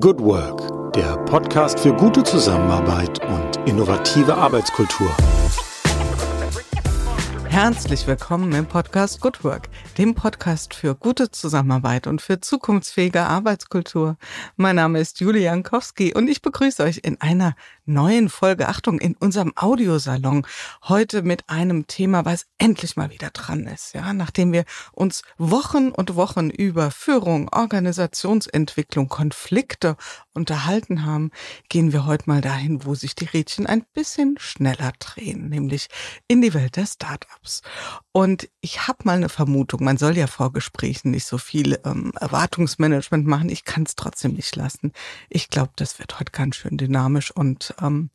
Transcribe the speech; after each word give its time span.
Good 0.00 0.20
Work, 0.20 0.94
der 0.94 1.18
Podcast 1.26 1.78
für 1.78 1.92
gute 1.92 2.22
Zusammenarbeit 2.22 3.20
und 3.26 3.68
innovative 3.68 4.34
Arbeitskultur. 4.34 5.10
Herzlich 7.44 8.06
willkommen 8.06 8.52
im 8.52 8.64
Podcast 8.64 9.20
Good 9.20 9.44
Work, 9.44 9.68
dem 9.98 10.14
Podcast 10.14 10.72
für 10.74 10.94
gute 10.94 11.30
Zusammenarbeit 11.30 12.06
und 12.06 12.22
für 12.22 12.40
zukunftsfähige 12.40 13.22
Arbeitskultur. 13.22 14.16
Mein 14.56 14.76
Name 14.76 15.00
ist 15.00 15.20
Julia 15.20 15.52
Jankowski 15.52 16.14
und 16.14 16.28
ich 16.28 16.40
begrüße 16.40 16.82
euch 16.82 17.00
in 17.02 17.20
einer 17.20 17.54
neuen 17.84 18.30
Folge, 18.30 18.68
Achtung, 18.68 18.98
in 18.98 19.14
unserem 19.16 19.52
Audiosalon. 19.54 20.46
Heute 20.84 21.22
mit 21.22 21.48
einem 21.50 21.86
Thema, 21.86 22.24
was 22.24 22.46
endlich 22.58 22.96
mal 22.96 23.10
wieder 23.10 23.30
dran 23.30 23.66
ist. 23.66 23.92
Ja, 23.92 24.12
nachdem 24.14 24.52
wir 24.52 24.64
uns 24.92 25.22
Wochen 25.36 25.90
und 25.90 26.16
Wochen 26.16 26.48
über 26.48 26.90
Führung, 26.90 27.50
Organisationsentwicklung, 27.52 29.08
Konflikte 29.08 29.96
unterhalten 30.32 31.04
haben, 31.04 31.30
gehen 31.68 31.92
wir 31.92 32.06
heute 32.06 32.24
mal 32.30 32.40
dahin, 32.40 32.86
wo 32.86 32.94
sich 32.94 33.14
die 33.14 33.26
Rädchen 33.26 33.66
ein 33.66 33.84
bisschen 33.92 34.36
schneller 34.38 34.92
drehen, 34.98 35.50
nämlich 35.50 35.88
in 36.28 36.40
die 36.40 36.54
Welt 36.54 36.76
der 36.76 36.86
Startups. 36.86 37.60
Und 38.12 38.48
ich 38.60 38.86
habe 38.86 39.00
mal 39.04 39.16
eine 39.16 39.28
Vermutung, 39.28 39.81
man 39.82 39.98
soll 39.98 40.16
ja 40.16 40.26
vor 40.26 40.52
Gesprächen 40.52 41.10
nicht 41.10 41.26
so 41.26 41.38
viel 41.38 41.78
ähm, 41.84 42.12
Erwartungsmanagement 42.18 43.26
machen, 43.26 43.48
ich 43.48 43.64
kann 43.64 43.82
es 43.82 43.96
trotzdem 43.96 44.32
nicht 44.34 44.56
lassen. 44.56 44.92
Ich 45.28 45.50
glaube, 45.50 45.72
das 45.76 45.98
wird 45.98 46.18
heute 46.18 46.32
ganz 46.32 46.56
schön 46.56 46.78
dynamisch 46.78 47.30
und 47.30 47.74
ähm, 47.80 48.10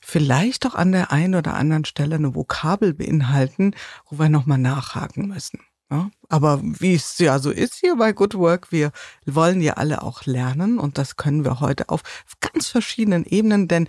vielleicht 0.00 0.66
auch 0.66 0.74
an 0.74 0.92
der 0.92 1.12
einen 1.12 1.34
oder 1.34 1.54
anderen 1.54 1.84
Stelle 1.84 2.16
eine 2.16 2.34
Vokabel 2.34 2.94
beinhalten, 2.94 3.74
wo 4.08 4.18
wir 4.18 4.28
nochmal 4.28 4.58
nachhaken 4.58 5.28
müssen. 5.28 5.60
Ja, 5.88 6.10
aber 6.28 6.60
wie 6.62 6.94
es 6.94 7.16
ja 7.18 7.38
so 7.38 7.52
ist 7.52 7.76
hier 7.76 7.94
bei 7.94 8.12
Good 8.12 8.34
Work, 8.34 8.72
wir 8.72 8.90
wollen 9.24 9.60
ja 9.60 9.74
alle 9.74 10.02
auch 10.02 10.26
lernen 10.26 10.80
und 10.80 10.98
das 10.98 11.14
können 11.14 11.44
wir 11.44 11.60
heute 11.60 11.90
auf 11.90 12.02
ganz 12.40 12.66
verschiedenen 12.66 13.24
Ebenen, 13.24 13.68
denn 13.68 13.86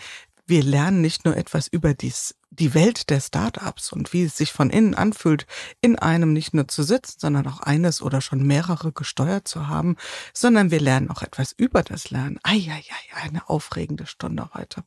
wir 0.48 0.64
lernen 0.64 1.02
nicht 1.02 1.26
nur 1.26 1.36
etwas 1.36 1.68
über 1.68 1.94
dies, 1.94 2.36
die 2.50 2.74
Welt 2.74 3.10
der 3.10 3.20
Startups 3.20 3.92
und 3.92 4.14
wie 4.14 4.24
es 4.24 4.38
sich 4.38 4.54
von 4.54 4.70
innen 4.70 4.96
anfühlt, 4.96 5.46
in 5.82 6.00
einem 6.00 6.34
nicht 6.34 6.54
nur 6.54 6.68
zu 6.68 6.84
sitzen, 6.84 7.20
sondern 7.20 7.48
auch 7.48 7.60
eines 7.60 8.02
oder 8.02 8.22
schon 8.22 8.44
mehrere 8.44 8.94
gesteuert 8.94 9.48
zu 9.48 9.68
haben, 9.68 9.98
sondern 10.34 10.72
wir 10.72 10.80
lernen 10.80 11.10
auch 11.12 11.22
etwas 11.22 11.52
über 11.52 11.84
das 11.84 12.10
Lernen. 12.10 12.40
Eieiei, 12.44 12.84
eine 13.14 13.50
aufregende 13.50 14.06
Stunde 14.06 14.50
heute. 14.54 14.84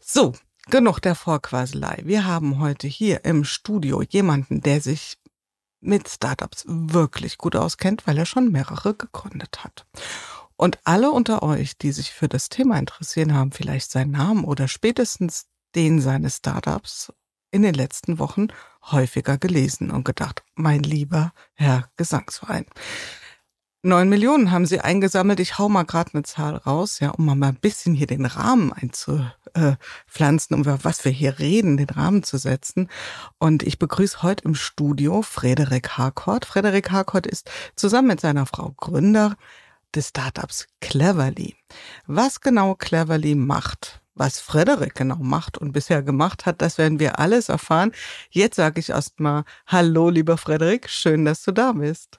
So, 0.00 0.34
genug 0.68 1.00
der 1.00 1.14
Vorquaselei. 1.14 2.02
Wir 2.04 2.26
haben 2.26 2.58
heute 2.58 2.86
hier 2.86 3.24
im 3.24 3.44
Studio 3.44 4.02
jemanden, 4.02 4.60
der 4.60 4.80
sich 4.80 5.18
mit 5.80 6.08
Startups 6.08 6.64
wirklich 6.66 7.38
gut 7.38 7.56
auskennt, 7.56 8.06
weil 8.06 8.18
er 8.18 8.26
schon 8.26 8.50
mehrere 8.50 8.94
gegründet 8.94 9.64
hat. 9.64 9.86
Und 10.56 10.78
alle 10.84 11.10
unter 11.10 11.42
euch, 11.42 11.76
die 11.78 11.92
sich 11.92 12.12
für 12.12 12.28
das 12.28 12.48
Thema 12.48 12.78
interessieren, 12.78 13.34
haben 13.34 13.52
vielleicht 13.52 13.90
seinen 13.90 14.12
Namen 14.12 14.44
oder 14.44 14.68
spätestens 14.68 15.46
den 15.74 16.00
seines 16.00 16.36
Startups 16.36 17.12
in 17.50 17.62
den 17.62 17.74
letzten 17.74 18.18
Wochen 18.18 18.48
häufiger 18.90 19.38
gelesen 19.38 19.90
und 19.90 20.04
gedacht, 20.04 20.42
mein 20.54 20.82
lieber 20.82 21.32
Herr 21.54 21.88
Gesangsverein. 21.96 22.66
Neun 23.86 24.08
Millionen 24.08 24.50
haben 24.50 24.64
sie 24.64 24.80
eingesammelt. 24.80 25.40
Ich 25.40 25.58
hau 25.58 25.68
mal 25.68 25.82
gerade 25.82 26.14
eine 26.14 26.22
Zahl 26.22 26.56
raus, 26.56 27.00
ja, 27.00 27.10
um 27.10 27.26
mal 27.26 27.48
ein 27.48 27.60
bisschen 27.60 27.94
hier 27.94 28.06
den 28.06 28.24
Rahmen 28.24 28.72
einzupflanzen, 28.72 30.56
um 30.56 30.64
was 30.64 31.04
wir 31.04 31.12
hier 31.12 31.38
reden, 31.38 31.76
den 31.76 31.90
Rahmen 31.90 32.22
zu 32.22 32.38
setzen. 32.38 32.88
Und 33.38 33.62
ich 33.62 33.78
begrüße 33.78 34.22
heute 34.22 34.44
im 34.44 34.54
Studio 34.54 35.20
Frederik 35.20 35.98
Harcourt. 35.98 36.46
Frederik 36.46 36.92
Harcourt 36.92 37.26
ist 37.26 37.50
zusammen 37.76 38.08
mit 38.08 38.22
seiner 38.22 38.46
Frau 38.46 38.72
Gründer 38.74 39.36
des 39.94 40.08
Startups 40.08 40.66
Cleverly. 40.80 41.56
Was 42.06 42.40
genau 42.40 42.74
Cleverly 42.74 43.34
macht, 43.34 44.00
was 44.14 44.40
Frederik 44.40 44.94
genau 44.94 45.16
macht 45.16 45.58
und 45.58 45.72
bisher 45.72 46.02
gemacht 46.02 46.46
hat, 46.46 46.62
das 46.62 46.78
werden 46.78 46.98
wir 46.98 47.18
alles 47.18 47.48
erfahren. 47.48 47.92
Jetzt 48.30 48.56
sage 48.56 48.80
ich 48.80 48.90
erstmal 48.90 49.44
Hallo, 49.66 50.10
lieber 50.10 50.36
Frederik, 50.36 50.88
schön, 50.88 51.24
dass 51.24 51.42
du 51.42 51.52
da 51.52 51.72
bist. 51.72 52.18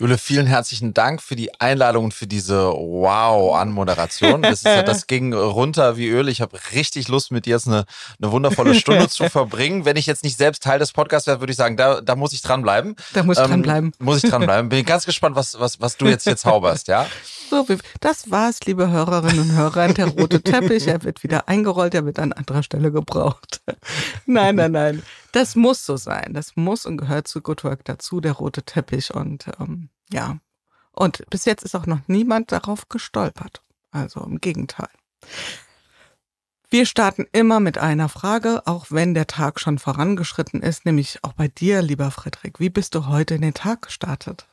Jule, 0.00 0.16
vielen 0.16 0.46
herzlichen 0.46 0.94
Dank 0.94 1.20
für 1.20 1.36
die 1.36 1.60
Einladung 1.60 2.04
und 2.04 2.14
für 2.14 2.26
diese 2.26 2.72
Wow-Anmoderation. 2.72 4.40
Das, 4.50 4.62
das 4.62 5.06
ging 5.06 5.34
runter 5.34 5.96
wie 5.96 6.08
Öl. 6.08 6.28
Ich 6.28 6.40
habe 6.40 6.58
richtig 6.72 7.08
Lust, 7.08 7.30
mit 7.30 7.44
dir 7.44 7.56
jetzt 7.56 7.68
eine, 7.68 7.84
eine 8.20 8.32
wundervolle 8.32 8.74
Stunde 8.74 9.08
zu 9.08 9.28
verbringen. 9.28 9.84
Wenn 9.84 9.96
ich 9.96 10.06
jetzt 10.06 10.24
nicht 10.24 10.38
selbst 10.38 10.62
Teil 10.62 10.78
des 10.78 10.92
Podcasts 10.92 11.26
wäre, 11.26 11.40
würde 11.40 11.50
ich 11.50 11.56
sagen, 11.56 11.76
da, 11.76 12.00
da 12.00 12.16
muss 12.16 12.32
ich 12.32 12.40
dranbleiben. 12.40 12.96
Da 13.12 13.22
muss 13.22 13.36
ich 13.36 13.44
ähm, 13.44 13.50
dranbleiben. 13.50 13.92
Muss 13.98 14.24
ich 14.24 14.30
dranbleiben. 14.30 14.70
Bin 14.70 14.84
ganz 14.84 15.04
gespannt, 15.04 15.36
was, 15.36 15.60
was, 15.60 15.80
was 15.80 15.98
du 15.98 16.06
jetzt 16.06 16.24
hier 16.24 16.36
zauberst, 16.36 16.88
ja? 16.88 17.06
So, 17.50 17.66
das 18.00 18.30
war's, 18.30 18.60
liebe 18.64 18.90
Hörerinnen 18.90 19.40
und 19.40 19.52
Hörer. 19.52 19.88
Der 19.88 20.06
rote 20.06 20.40
Teppich, 20.40 20.86
er 20.86 21.02
wird 21.04 21.22
wieder 21.22 21.48
eingerollt, 21.48 21.94
er 21.94 22.06
wird 22.06 22.18
an 22.18 22.32
anderer 22.32 22.62
Stelle 22.62 22.90
gebraucht. 22.90 23.60
nein, 24.26 24.56
nein, 24.56 24.72
nein. 24.72 25.02
Das 25.32 25.56
muss 25.56 25.86
so 25.86 25.96
sein. 25.96 26.32
Das 26.34 26.56
muss 26.56 26.86
und 26.86 26.96
gehört 26.96 27.28
zu 27.28 27.40
Good 27.40 27.64
Work 27.64 27.84
dazu, 27.84 28.20
der 28.20 28.32
rote 28.32 28.62
Teppich. 28.62 29.14
Und 29.14 29.46
ähm, 29.58 29.90
ja. 30.12 30.38
Und 30.92 31.24
bis 31.30 31.44
jetzt 31.44 31.62
ist 31.62 31.74
auch 31.74 31.86
noch 31.86 32.00
niemand 32.08 32.52
darauf 32.52 32.88
gestolpert. 32.88 33.62
Also 33.90 34.20
im 34.20 34.40
Gegenteil. 34.40 34.88
Wir 36.72 36.86
starten 36.86 37.26
immer 37.32 37.58
mit 37.58 37.78
einer 37.78 38.08
Frage, 38.08 38.62
auch 38.66 38.86
wenn 38.90 39.12
der 39.12 39.26
Tag 39.26 39.58
schon 39.58 39.78
vorangeschritten 39.78 40.62
ist, 40.62 40.84
nämlich 40.84 41.18
auch 41.22 41.32
bei 41.32 41.48
dir, 41.48 41.82
lieber 41.82 42.12
Friedrich. 42.12 42.54
Wie 42.58 42.70
bist 42.70 42.94
du 42.94 43.06
heute 43.06 43.34
in 43.34 43.42
den 43.42 43.54
Tag 43.54 43.82
gestartet? 43.82 44.46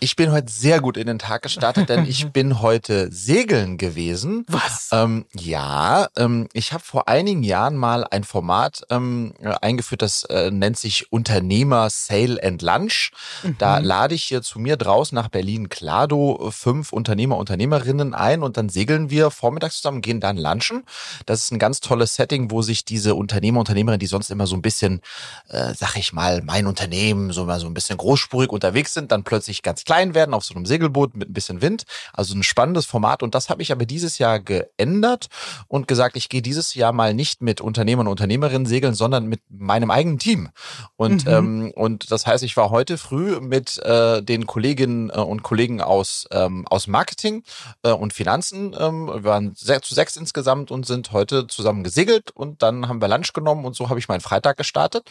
Ich 0.00 0.16
bin 0.16 0.32
heute 0.32 0.52
sehr 0.52 0.80
gut 0.80 0.96
in 0.96 1.06
den 1.06 1.18
Tag 1.18 1.42
gestartet, 1.42 1.88
denn 1.88 2.04
ich 2.06 2.26
bin 2.32 2.60
heute 2.60 3.10
segeln 3.10 3.78
gewesen. 3.78 4.44
Was? 4.48 4.90
Ähm, 4.92 5.24
ja, 5.34 6.08
ähm, 6.16 6.48
ich 6.52 6.72
habe 6.72 6.84
vor 6.84 7.08
einigen 7.08 7.42
Jahren 7.42 7.76
mal 7.76 8.04
ein 8.04 8.24
Format 8.24 8.82
ähm, 8.90 9.34
eingeführt, 9.62 10.02
das 10.02 10.24
äh, 10.24 10.50
nennt 10.50 10.76
sich 10.76 11.10
Unternehmer 11.12 11.88
Sale 11.90 12.38
and 12.42 12.62
Lunch. 12.62 13.12
Mhm. 13.42 13.56
Da 13.58 13.78
lade 13.78 14.14
ich 14.14 14.24
hier 14.24 14.42
zu 14.42 14.58
mir 14.58 14.76
draußen 14.76 15.14
nach 15.14 15.28
Berlin 15.28 15.68
Klado 15.68 16.50
fünf 16.50 16.92
Unternehmer, 16.92 17.36
Unternehmerinnen 17.36 18.14
ein 18.14 18.42
und 18.42 18.56
dann 18.56 18.68
segeln 18.68 19.10
wir 19.10 19.30
vormittags 19.30 19.76
zusammen, 19.76 20.02
gehen 20.02 20.20
dann 20.20 20.36
lunchen. 20.36 20.84
Das 21.26 21.44
ist 21.44 21.52
ein 21.52 21.58
ganz 21.58 21.80
tolles 21.80 22.14
Setting, 22.14 22.50
wo 22.50 22.62
sich 22.62 22.84
diese 22.84 23.14
Unternehmer, 23.14 23.60
Unternehmerinnen, 23.60 24.00
die 24.00 24.06
sonst 24.06 24.30
immer 24.30 24.46
so 24.46 24.56
ein 24.56 24.62
bisschen, 24.62 25.00
äh, 25.48 25.72
sag 25.74 25.96
ich 25.96 26.12
mal, 26.12 26.42
mein 26.42 26.66
Unternehmen, 26.66 27.32
so 27.32 27.44
mal 27.44 27.60
so 27.60 27.66
ein 27.66 27.74
bisschen 27.74 27.96
großspurig 27.96 28.50
unterwegs 28.50 28.92
sind, 28.92 29.10
dann 29.10 29.24
plötzlich 29.24 29.53
plötzlich 29.54 29.62
ganz 29.62 29.84
klein 29.84 30.14
werden 30.14 30.34
auf 30.34 30.44
so 30.44 30.54
einem 30.54 30.66
Segelboot 30.66 31.16
mit 31.16 31.30
ein 31.30 31.32
bisschen 31.32 31.62
Wind. 31.62 31.84
Also 32.12 32.34
ein 32.34 32.42
spannendes 32.42 32.86
Format. 32.86 33.22
Und 33.22 33.34
das 33.34 33.48
habe 33.48 33.62
ich 33.62 33.72
aber 33.72 33.86
dieses 33.86 34.18
Jahr 34.18 34.40
geändert 34.40 35.28
und 35.68 35.86
gesagt, 35.86 36.16
ich 36.16 36.28
gehe 36.28 36.42
dieses 36.42 36.74
Jahr 36.74 36.92
mal 36.92 37.14
nicht 37.14 37.42
mit 37.42 37.60
Unternehmern 37.60 38.06
und 38.06 38.12
Unternehmerinnen 38.12 38.66
segeln, 38.66 38.94
sondern 38.94 39.26
mit 39.26 39.40
meinem 39.48 39.90
eigenen 39.90 40.18
Team. 40.18 40.50
Und, 40.96 41.26
mhm. 41.26 41.32
ähm, 41.32 41.72
und 41.74 42.10
das 42.10 42.26
heißt, 42.26 42.42
ich 42.42 42.56
war 42.56 42.70
heute 42.70 42.98
früh 42.98 43.40
mit 43.40 43.78
äh, 43.78 44.22
den 44.22 44.46
Kolleginnen 44.46 45.10
äh, 45.10 45.14
und 45.14 45.42
Kollegen 45.42 45.80
aus, 45.80 46.26
ähm, 46.30 46.66
aus 46.68 46.86
Marketing 46.86 47.42
äh, 47.82 47.90
und 47.90 48.12
Finanzen. 48.12 48.74
Ähm, 48.78 49.06
wir 49.06 49.24
waren 49.24 49.54
sehr, 49.54 49.82
zu 49.82 49.94
sechs 49.94 50.16
insgesamt 50.16 50.70
und 50.70 50.86
sind 50.86 51.12
heute 51.12 51.46
zusammen 51.46 51.84
gesegelt 51.84 52.30
und 52.30 52.62
dann 52.62 52.88
haben 52.88 53.00
wir 53.00 53.08
Lunch 53.08 53.32
genommen 53.32 53.64
und 53.64 53.76
so 53.76 53.88
habe 53.88 53.98
ich 53.98 54.08
meinen 54.08 54.20
Freitag 54.20 54.56
gestartet. 54.56 55.10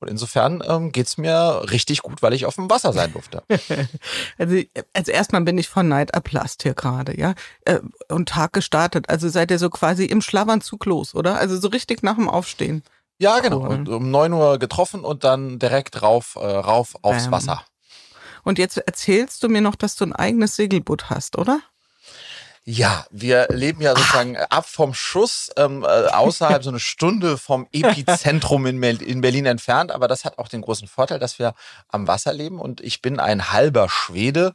Und 0.00 0.08
insofern 0.08 0.62
ähm, 0.66 0.92
geht 0.92 1.06
es 1.06 1.18
mir 1.18 1.62
richtig 1.70 2.02
gut, 2.02 2.22
weil 2.22 2.32
ich 2.32 2.46
auf 2.46 2.54
dem 2.54 2.70
Wasser 2.70 2.92
sein 2.92 3.12
durfte. 3.12 3.42
Also, 4.38 4.60
also 4.92 5.12
erstmal 5.12 5.42
bin 5.42 5.58
ich 5.58 5.68
von 5.68 5.88
Neid 5.88 6.10
erblasst 6.10 6.62
hier 6.62 6.74
gerade, 6.74 7.18
ja. 7.18 7.34
Äh, 7.64 7.80
und 8.08 8.30
Tag 8.30 8.52
gestartet. 8.52 9.08
Also 9.08 9.28
seid 9.28 9.50
ihr 9.50 9.58
so 9.58 9.70
quasi 9.70 10.04
im 10.04 10.20
Schlafanzug 10.20 10.84
los, 10.86 11.14
oder? 11.14 11.36
Also 11.36 11.58
so 11.58 11.68
richtig 11.68 12.02
nach 12.02 12.16
dem 12.16 12.28
Aufstehen. 12.28 12.82
Ja, 13.18 13.38
genau. 13.40 13.60
Und 13.60 13.88
um 13.88 14.10
neun 14.10 14.32
Uhr 14.32 14.58
getroffen 14.58 15.04
und 15.04 15.24
dann 15.24 15.58
direkt 15.58 16.02
rauf, 16.02 16.36
äh, 16.40 16.44
rauf 16.44 16.96
aufs 17.02 17.24
Bam. 17.24 17.32
Wasser. 17.32 17.64
Und 18.42 18.58
jetzt 18.58 18.78
erzählst 18.78 19.42
du 19.42 19.48
mir 19.48 19.60
noch, 19.60 19.76
dass 19.76 19.94
du 19.94 20.04
ein 20.04 20.12
eigenes 20.12 20.56
Segelboot 20.56 21.10
hast, 21.10 21.38
oder? 21.38 21.60
Ja, 22.64 23.06
wir 23.10 23.48
leben 23.50 23.82
ja 23.82 23.96
sozusagen 23.96 24.36
ab 24.36 24.68
vom 24.68 24.94
Schuss 24.94 25.50
ähm, 25.56 25.82
äh, 25.82 25.86
außerhalb 25.86 26.62
so 26.62 26.70
eine 26.70 26.78
Stunde 26.78 27.36
vom 27.36 27.66
Epizentrum 27.72 28.66
in, 28.66 28.80
in 28.80 29.20
Berlin 29.20 29.46
entfernt. 29.46 29.90
Aber 29.90 30.06
das 30.06 30.24
hat 30.24 30.38
auch 30.38 30.46
den 30.46 30.60
großen 30.60 30.86
Vorteil, 30.86 31.18
dass 31.18 31.40
wir 31.40 31.54
am 31.88 32.06
Wasser 32.06 32.32
leben. 32.32 32.60
Und 32.60 32.80
ich 32.80 33.02
bin 33.02 33.18
ein 33.18 33.50
halber 33.50 33.88
Schwede. 33.88 34.52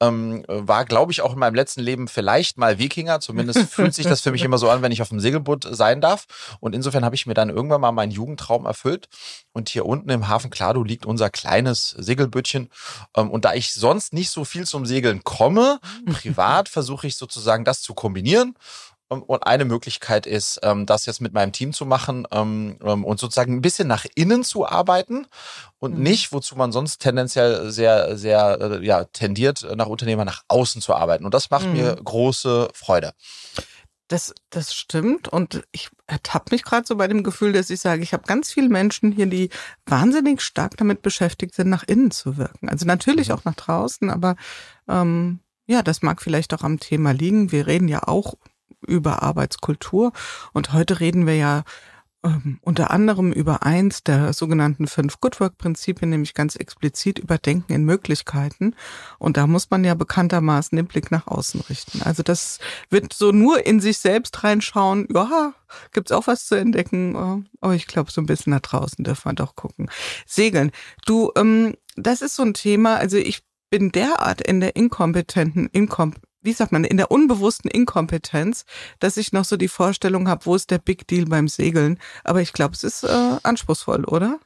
Ähm, 0.00 0.44
war, 0.48 0.84
glaube 0.84 1.12
ich, 1.12 1.22
auch 1.22 1.32
in 1.32 1.38
meinem 1.38 1.54
letzten 1.54 1.80
Leben 1.80 2.08
vielleicht 2.08 2.58
mal 2.58 2.78
Wikinger. 2.78 3.20
Zumindest 3.20 3.60
fühlt 3.72 3.94
sich 3.94 4.04
das 4.04 4.20
für 4.20 4.32
mich 4.32 4.42
immer 4.42 4.58
so 4.58 4.68
an, 4.68 4.82
wenn 4.82 4.92
ich 4.92 5.00
auf 5.00 5.08
dem 5.08 5.20
Segelboot 5.20 5.66
sein 5.70 6.02
darf. 6.02 6.26
Und 6.60 6.74
insofern 6.74 7.06
habe 7.06 7.14
ich 7.14 7.24
mir 7.24 7.32
dann 7.32 7.48
irgendwann 7.48 7.80
mal 7.80 7.92
meinen 7.92 8.12
Jugendtraum 8.12 8.66
erfüllt. 8.66 9.08
Und 9.52 9.70
hier 9.70 9.86
unten 9.86 10.10
im 10.10 10.28
Hafen 10.28 10.50
Klado 10.50 10.84
liegt 10.84 11.06
unser 11.06 11.30
kleines 11.30 11.88
Segelbötchen. 11.96 12.68
Ähm, 13.16 13.30
und 13.30 13.46
da 13.46 13.54
ich 13.54 13.72
sonst 13.72 14.12
nicht 14.12 14.28
so 14.28 14.44
viel 14.44 14.66
zum 14.66 14.84
Segeln 14.84 15.24
komme, 15.24 15.80
privat 16.12 16.68
versuche 16.68 17.06
ich 17.06 17.16
sozusagen 17.16 17.45
das 17.64 17.82
zu 17.82 17.94
kombinieren 17.94 18.54
Ähm, 19.10 19.22
und 19.22 19.46
eine 19.46 19.64
Möglichkeit 19.64 20.26
ist, 20.26 20.60
ähm, 20.62 20.86
das 20.86 21.06
jetzt 21.06 21.20
mit 21.20 21.32
meinem 21.32 21.52
Team 21.52 21.72
zu 21.72 21.86
machen 21.86 22.26
ähm, 22.32 22.76
und 22.80 23.20
sozusagen 23.20 23.54
ein 23.54 23.62
bisschen 23.62 23.88
nach 23.88 24.04
innen 24.14 24.44
zu 24.44 24.66
arbeiten 24.66 25.26
und 25.78 25.96
mhm. 25.96 26.02
nicht, 26.02 26.32
wozu 26.32 26.56
man 26.56 26.72
sonst 26.72 26.98
tendenziell 26.98 27.70
sehr, 27.70 28.16
sehr 28.16 28.58
äh, 28.60 28.84
ja, 28.84 29.04
tendiert, 29.04 29.66
nach 29.76 29.86
Unternehmer 29.86 30.24
nach 30.24 30.42
außen 30.48 30.82
zu 30.82 30.94
arbeiten. 30.94 31.24
Und 31.24 31.34
das 31.34 31.50
macht 31.50 31.66
mhm. 31.66 31.72
mir 31.74 31.96
große 31.96 32.68
Freude. 32.74 33.12
Das, 34.08 34.32
das 34.50 34.72
stimmt. 34.72 35.26
Und 35.28 35.64
ich 35.72 35.88
ertappe 36.06 36.54
mich 36.54 36.62
gerade 36.62 36.86
so 36.86 36.96
bei 36.96 37.08
dem 37.08 37.24
Gefühl, 37.24 37.52
dass 37.52 37.70
ich 37.70 37.80
sage, 37.80 38.02
ich 38.02 38.12
habe 38.12 38.22
ganz 38.24 38.52
viele 38.52 38.68
Menschen 38.68 39.10
hier, 39.10 39.26
die 39.26 39.50
wahnsinnig 39.84 40.40
stark 40.40 40.76
damit 40.76 41.02
beschäftigt 41.02 41.54
sind, 41.56 41.68
nach 41.70 41.82
innen 41.88 42.12
zu 42.12 42.36
wirken. 42.36 42.68
Also 42.68 42.86
natürlich 42.86 43.28
mhm. 43.28 43.34
auch 43.34 43.44
nach 43.44 43.56
draußen, 43.56 44.10
aber 44.10 44.36
ähm, 44.88 45.40
ja, 45.66 45.82
das 45.82 46.02
mag 46.02 46.22
vielleicht 46.22 46.54
auch 46.54 46.62
am 46.62 46.80
Thema 46.80 47.12
liegen. 47.12 47.52
Wir 47.52 47.66
reden 47.66 47.88
ja 47.88 48.06
auch 48.06 48.34
über 48.86 49.22
Arbeitskultur 49.22 50.12
und 50.52 50.72
heute 50.72 51.00
reden 51.00 51.26
wir 51.26 51.36
ja 51.36 51.64
ähm, 52.26 52.58
unter 52.62 52.90
anderem 52.90 53.32
über 53.32 53.62
eins 53.62 54.02
der 54.02 54.32
sogenannten 54.32 54.86
fünf 54.86 55.20
Good 55.20 55.38
Work 55.40 55.58
Prinzipien, 55.58 56.10
nämlich 56.10 56.34
ganz 56.34 56.56
explizit 56.56 57.18
über 57.18 57.38
Denken 57.38 57.72
in 57.72 57.84
Möglichkeiten. 57.84 58.74
Und 59.18 59.36
da 59.36 59.46
muss 59.46 59.70
man 59.70 59.84
ja 59.84 59.94
bekanntermaßen 59.94 60.76
den 60.76 60.86
Blick 60.86 61.10
nach 61.10 61.26
außen 61.26 61.60
richten. 61.68 62.02
Also 62.02 62.22
das 62.22 62.58
wird 62.90 63.12
so 63.12 63.32
nur 63.32 63.66
in 63.66 63.80
sich 63.80 63.98
selbst 63.98 64.42
reinschauen. 64.42 65.06
Ja, 65.12 65.52
gibt's 65.92 66.12
auch 66.12 66.26
was 66.26 66.46
zu 66.46 66.54
entdecken. 66.56 67.14
Äh, 67.14 67.48
aber 67.60 67.74
ich 67.74 67.86
glaube, 67.86 68.10
so 68.10 68.20
ein 68.20 68.26
bisschen 68.26 68.50
nach 68.50 68.60
draußen 68.60 69.04
dürfen 69.04 69.30
wir 69.30 69.34
doch 69.34 69.54
gucken. 69.54 69.88
Segeln. 70.26 70.72
Du, 71.04 71.30
ähm, 71.36 71.74
das 71.96 72.22
ist 72.22 72.36
so 72.36 72.42
ein 72.42 72.54
Thema. 72.54 72.96
Also 72.96 73.16
ich 73.18 73.45
bin 73.70 73.92
derart 73.92 74.40
in 74.40 74.60
der 74.60 74.76
inkompetenten, 74.76 75.68
inkom 75.72 76.14
wie 76.46 76.52
sagt 76.52 76.72
man, 76.72 76.84
in 76.84 76.96
der 76.96 77.10
unbewussten 77.10 77.68
Inkompetenz, 77.68 78.64
dass 79.00 79.16
ich 79.16 79.32
noch 79.32 79.44
so 79.44 79.56
die 79.56 79.68
Vorstellung 79.68 80.28
habe, 80.28 80.46
wo 80.46 80.54
ist 80.54 80.70
der 80.70 80.78
Big 80.78 81.06
Deal 81.08 81.26
beim 81.26 81.48
Segeln. 81.48 81.98
Aber 82.22 82.40
ich 82.40 82.52
glaube, 82.52 82.74
es 82.74 82.84
ist 82.84 83.02
äh, 83.02 83.36
anspruchsvoll, 83.42 84.04
oder? 84.04 84.38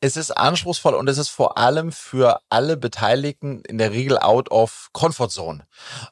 Es 0.00 0.18
ist 0.18 0.30
anspruchsvoll 0.32 0.94
und 0.94 1.08
es 1.08 1.16
ist 1.16 1.30
vor 1.30 1.56
allem 1.56 1.92
für 1.92 2.40
alle 2.50 2.76
Beteiligten 2.76 3.62
in 3.66 3.78
der 3.78 3.92
Regel 3.92 4.18
out 4.18 4.50
of 4.50 4.90
comfort 4.92 5.30
zone. 5.30 5.66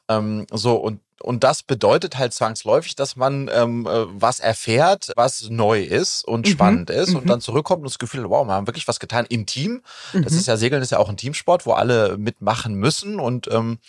Ähm, 0.09 0.47
so 0.51 0.75
und 0.75 0.99
und 1.21 1.43
das 1.43 1.63
bedeutet 1.63 2.17
halt 2.17 2.33
zwangsläufig, 2.33 2.95
dass 2.95 3.15
man 3.15 3.49
ähm, 3.53 3.85
äh, 3.85 4.05
was 4.09 4.39
erfährt, 4.39 5.11
was 5.15 5.49
neu 5.49 5.81
ist 5.81 6.23
und 6.25 6.45
mhm. 6.45 6.51
spannend 6.51 6.89
ist 6.89 7.11
mhm. 7.11 7.17
und 7.17 7.29
dann 7.29 7.41
zurückkommt 7.41 7.81
und 7.81 7.89
das 7.89 7.99
Gefühl, 7.99 8.29
wow, 8.29 8.45
wir 8.45 8.53
haben 8.53 8.67
wirklich 8.67 8.87
was 8.87 8.99
getan 8.99 9.25
im 9.29 9.45
Team. 9.45 9.81
Mhm. 10.13 10.23
Das 10.23 10.33
ist 10.33 10.47
ja 10.47 10.57
Segeln 10.57 10.81
ist 10.81 10.91
ja 10.91 10.99
auch 10.99 11.09
ein 11.09 11.17
Teamsport, 11.17 11.65
wo 11.65 11.73
alle 11.73 12.17
mitmachen 12.17 12.75
müssen 12.75 13.19
und 13.19 13.47
ähm, 13.51 13.79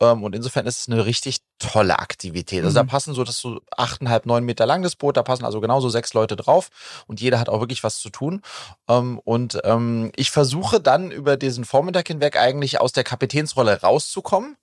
ähm, 0.00 0.22
und 0.22 0.34
insofern 0.34 0.66
ist 0.66 0.80
es 0.80 0.88
eine 0.88 1.04
richtig 1.06 1.38
tolle 1.60 1.98
Aktivität. 1.98 2.64
Also 2.64 2.74
da 2.74 2.82
mhm. 2.82 2.88
passen 2.88 3.14
so 3.14 3.22
das 3.22 3.38
so 3.38 3.60
achteinhalb, 3.76 4.26
neun 4.26 4.44
Meter 4.44 4.66
lang 4.66 4.82
das 4.82 4.96
Boot, 4.96 5.16
da 5.16 5.22
passen 5.22 5.44
also 5.44 5.60
genauso 5.60 5.88
sechs 5.88 6.14
Leute 6.14 6.34
drauf 6.34 6.70
und 7.06 7.20
jeder 7.20 7.38
hat 7.38 7.48
auch 7.48 7.60
wirklich 7.60 7.84
was 7.84 7.98
zu 7.98 8.10
tun. 8.10 8.42
Ähm, 8.88 9.20
und 9.24 9.60
ähm, 9.64 10.10
ich 10.16 10.30
versuche 10.30 10.80
dann 10.80 11.10
über 11.10 11.36
diesen 11.36 11.64
Vormittag 11.64 12.08
hinweg 12.08 12.36
eigentlich 12.36 12.80
aus 12.80 12.92
der 12.92 13.04
Kapitänsrolle 13.04 13.82
rauszukommen 13.82 14.56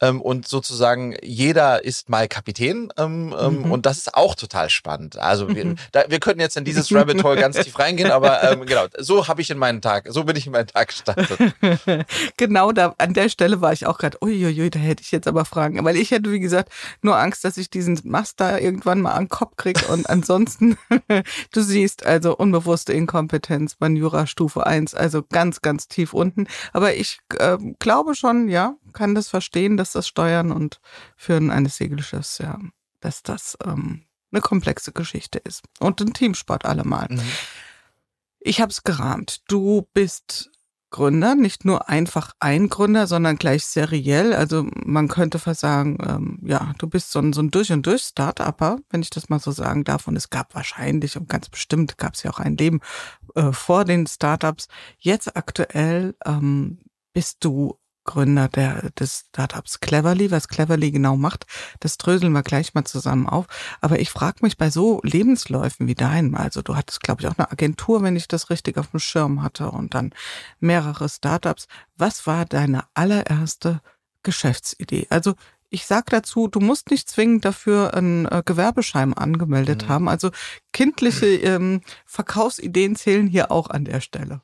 ähm, 0.00 0.22
und 0.22 0.46
sozusagen 0.48 1.16
jeder 1.22 1.84
ist 1.84 2.08
mal 2.08 2.28
Kapitän 2.28 2.92
mhm. 2.96 3.32
und 3.70 3.84
das 3.84 3.98
ist 3.98 4.14
auch 4.14 4.34
total 4.34 4.70
spannend. 4.70 5.18
Also 5.18 5.48
wir, 5.54 5.64
mhm. 5.64 5.76
da, 5.92 6.04
wir 6.08 6.20
könnten 6.20 6.40
jetzt 6.40 6.56
in 6.56 6.64
dieses 6.64 6.94
Rabbit 6.94 7.24
Hole 7.24 7.36
ganz 7.36 7.58
tief 7.58 7.78
reingehen, 7.78 8.12
aber 8.12 8.56
genau, 8.64 8.86
so 8.98 9.26
habe 9.26 9.42
ich 9.42 9.50
in 9.50 9.58
meinen 9.58 9.82
Tag, 9.82 10.06
so 10.08 10.24
bin 10.24 10.36
ich 10.36 10.46
in 10.46 10.52
meinen 10.52 10.68
Tag 10.68 10.88
gestartet. 10.88 11.54
genau, 12.36 12.70
da 12.70 12.94
an 12.98 13.14
der 13.14 13.28
Stelle 13.28 13.60
war 13.60 13.72
ich 13.72 13.86
auch 13.86 13.98
gerade, 13.98 14.18
uiuiui, 14.22 14.70
da 14.70 14.78
hätte 14.78 15.02
ich 15.02 15.10
jetzt 15.10 15.26
aber 15.26 15.44
Fragen, 15.44 15.84
weil 15.84 15.96
ich 15.96 16.12
hätte 16.12 16.35
wie 16.36 16.40
gesagt, 16.40 16.70
nur 17.00 17.16
Angst, 17.16 17.44
dass 17.44 17.56
ich 17.56 17.70
diesen 17.70 17.98
Master 18.04 18.60
irgendwann 18.60 19.00
mal 19.00 19.12
an 19.12 19.24
den 19.24 19.30
Kopf 19.30 19.56
kriege. 19.56 19.86
Und 19.86 20.10
ansonsten, 20.10 20.76
du 21.52 21.62
siehst, 21.62 22.04
also 22.04 22.36
unbewusste 22.36 22.92
Inkompetenz 22.92 23.76
bei 23.76 23.88
Jura 23.88 24.26
Stufe 24.26 24.66
1, 24.66 24.94
also 24.94 25.22
ganz, 25.22 25.62
ganz 25.62 25.88
tief 25.88 26.12
unten. 26.12 26.46
Aber 26.74 26.94
ich 26.94 27.20
äh, 27.38 27.56
glaube 27.78 28.14
schon, 28.14 28.48
ja, 28.48 28.74
kann 28.92 29.14
das 29.14 29.28
verstehen, 29.28 29.78
dass 29.78 29.92
das 29.92 30.06
Steuern 30.06 30.52
und 30.52 30.80
Führen 31.16 31.50
eines 31.50 31.78
Segelschiffs, 31.78 32.36
ja, 32.38 32.58
dass 33.00 33.22
das 33.22 33.56
ähm, 33.64 34.04
eine 34.30 34.42
komplexe 34.42 34.92
Geschichte 34.92 35.38
ist. 35.38 35.62
Und 35.80 36.02
ein 36.02 36.12
Teamsport 36.12 36.66
allemal. 36.66 37.08
Mhm. 37.08 37.22
Ich 38.40 38.60
habe 38.60 38.70
es 38.70 38.84
gerahmt. 38.84 39.40
Du 39.48 39.88
bist 39.94 40.50
Gründer, 40.90 41.34
nicht 41.34 41.64
nur 41.64 41.88
einfach 41.88 42.32
ein 42.38 42.68
Gründer, 42.68 43.06
sondern 43.06 43.36
gleich 43.36 43.66
seriell. 43.66 44.32
Also 44.32 44.66
man 44.84 45.08
könnte 45.08 45.38
fast 45.38 45.60
sagen, 45.60 45.98
ähm, 46.06 46.38
ja, 46.42 46.72
du 46.78 46.88
bist 46.88 47.10
so 47.10 47.18
ein, 47.18 47.32
so 47.32 47.42
ein 47.42 47.50
durch 47.50 47.72
und 47.72 47.84
durch 47.86 48.02
Start-Upper, 48.02 48.78
wenn 48.90 49.02
ich 49.02 49.10
das 49.10 49.28
mal 49.28 49.40
so 49.40 49.50
sagen 49.50 49.84
darf. 49.84 50.06
Und 50.06 50.16
es 50.16 50.30
gab 50.30 50.54
wahrscheinlich 50.54 51.16
und 51.16 51.28
ganz 51.28 51.48
bestimmt 51.48 51.98
gab 51.98 52.14
es 52.14 52.22
ja 52.22 52.30
auch 52.30 52.38
ein 52.38 52.56
Leben 52.56 52.80
äh, 53.34 53.52
vor 53.52 53.84
den 53.84 54.06
Startups. 54.06 54.68
Jetzt 54.98 55.36
aktuell 55.36 56.14
ähm, 56.24 56.78
bist 57.12 57.38
du 57.44 57.78
Gründer 58.06 58.48
der, 58.48 58.90
des 58.92 59.26
Startups 59.28 59.80
Cleverly. 59.80 60.30
Was 60.30 60.48
Cleverly 60.48 60.90
genau 60.90 61.16
macht, 61.16 61.46
das 61.80 61.98
dröseln 61.98 62.32
wir 62.32 62.42
gleich 62.42 62.72
mal 62.74 62.84
zusammen 62.84 63.28
auf. 63.28 63.46
Aber 63.80 64.00
ich 64.00 64.10
frage 64.10 64.38
mich 64.42 64.56
bei 64.56 64.70
so 64.70 65.00
Lebensläufen 65.02 65.86
wie 65.86 65.94
deinem, 65.94 66.34
also 66.34 66.62
du 66.62 66.76
hattest, 66.76 67.02
glaube 67.02 67.20
ich, 67.20 67.28
auch 67.28 67.36
eine 67.36 67.50
Agentur, 67.50 68.02
wenn 68.02 68.16
ich 68.16 68.28
das 68.28 68.48
richtig 68.50 68.78
auf 68.78 68.90
dem 68.92 69.00
Schirm 69.00 69.42
hatte 69.42 69.70
und 69.70 69.94
dann 69.94 70.14
mehrere 70.60 71.08
Startups. 71.08 71.66
Was 71.96 72.26
war 72.26 72.46
deine 72.46 72.84
allererste 72.94 73.80
Geschäftsidee? 74.22 75.06
Also 75.10 75.34
ich 75.68 75.86
sag 75.86 76.06
dazu, 76.10 76.48
du 76.48 76.60
musst 76.60 76.90
nicht 76.90 77.10
zwingend 77.10 77.44
dafür 77.44 77.94
einen 77.94 78.26
äh, 78.26 78.42
Gewerbeschein 78.44 79.14
angemeldet 79.14 79.84
mhm. 79.84 79.88
haben. 79.88 80.08
Also 80.08 80.30
kindliche 80.72 81.26
ähm, 81.26 81.80
Verkaufsideen 82.04 82.96
zählen 82.96 83.26
hier 83.26 83.50
auch 83.50 83.68
an 83.68 83.84
der 83.84 84.00
Stelle 84.00 84.40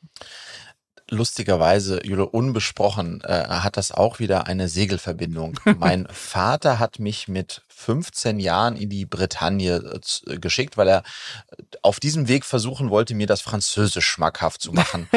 lustigerweise, 1.13 2.05
Jule, 2.05 2.27
unbesprochen, 2.27 3.21
äh, 3.23 3.45
hat 3.49 3.77
das 3.77 3.93
auch 3.93 4.19
wieder 4.19 4.47
eine 4.47 4.69
Segelverbindung. 4.69 5.61
mein 5.79 6.09
Vater 6.11 6.79
hat 6.79 6.99
mich 6.99 7.29
mit 7.29 7.63
15 7.69 8.41
Jahren 8.41 8.77
in 8.77 8.89
die 8.89 9.05
Bretagne 9.05 10.01
äh, 10.27 10.39
geschickt, 10.39 10.77
weil 10.77 10.89
er 10.89 10.99
äh, 10.99 11.63
auf 11.83 12.01
diesem 12.01 12.29
Weg 12.29 12.45
versuchen 12.45 12.91
wollte, 12.91 13.15
mir 13.15 13.27
das 13.27 13.43
Französisch 13.43 14.07
schmackhaft 14.07 14.63
zu 14.63 14.73
machen. 14.73 15.09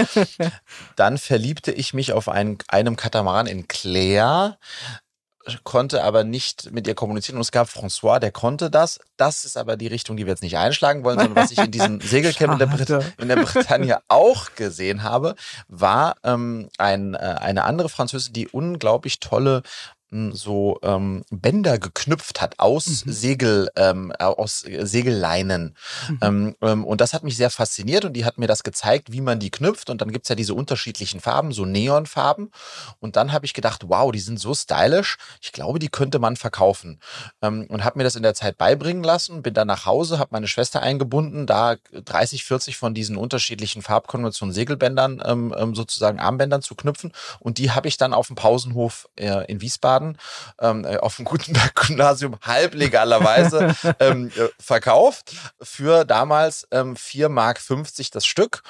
Dann 0.96 1.18
verliebte 1.18 1.72
ich 1.72 1.94
mich 1.94 2.12
auf 2.12 2.28
einen, 2.28 2.58
einem 2.68 2.98
Katamaran 2.98 3.48
in 3.48 3.68
Claire 3.68 4.58
konnte 5.64 6.04
aber 6.04 6.24
nicht 6.24 6.72
mit 6.72 6.88
ihr 6.88 6.96
kommunizieren 6.96 7.38
und 7.38 7.42
es 7.42 7.52
gab 7.52 7.68
François, 7.68 8.20
der 8.20 8.32
konnte 8.32 8.70
das. 8.70 9.00
Das 9.18 9.46
ist 9.46 9.58
aber 9.58 9.78
die 9.78 9.88
Richtung, 9.88 10.18
die 10.18 10.26
wir 10.26 10.32
jetzt 10.32 10.44
nicht 10.44 10.58
einschlagen 10.58 11.04
wollen, 11.04 11.20
sondern 11.20 11.36
was 11.36 11.52
ich 11.52 11.60
in 11.60 11.72
diesem 11.72 12.02
Segelcamp 12.02 12.54
in 12.54 12.86
der, 12.86 13.04
in 13.20 13.28
der 13.28 13.36
Bretagne 13.38 14.00
auch 14.08 14.56
gesehen 14.56 15.04
habe, 15.04 15.36
war 15.68 16.16
ähm, 16.24 16.70
ein, 16.78 17.14
äh, 17.14 17.18
eine 17.18 17.64
andere 17.64 17.90
Französin, 17.90 18.34
die 18.34 18.48
unglaublich 18.48 19.20
tolle 19.20 19.62
so 20.34 20.80
ähm, 20.82 21.24
Bänder 21.30 21.78
geknüpft 21.78 22.42
hat 22.42 22.60
aus 22.60 23.06
mhm. 23.06 23.12
Segel, 23.12 23.70
ähm, 23.76 24.12
aus 24.14 24.60
Segelleinen. 24.60 25.76
Mhm. 26.10 26.20
Ähm, 26.22 26.56
ähm, 26.62 26.86
und 26.86 27.02
das 27.02 27.14
hat 27.14 27.24
mich 27.24 27.38
sehr 27.38 27.50
fasziniert 27.50 28.06
und 28.06 28.14
die 28.14 28.26
hat 28.26 28.38
mir 28.38 28.48
das 28.48 28.64
gezeigt, 28.64 29.12
wie 29.12 29.22
man 29.22 29.40
die 29.40 29.52
knüpft. 29.52 29.90
Und 29.90 30.02
dann 30.02 30.12
gibt's 30.12 30.30
ja 30.30 30.36
diese 30.36 30.54
unterschiedlichen 30.54 31.20
Farben, 31.20 31.52
so 31.52 31.66
Neonfarben. 31.66 32.52
Und 33.00 33.16
dann 33.16 33.32
habe 33.32 33.46
ich 33.46 33.54
gedacht, 33.54 33.84
wow, 33.88 34.12
die 34.12 34.20
sind 34.20 34.40
so 34.40 34.54
stylisch. 34.54 35.18
Ich 35.42 35.52
glaube, 35.52 35.80
die 35.80 35.90
könnte 35.90 36.20
man 36.20 36.36
verkaufen. 36.36 37.00
Ähm, 37.42 37.68
und 37.70 37.84
habe 37.84 37.98
mir 37.98 38.04
das 38.04 38.16
in 38.16 38.24
der 38.24 38.34
Zeit 38.34 38.58
beibringen 38.58 39.04
lassen, 39.04 39.42
bin 39.42 39.54
dann 39.54 39.68
nach 39.68 39.86
Hause, 39.86 40.20
habe 40.20 40.30
meine 40.32 40.48
Schwester 40.48 40.82
eingebunden, 40.82 41.46
da 41.46 41.76
30, 41.92 42.44
40 42.44 42.78
von 42.78 42.94
diesen 42.94 43.18
unterschiedlichen 43.18 43.82
Farbkonventionen 43.82 44.54
Segelbändern 44.54 45.22
ähm, 45.26 45.76
sozusagen 45.76 46.20
Armbändern 46.20 46.62
zu 46.62 46.76
knüpfen. 46.76 47.12
Und 47.40 47.58
die 47.58 47.72
habe 47.72 47.88
ich 47.88 47.98
dann 47.98 48.14
auf 48.14 48.28
dem 48.28 48.36
Pausenhof 48.36 49.10
äh, 49.16 49.46
in 49.52 49.62
Wiesbaden 49.62 50.05
Wiesbaden 50.06 50.18
ähm, 50.60 50.86
äh, 50.86 50.98
auf 50.98 51.16
dem 51.18 51.26
Gutenberg-Gymnasium 51.26 52.38
halblegalerweise 52.42 53.76
ähm, 54.00 54.32
äh, 54.36 54.50
verkauft 54.60 55.36
für 55.62 56.06
damals 56.06 56.68
ähm, 56.72 56.96
4,50 56.96 57.30
Mark 57.30 57.62
das 58.12 58.26
Stück. 58.26 58.62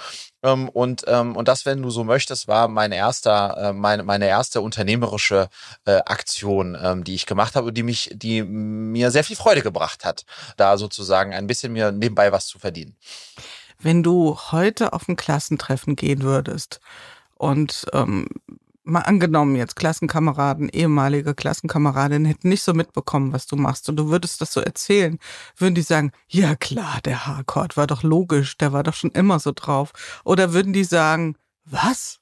Ähm, 0.44 0.70
und, 0.70 1.04
ähm, 1.08 1.36
und 1.36 1.48
das, 1.48 1.66
wenn 1.66 1.82
du 1.82 1.90
so 1.90 2.04
möchtest, 2.04 2.48
war 2.48 2.68
mein 2.68 2.92
erster, 2.92 3.58
äh, 3.58 3.74
meine, 3.74 4.04
meine 4.04 4.28
erste 4.28 4.62
unternehmerische 4.62 5.50
äh, 5.86 5.98
Aktion, 6.06 6.78
ähm, 6.82 7.04
die 7.04 7.16
ich 7.16 7.26
gemacht 7.26 7.56
habe 7.56 7.68
und 7.68 7.74
die 7.76 7.84
mich, 7.84 8.12
die 8.14 8.44
mir 8.44 9.12
sehr 9.12 9.24
viel 9.24 9.36
Freude 9.36 9.62
gebracht 9.62 10.06
hat, 10.06 10.26
da 10.58 10.78
sozusagen 10.78 11.34
ein 11.34 11.48
bisschen 11.48 11.74
mir 11.74 11.92
nebenbei 11.92 12.32
was 12.32 12.48
zu 12.48 12.60
verdienen. 12.60 12.96
Wenn 13.80 14.04
du 14.04 14.38
heute 14.52 14.94
auf 14.94 15.08
ein 15.08 15.18
Klassentreffen 15.18 15.96
gehen 15.96 16.22
würdest 16.22 16.80
und 17.38 17.86
ähm, 17.94 18.30
mal 18.86 19.02
angenommen 19.02 19.56
jetzt 19.56 19.76
Klassenkameraden, 19.76 20.70
ehemalige 20.70 21.34
Klassenkameradinnen 21.34 22.26
hätten 22.26 22.50
nicht 22.50 22.64
so 22.64 22.74
mitbekommen, 22.74 23.34
was 23.34 23.48
du 23.48 23.56
machst 23.56 23.90
und 23.90 23.98
du 23.98 24.10
würdest 24.10 24.42
das 24.42 24.54
so 24.54 24.62
erzählen, 24.62 25.20
würden 25.58 25.76
die 25.76 25.82
sagen, 25.82 26.12
ja 26.28 26.56
klar, 26.56 27.00
der 27.04 27.26
Harcourt 27.26 27.78
war 27.78 27.88
doch 27.88 28.04
logisch, 28.04 28.58
der 28.58 28.74
war 28.74 28.84
doch 28.84 28.94
schon 28.94 29.12
immer 29.12 29.40
so 29.40 29.52
drauf. 29.54 29.92
Oder 30.24 30.54
würden 30.54 30.74
die 30.74 30.84
sagen, 30.84 31.36
was? 31.66 32.20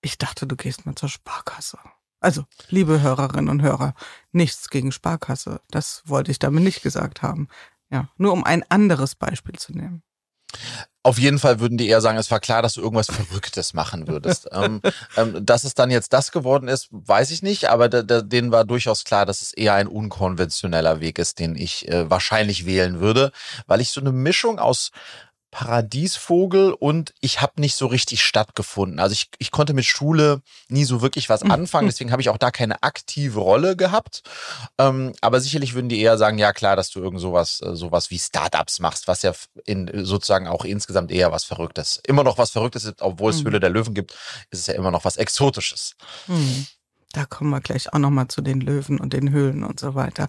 Ich 0.00 0.18
dachte, 0.18 0.46
du 0.46 0.56
gehst 0.56 0.86
mal 0.86 0.94
zur 0.94 1.08
Sparkasse. 1.08 1.78
Also, 2.20 2.44
liebe 2.68 3.00
Hörerinnen 3.02 3.48
und 3.48 3.62
Hörer, 3.62 3.94
nichts 4.32 4.70
gegen 4.70 4.92
Sparkasse. 4.92 5.60
Das 5.70 6.02
wollte 6.06 6.30
ich 6.30 6.38
damit 6.38 6.64
nicht 6.64 6.82
gesagt 6.82 7.22
haben. 7.22 7.48
Ja, 7.90 8.08
nur 8.16 8.32
um 8.32 8.42
ein 8.42 8.64
anderes 8.68 9.14
Beispiel 9.14 9.54
zu 9.56 9.72
nehmen. 9.72 10.02
Auf 11.02 11.20
jeden 11.20 11.38
Fall 11.38 11.60
würden 11.60 11.78
die 11.78 11.86
eher 11.86 12.00
sagen, 12.00 12.18
es 12.18 12.32
war 12.32 12.40
klar, 12.40 12.62
dass 12.62 12.74
du 12.74 12.80
irgendwas 12.80 13.06
Verrücktes 13.06 13.74
machen 13.74 14.08
würdest. 14.08 14.48
ähm, 14.52 14.80
ähm, 15.16 15.46
dass 15.46 15.62
es 15.62 15.74
dann 15.74 15.90
jetzt 15.90 16.12
das 16.12 16.32
geworden 16.32 16.66
ist, 16.66 16.88
weiß 16.90 17.30
ich 17.30 17.42
nicht, 17.42 17.70
aber 17.70 17.88
denen 17.88 18.50
war 18.50 18.64
durchaus 18.64 19.04
klar, 19.04 19.24
dass 19.24 19.40
es 19.40 19.52
eher 19.52 19.74
ein 19.74 19.86
unkonventioneller 19.86 21.00
Weg 21.00 21.20
ist, 21.20 21.38
den 21.38 21.54
ich 21.54 21.86
äh, 21.88 22.10
wahrscheinlich 22.10 22.66
wählen 22.66 22.98
würde, 22.98 23.30
weil 23.68 23.80
ich 23.80 23.90
so 23.90 24.00
eine 24.00 24.10
Mischung 24.10 24.58
aus 24.58 24.90
Paradiesvogel 25.56 26.74
und 26.74 27.14
ich 27.22 27.40
habe 27.40 27.62
nicht 27.62 27.76
so 27.76 27.86
richtig 27.86 28.22
stattgefunden. 28.22 29.00
Also 29.00 29.14
ich, 29.14 29.30
ich 29.38 29.50
konnte 29.50 29.72
mit 29.72 29.86
Schule 29.86 30.42
nie 30.68 30.84
so 30.84 31.00
wirklich 31.00 31.30
was 31.30 31.42
anfangen, 31.44 31.86
deswegen 31.88 32.12
habe 32.12 32.20
ich 32.20 32.28
auch 32.28 32.36
da 32.36 32.50
keine 32.50 32.82
aktive 32.82 33.40
Rolle 33.40 33.74
gehabt. 33.74 34.22
Ähm, 34.76 35.14
aber 35.22 35.40
sicherlich 35.40 35.72
würden 35.72 35.88
die 35.88 35.98
eher 35.98 36.18
sagen, 36.18 36.36
ja 36.36 36.52
klar, 36.52 36.76
dass 36.76 36.90
du 36.90 37.00
irgend 37.00 37.22
sowas, 37.22 37.62
äh, 37.62 37.74
sowas 37.74 38.10
wie 38.10 38.18
Startups 38.18 38.80
machst, 38.80 39.08
was 39.08 39.22
ja 39.22 39.32
in, 39.64 39.90
sozusagen 40.04 40.46
auch 40.46 40.66
insgesamt 40.66 41.10
eher 41.10 41.32
was 41.32 41.44
Verrücktes. 41.44 42.02
Immer 42.06 42.22
noch 42.22 42.36
was 42.36 42.50
Verrücktes 42.50 42.84
ist, 42.84 43.00
obwohl 43.00 43.30
es 43.30 43.40
mhm. 43.40 43.46
Höhle 43.46 43.60
der 43.60 43.70
Löwen 43.70 43.94
gibt, 43.94 44.12
ist 44.50 44.60
es 44.60 44.66
ja 44.66 44.74
immer 44.74 44.90
noch 44.90 45.06
was 45.06 45.16
Exotisches. 45.16 45.96
Mhm. 46.26 46.66
Da 47.16 47.24
kommen 47.24 47.48
wir 47.48 47.62
gleich 47.62 47.94
auch 47.94 47.98
nochmal 47.98 48.28
zu 48.28 48.42
den 48.42 48.60
Löwen 48.60 49.00
und 49.00 49.14
den 49.14 49.30
Höhlen 49.30 49.64
und 49.64 49.80
so 49.80 49.94
weiter. 49.94 50.28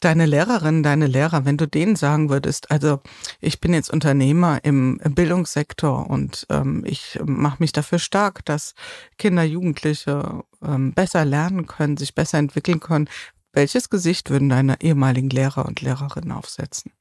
Deine 0.00 0.26
Lehrerinnen, 0.26 0.82
deine 0.82 1.06
Lehrer, 1.06 1.46
wenn 1.46 1.56
du 1.56 1.66
denen 1.66 1.96
sagen 1.96 2.28
würdest, 2.28 2.70
also 2.70 3.00
ich 3.40 3.58
bin 3.58 3.72
jetzt 3.72 3.88
Unternehmer 3.88 4.62
im, 4.62 4.98
Bildungssektor 4.98 6.10
und 6.10 6.46
ähm, 6.50 6.84
ich 6.86 7.18
mache 7.24 7.56
mich 7.60 7.72
dafür 7.72 7.98
stark, 7.98 8.44
dass 8.44 8.74
Kinder, 9.16 9.44
Jugendliche 9.44 10.42
ähm, 10.62 10.92
besser 10.92 11.24
lernen 11.24 11.66
können, 11.66 11.96
sich 11.96 12.14
besser 12.14 12.36
entwickeln 12.36 12.80
können. 12.80 13.08
Welches 13.54 13.88
Gesicht 13.88 14.28
würden 14.28 14.50
deine 14.50 14.82
ehemaligen 14.82 15.30
Lehrer 15.30 15.64
und 15.64 15.80
Lehrerinnen 15.80 16.32
aufsetzen? 16.32 16.92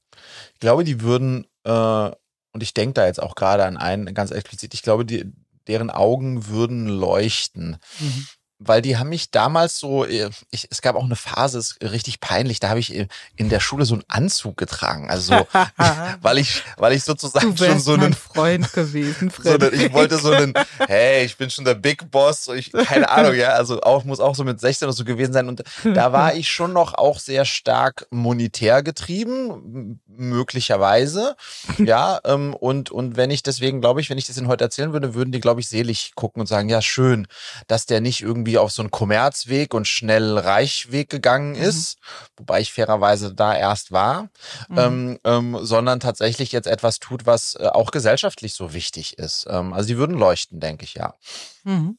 Ich 0.54 0.62
glaube, 0.62 0.86
die 0.86 1.02
würden, 1.02 1.46
äh, 1.66 2.10
und 2.54 2.64
ich 2.64 2.74
denke 2.74 2.94
da 2.94 3.06
jetzt 3.06 3.22
auch 3.22 3.36
gerade 3.36 3.66
an 3.66 3.76
einen 3.76 4.14
ganz 4.14 4.32
explizit, 4.32 4.74
ich 4.74 4.82
glaube, 4.82 5.04
die, 5.04 5.30
deren 5.68 5.90
Augen 5.90 6.48
würden 6.48 6.88
leuchten. 6.88 7.76
Mhm 8.00 8.28
weil 8.60 8.82
die 8.82 8.98
haben 8.98 9.10
mich 9.10 9.32
damals 9.32 9.80
so, 9.80 10.06
äh, 10.06 10.30
ich, 10.50 10.68
es 10.72 10.82
gab 10.82 10.96
auch 10.96 11.04
eine 11.04 11.18
Phase, 11.18 11.60
ist 11.60 11.78
richtig 11.82 12.22
peinlich, 12.22 12.60
da 12.60 12.70
habe 12.70 12.80
ich 12.80 12.96
in 13.36 13.50
der 13.50 13.60
Schule 13.60 13.86
so 13.86 13.96
einen 13.96 14.04
Anzug 14.08 14.56
getragen, 14.58 15.10
also 15.10 15.38
so, 15.38 15.48
weil 16.22 16.38
ich, 16.38 16.64
weil 16.78 16.94
ich 16.94 17.04
sozusagen 17.04 17.58
schon 17.58 17.80
so 17.80 17.94
einen 17.94 18.14
Freund 18.14 18.72
gewesen, 18.72 19.32
so 19.44 19.52
einen, 19.52 19.74
ich 19.74 19.92
wollte 19.92 20.18
so 20.18 20.32
einen, 20.32 20.54
hey, 20.88 21.26
ich 21.26 21.36
bin 21.38 21.50
schon 21.50 21.66
der 21.66 21.76
Big 21.76 22.10
Boss, 22.12 22.48
ich, 22.48 22.72
keine 22.72 23.10
Ahnung, 23.10 23.36
ja, 23.36 23.50
also 23.50 23.82
auch 23.82 24.06
muss 24.06 24.20
auch 24.20 24.36
so 24.36 24.44
mit 24.44 24.60
16 24.60 24.88
oder 24.88 24.96
so 24.96 25.04
gewesen 25.04 25.34
sein. 25.34 25.50
Und 25.50 25.64
da 25.84 26.14
war 26.14 26.34
ich 26.36 26.50
schon 26.50 26.72
noch 26.72 26.94
auch 26.94 27.20
sehr 27.20 27.46
stark 27.46 28.08
monetär 28.10 28.84
getrieben, 28.84 30.00
möglicherweise, 30.08 31.36
ja, 31.78 32.20
ähm, 32.24 32.54
und 32.54 32.90
und 32.90 33.18
wenn 33.18 33.32
ich 33.32 33.44
deswegen 33.44 33.82
glaube 33.82 34.00
ich, 34.00 34.10
wenn 34.10 34.18
ich 34.18 34.28
das 34.28 34.38
Ihnen 34.38 34.48
heute 34.48 34.64
erzählen 34.64 34.94
würde, 34.94 35.14
würden 35.14 35.32
die 35.32 35.42
glaube 35.42 35.60
ich 35.60 35.68
selig 35.68 36.14
gucken 36.16 36.40
und 36.40 36.48
sagen, 36.48 36.70
ja 36.70 36.82
schön, 36.82 37.28
dass 37.68 37.86
der 37.86 38.00
nicht 38.00 38.22
irgendwie 38.22 38.45
irgendwie 38.46 38.58
auf 38.60 38.72
so 38.72 38.82
einen 38.82 38.92
Kommerzweg 38.92 39.74
und 39.74 39.88
schnell 39.88 40.38
Reichweg 40.38 41.10
gegangen 41.10 41.56
mhm. 41.56 41.64
ist, 41.64 41.98
wobei 42.38 42.62
ich 42.62 42.72
fairerweise 42.72 43.34
da 43.34 43.56
erst 43.56 43.92
war, 43.92 44.30
mhm. 44.70 44.78
ähm, 44.78 45.20
ähm, 45.24 45.58
sondern 45.62 46.00
tatsächlich 46.00 46.52
jetzt 46.52 46.68
etwas 46.68 47.00
tut, 47.00 47.26
was 47.26 47.56
äh, 47.56 47.68
auch 47.68 47.92
gesellschaftlich 47.92 48.54
so 48.54 48.74
wichtig 48.74 49.18
ist. 49.18 49.48
Ähm, 49.50 49.74
also 49.74 49.88
die 49.88 49.98
würden 49.98 50.18
leuchten, 50.18 50.60
denke 50.60 50.86
ich, 50.86 50.94
ja. 50.94 51.16
Mhm. 51.64 51.98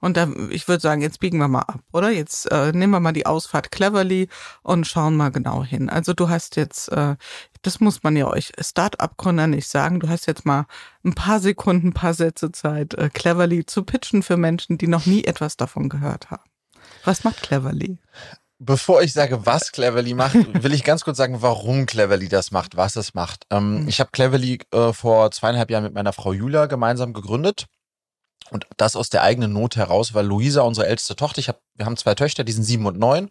Und 0.00 0.16
da, 0.16 0.28
ich 0.50 0.66
würde 0.66 0.80
sagen, 0.80 1.02
jetzt 1.02 1.20
biegen 1.20 1.38
wir 1.38 1.48
mal 1.48 1.60
ab, 1.60 1.80
oder? 1.92 2.10
Jetzt 2.10 2.50
äh, 2.50 2.72
nehmen 2.72 2.92
wir 2.92 3.00
mal 3.00 3.12
die 3.12 3.26
Ausfahrt 3.26 3.70
cleverly 3.70 4.28
und 4.62 4.86
schauen 4.86 5.16
mal 5.16 5.30
genau 5.30 5.62
hin. 5.62 5.88
Also 5.88 6.12
du 6.14 6.28
hast 6.28 6.56
jetzt, 6.56 6.88
äh, 6.88 7.16
das 7.62 7.80
muss 7.80 8.02
man 8.02 8.16
ja 8.16 8.26
euch 8.26 8.52
Start-up-Gründer 8.58 9.46
nicht 9.46 9.68
sagen, 9.68 10.00
du 10.00 10.08
hast 10.08 10.26
jetzt 10.26 10.44
mal 10.44 10.66
ein 11.04 11.14
paar 11.14 11.40
Sekunden, 11.40 11.88
ein 11.88 11.92
paar 11.92 12.14
Sätze 12.14 12.52
Zeit, 12.52 12.94
äh, 12.94 13.08
cleverly 13.08 13.64
zu 13.64 13.84
pitchen 13.84 14.22
für 14.22 14.36
Menschen, 14.36 14.78
die 14.78 14.88
noch 14.88 15.06
nie 15.06 15.24
etwas 15.24 15.56
davon 15.56 15.88
gehört 15.88 16.30
haben. 16.30 16.42
Was 17.04 17.24
macht 17.24 17.42
cleverly? 17.42 17.98
Bevor 18.64 19.02
ich 19.02 19.12
sage, 19.12 19.44
was 19.44 19.72
Cleverly 19.72 20.14
macht, 20.14 20.34
will 20.62 20.72
ich 20.72 20.84
ganz 20.84 21.02
kurz 21.02 21.16
sagen, 21.16 21.42
warum 21.42 21.84
Cleverly 21.86 22.28
das 22.28 22.52
macht, 22.52 22.76
was 22.76 22.94
es 22.94 23.12
macht. 23.12 23.44
Ähm, 23.50 23.82
mhm. 23.82 23.88
Ich 23.88 23.98
habe 23.98 24.10
Cleverly 24.12 24.60
äh, 24.72 24.92
vor 24.92 25.32
zweieinhalb 25.32 25.68
Jahren 25.70 25.82
mit 25.82 25.94
meiner 25.94 26.12
Frau 26.12 26.32
Julia 26.32 26.66
gemeinsam 26.66 27.12
gegründet. 27.12 27.66
Und 28.50 28.66
das 28.76 28.96
aus 28.96 29.10
der 29.10 29.22
eigenen 29.22 29.52
Not 29.52 29.76
heraus, 29.76 30.14
weil 30.14 30.26
Luisa, 30.26 30.62
unsere 30.62 30.86
älteste 30.86 31.16
Tochter, 31.16 31.38
ich 31.38 31.48
hab, 31.48 31.60
wir 31.74 31.86
haben 31.86 31.96
zwei 31.96 32.14
Töchter, 32.14 32.44
die 32.44 32.52
sind 32.52 32.64
sieben 32.64 32.86
und 32.86 32.98
neun. 32.98 33.30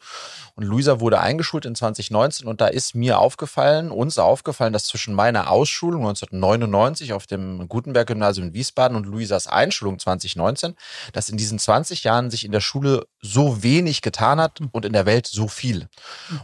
Und 0.55 0.63
Luisa 0.63 0.99
wurde 0.99 1.19
eingeschult 1.19 1.65
in 1.65 1.75
2019. 1.75 2.47
Und 2.47 2.61
da 2.61 2.67
ist 2.67 2.95
mir 2.95 3.19
aufgefallen, 3.19 3.91
uns 3.91 4.17
aufgefallen, 4.17 4.73
dass 4.73 4.85
zwischen 4.85 5.13
meiner 5.13 5.49
Ausschulung 5.51 6.07
1999 6.07 7.13
auf 7.13 7.27
dem 7.27 7.67
Gutenberg-Gymnasium 7.67 8.47
in 8.47 8.53
Wiesbaden 8.53 8.97
und 8.97 9.05
Luisas 9.05 9.47
Einschulung 9.47 9.99
2019, 9.99 10.75
dass 11.13 11.29
in 11.29 11.37
diesen 11.37 11.59
20 11.59 12.03
Jahren 12.03 12.31
sich 12.31 12.45
in 12.45 12.51
der 12.51 12.61
Schule 12.61 13.05
so 13.21 13.63
wenig 13.63 14.01
getan 14.01 14.39
hat 14.41 14.59
und 14.71 14.85
in 14.85 14.93
der 14.93 15.05
Welt 15.05 15.27
so 15.27 15.47
viel. 15.47 15.87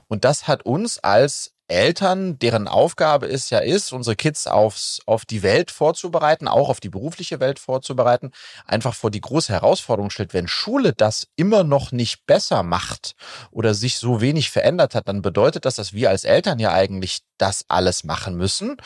Und 0.08 0.24
das 0.24 0.48
hat 0.48 0.66
uns 0.66 1.00
als 1.00 1.57
Eltern, 1.68 2.40
deren 2.40 2.68
Aufgabe 2.68 3.28
es 3.28 3.50
ja 3.50 3.60
ist, 3.60 3.92
unsere 3.92 4.16
Kids 4.16 4.48
aufs, 4.48 5.00
auf 5.06 5.26
die 5.26 5.44
Welt 5.44 5.72
vorzubereiten, 5.72 6.48
auch 6.48 6.70
auf 6.70 6.80
die 6.80 6.90
berufliche 6.90 7.40
Welt 7.40 7.60
vorzubereiten, 7.60 8.32
einfach 8.66 8.94
vor 8.94 9.12
die 9.12 9.22
große 9.22 9.52
Herausforderung 9.52 10.10
stellt, 10.10 10.34
wenn 10.34 10.48
Schule 10.48 10.94
das 10.94 11.28
immer 11.36 11.64
noch 11.64 11.92
nicht 11.92 12.26
besser 12.26 12.64
macht 12.64 13.16
oder 13.52 13.74
sich 13.74 13.98
so 13.98 14.22
wenig 14.22 14.50
verändert 14.50 14.96
hat, 14.96 15.08
dann 15.08 15.22
bedeutet 15.22 15.66
das, 15.66 15.76
dass 15.76 15.94
wir 15.94 16.10
als 16.10 16.24
Eltern 16.24 16.60
ja 16.60 16.72
eigentlich 16.72 17.20
das 17.38 17.66
alles 17.68 18.04
machen 18.04 18.36
müssen 18.36 18.78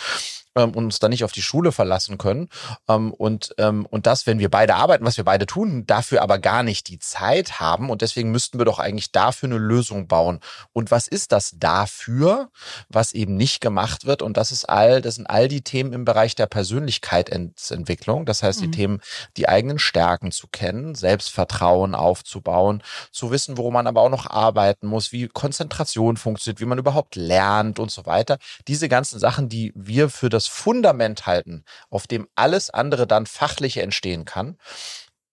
und 0.54 0.76
uns 0.76 1.00
dann 1.00 1.12
nicht 1.12 1.24
auf 1.24 1.32
die 1.32 1.42
Schule 1.42 1.72
verlassen 1.72 2.18
können. 2.18 2.50
Ähm, 2.90 3.14
und, 3.14 3.56
ähm, 3.58 3.86
und 3.86 4.06
das, 4.06 4.28
wenn 4.28 4.40
wir 4.40 4.50
beide 4.50 4.76
arbeiten, 4.76 5.06
was 5.06 5.18
wir 5.18 5.24
beide 5.24 5.46
tun, 5.46 5.86
dafür 5.86 6.22
aber 6.22 6.40
gar 6.40 6.64
nicht 6.64 6.90
die 6.90 7.00
Zeit 7.00 7.60
haben. 7.60 7.90
Und 7.90 8.02
deswegen 8.02 8.32
müssten 8.32 8.58
wir 8.58 8.66
doch 8.66 8.80
eigentlich 8.80 9.12
dafür 9.12 9.48
eine 9.48 9.58
Lösung 9.58 10.08
bauen. 10.08 10.40
Und 10.74 10.92
was 10.92 11.08
ist 11.08 11.32
das 11.32 11.54
dafür, 11.56 12.50
was 12.90 13.14
eben 13.14 13.36
nicht 13.38 13.62
gemacht 13.62 14.06
wird? 14.06 14.22
Und 14.22 14.36
das 14.38 14.52
ist 14.52 14.66
all, 14.66 15.02
das 15.02 15.16
sind 15.16 15.28
all 15.28 15.48
die 15.48 15.62
Themen 15.62 15.94
im 15.94 16.06
Bereich 16.06 16.36
der 16.36 16.48
Persönlichkeitsentwicklung. 16.48 18.26
Das 18.26 18.44
heißt, 18.44 18.62
die 18.62 18.68
mhm. 18.68 18.74
Themen, 18.74 19.02
die 19.38 19.48
eigenen 19.48 19.80
Stärken 19.80 20.32
zu 20.32 20.48
kennen, 20.48 20.96
Selbstvertrauen 20.96 21.96
aufzubauen, 21.96 22.84
zu 23.12 23.32
wissen, 23.32 23.58
worum 23.58 23.74
man 23.74 23.88
aber 23.88 24.02
auch 24.02 24.10
noch 24.10 24.30
arbeiten 24.30 24.88
muss, 24.88 25.14
wie 25.14 25.28
Konzentration 25.28 26.18
funktioniert, 26.18 26.60
wie 26.60 26.66
man 26.66 26.78
überhaupt 26.78 27.16
lernt 27.16 27.80
und 27.80 27.90
so 27.90 28.06
weiter. 28.06 28.38
Diese 28.68 28.90
ganzen 28.90 29.20
Sachen, 29.20 29.48
die 29.48 29.72
wir 29.76 30.10
für 30.10 30.30
das 30.30 30.41
das 30.42 30.48
Fundament 30.48 31.26
halten, 31.28 31.64
auf 31.90 32.08
dem 32.08 32.28
alles 32.36 32.70
andere 32.70 33.06
dann 33.08 33.26
fachliche 33.26 33.82
entstehen 33.82 34.26
kann, 34.26 34.58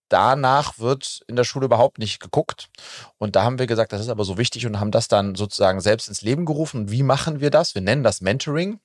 danach 0.09 0.79
wird 0.79 1.21
in 1.27 1.35
der 1.35 1.43
Schule 1.43 1.65
überhaupt 1.65 1.99
nicht 1.99 2.19
geguckt. 2.19 2.69
Und 3.17 3.35
da 3.35 3.43
haben 3.43 3.59
wir 3.59 3.67
gesagt, 3.67 3.93
das 3.93 4.01
ist 4.01 4.09
aber 4.09 4.25
so 4.25 4.37
wichtig 4.37 4.65
und 4.65 4.79
haben 4.79 4.91
das 4.91 5.07
dann 5.07 5.35
sozusagen 5.35 5.81
selbst 5.81 6.07
ins 6.07 6.21
Leben 6.21 6.45
gerufen. 6.45 6.91
Wie 6.91 7.03
machen 7.03 7.39
wir 7.39 7.49
das? 7.51 7.75
Wir 7.75 7.81
nennen 7.81 8.03
das 8.03 8.21
Mentoring. 8.21 8.79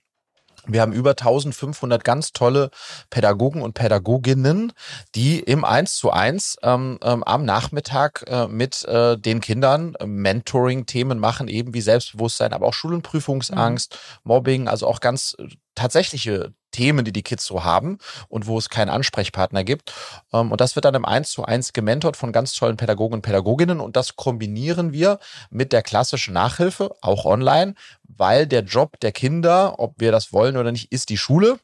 Wir 0.66 0.80
haben 0.80 0.92
über 0.92 1.10
1500 1.10 2.04
ganz 2.04 2.32
tolle 2.32 2.70
Pädagogen 3.10 3.62
und 3.62 3.74
Pädagoginnen, 3.74 4.72
die 5.14 5.40
im 5.40 5.64
1 5.64 5.96
zu 5.96 6.10
1 6.10 6.56
ähm, 6.62 6.98
ähm, 7.02 7.22
am 7.24 7.44
Nachmittag 7.44 8.24
äh, 8.26 8.48
mit 8.48 8.84
äh, 8.84 9.18
den 9.18 9.40
Kindern 9.40 9.94
äh, 9.96 10.06
Mentoring-Themen 10.06 11.18
machen, 11.18 11.48
eben 11.48 11.74
wie 11.74 11.80
Selbstbewusstsein, 11.80 12.52
aber 12.52 12.66
auch 12.66 12.74
Schulenprüfungsangst, 12.74 13.92
mhm. 13.92 14.28
Mobbing, 14.28 14.68
also 14.68 14.86
auch 14.86 15.00
ganz 15.00 15.36
äh, 15.38 15.48
tatsächliche 15.74 16.54
Themen, 16.74 17.04
die 17.04 17.12
die 17.12 17.22
Kids 17.22 17.46
so 17.46 17.62
haben 17.62 17.98
und 18.28 18.48
wo 18.48 18.58
es 18.58 18.68
keinen 18.68 18.88
Ansprechpartner 18.88 19.62
gibt. 19.62 19.94
Ähm, 20.32 20.50
und 20.50 20.60
das 20.60 20.74
wird 20.74 20.84
dann 20.84 20.94
im 20.94 21.04
1 21.04 21.30
zu 21.30 21.44
1 21.44 21.72
gementort 21.72 22.16
von 22.16 22.32
ganz 22.32 22.52
tollen 22.54 22.76
Pädagogen 22.76 23.14
und 23.14 23.22
Pädagoginnen 23.22 23.80
und 23.80 23.96
das 23.96 24.16
kombinieren 24.16 24.92
wir 24.92 25.18
mit 25.50 25.72
der 25.72 25.82
klassischen 25.82 26.34
Nachhilfe, 26.34 26.94
auch 27.00 27.24
online, 27.24 27.74
weil 28.02 28.46
der 28.46 28.62
Job 28.62 28.98
der 29.00 29.12
Kinder, 29.12 29.78
ob 29.78 29.94
wir 29.98 30.12
das 30.12 30.32
wollen 30.32 30.56
oder 30.56 30.72
nicht, 30.72 30.90
ist 30.92 31.08
die 31.10 31.16
Schule. 31.16 31.58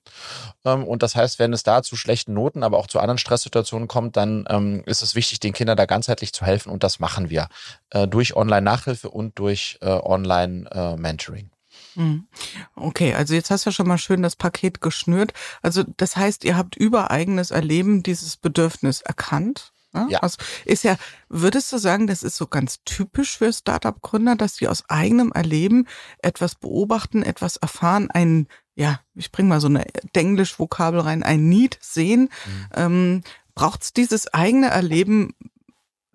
Ähm, 0.64 0.84
und 0.84 1.02
das 1.02 1.16
heißt, 1.16 1.38
wenn 1.38 1.52
es 1.52 1.64
da 1.64 1.82
zu 1.82 1.96
schlechten 1.96 2.32
Noten, 2.34 2.62
aber 2.62 2.78
auch 2.78 2.86
zu 2.86 3.00
anderen 3.00 3.18
Stresssituationen 3.18 3.88
kommt, 3.88 4.16
dann 4.16 4.46
ähm, 4.48 4.82
ist 4.86 5.02
es 5.02 5.14
wichtig, 5.14 5.40
den 5.40 5.52
Kindern 5.52 5.76
da 5.76 5.86
ganzheitlich 5.86 6.32
zu 6.32 6.46
helfen 6.46 6.70
und 6.70 6.84
das 6.84 7.00
machen 7.00 7.30
wir 7.30 7.48
äh, 7.90 8.06
durch 8.06 8.36
Online-Nachhilfe 8.36 9.10
und 9.10 9.38
durch 9.38 9.78
äh, 9.80 9.86
Online-Mentoring. 9.88 11.50
Mhm. 11.94 12.26
Okay, 12.74 13.14
also 13.14 13.34
jetzt 13.34 13.50
hast 13.50 13.66
du 13.66 13.70
ja 13.70 13.74
schon 13.74 13.88
mal 13.88 13.98
schön 13.98 14.22
das 14.22 14.36
Paket 14.36 14.80
geschnürt. 14.80 15.32
Also 15.62 15.84
das 15.96 16.16
heißt, 16.16 16.44
ihr 16.44 16.56
habt 16.56 16.76
über 16.76 17.10
eigenes 17.10 17.50
Erleben 17.50 18.02
dieses 18.02 18.36
Bedürfnis 18.36 19.00
erkannt. 19.00 19.72
Ne? 19.92 20.06
Ja. 20.10 20.20
Also 20.20 20.36
ist 20.64 20.84
ja, 20.84 20.96
würdest 21.28 21.72
du 21.72 21.78
sagen, 21.78 22.06
das 22.06 22.22
ist 22.22 22.36
so 22.36 22.46
ganz 22.46 22.80
typisch 22.84 23.38
für 23.38 23.52
Startup-Gründer, 23.52 24.36
dass 24.36 24.56
sie 24.56 24.68
aus 24.68 24.88
eigenem 24.88 25.32
Erleben 25.32 25.86
etwas 26.18 26.54
beobachten, 26.54 27.22
etwas 27.22 27.56
erfahren, 27.56 28.10
ein, 28.10 28.46
ja, 28.76 29.00
ich 29.14 29.32
bring 29.32 29.48
mal 29.48 29.60
so 29.60 29.66
eine 29.66 29.84
Denglisch-Vokabel 30.14 31.00
rein, 31.00 31.22
ein 31.22 31.48
Need 31.48 31.78
sehen. 31.80 32.30
Mhm. 32.46 32.66
Ähm, 32.74 33.22
Braucht 33.56 33.82
es 33.82 33.92
dieses 33.92 34.32
eigene 34.32 34.68
Erleben 34.68 35.34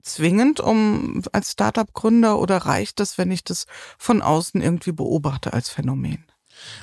zwingend 0.06 0.60
um 0.60 1.24
als 1.32 1.52
Startup-Gründer 1.52 2.40
oder 2.40 2.58
reicht 2.58 3.00
es, 3.00 3.18
wenn 3.18 3.32
ich 3.32 3.44
das 3.44 3.66
von 3.98 4.22
außen 4.22 4.62
irgendwie 4.62 4.92
beobachte 4.92 5.54
als 5.54 5.70
Phänomen? 5.70 6.26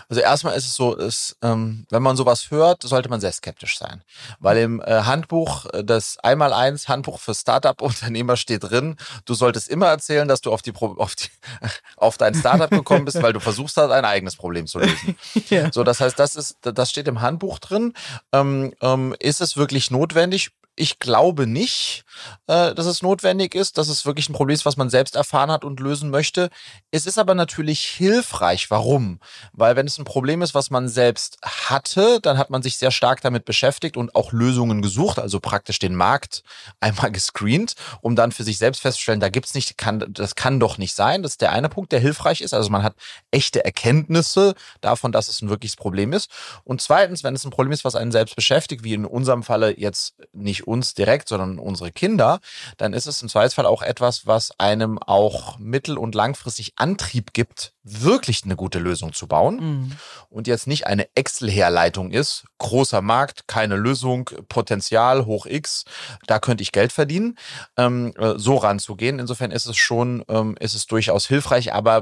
Also 0.08 0.20
erstmal 0.20 0.56
ist 0.56 0.66
es 0.66 0.74
so, 0.74 0.94
ist, 0.94 1.36
ähm, 1.42 1.86
wenn 1.90 2.02
man 2.02 2.16
sowas 2.16 2.50
hört, 2.50 2.82
sollte 2.82 3.08
man 3.08 3.20
sehr 3.20 3.32
skeptisch 3.32 3.78
sein. 3.78 4.02
Weil 4.38 4.58
im 4.58 4.80
äh, 4.80 5.02
Handbuch, 5.02 5.66
äh, 5.72 5.84
das 5.84 6.18
Einmal-Eins 6.18 6.88
Handbuch 6.88 7.18
für 7.18 7.34
Startup-Unternehmer 7.34 8.36
steht 8.36 8.64
drin, 8.64 8.96
du 9.24 9.34
solltest 9.34 9.68
immer 9.68 9.86
erzählen, 9.86 10.28
dass 10.28 10.40
du 10.40 10.52
auf, 10.52 10.62
die, 10.62 10.74
auf, 10.74 11.14
die, 11.14 11.28
auf 11.96 12.18
dein 12.18 12.34
Startup 12.34 12.70
gekommen 12.70 13.04
bist, 13.04 13.22
weil 13.22 13.32
du 13.32 13.40
versuchst 13.40 13.76
hast, 13.76 13.90
ein 13.90 14.04
eigenes 14.04 14.36
Problem 14.36 14.66
zu 14.66 14.78
lösen. 14.78 15.16
ja. 15.48 15.72
So, 15.72 15.84
das 15.84 16.00
heißt, 16.00 16.18
das 16.18 16.36
ist, 16.36 16.58
das 16.60 16.90
steht 16.90 17.08
im 17.08 17.20
Handbuch 17.20 17.58
drin. 17.58 17.94
Ähm, 18.32 18.74
ähm, 18.80 19.14
ist 19.18 19.40
es 19.40 19.56
wirklich 19.56 19.90
notwendig? 19.90 20.50
Ich 20.74 20.98
glaube 20.98 21.46
nicht, 21.46 22.04
äh, 22.46 22.74
dass 22.74 22.86
es 22.86 23.02
notwendig 23.02 23.54
ist, 23.54 23.76
dass 23.76 23.88
es 23.88 24.06
wirklich 24.06 24.30
ein 24.30 24.32
Problem 24.32 24.54
ist, 24.54 24.64
was 24.64 24.78
man 24.78 24.88
selbst 24.88 25.16
erfahren 25.16 25.50
hat 25.50 25.64
und 25.64 25.80
lösen 25.80 26.08
möchte. 26.08 26.48
Es 26.90 27.04
ist 27.04 27.18
aber 27.18 27.34
natürlich 27.34 27.82
hilfreich. 27.82 28.70
Warum? 28.70 29.20
Weil 29.52 29.76
wenn 29.76 29.86
es 29.86 29.98
ein 29.98 30.06
Problem 30.06 30.40
ist, 30.40 30.54
was 30.54 30.70
man 30.70 30.88
selbst 30.88 31.36
hatte, 31.42 32.20
dann 32.22 32.38
hat 32.38 32.48
man 32.48 32.62
sich 32.62 32.78
sehr 32.78 32.90
stark 32.90 33.20
damit 33.20 33.44
beschäftigt 33.44 33.98
und 33.98 34.14
auch 34.14 34.32
Lösungen 34.32 34.80
gesucht, 34.80 35.18
also 35.18 35.40
praktisch 35.40 35.78
den 35.78 35.94
Markt 35.94 36.42
einmal 36.80 37.12
gescreent, 37.12 37.74
um 38.00 38.16
dann 38.16 38.32
für 38.32 38.44
sich 38.44 38.56
selbst 38.56 38.80
festzustellen, 38.80 39.20
da 39.20 39.28
gibt's 39.28 39.52
nicht, 39.52 39.76
kann, 39.76 40.06
das 40.08 40.36
kann 40.36 40.58
doch 40.58 40.78
nicht 40.78 40.94
sein. 40.94 41.22
Das 41.22 41.32
ist 41.32 41.42
der 41.42 41.52
eine 41.52 41.68
Punkt, 41.68 41.92
der 41.92 42.00
hilfreich 42.00 42.40
ist. 42.40 42.54
Also 42.54 42.70
man 42.70 42.82
hat 42.82 42.94
echte 43.30 43.62
Erkenntnisse 43.62 44.54
davon, 44.80 45.12
dass 45.12 45.28
es 45.28 45.42
ein 45.42 45.50
wirkliches 45.50 45.76
Problem 45.76 46.14
ist. 46.14 46.30
Und 46.64 46.80
zweitens, 46.80 47.22
wenn 47.24 47.34
es 47.34 47.44
ein 47.44 47.50
Problem 47.50 47.72
ist, 47.72 47.84
was 47.84 47.94
einen 47.94 48.12
selbst 48.12 48.36
beschäftigt, 48.36 48.84
wie 48.84 48.94
in 48.94 49.04
unserem 49.04 49.42
Falle 49.42 49.78
jetzt 49.78 50.14
nicht 50.32 50.61
nicht 50.62 50.68
uns 50.68 50.94
direkt, 50.94 51.28
sondern 51.28 51.58
unsere 51.58 51.92
Kinder, 51.92 52.40
dann 52.76 52.92
ist 52.92 53.06
es 53.06 53.22
im 53.22 53.28
Zweifelsfall 53.28 53.66
auch 53.66 53.82
etwas, 53.82 54.26
was 54.26 54.58
einem 54.58 54.98
auch 54.98 55.58
mittel- 55.58 55.98
und 55.98 56.14
langfristig 56.14 56.72
Antrieb 56.76 57.32
gibt, 57.32 57.72
wirklich 57.82 58.44
eine 58.44 58.56
gute 58.56 58.78
Lösung 58.78 59.12
zu 59.12 59.26
bauen 59.26 59.56
mhm. 59.56 59.92
und 60.28 60.46
jetzt 60.46 60.66
nicht 60.66 60.86
eine 60.86 61.08
Excel-Herleitung 61.14 62.12
ist, 62.12 62.44
großer 62.58 63.02
Markt, 63.02 63.48
keine 63.48 63.76
Lösung, 63.76 64.30
Potenzial 64.48 65.26
hoch 65.26 65.46
X, 65.46 65.84
da 66.26 66.38
könnte 66.38 66.62
ich 66.62 66.72
Geld 66.72 66.92
verdienen, 66.92 67.36
ähm, 67.76 68.12
äh, 68.16 68.34
so 68.36 68.56
ranzugehen. 68.56 69.18
Insofern 69.18 69.50
ist 69.50 69.66
es 69.66 69.76
schon, 69.76 70.24
ähm, 70.28 70.56
ist 70.60 70.74
es 70.74 70.86
durchaus 70.86 71.26
hilfreich, 71.26 71.72
aber 71.72 71.98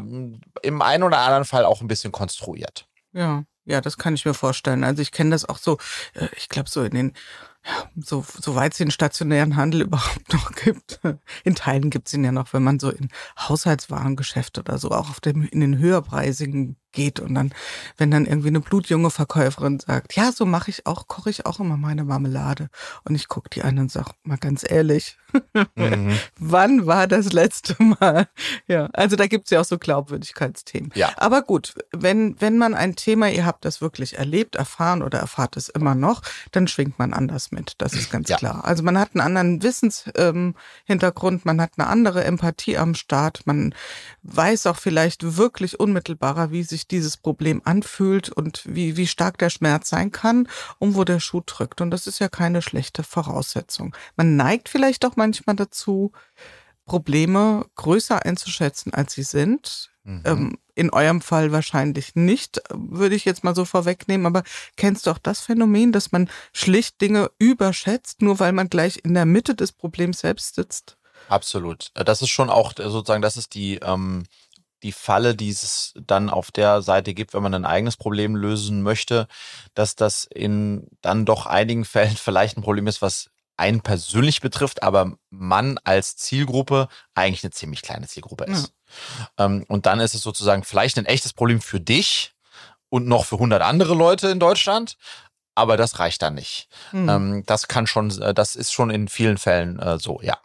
im 0.63 0.83
einen 0.83 1.03
oder 1.03 1.19
anderen 1.19 1.45
Fall 1.45 1.65
auch 1.65 1.81
ein 1.81 1.89
bisschen 1.89 2.13
konstruiert. 2.13 2.87
Ja. 3.13 3.45
Ja, 3.67 3.81
das 3.81 3.99
kann 3.99 4.15
ich 4.15 4.25
mir 4.25 4.35
vorstellen. 4.35 4.83
Also 4.83 5.01
ich 5.03 5.13
kenne 5.13 5.31
das 5.31 5.49
auch 5.49 5.59
so, 5.59 5.79
äh, 6.15 6.27
ich 6.37 6.49
glaube 6.49 6.69
so 6.69 6.83
in 6.83 6.93
den 6.93 7.13
so, 7.97 8.25
soweit 8.41 8.73
es 8.73 8.79
den 8.79 8.91
stationären 8.91 9.57
Handel 9.57 9.81
überhaupt 9.83 10.33
noch 10.33 10.53
gibt. 10.53 11.01
In 11.45 11.55
Teilen 11.55 11.91
gibt 11.91 12.09
es 12.09 12.15
ihn 12.15 12.25
ja 12.25 12.33
noch, 12.33 12.53
wenn 12.53 12.63
man 12.63 12.79
so 12.79 12.91
in 12.91 13.09
Haushaltswarengeschäfte 13.39 14.61
oder 14.61 14.79
so 14.79 14.91
auch 14.91 15.11
auf 15.11 15.21
dem, 15.21 15.43
in 15.43 15.61
den 15.61 15.79
höherpreisigen 15.79 16.77
geht 16.93 17.21
und 17.21 17.35
dann, 17.35 17.53
wenn 17.97 18.11
dann 18.11 18.27
irgendwie 18.27 18.49
eine 18.49 18.61
blutjunge 18.61 19.11
Verkäuferin 19.11 19.81
sagt, 19.81 20.15
ja, 20.17 20.33
so 20.33 20.47
mache 20.47 20.71
ich 20.71 20.87
auch, 20.87 21.07
koche 21.09 21.31
ich 21.31 21.47
auch 21.47 21.61
immer 21.61 21.77
meine 21.77 22.05
Marmelade. 22.05 22.69
Und 23.05 23.15
ich 23.15 23.29
gucke 23.29 23.51
die 23.51 23.63
an 23.63 23.79
und 23.79 23.91
sage, 23.91 24.11
mal 24.23 24.39
ganz 24.39 24.65
ehrlich, 24.69 25.17
mhm. 25.77 26.19
wann 26.39 26.87
war 26.87 27.07
das 27.07 27.33
letzte 27.33 27.81
Mal? 27.83 28.29
Ja, 28.67 28.89
also 28.93 29.17
da 29.17 29.27
gibt's 29.27 29.51
ja 29.51 29.61
auch 29.61 29.65
so 29.65 29.79
Glaubwürdigkeitsthemen. 29.79 30.93
Ja. 30.95 31.13
Aber 31.17 31.43
gut, 31.43 31.75
wenn, 31.93 32.41
wenn 32.41 32.59
man 32.59 32.75
ein 32.75 32.97
Thema, 32.97 33.31
ihr 33.31 33.47
habt 33.47 33.65
das 33.65 33.81
wirklich 33.81 34.19
erlebt, 34.19 34.57
erfahren 34.57 35.03
oder 35.03 35.19
erfahrt 35.19 35.57
es 35.57 35.69
immer 35.69 35.95
noch, 35.95 36.23
dann 36.53 36.69
schwingt 36.69 36.99
man 36.99 37.13
anders 37.13 37.53
mit. 37.53 37.75
Das 37.79 37.95
ist 37.95 38.11
ganz 38.11 38.29
ja. 38.29 38.37
klar. 38.37 38.65
Also 38.65 38.83
man 38.83 38.99
hat 38.99 39.11
einen 39.15 39.21
anderen 39.21 39.63
Wissenshintergrund, 39.63 41.35
ähm, 41.35 41.43
man 41.45 41.61
hat 41.61 41.73
eine 41.77 41.87
andere 41.89 42.25
Empathie 42.25 42.77
am 42.77 42.95
Start, 42.95 43.47
man 43.47 43.75
weiß 44.23 44.67
auch 44.67 44.77
vielleicht 44.77 45.37
wirklich 45.37 45.79
unmittelbarer, 45.79 46.51
wie 46.51 46.63
sich 46.63 46.80
sich 46.81 46.89
dieses 46.89 47.17
Problem 47.17 47.61
anfühlt 47.65 48.31
und 48.31 48.63
wie, 48.65 48.97
wie 48.97 49.07
stark 49.07 49.39
der 49.39 49.51
Schmerz 49.51 49.91
sein 49.91 50.11
kann 50.11 50.49
und 50.79 50.95
wo 50.95 51.05
der 51.05 51.21
Schuh 51.21 51.43
drückt. 51.45 51.81
Und 51.81 51.91
das 51.91 52.07
ist 52.07 52.19
ja 52.19 52.29
keine 52.29 52.63
schlechte 52.63 53.03
Voraussetzung. 53.03 53.95
Man 54.17 54.37
neigt 54.37 54.69
vielleicht 54.69 55.05
auch 55.05 55.17
manchmal 55.17 55.57
dazu, 55.57 56.13
Probleme 56.87 57.67
größer 57.77 58.25
einzuschätzen, 58.25 58.93
als 58.95 59.13
sie 59.13 59.23
sind. 59.23 59.91
Mhm. 60.03 60.23
Ähm, 60.25 60.59
in 60.75 60.91
eurem 60.91 61.21
Fall 61.21 61.53
wahrscheinlich 61.53 62.15
nicht, 62.15 62.63
würde 62.71 63.15
ich 63.15 63.27
jetzt 63.27 63.45
mal 63.45 63.55
so 63.55 63.67
vorwegnehmen. 63.67 64.27
Aber 64.27 64.43
kennst 64.77 65.07
du 65.07 65.11
auch 65.11 65.19
das 65.19 65.41
Phänomen, 65.41 65.93
dass 65.93 66.11
man 66.11 66.31
schlicht 66.53 67.01
Dinge 67.01 67.31
überschätzt, 67.39 68.23
nur 68.23 68.41
weil 68.41 68.53
man 68.53 68.71
gleich 68.71 69.05
in 69.05 69.13
der 69.13 69.27
Mitte 69.27 69.55
des 69.55 69.73
Problems 69.73 70.21
selbst 70.21 70.55
sitzt? 70.55 70.97
Absolut. 71.29 71.91
Das 71.95 72.23
ist 72.23 72.31
schon 72.31 72.49
auch 72.49 72.73
sozusagen, 72.77 73.23
das 73.23 73.37
ist 73.37 73.55
die, 73.55 73.77
ähm, 73.77 74.25
die 74.83 74.93
Falle, 74.93 75.35
die 75.35 75.51
es 75.51 75.93
dann 75.95 76.31
auf 76.31 76.51
der 76.51 76.83
Seite 76.83 77.15
gibt, 77.15 77.35
wenn 77.35 77.43
man 77.43 77.55
ein 77.55 77.65
eigenes 77.65 77.97
Problem 77.97 78.37
lösen 78.37 78.83
möchte, 78.83 79.29
dass 79.75 79.97
das 79.97 80.25
in 80.25 80.89
dann 81.03 81.25
doch 81.25 81.47
einigen 81.47 81.85
Fällen 81.85 82.17
vielleicht 82.17 82.57
ein 82.57 82.63
Problem 82.63 82.87
ist, 82.87 83.03
was 83.03 83.31
einen 83.57 83.83
persönlich 83.83 84.41
betrifft, 84.41 84.83
aber 84.83 85.13
man 85.29 85.79
als 85.85 86.17
Zielgruppe 86.17 86.89
eigentlich 87.15 87.45
eine 87.45 87.51
ziemlich 87.51 87.83
kleine 87.83 88.09
Zielgruppe 88.09 88.45
ist. 88.45 88.73
Ja. 89.37 89.45
Ähm, 89.45 89.67
und 89.69 89.85
dann 89.85 90.01
ist 90.01 90.15
es 90.15 90.23
sozusagen 90.23 90.65
vielleicht 90.65 90.97
ein 90.97 91.05
echtes 91.05 91.35
Problem 91.35 91.61
für 91.61 91.79
dich 91.79 92.33
und 92.89 93.07
noch 93.07 93.27
für 93.27 93.37
100 93.37 93.61
andere 93.61 93.95
Leute 93.95 94.29
in 94.29 94.41
Deutschland, 94.41 94.97
aber 95.55 95.77
das 95.77 95.99
reicht 95.99 96.23
dann 96.23 96.35
nicht. 96.35 96.69
Mhm. 96.93 97.43
das 97.45 97.69
kann 97.69 97.87
schon, 97.87 98.11
äh, 98.23 98.33
das 98.33 98.57
ist 98.57 98.73
schon 98.73 98.89
in 98.89 99.09
vielen 99.09 99.37
Fällen 99.37 99.79
äh, 99.79 99.99
so, 99.99 100.21
ja. 100.23 100.39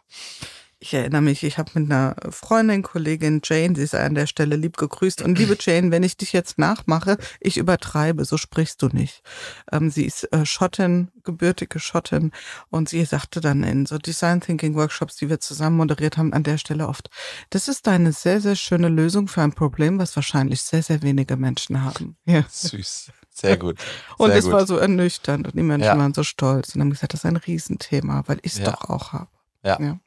Ich 0.86 0.94
erinnere 0.94 1.20
mich, 1.20 1.42
ich 1.42 1.58
habe 1.58 1.72
mit 1.74 1.90
einer 1.90 2.14
Freundin, 2.30 2.84
Kollegin 2.84 3.40
Jane, 3.42 3.74
sie 3.74 3.82
ist 3.82 3.96
an 3.96 4.14
der 4.14 4.28
Stelle 4.28 4.54
lieb 4.54 4.76
gegrüßt. 4.76 5.20
Und 5.20 5.36
liebe 5.36 5.56
Jane, 5.58 5.90
wenn 5.90 6.04
ich 6.04 6.16
dich 6.16 6.32
jetzt 6.32 6.58
nachmache, 6.58 7.18
ich 7.40 7.56
übertreibe, 7.56 8.24
so 8.24 8.36
sprichst 8.36 8.82
du 8.82 8.86
nicht. 8.92 9.24
Ähm, 9.72 9.90
sie 9.90 10.04
ist 10.04 10.32
äh, 10.32 10.46
Schottin, 10.46 11.10
gebürtige 11.24 11.80
Schottin. 11.80 12.30
Und 12.70 12.88
sie 12.88 13.04
sagte 13.04 13.40
dann 13.40 13.64
in 13.64 13.84
so 13.84 13.98
Design 13.98 14.40
Thinking 14.40 14.76
Workshops, 14.76 15.16
die 15.16 15.28
wir 15.28 15.40
zusammen 15.40 15.76
moderiert 15.76 16.18
haben, 16.18 16.32
an 16.32 16.44
der 16.44 16.56
Stelle 16.56 16.86
oft, 16.86 17.10
das 17.50 17.66
ist 17.66 17.88
eine 17.88 18.12
sehr, 18.12 18.40
sehr 18.40 18.54
schöne 18.54 18.88
Lösung 18.88 19.26
für 19.26 19.42
ein 19.42 19.54
Problem, 19.54 19.98
was 19.98 20.14
wahrscheinlich 20.14 20.62
sehr, 20.62 20.84
sehr 20.84 21.02
wenige 21.02 21.36
Menschen 21.36 21.82
haben. 21.82 22.16
Ja. 22.26 22.44
Süß. 22.48 23.10
Sehr 23.34 23.56
gut. 23.56 23.80
Sehr 23.80 24.20
und 24.20 24.30
es 24.30 24.48
war 24.52 24.68
so 24.68 24.76
ernüchternd 24.76 25.48
und 25.48 25.56
die 25.56 25.64
Menschen 25.64 25.86
ja. 25.86 25.98
waren 25.98 26.14
so 26.14 26.22
stolz 26.22 26.76
und 26.76 26.80
haben 26.80 26.90
gesagt, 26.90 27.12
das 27.12 27.24
ist 27.24 27.26
ein 27.26 27.36
Riesenthema, 27.36 28.22
weil 28.28 28.38
ich 28.42 28.52
es 28.52 28.58
ja. 28.60 28.70
doch 28.70 28.88
auch 28.88 29.12
habe. 29.12 29.26
Ja. 29.62 29.80
ja. 29.80 29.98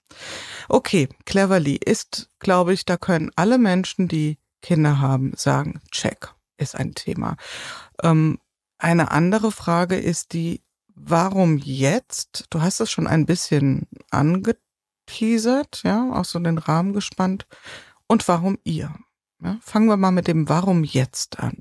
Okay, 0.68 1.10
Cleverly 1.26 1.76
ist, 1.76 2.30
glaube 2.40 2.74
ich, 2.74 2.86
da 2.86 2.98
können 2.98 3.32
alle 3.36 3.58
Menschen, 3.58 4.08
die 4.08 4.38
Kinder 4.62 5.00
haben, 5.00 5.34
sagen, 5.36 5.82
check 5.92 6.34
ist 6.58 6.76
ein 6.76 6.94
Thema. 6.94 7.38
Ähm, 8.04 8.40
eine 8.78 9.12
andere 9.12 9.52
Frage 9.52 9.98
ist 9.98 10.34
die, 10.34 10.62
warum 10.96 11.58
jetzt? 11.58 12.46
Du 12.50 12.62
hast 12.62 12.80
es 12.80 12.92
schon 12.92 13.08
ein 13.08 13.26
bisschen 13.26 13.88
angeteasert, 14.12 15.82
ja, 15.84 16.12
auch 16.14 16.26
so 16.26 16.40
den 16.40 16.58
Rahmen 16.58 16.94
gespannt. 16.94 17.48
Und 18.08 18.28
warum 18.28 18.58
ihr? 18.64 18.94
Ja, 19.42 19.58
fangen 19.62 19.88
wir 19.88 19.98
mal 19.98 20.12
mit 20.12 20.28
dem 20.28 20.50
Warum 20.50 20.84
jetzt 20.84 21.40
an. 21.40 21.58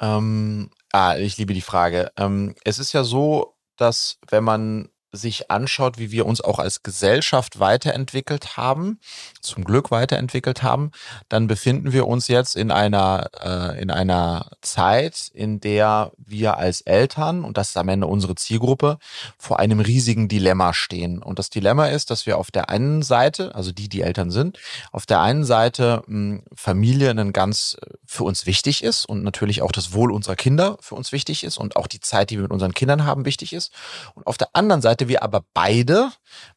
Ähm, 0.00 0.70
ah, 0.92 1.16
ich 1.16 1.36
liebe 1.36 1.52
die 1.52 1.60
Frage. 1.60 2.10
Ähm, 2.16 2.54
es 2.64 2.78
ist 2.78 2.92
ja 2.92 3.04
so, 3.04 3.56
dass 3.76 4.18
wenn 4.28 4.44
man 4.44 4.88
sich 5.14 5.50
anschaut, 5.50 5.98
wie 5.98 6.10
wir 6.10 6.26
uns 6.26 6.40
auch 6.40 6.58
als 6.58 6.82
Gesellschaft 6.82 7.60
weiterentwickelt 7.60 8.56
haben, 8.56 8.98
zum 9.40 9.64
Glück 9.64 9.90
weiterentwickelt 9.90 10.62
haben, 10.62 10.90
dann 11.28 11.46
befinden 11.46 11.92
wir 11.92 12.06
uns 12.06 12.28
jetzt 12.28 12.56
in 12.56 12.70
einer, 12.70 13.30
äh, 13.40 13.80
in 13.80 13.90
einer 13.90 14.50
Zeit, 14.60 15.30
in 15.32 15.60
der 15.60 16.12
wir 16.18 16.56
als 16.56 16.80
Eltern, 16.82 17.44
und 17.44 17.56
das 17.56 17.70
ist 17.70 17.76
am 17.76 17.88
Ende 17.88 18.06
unsere 18.06 18.34
Zielgruppe, 18.34 18.98
vor 19.38 19.60
einem 19.60 19.80
riesigen 19.80 20.28
Dilemma 20.28 20.74
stehen. 20.74 21.22
Und 21.22 21.38
das 21.38 21.50
Dilemma 21.50 21.86
ist, 21.86 22.10
dass 22.10 22.26
wir 22.26 22.38
auf 22.38 22.50
der 22.50 22.68
einen 22.68 23.02
Seite, 23.02 23.54
also 23.54 23.72
die, 23.72 23.88
die 23.88 24.02
Eltern 24.02 24.30
sind, 24.30 24.58
auf 24.92 25.06
der 25.06 25.20
einen 25.20 25.44
Seite 25.44 26.02
mh, 26.06 26.14
hm, 26.14 26.42
Familie 26.54 27.10
ein 27.10 27.32
ganz 27.32 27.76
äh, 27.80 27.94
für 28.06 28.24
uns 28.24 28.46
wichtig 28.46 28.82
ist 28.82 29.06
und 29.06 29.22
natürlich 29.22 29.62
auch 29.62 29.72
das 29.72 29.92
Wohl 29.92 30.12
unserer 30.12 30.36
Kinder 30.36 30.76
für 30.80 30.94
uns 30.94 31.12
wichtig 31.12 31.44
ist 31.44 31.58
und 31.58 31.76
auch 31.76 31.86
die 31.86 32.00
Zeit, 32.00 32.30
die 32.30 32.36
wir 32.36 32.42
mit 32.42 32.52
unseren 32.52 32.74
Kindern 32.74 33.04
haben, 33.04 33.24
wichtig 33.24 33.52
ist. 33.52 33.72
Und 34.14 34.26
auf 34.26 34.36
der 34.36 34.48
anderen 34.52 34.82
Seite 34.82 35.03
wir 35.08 35.22
aber 35.22 35.44
beide, 35.54 36.10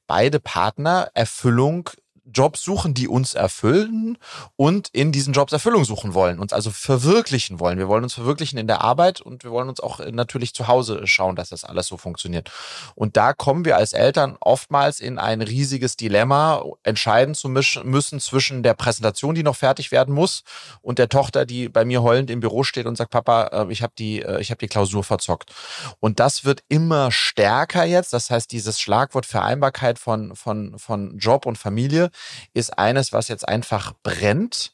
beide 0.08 0.40
Partner 0.40 1.10
Erfüllung 1.14 1.90
Jobs 2.34 2.62
suchen, 2.62 2.94
die 2.94 3.08
uns 3.08 3.34
erfüllen 3.34 4.18
und 4.56 4.90
in 4.90 5.12
diesen 5.12 5.34
Jobs 5.34 5.54
Erfüllung 5.54 5.86
suchen 5.86 6.14
wollen, 6.14 6.40
uns 6.40 6.54
also 6.54 6.72
verwirklichen 6.72 7.60
wollen. 7.60 7.78
Wir 7.78 7.88
wollen 7.88 8.04
uns 8.04 8.14
verwirklichen 8.14 8.58
in 8.58 8.68
der 8.68 8.82
Arbeit 8.82 9.22
und 9.22 9.44
wir 9.44 9.52
wollen 9.52 9.70
uns 9.70 9.80
auch 9.80 10.00
natürlich 10.12 10.54
zu 10.54 10.68
Hause 10.68 11.08
schauen, 11.08 11.36
dass 11.36 11.50
das 11.50 11.64
alles 11.64 11.88
so 11.88 11.98
funktioniert. 11.98 12.52
Und 12.96 13.18
da 13.18 13.34
kommen 13.34 13.66
wir 13.66 13.78
als 13.78 13.94
Eltern 13.94 14.38
oftmals 14.40 15.00
in 15.00 15.20
ein 15.20 15.42
riesiges 15.42 15.96
Dilemma, 15.96 16.64
entscheiden 16.84 17.36
zu 17.36 17.50
müssen 17.50 18.20
zwischen 18.20 18.64
der 18.64 18.74
Präsentation, 18.74 19.36
die 19.36 19.44
noch 19.44 19.56
fertig 19.56 19.92
werden 19.92 20.14
muss, 20.14 20.44
und 20.82 21.00
der 21.00 21.10
Tochter, 21.10 21.46
die 21.46 21.70
bei 21.70 21.86
mir 21.86 22.04
heulend 22.04 22.30
im 22.30 22.40
Büro 22.40 22.64
steht 22.64 22.86
und 22.86 22.98
sagt, 22.98 23.12
Papa, 23.12 23.48
äh, 23.48 23.72
ich 23.72 23.82
habe 23.82 23.94
die, 23.98 24.22
äh, 24.22 24.40
ich 24.42 24.52
habe 24.52 24.60
die 24.60 24.68
Klausur 24.68 25.04
verzockt. 25.04 25.52
Und 26.00 26.20
das 26.20 26.46
wird 26.46 26.64
immer 26.68 27.12
stärker 27.12 27.86
jetzt. 27.86 28.14
Das 28.14 28.30
heißt, 28.30 28.52
dieses 28.52 28.80
Schlagwort 28.80 29.26
Vereinbarkeit 29.26 30.00
von, 30.00 30.36
von, 30.36 30.78
von 30.78 31.18
Job 31.18 31.46
und 31.46 31.58
Familie 31.58 32.10
ist 32.54 32.78
eines, 32.78 33.14
was 33.14 33.28
jetzt 33.28 33.48
einfach 33.48 33.94
brennt 34.04 34.72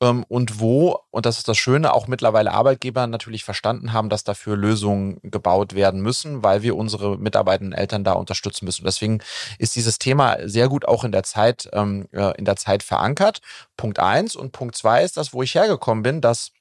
ähm, 0.00 0.24
und 0.28 0.60
wo, 0.60 1.00
und 1.10 1.26
das 1.26 1.38
ist 1.38 1.48
das 1.48 1.58
Schöne, 1.58 1.92
auch 1.94 2.06
mittlerweile 2.06 2.52
Arbeitgeber 2.52 3.06
natürlich 3.06 3.44
verstanden 3.44 3.92
haben, 3.92 4.08
dass 4.08 4.24
dafür 4.24 4.56
Lösungen 4.56 5.18
gebaut 5.22 5.74
werden 5.74 6.00
müssen, 6.00 6.42
weil 6.42 6.62
wir 6.62 6.76
unsere 6.76 7.18
mitarbeitenden 7.18 7.78
Eltern 7.78 8.04
da 8.04 8.12
unterstützen 8.12 8.64
müssen. 8.64 8.84
Deswegen 8.84 9.20
ist 9.58 9.76
dieses 9.76 9.98
Thema 9.98 10.36
sehr 10.48 10.68
gut 10.68 10.86
auch 10.86 11.04
in 11.04 11.12
der 11.12 11.22
Zeit, 11.22 11.68
ähm, 11.72 12.08
äh, 12.12 12.36
in 12.38 12.44
der 12.44 12.56
Zeit 12.56 12.82
verankert. 12.82 13.40
Punkt 13.76 13.98
eins 13.98 14.36
und 14.36 14.52
Punkt 14.52 14.76
zwei 14.76 15.02
ist 15.02 15.16
das, 15.16 15.32
wo 15.32 15.42
ich 15.42 15.54
hergekommen 15.54 16.02
bin, 16.02 16.20
dass 16.20 16.52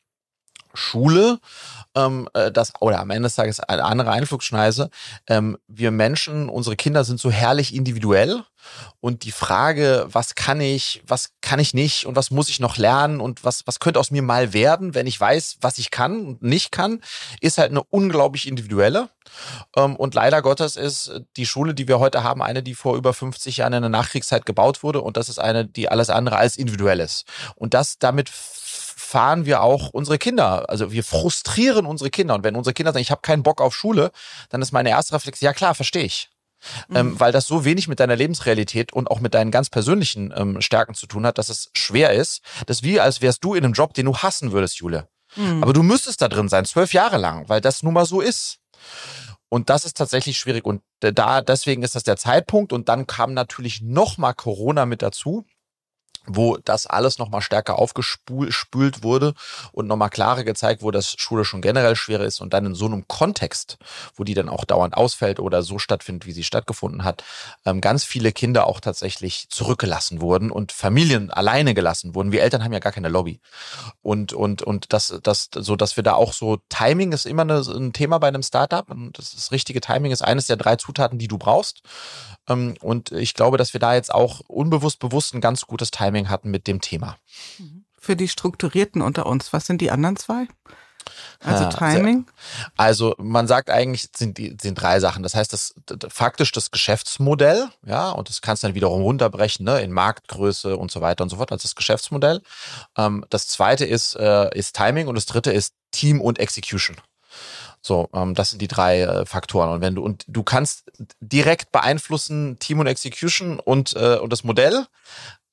Schule, 0.75 1.39
ähm, 1.95 2.29
äh, 2.33 2.51
das, 2.51 2.73
oder 2.79 2.99
am 2.99 3.09
Ende 3.09 3.27
des 3.27 3.35
Tages 3.35 3.59
eine 3.59 3.83
andere 3.83 4.11
Einflugschneise. 4.11 4.89
Ähm, 5.27 5.57
wir 5.67 5.91
Menschen, 5.91 6.49
unsere 6.49 6.75
Kinder 6.75 7.03
sind 7.03 7.19
so 7.19 7.31
herrlich 7.31 7.73
individuell 7.73 8.43
und 8.99 9.23
die 9.23 9.31
Frage, 9.31 10.07
was 10.09 10.35
kann 10.35 10.59
ich, 10.61 11.03
was 11.05 11.31
kann 11.41 11.59
ich 11.59 11.73
nicht 11.73 12.05
und 12.05 12.15
was 12.15 12.31
muss 12.31 12.49
ich 12.49 12.59
noch 12.59 12.77
lernen 12.77 13.21
und 13.21 13.43
was, 13.43 13.65
was 13.67 13.79
könnte 13.79 13.99
aus 13.99 14.11
mir 14.11 14.21
mal 14.21 14.53
werden, 14.53 14.95
wenn 14.95 15.07
ich 15.07 15.19
weiß, 15.19 15.57
was 15.61 15.77
ich 15.77 15.91
kann 15.91 16.25
und 16.25 16.41
nicht 16.41 16.71
kann, 16.71 17.01
ist 17.41 17.57
halt 17.57 17.71
eine 17.71 17.83
unglaublich 17.83 18.47
individuelle. 18.47 19.09
Ähm, 19.75 19.95
und 19.95 20.15
leider 20.15 20.41
Gottes 20.41 20.75
ist 20.75 21.21
die 21.37 21.45
Schule, 21.45 21.73
die 21.73 21.87
wir 21.87 21.99
heute 21.99 22.23
haben, 22.23 22.41
eine, 22.41 22.63
die 22.63 22.75
vor 22.75 22.95
über 22.95 23.13
50 23.13 23.57
Jahren 23.57 23.73
in 23.73 23.81
der 23.81 23.89
Nachkriegszeit 23.89 24.45
gebaut 24.45 24.83
wurde 24.83 25.01
und 25.01 25.17
das 25.17 25.29
ist 25.29 25.39
eine, 25.39 25.65
die 25.65 25.89
alles 25.89 26.09
andere 26.09 26.37
als 26.37 26.57
individuell 26.57 26.99
ist. 26.99 27.25
Und 27.55 27.73
das 27.73 27.99
damit 27.99 28.29
fahren 29.15 29.45
wir 29.45 29.61
auch 29.61 29.91
unsere 29.93 30.17
Kinder. 30.17 30.69
Also 30.69 30.91
wir 30.91 31.01
frustrieren 31.01 31.85
unsere 31.85 32.09
Kinder. 32.09 32.35
Und 32.35 32.43
wenn 32.43 32.57
unsere 32.57 32.73
Kinder 32.73 32.91
sagen, 32.91 33.01
ich 33.01 33.11
habe 33.11 33.21
keinen 33.21 33.43
Bock 33.43 33.61
auf 33.61 33.73
Schule, 33.73 34.11
dann 34.49 34.61
ist 34.61 34.73
meine 34.73 34.89
erste 34.89 35.13
Reflex, 35.13 35.39
ja 35.39 35.53
klar, 35.53 35.73
verstehe 35.73 36.03
ich. 36.03 36.29
Mhm. 36.89 36.95
Ähm, 36.97 37.19
weil 37.21 37.31
das 37.31 37.47
so 37.47 37.63
wenig 37.63 37.87
mit 37.87 38.01
deiner 38.01 38.17
Lebensrealität 38.17 38.91
und 38.91 39.09
auch 39.09 39.21
mit 39.21 39.33
deinen 39.33 39.51
ganz 39.51 39.69
persönlichen 39.69 40.33
ähm, 40.35 40.59
Stärken 40.59 40.95
zu 40.95 41.07
tun 41.07 41.25
hat, 41.25 41.37
dass 41.37 41.47
es 41.47 41.69
schwer 41.71 42.11
ist. 42.11 42.41
Das 42.65 42.79
ist 42.79 42.83
wie, 42.83 42.99
als 42.99 43.21
wärst 43.21 43.41
du 43.45 43.53
in 43.53 43.63
einem 43.63 43.71
Job, 43.71 43.93
den 43.93 44.05
du 44.05 44.17
hassen 44.17 44.51
würdest, 44.51 44.79
Jule. 44.79 45.07
Mhm. 45.37 45.63
Aber 45.63 45.71
du 45.71 45.81
müsstest 45.81 46.21
da 46.21 46.27
drin 46.27 46.49
sein, 46.49 46.65
zwölf 46.65 46.91
Jahre 46.91 47.15
lang, 47.15 47.47
weil 47.47 47.61
das 47.61 47.83
nun 47.83 47.93
mal 47.93 48.05
so 48.05 48.19
ist. 48.19 48.57
Und 49.47 49.69
das 49.69 49.85
ist 49.85 49.95
tatsächlich 49.95 50.37
schwierig. 50.37 50.65
Und 50.65 50.81
da, 50.99 51.39
deswegen 51.39 51.83
ist 51.83 51.95
das 51.95 52.03
der 52.03 52.17
Zeitpunkt. 52.17 52.73
Und 52.73 52.89
dann 52.89 53.07
kam 53.07 53.33
natürlich 53.33 53.81
nochmal 53.81 54.33
Corona 54.33 54.85
mit 54.85 55.01
dazu 55.01 55.45
wo 56.27 56.57
das 56.57 56.87
alles 56.87 57.17
nochmal 57.17 57.41
stärker 57.41 57.77
aufgespült 57.79 59.03
wurde 59.03 59.33
und 59.71 59.87
nochmal 59.87 60.09
klarer 60.09 60.43
gezeigt 60.43 60.81
wurde, 60.81 60.97
dass 60.97 61.15
Schule 61.17 61.45
schon 61.45 61.61
generell 61.61 61.95
schwerer 61.95 62.25
ist 62.25 62.41
und 62.41 62.53
dann 62.53 62.65
in 62.65 62.75
so 62.75 62.85
einem 62.85 63.07
Kontext, 63.07 63.77
wo 64.15 64.23
die 64.23 64.33
dann 64.33 64.49
auch 64.49 64.65
dauernd 64.65 64.95
ausfällt 64.95 65.39
oder 65.39 65.63
so 65.63 65.79
stattfindet, 65.79 66.25
wie 66.25 66.31
sie 66.31 66.43
stattgefunden 66.43 67.03
hat, 67.03 67.23
ähm, 67.65 67.81
ganz 67.81 68.03
viele 68.03 68.31
Kinder 68.31 68.67
auch 68.67 68.79
tatsächlich 68.79 69.47
zurückgelassen 69.49 70.21
wurden 70.21 70.51
und 70.51 70.71
Familien 70.71 71.31
alleine 71.31 71.73
gelassen 71.73 72.15
wurden. 72.15 72.31
Wir 72.31 72.43
Eltern 72.43 72.63
haben 72.63 72.73
ja 72.73 72.79
gar 72.79 72.91
keine 72.91 73.09
Lobby. 73.09 73.39
Und, 74.01 74.33
und, 74.33 74.61
und 74.61 74.93
das, 74.93 75.19
das, 75.23 75.49
so, 75.53 75.75
dass 75.75 75.97
wir 75.97 76.03
da 76.03 76.13
auch 76.13 76.33
so, 76.33 76.57
Timing 76.69 77.11
ist 77.11 77.25
immer 77.25 77.43
ein 77.43 77.93
Thema 77.93 78.19
bei 78.19 78.27
einem 78.27 78.43
Startup 78.43 78.89
und 78.89 79.17
das, 79.17 79.35
das 79.35 79.51
richtige 79.51 79.81
Timing 79.81 80.11
ist 80.11 80.21
eines 80.21 80.47
der 80.47 80.57
drei 80.57 80.75
Zutaten, 80.75 81.19
die 81.19 81.27
du 81.27 81.37
brauchst. 81.37 81.81
Ähm, 82.47 82.75
und 82.81 83.11
ich 83.11 83.33
glaube, 83.33 83.57
dass 83.57 83.73
wir 83.73 83.79
da 83.79 83.95
jetzt 83.95 84.13
auch 84.13 84.41
unbewusst, 84.47 84.99
bewusst 84.99 85.33
ein 85.33 85.41
ganz 85.41 85.65
gutes 85.65 85.91
Timing 85.91 86.29
hatten 86.29 86.51
mit 86.51 86.67
dem 86.67 86.81
Thema. 86.81 87.17
Für 87.97 88.15
die 88.15 88.27
Strukturierten 88.27 89.01
unter 89.01 89.25
uns, 89.25 89.51
was 89.53 89.65
sind 89.65 89.81
die 89.81 89.91
anderen 89.91 90.15
zwei? 90.15 90.47
Also 91.43 91.69
Timing? 91.69 92.25
Also 92.77 93.15
man 93.17 93.47
sagt 93.47 93.69
eigentlich, 93.69 94.09
sind 94.15 94.37
sind 94.61 94.75
drei 94.75 94.99
Sachen. 94.99 95.21
Das 95.21 95.35
heißt, 95.35 95.53
das, 95.53 95.75
das 95.85 96.11
faktisch 96.11 96.51
das 96.51 96.71
Geschäftsmodell, 96.71 97.69
ja, 97.85 98.09
und 98.09 98.29
das 98.29 98.41
kannst 98.41 98.63
du 98.63 98.67
dann 98.67 98.75
wiederum 98.75 99.01
runterbrechen, 99.01 99.65
ne, 99.65 99.81
in 99.81 99.91
Marktgröße 99.91 100.75
und 100.75 100.91
so 100.91 101.01
weiter 101.01 101.23
und 101.23 101.29
so 101.29 101.37
fort, 101.37 101.51
als 101.51 101.63
das 101.63 101.75
Geschäftsmodell. 101.75 102.41
Ähm, 102.97 103.25
das 103.29 103.47
zweite 103.47 103.85
ist, 103.85 104.15
äh, 104.15 104.55
ist 104.57 104.75
Timing 104.75 105.07
und 105.07 105.15
das 105.15 105.25
dritte 105.25 105.51
ist 105.51 105.73
Team 105.91 106.21
und 106.21 106.39
Execution. 106.39 106.97
So, 107.85 108.09
ähm, 108.15 108.33
das 108.33 108.49
sind 108.49 108.63
die 108.63 108.67
drei 108.67 109.01
äh, 109.01 109.25
Faktoren. 109.27 109.69
Und 109.69 109.81
wenn 109.81 109.93
du 109.93 110.03
und 110.03 110.25
du 110.27 110.41
kannst 110.41 110.91
direkt 111.19 111.71
beeinflussen 111.71 112.57
Team 112.57 112.79
und 112.79 112.87
Execution 112.87 113.59
und 113.59 113.95
äh, 113.95 114.17
und 114.17 114.33
das 114.33 114.43
Modell, 114.43 114.87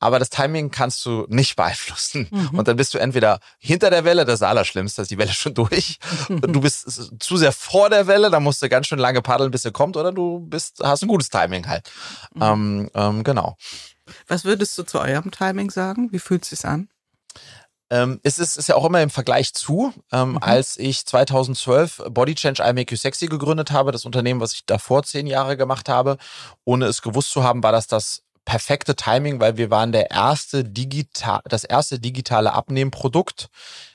aber 0.00 0.18
das 0.18 0.30
Timing 0.30 0.70
kannst 0.70 1.04
du 1.04 1.26
nicht 1.28 1.56
beeinflussen. 1.56 2.28
Mhm. 2.30 2.58
Und 2.58 2.68
dann 2.68 2.76
bist 2.76 2.94
du 2.94 2.98
entweder 2.98 3.38
hinter 3.58 3.90
der 3.90 4.06
Welle, 4.06 4.24
das 4.24 4.36
ist 4.36 4.42
Allerschlimmste, 4.44 4.96
da 4.96 5.02
ist 5.02 5.10
die 5.10 5.18
Welle 5.18 5.34
schon 5.34 5.52
durch. 5.52 5.98
du 6.30 6.62
bist 6.62 7.22
zu 7.22 7.36
sehr 7.36 7.52
vor 7.52 7.90
der 7.90 8.06
Welle, 8.06 8.30
da 8.30 8.40
musst 8.40 8.62
du 8.62 8.70
ganz 8.70 8.86
schön 8.86 8.98
lange 8.98 9.20
paddeln, 9.20 9.50
bis 9.50 9.64
sie 9.64 9.70
kommt, 9.70 9.98
oder 9.98 10.10
du 10.10 10.40
bist, 10.40 10.80
hast 10.82 11.02
ein 11.02 11.08
gutes 11.08 11.28
Timing 11.28 11.68
halt. 11.68 11.90
Mhm. 12.34 12.42
Ähm, 12.42 12.90
ähm, 12.94 13.24
genau. 13.24 13.58
Was 14.26 14.46
würdest 14.46 14.78
du 14.78 14.84
zu 14.84 15.00
eurem 15.00 15.30
Timing 15.32 15.70
sagen? 15.70 16.10
Wie 16.12 16.18
fühlt 16.18 16.44
es 16.44 16.48
sich 16.48 16.64
an? 16.64 16.88
Ähm, 17.92 18.20
es 18.22 18.38
ist, 18.38 18.56
ist 18.56 18.70
ja 18.70 18.74
auch 18.74 18.86
immer 18.86 19.02
im 19.02 19.10
Vergleich 19.10 19.52
zu, 19.52 19.92
ähm, 20.12 20.30
mhm. 20.30 20.38
als 20.38 20.78
ich 20.78 21.04
2012 21.04 22.04
Body 22.08 22.34
Change 22.34 22.62
I 22.66 22.72
Make 22.72 22.94
You 22.94 22.96
Sexy 22.96 23.26
gegründet 23.26 23.70
habe, 23.70 23.92
das 23.92 24.06
Unternehmen, 24.06 24.40
was 24.40 24.54
ich 24.54 24.64
davor 24.64 25.02
zehn 25.02 25.26
Jahre 25.26 25.58
gemacht 25.58 25.90
habe, 25.90 26.16
ohne 26.64 26.86
es 26.86 27.02
gewusst 27.02 27.30
zu 27.30 27.44
haben, 27.44 27.62
war 27.62 27.70
das 27.70 27.88
das 27.88 28.22
perfekte 28.46 28.96
Timing, 28.96 29.40
weil 29.40 29.58
wir 29.58 29.70
waren 29.70 29.92
der 29.92 30.10
erste 30.10 30.64
digital, 30.64 31.42
das 31.44 31.64
erste 31.64 32.00
digitale 32.00 32.54
Abnehmprodukt, 32.54 33.50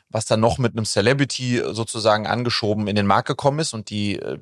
was 0.10 0.26
dann 0.26 0.42
noch 0.42 0.60
mit 0.60 0.74
einem 0.74 0.86
Celebrity 0.86 1.64
sozusagen 1.72 2.28
angeschoben 2.28 2.88
in 2.88 2.96
den 2.96 3.08
Markt 3.08 3.28
gekommen 3.28 3.58
ist 3.58 3.74
und 3.74 3.90
die 3.90 4.20
äh, 4.20 4.38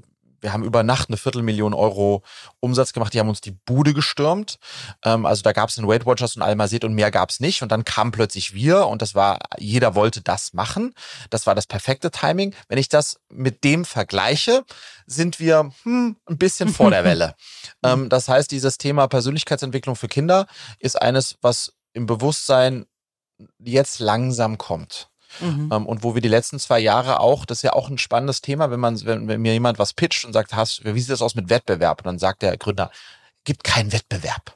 wir 0.46 0.54
haben 0.54 0.64
über 0.64 0.84
Nacht 0.84 1.10
eine 1.10 1.18
Viertelmillion 1.18 1.74
Euro 1.74 2.22
Umsatz 2.60 2.94
gemacht. 2.94 3.14
Die 3.16 3.20
haben 3.20 3.30
uns 3.30 3.42
die 3.42 3.58
Bude 3.66 3.96
gestürmt. 3.96 4.60
Ähm, 5.04 5.26
also 5.26 5.42
da 5.42 5.54
gab 5.54 5.70
es 5.70 5.78
einen 5.80 5.88
Weight 5.88 6.06
Watchers 6.06 6.36
und 6.36 6.44
Almazet 6.44 6.84
und 6.84 6.94
mehr 6.94 7.10
gab 7.10 7.32
es 7.32 7.40
nicht. 7.40 7.64
Und 7.64 7.72
dann 7.72 7.84
kam 7.84 8.12
plötzlich 8.12 8.54
wir 8.54 8.86
und 8.86 9.02
das 9.02 9.16
war, 9.16 9.40
jeder 9.58 9.96
wollte 9.96 10.22
das 10.22 10.54
machen. 10.54 10.94
Das 11.32 11.48
war 11.48 11.56
das 11.56 11.66
perfekte 11.66 12.12
Timing. 12.12 12.54
Wenn 12.70 12.78
ich 12.78 12.90
das 12.90 13.20
mit 13.28 13.64
dem 13.64 13.86
vergleiche, 13.86 14.64
sind 15.08 15.40
wir 15.40 15.72
hm, 15.82 16.16
ein 16.28 16.38
bisschen 16.38 16.70
vor 16.70 16.92
der 16.92 17.04
Welle. 17.04 17.36
ähm, 17.84 18.08
das 18.08 18.30
heißt, 18.30 18.52
dieses 18.52 18.78
Thema 18.78 19.08
Persönlichkeitsentwicklung 19.08 19.96
für 19.96 20.08
Kinder 20.08 20.46
ist 20.78 21.02
eines, 21.02 21.38
was 21.42 21.74
im 21.94 22.06
Bewusstsein 22.06 22.86
jetzt 23.58 23.98
langsam 23.98 24.60
kommt. 24.60 25.10
Mhm. 25.40 25.70
Ähm, 25.72 25.86
und 25.86 26.04
wo 26.04 26.16
wir 26.16 26.22
die 26.22 26.30
letzten 26.30 26.60
zwei 26.60 26.80
Jahre 26.80 27.20
auch, 27.20 27.46
das 27.46 27.60
ist 27.60 27.64
ja 27.64 27.74
auch 27.74 27.90
ein 27.90 27.98
spannendes 27.98 28.42
Thema, 28.42 28.72
wenn 28.72 28.80
man, 28.80 29.04
wenn, 29.06 29.28
wenn 29.28 29.42
mir 29.42 29.54
jemand 29.54 29.80
was 29.80 29.94
pitcht 29.94 30.26
und 30.26 30.34
sagt, 30.34 30.54
hast, 30.56 30.84
wie 30.86 31.00
sieht 31.00 31.12
das 31.12 31.22
aus 31.22 31.36
mit 31.36 31.50
Wettbewerb? 31.50 32.00
Und 32.00 32.08
dann 32.08 32.20
sagt 32.20 32.42
der 32.42 32.58
Gründer, 32.58 32.92
gibt 33.44 33.64
keinen 33.64 33.92
Wettbewerb. 33.92 34.56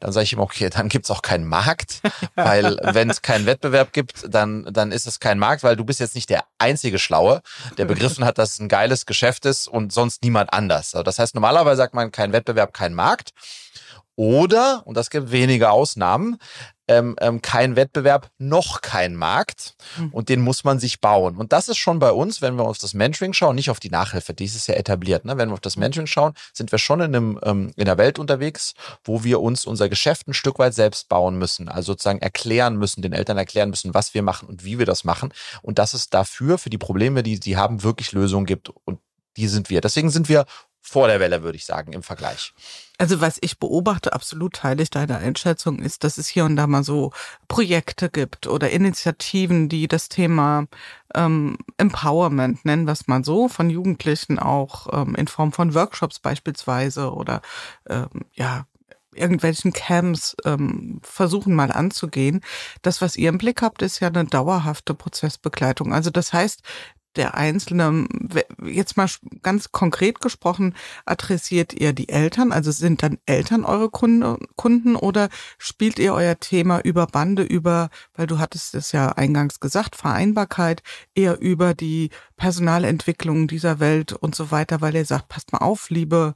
Dann 0.00 0.12
sage 0.12 0.24
ich 0.24 0.32
ihm, 0.32 0.40
okay, 0.40 0.70
dann 0.70 0.88
gibt's 0.88 1.10
auch 1.10 1.22
keinen 1.22 1.46
Markt, 1.46 2.00
weil 2.34 2.76
wenn 2.82 3.10
es 3.10 3.22
keinen 3.22 3.46
Wettbewerb 3.46 3.92
gibt, 3.92 4.26
dann, 4.28 4.66
dann 4.70 4.92
ist 4.92 5.06
es 5.06 5.20
kein 5.20 5.38
Markt, 5.38 5.62
weil 5.62 5.76
du 5.76 5.84
bist 5.84 6.00
jetzt 6.00 6.14
nicht 6.14 6.30
der 6.30 6.44
einzige 6.58 6.98
Schlaue, 6.98 7.42
der 7.76 7.84
begriffen 7.84 8.24
hat, 8.24 8.38
dass 8.38 8.52
es 8.52 8.58
ein 8.60 8.68
geiles 8.68 9.06
Geschäft 9.06 9.46
ist 9.46 9.68
und 9.68 9.92
sonst 9.92 10.22
niemand 10.22 10.52
anders. 10.52 10.94
Also 10.94 11.02
das 11.02 11.18
heißt, 11.18 11.34
normalerweise 11.34 11.78
sagt 11.78 11.94
man 11.94 12.12
kein 12.12 12.32
Wettbewerb, 12.32 12.72
kein 12.72 12.94
Markt. 12.94 13.30
Oder, 14.16 14.82
und 14.84 14.96
das 14.96 15.10
gibt 15.10 15.30
wenige 15.30 15.70
Ausnahmen, 15.70 16.38
ähm, 16.88 17.16
ähm, 17.20 17.42
kein 17.42 17.76
Wettbewerb, 17.76 18.30
noch 18.38 18.80
kein 18.80 19.14
Markt. 19.14 19.76
Mhm. 19.96 20.08
Und 20.08 20.28
den 20.28 20.40
muss 20.40 20.64
man 20.64 20.78
sich 20.80 21.00
bauen. 21.00 21.36
Und 21.36 21.52
das 21.52 21.68
ist 21.68 21.76
schon 21.76 21.98
bei 21.98 22.10
uns, 22.10 22.42
wenn 22.42 22.56
wir 22.56 22.64
auf 22.64 22.78
das 22.78 22.94
Mentoring 22.94 23.32
schauen, 23.32 23.54
nicht 23.54 23.70
auf 23.70 23.80
die 23.80 23.90
Nachhilfe, 23.90 24.34
die 24.34 24.44
ist 24.44 24.66
ja 24.66 24.74
etabliert. 24.74 25.24
Ne? 25.24 25.36
Wenn 25.36 25.50
wir 25.50 25.54
auf 25.54 25.60
das 25.60 25.76
mhm. 25.76 25.80
Mentoring 25.80 26.06
schauen, 26.06 26.32
sind 26.52 26.72
wir 26.72 26.78
schon 26.78 27.00
in, 27.00 27.14
einem, 27.14 27.40
ähm, 27.42 27.72
in 27.76 27.84
der 27.84 27.98
Welt 27.98 28.18
unterwegs, 28.18 28.74
wo 29.04 29.22
wir 29.22 29.40
uns 29.40 29.66
unser 29.66 29.88
Geschäft 29.88 30.26
ein 30.26 30.34
Stück 30.34 30.58
weit 30.58 30.74
selbst 30.74 31.08
bauen 31.08 31.38
müssen. 31.38 31.68
Also 31.68 31.92
sozusagen 31.92 32.20
erklären 32.20 32.76
müssen, 32.76 33.02
den 33.02 33.12
Eltern 33.12 33.38
erklären 33.38 33.70
müssen, 33.70 33.94
was 33.94 34.14
wir 34.14 34.22
machen 34.22 34.48
und 34.48 34.64
wie 34.64 34.78
wir 34.78 34.86
das 34.86 35.04
machen. 35.04 35.32
Und 35.62 35.78
dass 35.78 35.94
es 35.94 36.10
dafür, 36.10 36.58
für 36.58 36.70
die 36.70 36.78
Probleme, 36.78 37.22
die 37.22 37.38
sie 37.42 37.56
haben, 37.56 37.82
wirklich 37.82 38.12
Lösungen 38.12 38.46
gibt. 38.46 38.70
Und 38.84 39.00
die 39.36 39.48
sind 39.48 39.70
wir. 39.70 39.80
Deswegen 39.80 40.10
sind 40.10 40.28
wir 40.28 40.46
vor 40.80 41.06
der 41.08 41.20
Welle, 41.20 41.42
würde 41.42 41.56
ich 41.56 41.64
sagen, 41.64 41.92
im 41.92 42.02
Vergleich. 42.02 42.52
Also 42.98 43.20
was 43.20 43.38
ich 43.40 43.60
beobachte, 43.60 44.12
absolut 44.12 44.54
teile 44.54 44.82
ich 44.82 44.90
deine 44.90 45.18
Einschätzung, 45.18 45.78
ist, 45.78 46.02
dass 46.02 46.18
es 46.18 46.26
hier 46.26 46.44
und 46.44 46.56
da 46.56 46.66
mal 46.66 46.82
so 46.82 47.12
Projekte 47.46 48.10
gibt 48.10 48.48
oder 48.48 48.70
Initiativen, 48.70 49.68
die 49.68 49.86
das 49.86 50.08
Thema 50.08 50.66
ähm, 51.14 51.58
Empowerment, 51.76 52.64
nennen 52.64 52.86
wir 52.86 52.92
es 52.92 53.06
mal 53.06 53.24
so, 53.24 53.48
von 53.48 53.70
Jugendlichen 53.70 54.40
auch 54.40 54.88
ähm, 54.92 55.14
in 55.14 55.28
Form 55.28 55.52
von 55.52 55.74
Workshops 55.74 56.18
beispielsweise 56.18 57.12
oder 57.12 57.40
ähm, 57.88 58.08
ja 58.34 58.66
irgendwelchen 59.14 59.72
Camps 59.72 60.36
ähm, 60.44 61.00
versuchen 61.02 61.54
mal 61.54 61.72
anzugehen. 61.72 62.40
Das, 62.82 63.02
was 63.02 63.16
ihr 63.16 63.28
im 63.28 63.38
Blick 63.38 63.62
habt, 63.62 63.82
ist 63.82 64.00
ja 64.00 64.08
eine 64.08 64.24
dauerhafte 64.24 64.94
Prozessbegleitung. 64.94 65.92
Also 65.92 66.10
das 66.10 66.32
heißt, 66.32 66.62
der 67.18 67.34
Einzelne, 67.34 68.06
jetzt 68.64 68.96
mal 68.96 69.08
ganz 69.42 69.72
konkret 69.72 70.20
gesprochen, 70.20 70.74
adressiert 71.04 71.74
ihr 71.74 71.92
die 71.92 72.08
Eltern? 72.08 72.52
Also 72.52 72.70
sind 72.70 73.02
dann 73.02 73.18
Eltern 73.26 73.64
eure 73.64 73.90
Kunden 73.90 74.96
oder 74.96 75.28
spielt 75.58 75.98
ihr 75.98 76.14
euer 76.14 76.40
Thema 76.40 76.80
über 76.80 77.06
Bande, 77.06 77.42
über, 77.42 77.90
weil 78.14 78.26
du 78.26 78.38
hattest 78.38 78.74
es 78.74 78.92
ja 78.92 79.08
eingangs 79.10 79.60
gesagt, 79.60 79.96
Vereinbarkeit, 79.96 80.82
eher 81.14 81.40
über 81.40 81.74
die 81.74 82.10
Personalentwicklung 82.36 83.48
dieser 83.48 83.80
Welt 83.80 84.12
und 84.12 84.34
so 84.34 84.50
weiter, 84.50 84.80
weil 84.80 84.94
ihr 84.94 85.04
sagt, 85.04 85.28
passt 85.28 85.52
mal 85.52 85.58
auf, 85.58 85.90
liebe 85.90 86.34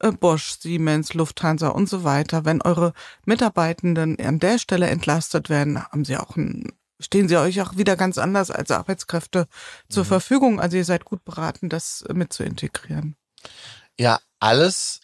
äh, 0.00 0.12
Bosch, 0.12 0.58
Siemens, 0.60 1.14
Lufthansa 1.14 1.68
und 1.68 1.88
so 1.88 2.04
weiter. 2.04 2.44
Wenn 2.44 2.62
eure 2.62 2.92
Mitarbeitenden 3.24 4.18
an 4.20 4.38
der 4.38 4.58
Stelle 4.58 4.88
entlastet 4.88 5.48
werden, 5.48 5.82
haben 5.82 6.04
sie 6.04 6.16
auch 6.16 6.36
ein 6.36 6.72
stehen 7.00 7.28
sie 7.28 7.36
euch 7.36 7.60
auch 7.60 7.76
wieder 7.76 7.96
ganz 7.96 8.18
anders 8.18 8.50
als 8.50 8.70
Arbeitskräfte 8.70 9.46
zur 9.88 10.04
mhm. 10.04 10.08
Verfügung. 10.08 10.60
Also 10.60 10.76
ihr 10.76 10.84
seid 10.84 11.04
gut 11.04 11.24
beraten, 11.24 11.68
das 11.68 12.04
mit 12.12 12.32
zu 12.32 12.44
integrieren. 12.44 13.16
Ja, 13.98 14.20
alles 14.40 15.00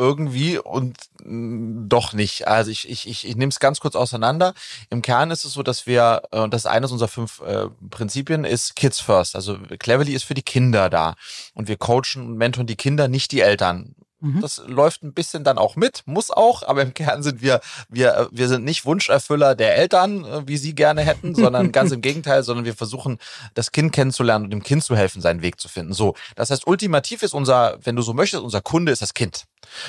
irgendwie 0.00 0.58
und 0.58 0.96
mm, 1.22 1.88
doch 1.88 2.14
nicht. 2.14 2.48
Also 2.48 2.70
ich, 2.70 2.88
ich, 2.88 3.06
ich, 3.06 3.28
ich 3.28 3.36
nehme 3.36 3.50
es 3.50 3.60
ganz 3.60 3.80
kurz 3.80 3.94
auseinander. 3.96 4.54
Im 4.88 5.02
Kern 5.02 5.30
ist 5.30 5.44
es 5.44 5.52
so, 5.52 5.62
dass 5.62 5.86
wir, 5.86 6.22
äh, 6.32 6.40
und 6.40 6.54
das 6.54 6.62
ist 6.62 6.70
eines 6.70 6.90
unserer 6.90 7.08
fünf 7.08 7.40
äh, 7.42 7.66
Prinzipien, 7.90 8.44
ist 8.44 8.76
Kids 8.76 9.00
First. 9.00 9.36
Also 9.36 9.58
Cleverly 9.78 10.14
ist 10.14 10.24
für 10.24 10.34
die 10.34 10.42
Kinder 10.42 10.88
da. 10.88 11.16
Und 11.52 11.68
wir 11.68 11.76
coachen 11.76 12.22
und 12.26 12.36
mentoren 12.36 12.66
die 12.66 12.76
Kinder, 12.76 13.08
nicht 13.08 13.30
die 13.30 13.40
Eltern. 13.40 13.94
Mhm. 14.20 14.40
Das 14.40 14.62
läuft 14.66 15.02
ein 15.02 15.12
bisschen 15.12 15.44
dann 15.44 15.58
auch 15.58 15.76
mit, 15.76 16.02
muss 16.04 16.30
auch, 16.30 16.62
aber 16.62 16.82
im 16.82 16.94
Kern 16.94 17.22
sind 17.22 17.40
wir, 17.40 17.60
wir, 17.88 18.28
wir 18.30 18.48
sind 18.48 18.64
nicht 18.64 18.84
Wunscherfüller 18.84 19.54
der 19.54 19.76
Eltern, 19.76 20.24
äh, 20.24 20.46
wie 20.46 20.58
sie 20.58 20.74
gerne 20.74 21.02
hätten, 21.02 21.34
sondern 21.34 21.72
ganz 21.72 21.90
im 21.92 22.00
Gegenteil, 22.00 22.42
sondern 22.42 22.64
wir 22.64 22.74
versuchen, 22.74 23.18
das 23.54 23.72
Kind 23.72 23.92
kennenzulernen 23.92 24.44
und 24.44 24.50
dem 24.50 24.62
Kind 24.62 24.84
zu 24.84 24.96
helfen, 24.96 25.22
seinen 25.22 25.42
Weg 25.42 25.58
zu 25.60 25.68
finden. 25.68 25.92
So. 25.92 26.14
Das 26.36 26.50
heißt, 26.50 26.66
ultimativ 26.66 27.22
ist 27.22 27.34
unser, 27.34 27.78
wenn 27.82 27.96
du 27.96 28.02
so 28.02 28.12
möchtest, 28.12 28.42
unser 28.42 28.60
Kunde 28.60 28.92
ist 28.92 29.02
das 29.02 29.14
Kind. 29.14 29.44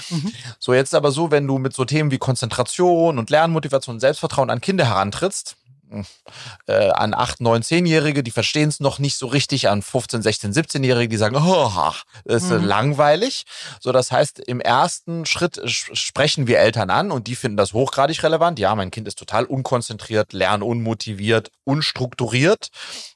Mhm. 0.10 0.32
So, 0.60 0.74
jetzt 0.74 0.96
aber 0.96 1.12
so, 1.12 1.32
wenn 1.32 1.48
du 1.48 1.58
mit 1.58 1.74
so 1.74 1.86
Themen 1.86 2.12
wie 2.12 2.17
Konzentration 2.17 3.17
und 3.17 3.30
Lernmotivation 3.30 3.96
und 3.96 4.00
Selbstvertrauen 4.00 4.50
an 4.50 4.62
Kinder 4.62 4.86
herantrittst, 4.86 5.58
äh, 6.67 6.89
an 6.89 7.13
8, 7.13 7.41
9, 7.41 7.62
10-Jährige, 7.62 8.23
die 8.23 8.32
verstehen 8.32 8.69
es 8.69 8.80
noch 8.80 8.99
nicht 8.99 9.17
so 9.17 9.27
richtig, 9.27 9.69
an 9.69 9.82
15, 9.82 10.21
16, 10.21 10.54
17-Jährige, 10.54 11.10
die 11.10 11.17
sagen, 11.17 11.36
oh, 11.39 11.91
ist 12.25 12.49
mhm. 12.49 12.63
langweilig. 12.63 13.43
So, 13.80 13.91
das 13.91 14.12
heißt, 14.12 14.39
im 14.39 14.62
ersten 14.62 15.25
Schritt 15.25 15.62
sprechen 15.65 16.47
wir 16.47 16.60
Eltern 16.60 16.89
an 16.89 17.12
und 17.12 17.27
die 17.27 17.36
finden 17.36 17.58
das 17.58 17.73
hochgradig 17.73 18.23
relevant. 18.23 18.60
Ja, 18.60 18.73
mein 18.75 18.91
Kind 18.91 19.08
ist 19.08 19.19
total 19.19 19.45
unkonzentriert, 19.45 20.34
lernunmotiviert, 20.34 21.51
unstrukturiert. 21.63 22.69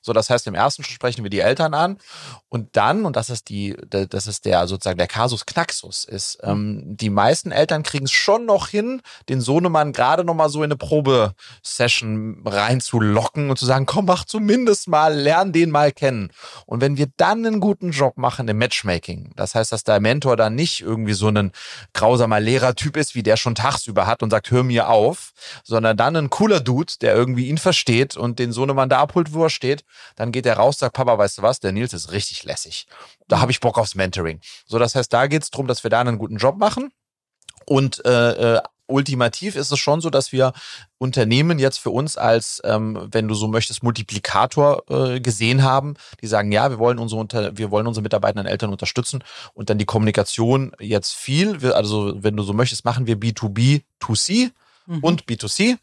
So, 0.05 0.13
das 0.13 0.29
heißt, 0.29 0.45
im 0.47 0.55
ersten 0.55 0.83
Schritt 0.83 0.95
sprechen 0.95 1.23
wir 1.23 1.29
die 1.29 1.39
Eltern 1.39 1.73
an 1.73 1.97
und 2.49 2.75
dann, 2.75 3.05
und 3.05 3.15
das 3.15 3.29
ist 3.29 3.49
die, 3.49 3.75
das 3.89 4.27
ist 4.27 4.45
der 4.45 4.67
sozusagen 4.67 4.97
der 4.99 5.07
Kasus 5.07 5.45
Knaxus, 5.45 6.05
ist, 6.05 6.37
ähm, 6.43 6.83
die 6.85 7.09
meisten 7.09 7.51
Eltern 7.51 7.83
kriegen 7.83 8.05
es 8.05 8.11
schon 8.11 8.45
noch 8.45 8.67
hin, 8.67 9.01
den 9.27 9.41
Sohnemann 9.41 9.91
gerade 9.91 10.23
noch 10.23 10.35
mal 10.35 10.49
so 10.49 10.59
in 10.59 10.65
eine 10.65 10.77
Probesession 10.77 12.43
rein 12.45 12.75
reinzulocken 12.75 13.49
und 13.49 13.57
zu 13.57 13.65
sagen, 13.65 13.85
komm, 13.85 14.05
mach 14.05 14.25
zumindest 14.25 14.87
mal, 14.87 15.13
lern 15.15 15.51
den 15.51 15.71
mal 15.71 15.91
kennen. 15.91 16.31
Und 16.65 16.81
wenn 16.81 16.97
wir 16.97 17.07
dann 17.17 17.45
einen 17.45 17.59
guten 17.59 17.91
Job 17.91 18.17
machen 18.17 18.47
im 18.47 18.57
Matchmaking, 18.57 19.31
das 19.35 19.55
heißt, 19.55 19.71
dass 19.71 19.83
der 19.83 19.99
Mentor 19.99 20.35
dann 20.35 20.55
nicht 20.55 20.81
irgendwie 20.81 21.13
so 21.13 21.27
ein 21.29 21.51
grausamer 21.93 22.39
Lehrertyp 22.39 22.97
ist, 22.97 23.15
wie 23.15 23.23
der 23.23 23.37
schon 23.37 23.55
tagsüber 23.55 24.07
hat 24.07 24.23
und 24.23 24.29
sagt, 24.29 24.51
hör 24.51 24.63
mir 24.63 24.89
auf, 24.89 25.33
sondern 25.63 25.97
dann 25.97 26.15
ein 26.15 26.29
cooler 26.29 26.59
Dude, 26.59 26.93
der 27.01 27.15
irgendwie 27.15 27.47
ihn 27.47 27.57
versteht 27.57 28.17
und 28.17 28.39
den 28.39 28.51
Sohnemann 28.51 28.89
da 28.89 28.99
abholt, 28.99 29.33
wo 29.33 29.43
er 29.43 29.49
steht, 29.49 29.83
dann 30.15 30.31
geht 30.31 30.45
er 30.45 30.58
raus, 30.58 30.79
sagt, 30.79 30.95
Papa, 30.95 31.17
weißt 31.17 31.39
du 31.39 31.41
was, 31.41 31.60
der 31.60 31.71
Nils 31.71 31.93
ist 31.93 32.12
richtig 32.12 32.43
lässig. 32.43 32.88
Da 33.27 33.39
habe 33.39 33.51
ich 33.51 33.60
Bock 33.60 33.77
aufs 33.77 33.95
Mentoring. 33.95 34.39
So, 34.65 34.79
das 34.79 34.95
heißt, 34.95 35.12
da 35.12 35.27
geht 35.27 35.43
es 35.43 35.49
darum, 35.49 35.67
dass 35.67 35.84
wir 35.84 35.89
da 35.89 36.01
einen 36.01 36.17
guten 36.17 36.38
Job 36.38 36.58
machen. 36.58 36.91
Und 37.65 38.05
äh, 38.05 38.55
äh, 38.55 38.62
ultimativ 38.88 39.55
ist 39.55 39.71
es 39.71 39.79
schon 39.79 40.01
so, 40.01 40.10
dass 40.10 40.31
wir 40.31 40.53
Unternehmen 40.97 41.60
jetzt 41.60 41.79
für 41.79 41.89
uns 41.89 42.17
als, 42.17 42.62
ähm, 42.63 43.08
wenn 43.12 43.27
du 43.27 43.34
so 43.34 43.47
möchtest, 43.47 43.84
Multiplikator 43.84 44.84
äh, 44.89 45.19
gesehen 45.19 45.63
haben, 45.63 45.95
die 46.21 46.27
sagen, 46.27 46.51
ja, 46.51 46.69
wir 46.69 46.79
wollen 46.79 46.99
unsere 46.99 47.19
Unter 47.19 47.58
wir 47.58 47.71
wollen 47.71 47.88
unsere 47.88 48.03
Mitarbeitenden 48.03 48.47
Eltern 48.47 48.71
unterstützen 48.71 49.23
und 49.53 49.69
dann 49.69 49.77
die 49.77 49.86
Kommunikation 49.86 50.73
jetzt 50.79 51.13
viel, 51.13 51.71
also 51.73 52.13
wenn 52.23 52.38
du 52.38 52.43
so 52.43 52.53
möchtest, 52.53 52.86
machen 52.86 53.08
wir 53.08 53.17
B2B, 53.17 53.84
2C 54.01 54.51
mhm. 54.88 55.00
und 55.00 55.26
B2C 55.26 55.78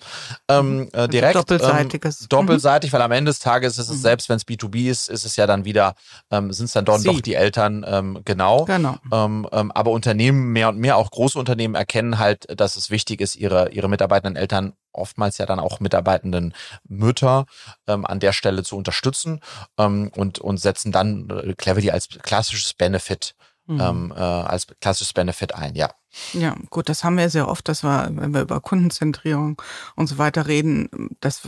ähm, 0.49 0.77
mhm. 0.77 0.89
äh, 0.93 0.97
also 0.97 1.09
direkt. 1.09 1.35
Doppelseitiges. 1.35 2.21
Ähm, 2.23 2.27
doppelseitig, 2.29 2.91
mhm. 2.91 2.95
weil 2.95 3.03
am 3.03 3.13
Ende 3.13 3.31
des 3.31 3.39
Tages 3.39 3.79
ist 3.79 3.89
es, 3.89 3.97
mhm. 3.97 4.03
selbst 4.03 4.29
wenn 4.29 4.37
es 4.37 4.47
B2B 4.47 4.91
ist, 4.91 5.09
ist 5.09 5.25
es 5.25 5.37
ja 5.37 5.47
dann 5.47 5.65
wieder, 5.65 5.95
ähm, 6.31 6.53
sind 6.53 6.67
es 6.67 6.73
dann 6.73 6.85
doch, 6.85 7.03
doch 7.03 7.21
die 7.21 7.35
Eltern, 7.35 7.85
ähm, 7.87 8.21
genau. 8.25 8.65
genau. 8.65 8.97
Ähm, 9.13 9.47
ähm, 9.53 9.73
aber 9.73 9.91
Unternehmen, 9.91 10.53
mehr 10.53 10.69
und 10.69 10.79
mehr, 10.79 10.97
auch 10.97 11.11
große 11.11 11.39
Unternehmen 11.39 11.75
erkennen 11.75 12.19
halt, 12.19 12.47
dass 12.59 12.77
es 12.77 12.91
wichtig 12.91 13.21
ist, 13.21 13.37
ihre, 13.37 13.71
ihre 13.71 13.89
mitarbeitenden 13.89 14.37
Eltern 14.37 14.75
oftmals 14.93 15.39
ja 15.39 15.47
dann 15.47 15.59
auch 15.59 15.81
mitarbeitenden 15.81 16.55
Mütter 16.89 17.47
ähm, 17.87 18.07
an 18.07 18.21
der 18.21 18.33
Stelle 18.33 18.63
zu 18.63 18.77
unterstützen 18.77 19.41
ähm, 19.79 20.11
und, 20.17 20.39
und 20.39 20.59
setzen 20.59 20.93
dann 20.93 21.31
äh, 21.31 21.55
Cleverly 21.55 21.91
als 21.91 22.09
klassisches 22.09 22.75
Benefit 22.75 23.35
mhm. 23.75 23.81
ähm, 23.81 24.13
äh, 24.17 24.21
als 24.21 24.67
klassisches 24.81 25.13
Benefit 25.13 25.55
ein, 25.55 25.75
ja. 25.75 25.91
Ja, 26.35 26.57
gut, 26.69 26.91
das 26.91 27.05
haben 27.05 27.17
wir 27.17 27.31
sehr 27.31 27.49
oft, 27.49 27.67
dass 27.69 27.83
wir, 27.83 28.11
wenn 28.13 28.35
wir 28.35 28.43
über 28.43 28.61
Kundenzentrierung 28.61 29.61
und 29.97 30.09
so 30.09 30.19
weiter 30.19 30.47
reden, 30.47 31.17
dass 31.21 31.41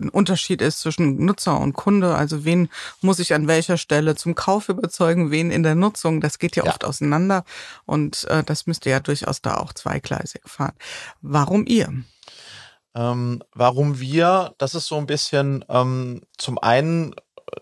ein 0.00 0.08
Unterschied 0.08 0.62
ist 0.62 0.80
zwischen 0.80 1.22
Nutzer 1.22 1.60
und 1.60 1.74
Kunde. 1.74 2.14
Also 2.14 2.46
wen 2.46 2.70
muss 3.02 3.18
ich 3.18 3.34
an 3.34 3.46
welcher 3.46 3.76
Stelle 3.76 4.14
zum 4.16 4.34
Kauf 4.34 4.70
überzeugen, 4.70 5.30
wen 5.30 5.50
in 5.50 5.62
der 5.62 5.74
Nutzung. 5.74 6.22
Das 6.22 6.38
geht 6.38 6.56
ja, 6.56 6.64
ja. 6.64 6.70
oft 6.70 6.84
auseinander 6.84 7.44
und 7.84 8.24
äh, 8.24 8.42
das 8.42 8.66
müsste 8.66 8.88
ja 8.88 9.00
durchaus 9.00 9.42
da 9.42 9.58
auch 9.58 9.74
zweigleisig 9.74 10.42
fahren. 10.46 10.74
Warum 11.20 11.66
ihr? 11.66 11.92
Ähm, 12.94 13.42
warum 13.52 14.00
wir, 14.00 14.54
das 14.56 14.74
ist 14.74 14.86
so 14.86 14.96
ein 14.96 15.06
bisschen 15.06 15.62
ähm, 15.68 16.22
zum 16.38 16.58
einen, 16.58 17.12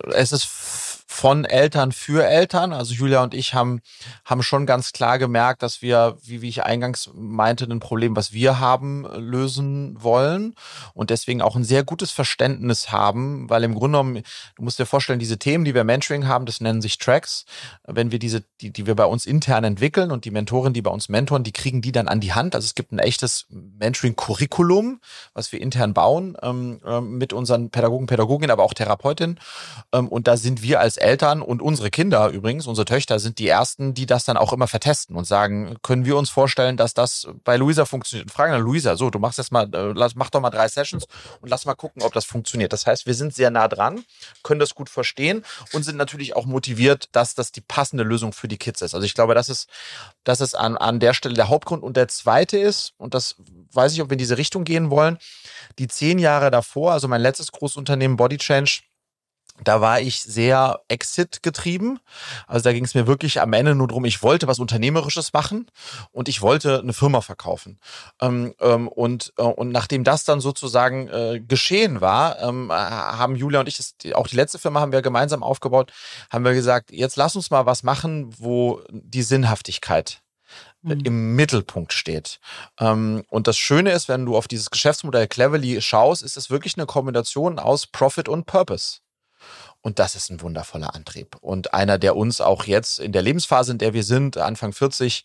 äh, 0.04 0.12
es 0.12 0.30
ist 0.30 0.93
von 1.14 1.44
Eltern 1.44 1.92
für 1.92 2.26
Eltern. 2.26 2.72
Also 2.72 2.92
Julia 2.92 3.22
und 3.22 3.34
ich 3.34 3.54
haben, 3.54 3.80
haben 4.24 4.42
schon 4.42 4.66
ganz 4.66 4.92
klar 4.92 5.20
gemerkt, 5.20 5.62
dass 5.62 5.80
wir, 5.80 6.18
wie, 6.24 6.42
wie 6.42 6.48
ich 6.48 6.64
eingangs 6.64 7.08
meinte, 7.14 7.66
ein 7.66 7.78
Problem, 7.78 8.16
was 8.16 8.32
wir 8.32 8.58
haben, 8.58 9.06
lösen 9.16 9.96
wollen 10.02 10.56
und 10.92 11.10
deswegen 11.10 11.40
auch 11.40 11.54
ein 11.54 11.62
sehr 11.62 11.84
gutes 11.84 12.10
Verständnis 12.10 12.90
haben, 12.90 13.48
weil 13.48 13.62
im 13.62 13.74
Grunde 13.74 13.98
genommen, 13.98 14.22
du 14.56 14.62
musst 14.64 14.80
dir 14.80 14.86
vorstellen, 14.86 15.20
diese 15.20 15.38
Themen, 15.38 15.64
die 15.64 15.72
wir 15.72 15.84
Mentoring 15.84 16.26
haben, 16.26 16.46
das 16.46 16.60
nennen 16.60 16.82
sich 16.82 16.98
Tracks. 16.98 17.44
Wenn 17.86 18.10
wir 18.10 18.18
diese, 18.18 18.42
die, 18.60 18.72
die 18.72 18.88
wir 18.88 18.96
bei 18.96 19.06
uns 19.06 19.24
intern 19.24 19.62
entwickeln 19.62 20.10
und 20.10 20.24
die 20.24 20.32
Mentoren, 20.32 20.72
die 20.72 20.82
bei 20.82 20.90
uns 20.90 21.08
mentoren, 21.08 21.44
die 21.44 21.52
kriegen 21.52 21.80
die 21.80 21.92
dann 21.92 22.08
an 22.08 22.18
die 22.18 22.32
Hand. 22.32 22.56
Also 22.56 22.66
es 22.66 22.74
gibt 22.74 22.90
ein 22.90 22.98
echtes 22.98 23.46
Mentoring-Curriculum, 23.50 25.00
was 25.32 25.52
wir 25.52 25.60
intern 25.60 25.94
bauen, 25.94 26.36
ähm, 26.42 26.80
ähm 26.84 27.18
mit 27.18 27.32
unseren 27.32 27.70
Pädagogen, 27.70 28.08
Pädagoginnen, 28.08 28.50
aber 28.50 28.64
auch 28.64 28.74
Therapeutinnen. 28.74 29.38
Ähm, 29.92 30.08
und 30.08 30.26
da 30.26 30.36
sind 30.36 30.60
wir 30.62 30.80
als 30.80 30.98
Eltern 31.04 31.42
und 31.42 31.62
unsere 31.62 31.90
Kinder 31.90 32.28
übrigens, 32.30 32.66
unsere 32.66 32.86
Töchter 32.86 33.18
sind 33.18 33.38
die 33.38 33.46
ersten, 33.46 33.94
die 33.94 34.06
das 34.06 34.24
dann 34.24 34.36
auch 34.36 34.52
immer 34.52 34.66
vertesten 34.66 35.16
und 35.16 35.26
sagen, 35.26 35.76
können 35.82 36.04
wir 36.06 36.16
uns 36.16 36.30
vorstellen, 36.30 36.76
dass 36.76 36.94
das 36.94 37.28
bei 37.44 37.56
Luisa 37.56 37.84
funktioniert? 37.84 38.26
Und 38.26 38.32
fragen 38.32 38.52
dann 38.52 38.62
Luisa, 38.62 38.96
so, 38.96 39.10
du 39.10 39.18
machst 39.18 39.38
jetzt 39.38 39.52
mal, 39.52 39.72
äh, 39.74 40.08
mach 40.14 40.30
doch 40.30 40.40
mal 40.40 40.50
drei 40.50 40.66
Sessions 40.66 41.06
und 41.40 41.48
lass 41.48 41.66
mal 41.66 41.74
gucken, 41.74 42.02
ob 42.02 42.12
das 42.14 42.24
funktioniert. 42.24 42.72
Das 42.72 42.86
heißt, 42.86 43.06
wir 43.06 43.14
sind 43.14 43.34
sehr 43.34 43.50
nah 43.50 43.68
dran, 43.68 44.02
können 44.42 44.60
das 44.60 44.74
gut 44.74 44.88
verstehen 44.88 45.44
und 45.72 45.84
sind 45.84 45.96
natürlich 45.96 46.34
auch 46.34 46.46
motiviert, 46.46 47.08
dass 47.12 47.34
das 47.34 47.52
die 47.52 47.60
passende 47.60 48.02
Lösung 48.02 48.32
für 48.32 48.48
die 48.48 48.58
Kids 48.58 48.80
ist. 48.82 48.94
Also 48.94 49.04
ich 49.04 49.14
glaube, 49.14 49.34
das 49.34 49.48
ist, 49.48 49.68
das 50.24 50.40
ist 50.40 50.54
an, 50.54 50.76
an 50.76 51.00
der 51.00 51.14
Stelle 51.14 51.34
der 51.34 51.48
Hauptgrund. 51.48 51.82
Und 51.82 51.96
der 51.96 52.08
zweite 52.08 52.56
ist, 52.56 52.94
und 52.96 53.14
das 53.14 53.36
weiß 53.72 53.92
ich, 53.92 54.00
ob 54.00 54.08
wir 54.08 54.14
in 54.14 54.18
diese 54.18 54.38
Richtung 54.38 54.64
gehen 54.64 54.90
wollen, 54.90 55.18
die 55.78 55.88
zehn 55.88 56.18
Jahre 56.18 56.50
davor, 56.50 56.92
also 56.92 57.08
mein 57.08 57.20
letztes 57.20 57.52
Großunternehmen 57.52 58.16
Body 58.16 58.38
Change, 58.38 58.80
da 59.62 59.80
war 59.80 60.00
ich 60.00 60.22
sehr 60.22 60.80
Exit 60.88 61.42
getrieben. 61.42 62.00
Also 62.46 62.64
da 62.64 62.72
ging 62.72 62.84
es 62.84 62.94
mir 62.94 63.06
wirklich 63.06 63.40
am 63.40 63.52
Ende 63.52 63.74
nur 63.74 63.86
darum, 63.86 64.04
ich 64.04 64.22
wollte 64.22 64.48
was 64.48 64.58
Unternehmerisches 64.58 65.32
machen 65.32 65.70
und 66.10 66.28
ich 66.28 66.42
wollte 66.42 66.80
eine 66.80 66.92
Firma 66.92 67.20
verkaufen. 67.20 67.78
Ähm, 68.20 68.54
ähm, 68.60 68.88
und, 68.88 69.32
äh, 69.38 69.42
und 69.42 69.70
nachdem 69.70 70.02
das 70.02 70.24
dann 70.24 70.40
sozusagen 70.40 71.08
äh, 71.08 71.40
geschehen 71.40 72.00
war, 72.00 72.40
ähm, 72.40 72.72
haben 72.72 73.36
Julia 73.36 73.60
und 73.60 73.68
ich, 73.68 73.76
das, 73.76 73.94
auch 74.14 74.26
die 74.26 74.36
letzte 74.36 74.58
Firma 74.58 74.80
haben 74.80 74.92
wir 74.92 75.02
gemeinsam 75.02 75.44
aufgebaut, 75.44 75.92
haben 76.30 76.44
wir 76.44 76.54
gesagt, 76.54 76.90
jetzt 76.90 77.16
lass 77.16 77.36
uns 77.36 77.50
mal 77.50 77.64
was 77.64 77.84
machen, 77.84 78.34
wo 78.38 78.82
die 78.90 79.22
Sinnhaftigkeit 79.22 80.20
äh, 80.84 80.94
mhm. 80.94 81.00
im 81.04 81.36
Mittelpunkt 81.36 81.92
steht. 81.92 82.40
Ähm, 82.80 83.24
und 83.28 83.46
das 83.46 83.56
Schöne 83.56 83.92
ist, 83.92 84.08
wenn 84.08 84.26
du 84.26 84.36
auf 84.36 84.48
dieses 84.48 84.70
Geschäftsmodell 84.70 85.28
Cleverly 85.28 85.80
schaust, 85.80 86.22
ist 86.22 86.36
es 86.36 86.50
wirklich 86.50 86.76
eine 86.76 86.86
Kombination 86.86 87.58
aus 87.58 87.86
Profit 87.86 88.28
und 88.28 88.46
Purpose. 88.46 88.98
Und 89.84 89.98
das 89.98 90.14
ist 90.14 90.30
ein 90.30 90.40
wundervoller 90.40 90.94
Antrieb. 90.94 91.36
Und 91.42 91.74
einer, 91.74 91.98
der 91.98 92.16
uns 92.16 92.40
auch 92.40 92.64
jetzt 92.64 92.98
in 93.00 93.12
der 93.12 93.20
Lebensphase, 93.20 93.72
in 93.72 93.78
der 93.78 93.92
wir 93.92 94.02
sind, 94.02 94.38
Anfang 94.38 94.72
40, 94.72 95.24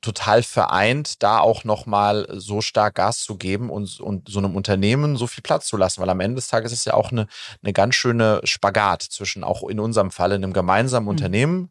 total 0.00 0.42
vereint, 0.42 1.22
da 1.22 1.38
auch 1.38 1.62
nochmal 1.62 2.26
so 2.32 2.60
stark 2.62 2.96
Gas 2.96 3.20
zu 3.20 3.36
geben 3.36 3.70
und, 3.70 4.00
und 4.00 4.28
so 4.28 4.40
einem 4.40 4.56
Unternehmen 4.56 5.16
so 5.16 5.28
viel 5.28 5.42
Platz 5.42 5.68
zu 5.68 5.76
lassen, 5.76 6.00
weil 6.02 6.10
am 6.10 6.18
Ende 6.18 6.34
des 6.34 6.48
Tages 6.48 6.72
ist 6.72 6.84
ja 6.84 6.94
auch 6.94 7.12
eine, 7.12 7.28
eine 7.62 7.72
ganz 7.72 7.94
schöne 7.94 8.40
Spagat 8.42 9.02
zwischen 9.02 9.44
auch 9.44 9.62
in 9.68 9.78
unserem 9.78 10.10
Fall 10.10 10.32
einem 10.32 10.52
gemeinsamen 10.52 11.04
mhm. 11.04 11.10
Unternehmen 11.10 11.70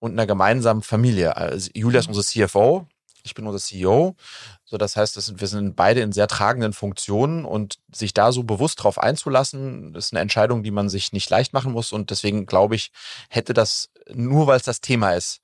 und 0.00 0.12
einer 0.12 0.26
gemeinsamen 0.26 0.82
Familie. 0.82 1.34
Also 1.38 1.70
Julia 1.72 2.00
ist 2.00 2.08
mhm. 2.08 2.14
unsere 2.14 2.46
CFO, 2.46 2.86
ich 3.24 3.34
bin 3.34 3.46
unser 3.46 3.58
CEO. 3.58 4.14
So, 4.64 4.76
das 4.76 4.96
heißt, 4.96 5.16
das 5.16 5.26
sind, 5.26 5.40
wir 5.40 5.48
sind 5.48 5.74
beide 5.74 6.00
in 6.00 6.12
sehr 6.12 6.28
tragenden 6.28 6.72
Funktionen 6.72 7.44
und 7.44 7.78
sich 7.92 8.14
da 8.14 8.32
so 8.32 8.44
bewusst 8.44 8.82
drauf 8.82 8.98
einzulassen, 8.98 9.94
ist 9.94 10.12
eine 10.12 10.20
Entscheidung, 10.20 10.62
die 10.62 10.70
man 10.70 10.88
sich 10.88 11.12
nicht 11.12 11.30
leicht 11.30 11.52
machen 11.52 11.72
muss. 11.72 11.92
Und 11.92 12.10
deswegen 12.10 12.46
glaube 12.46 12.74
ich, 12.74 12.92
hätte 13.30 13.54
das, 13.54 13.90
nur 14.12 14.46
weil 14.46 14.58
es 14.58 14.62
das 14.62 14.80
Thema 14.80 15.12
ist, 15.12 15.40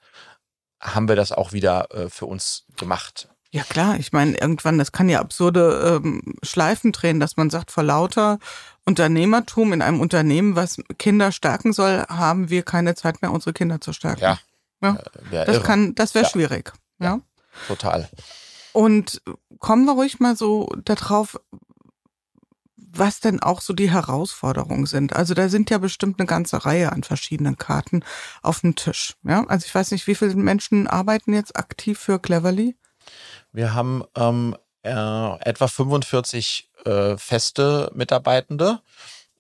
haben 0.81 1.09
wir 1.09 1.17
das 1.17 1.33
auch 1.33 1.53
wieder 1.53 1.93
äh, 1.95 2.09
für 2.09 2.27
uns 2.27 2.65
gemacht. 2.77 3.29
Ja 3.53 3.65
klar, 3.65 3.97
ich 3.99 4.13
meine, 4.13 4.39
irgendwann, 4.39 4.79
das 4.79 4.93
kann 4.93 5.09
ja 5.09 5.21
absurde 5.21 6.01
ähm, 6.05 6.23
Schleifen 6.43 6.93
drehen, 6.93 7.19
dass 7.19 7.37
man 7.37 7.51
sagt, 7.51 7.73
vor 7.73 7.83
lauter 7.83 8.39
Unternehmertum 8.87 9.73
in 9.73 9.83
einem 9.83 10.01
Unternehmen, 10.01 10.55
was 10.55 10.77
Kinder 10.99 11.33
stärken 11.33 11.73
soll, 11.73 12.05
haben 12.09 12.49
wir 12.49 12.63
keine 12.63 12.95
Zeit 12.95 13.23
mehr, 13.23 13.33
unsere 13.33 13.53
Kinder 13.53 13.81
zu 13.81 13.93
stärken. 13.93 14.21
Ja. 14.21 14.39
ja. 14.83 14.97
Äh, 14.97 15.47
das 15.47 15.57
irre. 15.57 15.65
kann, 15.65 15.95
das 15.97 16.15
wäre 16.15 16.27
ja. 16.27 16.31
schwierig. 16.31 16.73
Ja. 17.01 17.21
Total. 17.67 18.09
Und 18.73 19.23
kommen 19.59 19.85
wir 19.85 19.93
ruhig 19.93 20.21
mal 20.21 20.37
so 20.37 20.69
darauf, 20.85 21.41
was 22.77 23.21
denn 23.21 23.41
auch 23.41 23.61
so 23.61 23.73
die 23.73 23.91
Herausforderungen 23.91 24.87
sind. 24.87 25.15
Also 25.15 25.35
da 25.35 25.49
sind 25.49 25.71
ja 25.71 25.79
bestimmt 25.79 26.19
eine 26.19 26.27
ganze 26.27 26.65
Reihe 26.65 26.93
an 26.93 27.03
verschiedenen 27.03 27.57
Karten 27.57 28.05
auf 28.43 28.61
dem 28.61 28.75
Tisch. 28.75 29.17
Ja, 29.23 29.45
also 29.47 29.67
ich 29.67 29.75
weiß 29.75 29.93
nicht, 29.93 30.07
wie 30.07 30.15
viele 30.15 30.35
Menschen 30.35 30.87
arbeiten 30.87 31.33
jetzt 31.33 31.57
aktiv 31.57 31.99
für 31.99 32.19
Cleverly? 32.19 32.77
Wir 33.53 33.75
haben 33.75 34.05
ähm, 34.17 34.57
äh, 34.83 35.41
etwa 35.41 35.69
45 35.69 36.71
äh, 36.85 37.17
feste 37.17 37.91
Mitarbeitende 37.95 38.81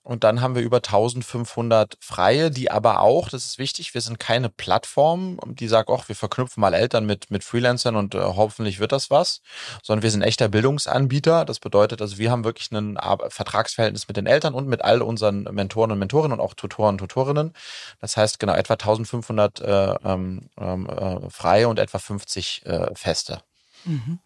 und 0.02 0.24
dann 0.24 0.40
haben 0.40 0.54
wir 0.54 0.62
über 0.62 0.78
1500 0.78 1.98
Freie, 2.00 2.50
die 2.50 2.70
aber 2.70 3.00
auch, 3.00 3.28
das 3.28 3.44
ist 3.44 3.58
wichtig, 3.58 3.92
wir 3.92 4.00
sind 4.00 4.18
keine 4.18 4.48
Plattform, 4.48 5.38
die 5.46 5.68
sagt, 5.68 5.90
ach, 5.90 6.08
wir 6.08 6.16
verknüpfen 6.16 6.60
mal 6.62 6.72
Eltern 6.72 7.04
mit, 7.04 7.30
mit 7.30 7.44
Freelancern 7.44 7.96
und 7.96 8.14
äh, 8.14 8.18
hoffentlich 8.18 8.80
wird 8.80 8.92
das 8.92 9.10
was, 9.10 9.42
sondern 9.82 10.02
wir 10.02 10.10
sind 10.10 10.22
echter 10.22 10.48
Bildungsanbieter. 10.48 11.44
Das 11.44 11.60
bedeutet, 11.60 12.00
also 12.00 12.16
wir 12.16 12.30
haben 12.30 12.44
wirklich 12.44 12.70
ein 12.72 12.98
Vertragsverhältnis 13.28 14.08
mit 14.08 14.16
den 14.16 14.26
Eltern 14.26 14.54
und 14.54 14.66
mit 14.68 14.82
all 14.82 15.02
unseren 15.02 15.42
Mentoren 15.42 15.92
und 15.92 15.98
Mentorinnen 15.98 16.38
und 16.38 16.44
auch 16.44 16.54
Tutoren 16.54 16.94
und 16.94 16.98
Tutorinnen. 16.98 17.52
Das 18.00 18.16
heißt, 18.16 18.40
genau, 18.40 18.54
etwa 18.54 18.74
1500 18.74 19.60
äh, 19.60 19.94
ähm, 20.04 20.48
äh, 20.56 21.28
Freie 21.28 21.68
und 21.68 21.78
etwa 21.78 21.98
50 21.98 22.64
äh, 22.64 22.94
Feste. 22.94 23.42
Mhm. 23.84 24.18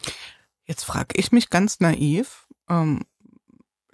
Jetzt 0.67 0.85
frage 0.85 1.17
ich 1.19 1.33
mich 1.33 1.51
ganz 1.51 1.81
naiv, 1.81 2.47
ähm, 2.71 3.03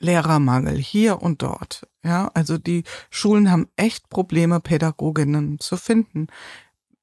Lehrermangel 0.01 0.77
hier 0.77 1.23
und 1.23 1.43
dort. 1.43 1.87
Ja, 2.03 2.31
also 2.35 2.59
die 2.59 2.85
Schulen 3.11 3.51
haben 3.51 3.69
echt 3.77 4.09
Probleme, 4.09 4.59
Pädagoginnen 4.61 5.61
zu 5.61 5.77
finden. 5.77 6.27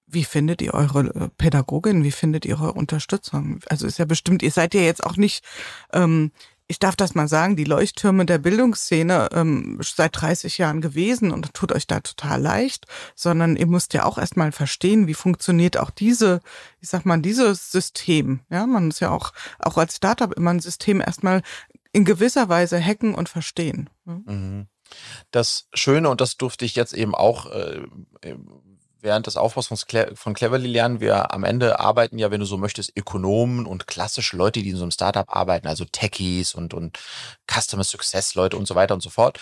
Wie 0.07 0.23
findet 0.23 0.61
ihr 0.61 0.73
eure 0.73 1.01
äh, 1.13 1.29
Pädagogin? 1.37 2.03
Wie 2.03 2.11
findet 2.11 2.45
ihr 2.45 2.59
eure 2.59 2.73
Unterstützung? 2.73 3.59
Also 3.69 3.85
ist 3.87 3.99
ja 3.99 4.05
bestimmt, 4.05 4.41
ihr 4.41 4.51
seid 4.51 4.73
ja 4.73 4.81
jetzt 4.81 5.03
auch 5.03 5.17
nicht, 5.17 5.43
ähm, 5.93 6.31
ich 6.69 6.79
darf 6.79 6.95
das 6.97 7.15
mal 7.15 7.27
sagen, 7.29 7.55
die 7.55 7.63
Leuchttürme 7.63 8.25
der 8.25 8.39
Bildungsszene 8.39 9.29
ähm, 9.31 9.79
seit 9.81 10.19
30 10.19 10.57
Jahren 10.57 10.81
gewesen 10.81 11.31
und 11.31 11.53
tut 11.53 11.71
euch 11.71 11.87
da 11.87 12.01
total 12.01 12.41
leicht, 12.41 12.87
sondern 13.15 13.55
ihr 13.55 13.67
müsst 13.67 13.93
ja 13.93 14.03
auch 14.03 14.17
erstmal 14.17 14.51
verstehen, 14.51 15.07
wie 15.07 15.13
funktioniert 15.13 15.77
auch 15.77 15.91
diese, 15.91 16.41
ich 16.81 16.89
sag 16.89 17.05
mal, 17.05 17.21
dieses 17.21 17.71
System. 17.71 18.41
Ja, 18.49 18.65
man 18.65 18.87
muss 18.87 18.99
ja 18.99 19.11
auch, 19.11 19.31
auch 19.59 19.77
als 19.77 19.95
Startup 19.95 20.33
immer 20.33 20.51
ein 20.51 20.59
System 20.59 20.99
erstmal 20.99 21.41
in 21.97 22.05
gewisser 22.05 22.47
Weise 22.47 22.79
hacken 22.79 23.15
und 23.15 23.27
verstehen. 23.27 23.89
Mhm. 24.05 24.67
Das 25.31 25.67
Schöne, 25.73 26.09
und 26.09 26.21
das 26.21 26.37
durfte 26.37 26.63
ich 26.63 26.75
jetzt 26.75 26.93
eben 26.93 27.15
auch 27.15 27.47
äh, 27.47 27.81
während 29.01 29.25
des 29.25 29.35
Aufbaus 29.35 29.67
von, 29.67 29.77
Cle 29.77 30.15
von 30.15 30.35
Cleverly 30.35 30.67
lernen, 30.67 30.99
wir 30.99 31.33
am 31.33 31.43
Ende 31.43 31.79
arbeiten 31.79 32.19
ja, 32.19 32.29
wenn 32.29 32.39
du 32.39 32.45
so 32.45 32.57
möchtest, 32.57 32.95
Ökonomen 32.95 33.65
und 33.65 33.87
klassische 33.87 34.37
Leute, 34.37 34.61
die 34.61 34.69
in 34.69 34.75
so 34.75 34.83
einem 34.83 34.91
Startup 34.91 35.25
arbeiten, 35.27 35.67
also 35.67 35.85
Techies 35.85 36.53
und, 36.53 36.75
und 36.75 36.99
Customer 37.51 37.83
Success 37.83 38.35
Leute 38.35 38.57
und 38.57 38.67
so 38.67 38.75
weiter 38.75 38.93
und 38.93 39.01
so 39.01 39.09
fort, 39.09 39.39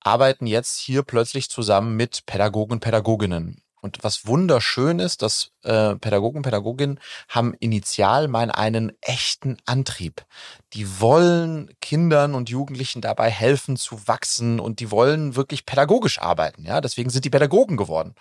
arbeiten 0.00 0.46
jetzt 0.46 0.78
hier 0.78 1.02
plötzlich 1.02 1.50
zusammen 1.50 1.96
mit 1.96 2.24
Pädagogen 2.24 2.72
und 2.72 2.80
Pädagoginnen. 2.80 3.60
Und 3.80 3.98
was 4.02 4.26
wunderschön 4.26 4.98
ist, 4.98 5.22
dass 5.22 5.52
äh, 5.62 5.94
Pädagogen, 5.96 6.42
Pädagoginnen 6.42 7.00
haben 7.28 7.54
initial 7.60 8.28
mal 8.28 8.50
einen 8.50 8.92
echten 9.00 9.56
Antrieb. 9.64 10.24
Die 10.72 11.00
wollen 11.00 11.70
Kindern 11.80 12.34
und 12.34 12.50
Jugendlichen 12.50 13.00
dabei 13.00 13.30
helfen 13.30 13.76
zu 13.76 14.06
wachsen 14.06 14.60
und 14.60 14.80
die 14.80 14.90
wollen 14.90 15.36
wirklich 15.36 15.66
pädagogisch 15.66 16.20
arbeiten. 16.20 16.64
Ja, 16.64 16.80
deswegen 16.80 17.10
sind 17.10 17.24
die 17.24 17.30
Pädagogen 17.30 17.76
geworden. 17.76 18.14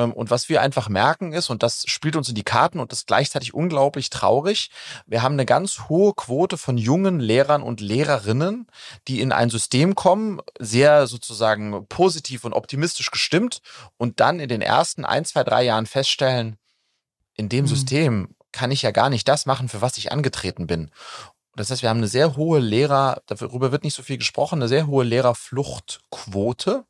Ähm, 0.00 0.12
und 0.12 0.30
was 0.30 0.48
wir 0.48 0.62
einfach 0.62 0.88
merken 0.88 1.32
ist, 1.32 1.50
und 1.50 1.62
das 1.62 1.84
spielt 1.86 2.16
uns 2.16 2.28
in 2.28 2.34
die 2.34 2.42
Karten 2.42 2.80
und 2.80 2.92
das 2.92 3.00
ist 3.00 3.06
gleichzeitig 3.06 3.54
unglaublich 3.54 4.10
traurig, 4.10 4.70
wir 5.06 5.22
haben 5.22 5.34
eine 5.34 5.46
ganz 5.46 5.88
hohe 5.88 6.14
Quote 6.14 6.56
von 6.56 6.78
jungen 6.78 7.20
Lehrern 7.20 7.62
und 7.62 7.80
Lehrerinnen, 7.80 8.66
die 9.08 9.20
in 9.20 9.32
ein 9.32 9.50
System 9.50 9.94
kommen, 9.94 10.40
sehr 10.58 11.06
sozusagen 11.06 11.86
positiv 11.88 12.44
und 12.44 12.52
optimistisch 12.52 13.10
gestimmt 13.10 13.60
und 13.96 14.20
dann 14.20 14.40
in 14.40 14.48
den 14.48 14.62
ersten 14.62 15.04
ein, 15.04 15.24
zwei, 15.24 15.44
drei 15.44 15.64
Jahren 15.64 15.86
feststellen, 15.86 16.56
in 17.34 17.48
dem 17.48 17.64
mhm. 17.64 17.68
System 17.68 18.34
kann 18.52 18.72
ich 18.72 18.82
ja 18.82 18.90
gar 18.90 19.10
nicht 19.10 19.28
das 19.28 19.46
machen, 19.46 19.68
für 19.68 19.80
was 19.80 19.96
ich 19.96 20.10
angetreten 20.10 20.66
bin. 20.66 20.90
Das 21.56 21.70
heißt, 21.70 21.82
wir 21.82 21.88
haben 21.88 21.98
eine 21.98 22.08
sehr 22.08 22.36
hohe 22.36 22.60
Lehrer, 22.60 23.22
darüber 23.26 23.72
wird 23.72 23.82
nicht 23.82 23.94
so 23.94 24.02
viel 24.02 24.18
gesprochen, 24.18 24.60
eine 24.60 24.68
sehr 24.68 24.86
hohe 24.86 25.04
Lehrerfluchtquote, 25.04 26.84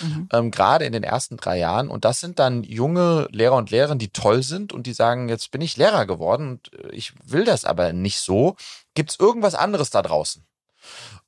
mhm. 0.00 0.28
ähm, 0.32 0.50
gerade 0.50 0.84
in 0.84 0.92
den 0.92 1.02
ersten 1.02 1.38
drei 1.38 1.58
Jahren. 1.58 1.88
Und 1.88 2.04
das 2.04 2.20
sind 2.20 2.38
dann 2.38 2.62
junge 2.62 3.26
Lehrer 3.30 3.56
und 3.56 3.70
Lehrerinnen, 3.70 3.98
die 3.98 4.10
toll 4.10 4.42
sind 4.42 4.72
und 4.72 4.86
die 4.86 4.92
sagen, 4.92 5.28
jetzt 5.28 5.50
bin 5.50 5.62
ich 5.62 5.78
Lehrer 5.78 6.04
geworden 6.04 6.48
und 6.50 6.74
äh, 6.74 6.90
ich 6.90 7.14
will 7.24 7.44
das 7.44 7.64
aber 7.64 7.92
nicht 7.92 8.20
so. 8.20 8.56
Gibt 8.94 9.10
es 9.12 9.18
irgendwas 9.18 9.54
anderes 9.54 9.88
da 9.90 10.02
draußen? 10.02 10.44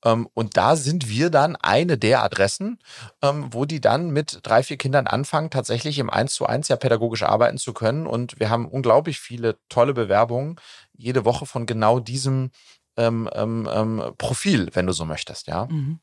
Ähm, 0.05 0.29
und 0.35 0.57
da 0.57 0.77
sind 0.77 1.09
wir 1.09 1.31
dann 1.31 1.57
eine 1.57 1.97
der 1.99 2.23
Adressen, 2.23 2.79
ähm, 3.23 3.49
wo 3.51 3.65
die 3.65 3.81
dann 3.81 4.11
mit 4.11 4.41
drei, 4.43 4.63
vier 4.63 4.77
Kindern 4.77 5.07
anfangen, 5.07 5.51
tatsächlich 5.51 5.99
im 5.99 6.11
Eins 6.11 6.35
zu 6.35 6.47
eins 6.47 6.69
ja 6.69 6.77
pädagogisch 6.77 7.23
arbeiten 7.23 7.59
zu 7.59 7.73
können. 7.73 8.07
Und 8.07 8.39
wir 8.39 8.51
haben 8.51 8.69
unglaublich 8.69 9.19
viele 9.19 9.57
tolle 9.69 9.95
Bewerbungen 9.95 10.57
jede 10.97 11.25
Woche 11.25 11.47
von 11.47 11.67
genau 11.67 11.99
diesem 11.99 12.51
ähm, 12.97 13.29
ähm, 13.33 13.69
ähm 13.73 14.03
Profil, 14.19 14.71
wenn 14.73 14.87
du 14.87 14.93
so 14.93 15.05
möchtest, 15.05 15.47
ja. 15.47 15.67
Mhm. 15.67 16.01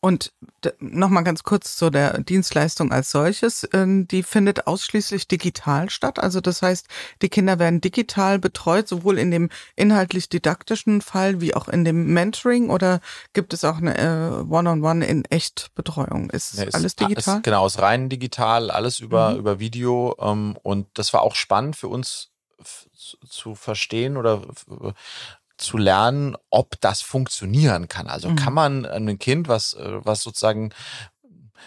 Und 0.00 0.32
nochmal 0.78 1.24
ganz 1.24 1.42
kurz 1.42 1.76
zu 1.76 1.90
der 1.90 2.20
Dienstleistung 2.22 2.92
als 2.92 3.10
solches. 3.10 3.68
Ähm, 3.72 4.08
die 4.08 4.22
findet 4.22 4.66
ausschließlich 4.66 5.28
digital 5.28 5.90
statt. 5.90 6.18
Also 6.18 6.40
das 6.40 6.62
heißt, 6.62 6.86
die 7.22 7.28
Kinder 7.28 7.58
werden 7.58 7.80
digital 7.80 8.38
betreut, 8.38 8.88
sowohl 8.88 9.18
in 9.18 9.30
dem 9.30 9.50
inhaltlich-didaktischen 9.76 11.02
Fall 11.02 11.40
wie 11.40 11.54
auch 11.54 11.68
in 11.68 11.84
dem 11.84 12.12
Mentoring 12.12 12.70
oder 12.70 13.00
gibt 13.32 13.52
es 13.52 13.64
auch 13.64 13.76
eine 13.76 13.98
äh, 13.98 14.42
One-on-One 14.50 15.04
in 15.04 15.24
Echtbetreuung? 15.26 16.30
Ist, 16.30 16.54
ja, 16.54 16.64
ist 16.64 16.74
alles 16.74 16.96
digital? 16.96 17.38
Ist, 17.38 17.44
genau, 17.44 17.66
ist 17.66 17.80
rein 17.80 18.08
digital, 18.08 18.70
alles 18.70 19.00
über, 19.00 19.32
mhm. 19.32 19.38
über 19.38 19.58
Video. 19.58 20.16
Ähm, 20.20 20.56
und 20.62 20.86
das 20.94 21.12
war 21.12 21.22
auch 21.22 21.34
spannend 21.34 21.76
für 21.76 21.88
uns 21.88 22.30
zu 23.28 23.54
verstehen 23.54 24.16
oder 24.16 24.42
zu 25.60 25.76
lernen, 25.76 26.36
ob 26.50 26.80
das 26.80 27.02
funktionieren 27.02 27.88
kann. 27.88 28.06
Also 28.08 28.30
mhm. 28.30 28.36
kann 28.36 28.52
man 28.54 28.86
ein 28.86 29.18
Kind, 29.18 29.48
was, 29.48 29.74
äh, 29.74 30.04
was 30.04 30.22
sozusagen 30.22 30.72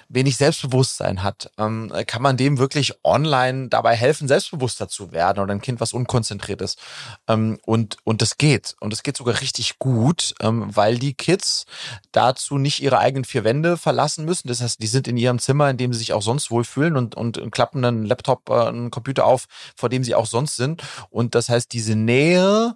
wenig 0.10 0.38
Selbstbewusstsein 0.38 1.24
hat, 1.24 1.52
ähm, 1.58 1.92
kann 2.08 2.22
man 2.22 2.38
dem 2.38 2.58
wirklich 2.58 2.94
online 3.04 3.70
dabei 3.70 3.96
helfen, 3.96 4.28
selbstbewusster 4.28 4.88
zu 4.88 5.12
werden 5.12 5.40
oder 5.40 5.54
ein 5.54 5.62
Kind, 5.62 5.80
was 5.80 5.94
unkonzentriert 5.94 6.62
ist. 6.62 6.80
Ähm, 7.28 7.60
und, 7.66 7.98
und 8.04 8.22
das 8.22 8.38
geht. 8.38 8.76
Und 8.80 8.94
es 8.94 9.04
geht 9.04 9.18
sogar 9.18 9.42
richtig 9.42 9.80
gut, 9.80 10.34
ähm, 10.42 10.76
weil 10.76 11.00
die 11.00 11.14
Kids 11.14 11.66
dazu 12.12 12.58
nicht 12.58 12.82
ihre 12.82 13.00
eigenen 13.00 13.26
vier 13.26 13.44
Wände 13.44 13.78
verlassen 13.78 14.26
müssen. 14.26 14.48
Das 14.48 14.62
heißt, 14.62 14.82
die 14.82 14.88
sind 14.88 15.08
in 15.08 15.18
ihrem 15.18 15.40
Zimmer, 15.40 15.70
in 15.70 15.78
dem 15.78 15.94
sie 15.94 16.00
sich 16.00 16.14
auch 16.14 16.22
sonst 16.22 16.52
wohlfühlen 16.52 16.96
und, 16.96 17.16
und 17.16 17.52
klappen 17.52 17.84
einen 17.84 18.06
Laptop, 18.06 18.50
äh, 18.50 18.68
einen 18.68 18.92
Computer 18.92 19.26
auf, 19.26 19.46
vor 19.76 19.90
dem 19.90 20.04
sie 20.04 20.16
auch 20.16 20.28
sonst 20.28 20.56
sind. 20.56 20.84
Und 21.10 21.36
das 21.36 21.50
heißt, 21.50 21.72
diese 21.74 21.96
Nähe 21.96 22.76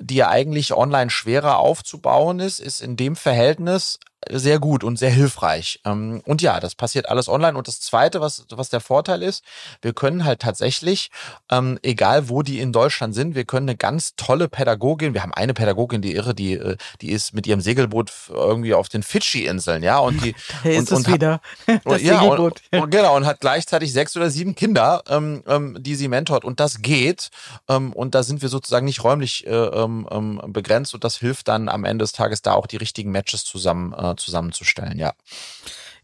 die 0.00 0.16
ja 0.16 0.28
eigentlich 0.28 0.74
online 0.74 1.10
schwerer 1.10 1.58
aufzubauen 1.58 2.40
ist, 2.40 2.58
ist 2.58 2.80
in 2.80 2.96
dem 2.96 3.16
Verhältnis 3.16 4.00
sehr 4.28 4.58
gut 4.58 4.84
und 4.84 4.98
sehr 4.98 5.10
hilfreich. 5.10 5.80
Ähm, 5.84 6.20
und 6.26 6.42
ja, 6.42 6.60
das 6.60 6.74
passiert 6.74 7.08
alles 7.08 7.28
online. 7.28 7.56
Und 7.56 7.68
das 7.68 7.80
Zweite, 7.80 8.20
was, 8.20 8.44
was 8.50 8.68
der 8.68 8.80
Vorteil 8.80 9.22
ist, 9.22 9.42
wir 9.80 9.94
können 9.94 10.24
halt 10.24 10.40
tatsächlich, 10.40 11.10
ähm, 11.50 11.78
egal 11.82 12.28
wo 12.28 12.42
die 12.42 12.60
in 12.60 12.72
Deutschland 12.72 13.14
sind, 13.14 13.34
wir 13.34 13.44
können 13.44 13.68
eine 13.68 13.76
ganz 13.76 14.14
tolle 14.16 14.48
Pädagogin, 14.48 15.14
wir 15.14 15.22
haben 15.22 15.32
eine 15.32 15.54
Pädagogin, 15.54 16.02
die 16.02 16.14
irre, 16.14 16.34
die, 16.34 16.54
äh, 16.54 16.76
die 17.00 17.10
ist 17.10 17.32
mit 17.32 17.46
ihrem 17.46 17.60
Segelboot 17.60 18.12
irgendwie 18.28 18.74
auf 18.74 18.88
den 18.88 19.02
Fidschi-Inseln, 19.02 19.82
ja, 19.82 19.98
und 19.98 20.22
die 20.22 20.34
da 20.64 20.68
ist 20.68 20.78
und, 20.78 20.84
es 20.84 20.92
und 20.92 21.14
wieder. 21.14 21.40
Das 21.84 22.02
ja, 22.02 22.20
und, 22.20 22.60
und, 22.72 22.90
genau, 22.90 23.16
und 23.16 23.26
hat 23.26 23.40
gleichzeitig 23.40 23.92
sechs 23.92 24.16
oder 24.16 24.30
sieben 24.30 24.54
Kinder, 24.54 25.02
ähm, 25.08 25.42
ähm, 25.46 25.76
die 25.80 25.94
sie 25.94 26.08
mentort. 26.08 26.44
Und 26.44 26.60
das 26.60 26.82
geht. 26.82 27.30
Ähm, 27.68 27.92
und 27.92 28.14
da 28.14 28.22
sind 28.22 28.42
wir 28.42 28.48
sozusagen 28.48 28.84
nicht 28.84 29.02
räumlich 29.02 29.46
äh, 29.46 29.50
ähm, 29.50 30.06
ähm 30.10 30.40
begrenzt 30.48 30.94
und 30.94 31.04
das 31.04 31.16
hilft 31.16 31.48
dann 31.48 31.68
am 31.68 31.84
Ende 31.84 32.02
des 32.02 32.12
Tages 32.12 32.42
da 32.42 32.52
auch 32.52 32.66
die 32.66 32.76
richtigen 32.76 33.10
Matches 33.10 33.44
zusammen 33.44 33.92
äh, 33.92 34.09
zusammenzustellen, 34.16 34.98
ja. 34.98 35.12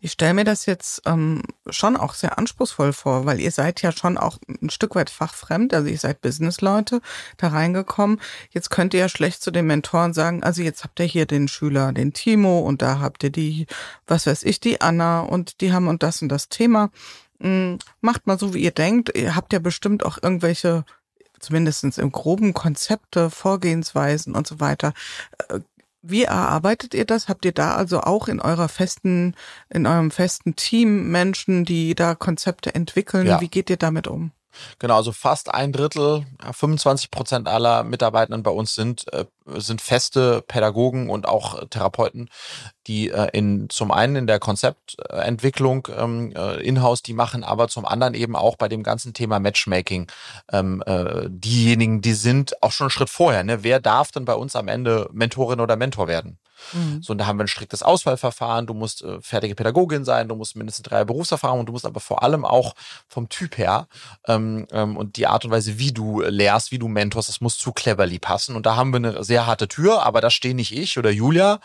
Ich 0.00 0.12
stelle 0.12 0.34
mir 0.34 0.44
das 0.44 0.66
jetzt 0.66 1.02
ähm, 1.06 1.42
schon 1.68 1.96
auch 1.96 2.14
sehr 2.14 2.38
anspruchsvoll 2.38 2.92
vor, 2.92 3.24
weil 3.24 3.40
ihr 3.40 3.50
seid 3.50 3.80
ja 3.82 3.92
schon 3.92 4.18
auch 4.18 4.38
ein 4.48 4.70
Stück 4.70 4.94
weit 4.94 5.10
fachfremd, 5.10 5.72
also 5.72 5.88
ihr 5.88 5.98
seid 5.98 6.20
Businessleute 6.20 7.00
da 7.38 7.48
reingekommen. 7.48 8.20
Jetzt 8.50 8.70
könnt 8.70 8.92
ihr 8.94 9.00
ja 9.00 9.08
schlecht 9.08 9.42
zu 9.42 9.50
den 9.50 9.66
Mentoren 9.66 10.12
sagen, 10.12 10.42
also 10.42 10.62
jetzt 10.62 10.84
habt 10.84 11.00
ihr 11.00 11.06
hier 11.06 11.26
den 11.26 11.48
Schüler, 11.48 11.92
den 11.92 12.12
Timo 12.12 12.60
und 12.60 12.82
da 12.82 13.00
habt 13.00 13.24
ihr 13.24 13.30
die, 13.30 13.66
was 14.06 14.26
weiß 14.26 14.42
ich, 14.42 14.60
die 14.60 14.80
Anna 14.80 15.20
und 15.20 15.60
die 15.60 15.72
haben 15.72 15.88
und 15.88 16.02
das 16.02 16.20
und 16.20 16.28
das 16.28 16.50
Thema. 16.50 16.90
Hm, 17.40 17.78
macht 18.00 18.26
mal 18.26 18.38
so, 18.38 18.54
wie 18.54 18.62
ihr 18.62 18.70
denkt. 18.70 19.16
Ihr 19.16 19.34
habt 19.34 19.52
ja 19.52 19.58
bestimmt 19.58 20.04
auch 20.04 20.18
irgendwelche 20.22 20.84
zumindest 21.38 21.84
im 21.98 22.12
groben 22.12 22.54
Konzepte, 22.54 23.30
Vorgehensweisen 23.30 24.34
und 24.34 24.46
so 24.46 24.58
weiter. 24.60 24.92
Wie 26.08 26.22
erarbeitet 26.24 26.94
ihr 26.94 27.04
das? 27.04 27.28
Habt 27.28 27.44
ihr 27.44 27.52
da 27.52 27.74
also 27.74 28.00
auch 28.00 28.28
in 28.28 28.40
eurer 28.40 28.68
festen, 28.68 29.34
in 29.68 29.86
eurem 29.86 30.10
festen 30.10 30.56
Team 30.56 31.10
Menschen, 31.10 31.64
die 31.64 31.94
da 31.94 32.14
Konzepte 32.14 32.74
entwickeln? 32.74 33.26
Ja. 33.26 33.40
Wie 33.40 33.48
geht 33.48 33.70
ihr 33.70 33.76
damit 33.76 34.06
um? 34.06 34.30
Genau, 34.78 34.96
also 34.96 35.12
fast 35.12 35.52
ein 35.52 35.72
Drittel, 35.72 36.26
25 36.52 37.10
Prozent 37.10 37.48
aller 37.48 37.84
Mitarbeitenden 37.84 38.42
bei 38.42 38.50
uns 38.50 38.74
sind, 38.74 39.12
äh, 39.12 39.24
sind 39.56 39.80
feste 39.80 40.42
Pädagogen 40.42 41.08
und 41.08 41.26
auch 41.26 41.66
Therapeuten, 41.68 42.28
die 42.86 43.10
äh, 43.10 43.28
in 43.32 43.68
zum 43.70 43.90
einen 43.90 44.16
in 44.16 44.26
der 44.26 44.38
Konzeptentwicklung 44.38 45.88
ähm, 45.96 46.32
äh, 46.36 46.56
in-house 46.62 47.02
die 47.02 47.14
machen, 47.14 47.44
aber 47.44 47.68
zum 47.68 47.86
anderen 47.86 48.14
eben 48.14 48.36
auch 48.36 48.56
bei 48.56 48.68
dem 48.68 48.82
ganzen 48.82 49.14
Thema 49.14 49.40
Matchmaking 49.40 50.10
ähm, 50.52 50.82
äh, 50.86 51.28
diejenigen, 51.28 52.00
die 52.00 52.14
sind 52.14 52.62
auch 52.62 52.72
schon 52.72 52.86
einen 52.86 52.90
Schritt 52.90 53.10
vorher. 53.10 53.44
Ne? 53.44 53.62
Wer 53.62 53.80
darf 53.80 54.12
denn 54.12 54.24
bei 54.24 54.34
uns 54.34 54.56
am 54.56 54.68
Ende 54.68 55.08
Mentorin 55.12 55.60
oder 55.60 55.76
Mentor 55.76 56.08
werden? 56.08 56.38
Mhm. 56.72 57.02
So, 57.02 57.12
und 57.12 57.18
da 57.18 57.26
haben 57.26 57.38
wir 57.38 57.44
ein 57.44 57.48
striktes 57.48 57.82
Auswahlverfahren. 57.82 58.66
Du 58.66 58.74
musst 58.74 59.02
äh, 59.02 59.20
fertige 59.20 59.54
Pädagogin 59.54 60.04
sein, 60.04 60.28
du 60.28 60.36
musst 60.36 60.56
mindestens 60.56 60.84
drei 60.84 61.04
Berufserfahrungen 61.04 61.60
und 61.60 61.66
du 61.66 61.72
musst 61.72 61.86
aber 61.86 62.00
vor 62.00 62.22
allem 62.22 62.44
auch 62.44 62.74
vom 63.08 63.28
Typ 63.28 63.58
her 63.58 63.88
ähm, 64.26 64.66
ähm, 64.70 64.96
und 64.96 65.16
die 65.16 65.26
Art 65.26 65.44
und 65.44 65.50
Weise, 65.50 65.78
wie 65.78 65.92
du 65.92 66.22
lehrst, 66.22 66.72
wie 66.72 66.78
du 66.78 66.88
mentorst, 66.88 67.28
das 67.28 67.40
muss 67.40 67.58
zu 67.58 67.72
cleverly 67.72 68.18
passen. 68.18 68.56
Und 68.56 68.66
da 68.66 68.76
haben 68.76 68.92
wir 68.92 68.96
eine 68.96 69.24
sehr 69.24 69.46
harte 69.46 69.68
Tür, 69.68 70.02
aber 70.02 70.20
da 70.20 70.30
stehe 70.30 70.54
nicht 70.54 70.76
ich 70.76 70.98
oder 70.98 71.10
Julia, 71.10 71.60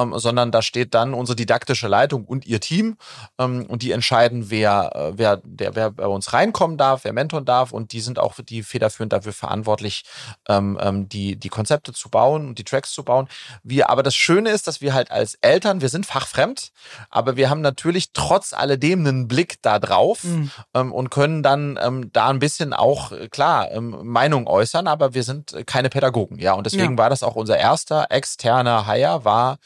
ähm, 0.00 0.18
sondern 0.18 0.50
da 0.50 0.62
steht 0.62 0.94
dann 0.94 1.14
unsere 1.14 1.36
didaktische 1.36 1.88
Leitung 1.88 2.24
und 2.24 2.46
ihr 2.46 2.60
Team 2.60 2.96
ähm, 3.38 3.66
und 3.66 3.82
die 3.82 3.92
entscheiden, 3.92 4.50
wer, 4.50 4.90
äh, 4.94 5.12
wer, 5.16 5.40
der, 5.44 5.74
wer 5.74 5.90
bei 5.90 6.06
uns 6.06 6.32
reinkommen 6.32 6.76
darf, 6.76 7.04
wer 7.04 7.12
mentoren 7.12 7.44
darf 7.44 7.72
und 7.72 7.92
die 7.92 8.00
sind 8.00 8.18
auch 8.18 8.34
die 8.40 8.62
federführend 8.62 9.12
dafür 9.12 9.32
verantwortlich, 9.32 10.04
ähm, 10.48 10.78
ähm, 10.80 11.08
die, 11.08 11.36
die 11.36 11.48
Konzepte 11.48 11.92
zu 11.92 12.10
bauen 12.10 12.48
und 12.48 12.58
die 12.58 12.64
Tracks 12.64 12.92
zu 12.92 13.04
bauen. 13.04 13.28
Wir, 13.62 13.90
aber 13.90 14.02
das 14.02 14.14
Schöne 14.14 14.50
ist, 14.50 14.66
dass 14.66 14.80
wir 14.80 14.94
halt 14.94 15.10
als 15.10 15.34
Eltern, 15.40 15.80
wir 15.80 15.88
sind 15.88 16.06
fachfremd, 16.06 16.70
aber 17.10 17.36
wir 17.36 17.50
haben 17.50 17.60
natürlich 17.60 18.12
trotz 18.12 18.52
alledem 18.52 19.06
einen 19.06 19.28
Blick 19.28 19.56
da 19.62 19.78
drauf 19.78 20.24
mhm. 20.24 20.50
ähm, 20.74 20.92
und 20.92 21.10
können 21.10 21.42
dann 21.42 21.78
ähm, 21.82 22.12
da 22.12 22.28
ein 22.28 22.38
bisschen 22.38 22.72
auch, 22.72 23.12
äh, 23.12 23.28
klar, 23.28 23.68
Meinung 23.80 24.46
äußern, 24.46 24.86
aber 24.86 25.14
wir 25.14 25.22
sind 25.22 25.54
keine 25.66 25.88
Pädagogen, 25.90 26.38
ja. 26.38 26.52
Und 26.54 26.64
deswegen 26.64 26.92
ja. 26.92 26.98
war 26.98 27.10
das 27.10 27.22
auch 27.22 27.36
unser 27.36 27.58
erster 27.58 28.06
externer 28.10 28.86
Hire, 28.86 29.24
war 29.24 29.58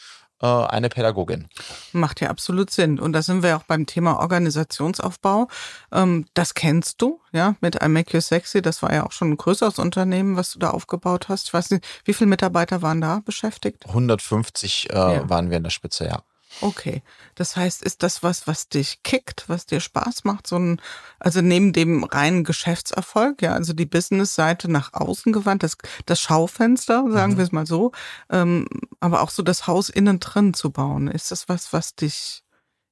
eine 0.44 0.88
Pädagogin. 0.88 1.46
Macht 1.92 2.20
ja 2.20 2.30
absolut 2.30 2.70
Sinn. 2.70 2.98
Und 2.98 3.12
da 3.12 3.22
sind 3.22 3.42
wir 3.42 3.56
auch 3.56 3.64
beim 3.64 3.86
Thema 3.86 4.20
Organisationsaufbau. 4.20 5.48
Ähm, 5.92 6.26
das 6.34 6.54
kennst 6.54 7.00
du, 7.02 7.20
ja, 7.32 7.56
mit 7.60 7.82
I 7.82 7.88
Make 7.88 8.12
You 8.12 8.20
Sexy. 8.20 8.62
Das 8.62 8.82
war 8.82 8.92
ja 8.92 9.06
auch 9.06 9.12
schon 9.12 9.30
ein 9.30 9.36
größeres 9.36 9.78
Unternehmen, 9.78 10.36
was 10.36 10.52
du 10.52 10.58
da 10.58 10.70
aufgebaut 10.70 11.28
hast. 11.28 11.48
Ich 11.48 11.54
weiß 11.54 11.70
nicht, 11.70 11.86
wie 12.04 12.14
viele 12.14 12.28
Mitarbeiter 12.28 12.82
waren 12.82 13.00
da 13.00 13.20
beschäftigt? 13.24 13.86
150 13.86 14.90
äh, 14.90 14.94
ja. 14.94 15.28
waren 15.28 15.50
wir 15.50 15.56
in 15.56 15.64
der 15.64 15.70
Spitze, 15.70 16.06
ja. 16.06 16.22
Okay. 16.60 17.02
Das 17.34 17.56
heißt, 17.56 17.82
ist 17.82 18.02
das 18.02 18.22
was, 18.22 18.46
was 18.46 18.68
dich 18.68 19.02
kickt, 19.02 19.48
was 19.48 19.66
dir 19.66 19.80
Spaß 19.80 20.24
macht? 20.24 20.46
So 20.46 20.56
ein, 20.56 20.80
also 21.18 21.40
neben 21.40 21.72
dem 21.72 22.04
reinen 22.04 22.44
Geschäftserfolg, 22.44 23.42
ja, 23.42 23.52
also 23.54 23.72
die 23.72 23.86
Business-Seite 23.86 24.70
nach 24.70 24.92
außen 24.92 25.32
gewandt, 25.32 25.62
das, 25.62 25.76
das 26.06 26.20
Schaufenster, 26.20 27.04
sagen 27.10 27.32
mhm. 27.32 27.36
wir 27.38 27.44
es 27.44 27.52
mal 27.52 27.66
so, 27.66 27.92
ähm, 28.30 28.66
aber 29.00 29.22
auch 29.22 29.30
so 29.30 29.42
das 29.42 29.66
Haus 29.66 29.88
innen 29.88 30.20
drin 30.20 30.54
zu 30.54 30.70
bauen. 30.70 31.08
Ist 31.08 31.30
das 31.30 31.48
was, 31.48 31.72
was 31.72 31.94
dich, 31.94 32.42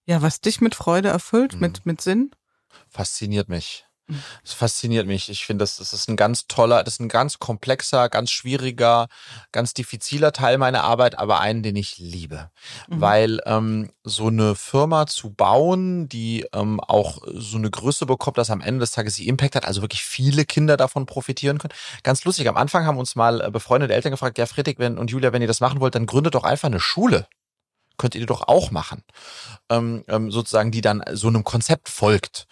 ja, 0.07 0.23
was 0.23 0.41
dich 0.41 0.61
mit 0.61 0.75
Freude 0.75 1.09
erfüllt, 1.09 1.55
mhm. 1.55 1.61
mit, 1.61 1.87
mit 1.87 2.01
Sinn? 2.01 2.33
Fasziniert 2.89 3.49
mich. 3.49 3.87
Das 4.43 4.53
fasziniert 4.53 5.07
mich. 5.07 5.29
Ich 5.29 5.47
finde, 5.47 5.63
das, 5.63 5.77
das 5.77 5.93
ist 5.93 6.09
ein 6.09 6.17
ganz 6.17 6.47
toller, 6.47 6.83
das 6.83 6.95
ist 6.95 7.01
ein 7.01 7.09
ganz 7.09 7.39
komplexer, 7.39 8.09
ganz 8.09 8.31
schwieriger, 8.31 9.09
ganz 9.53 9.75
diffiziler 9.75 10.33
Teil 10.33 10.59
meiner 10.59 10.85
Arbeit, 10.85 11.19
aber 11.19 11.41
einen, 11.41 11.63
den 11.63 11.77
ich 11.77 11.99
liebe. 11.99 12.51
Mhm. 12.89 13.01
Weil 13.01 13.41
ähm, 13.47 13.91
so 14.05 14.27
eine 14.27 14.55
Firma 14.55 15.07
zu 15.07 15.33
bauen, 15.33 16.09
die 16.09 16.47
ähm, 16.53 16.81
auch 16.81 17.19
so 17.35 17.57
eine 17.57 17.71
Größe 17.71 18.07
bekommt, 18.07 18.39
dass 18.39 18.51
am 18.51 18.61
Ende 18.61 18.81
des 18.81 18.93
Tages 18.93 19.15
sie 19.15 19.29
Impact 19.29 19.57
hat, 19.57 19.65
also 19.65 19.83
wirklich 19.83 20.03
viele 20.03 20.45
Kinder 20.45 20.77
davon 20.77 21.07
profitieren 21.07 21.59
können. 21.59 21.75
Ganz 22.03 22.25
lustig, 22.25 22.49
am 22.49 22.57
Anfang 22.57 22.87
haben 22.87 22.99
uns 22.99 23.15
mal 23.15 23.41
äh, 23.41 23.51
befreundete 23.51 23.95
Eltern 23.95 24.13
gefragt, 24.13 24.39
ja 24.39 24.47
Friedrich 24.47 24.79
wenn, 24.79 24.99
und 24.99 25.11
Julia, 25.11 25.33
wenn 25.33 25.43
ihr 25.43 25.49
das 25.49 25.61
machen 25.61 25.81
wollt, 25.81 25.95
dann 25.95 26.07
gründet 26.07 26.35
doch 26.35 26.45
einfach 26.45 26.69
eine 26.69 26.81
Schule 26.81 27.27
könnt 27.97 28.15
ihr 28.15 28.27
doch 28.27 28.49
auch 28.49 28.71
machen, 28.71 29.03
ähm, 29.71 30.05
ähm, 30.09 30.31
sozusagen, 30.31 30.71
die 30.71 30.81
dann 30.81 31.03
so 31.13 31.29
einem 31.29 31.45
Konzept 31.45 31.89
folgt. 31.89 32.47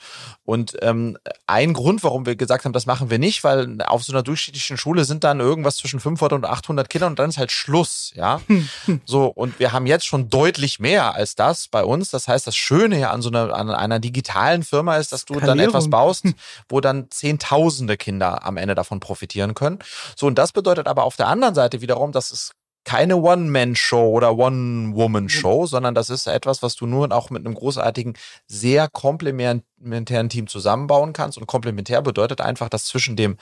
Und 0.45 0.77
ähm, 0.83 1.17
ein 1.47 1.73
Grund, 1.73 2.03
warum 2.03 2.27
wir 2.27 2.37
gesagt 2.37 2.65
haben, 2.65 2.73
das 2.73 2.87
machen 2.87 3.11
wir 3.11 3.19
nicht, 3.19 3.45
weil 3.45 3.81
auf 3.83 4.03
so 4.03 4.13
einer 4.13 4.23
durchschnittlichen 4.23 4.77
Schule 4.77 5.05
sind 5.05 5.25
dann 5.25 5.41
irgendwas 5.41 5.77
zwischen 5.77 6.01
500 6.01 6.33
und 6.33 6.45
800 6.45 6.89
Kindern 6.89 7.13
und 7.13 7.19
dann 7.19 7.31
ist 7.31 7.39
halt 7.39 7.53
Schluss, 7.53 8.13
ja. 8.15 8.41
so 9.05 9.27
und 9.27 9.59
wir 9.59 9.73
haben 9.73 9.87
jetzt 9.87 10.07
schon 10.07 10.29
deutlich 10.29 10.81
mehr 10.81 11.15
als 11.15 11.35
das 11.35 11.69
bei 11.69 11.85
uns. 11.85 12.11
Das 12.11 12.29
heißt, 12.29 12.47
das 12.47 12.57
Schöne 12.57 12.97
hier 12.97 13.11
an 13.11 13.23
so 13.23 13.29
einer 13.29 13.55
an 13.55 13.71
einer 13.71 14.01
digitalen 14.01 14.63
Firma 14.63 14.97
ist, 14.97 15.13
dass 15.13 15.25
du 15.25 15.39
dann 15.41 15.59
etwas 15.59 15.91
baust, 15.91 16.25
wo 16.69 16.81
dann 16.81 17.11
Zehntausende 17.11 17.97
Kinder 17.97 18.45
am 18.45 18.57
Ende 18.57 18.75
davon 18.75 19.01
profitieren 19.01 19.55
können. 19.55 19.79
So 20.17 20.27
und 20.27 20.37
das 20.37 20.53
bedeutet 20.53 20.87
aber 20.87 21.05
auf 21.05 21.17
der 21.17 21.29
anderen 21.29 21.55
Seite 21.55 21.81
wiederum, 21.81 22.13
dass 22.13 22.31
es 22.31 22.53
keine 22.85 23.17
One-Man-Show 23.17 24.09
oder 24.09 24.37
One-Woman-Show, 24.37 25.67
sondern 25.67 25.95
das 25.95 26.11
ist 26.11 26.27
etwas, 26.27 26.63
was 26.63 26.77
du 26.77 26.87
nur 26.87 27.13
auch 27.13 27.31
mit 27.31 27.45
einem 27.45 27.55
großartigen, 27.55 28.15
sehr 28.47 28.89
komplementären 28.89 30.29
Team 30.29 30.47
zusammenbauen 30.47 31.13
kannst. 31.13 31.39
Und 31.39 31.47
komplementär 31.47 32.03
bedeutet 32.03 32.41
einfach, 32.41 32.69
dass 32.69 32.87
zwischen 32.87 33.17
dem 33.17 33.37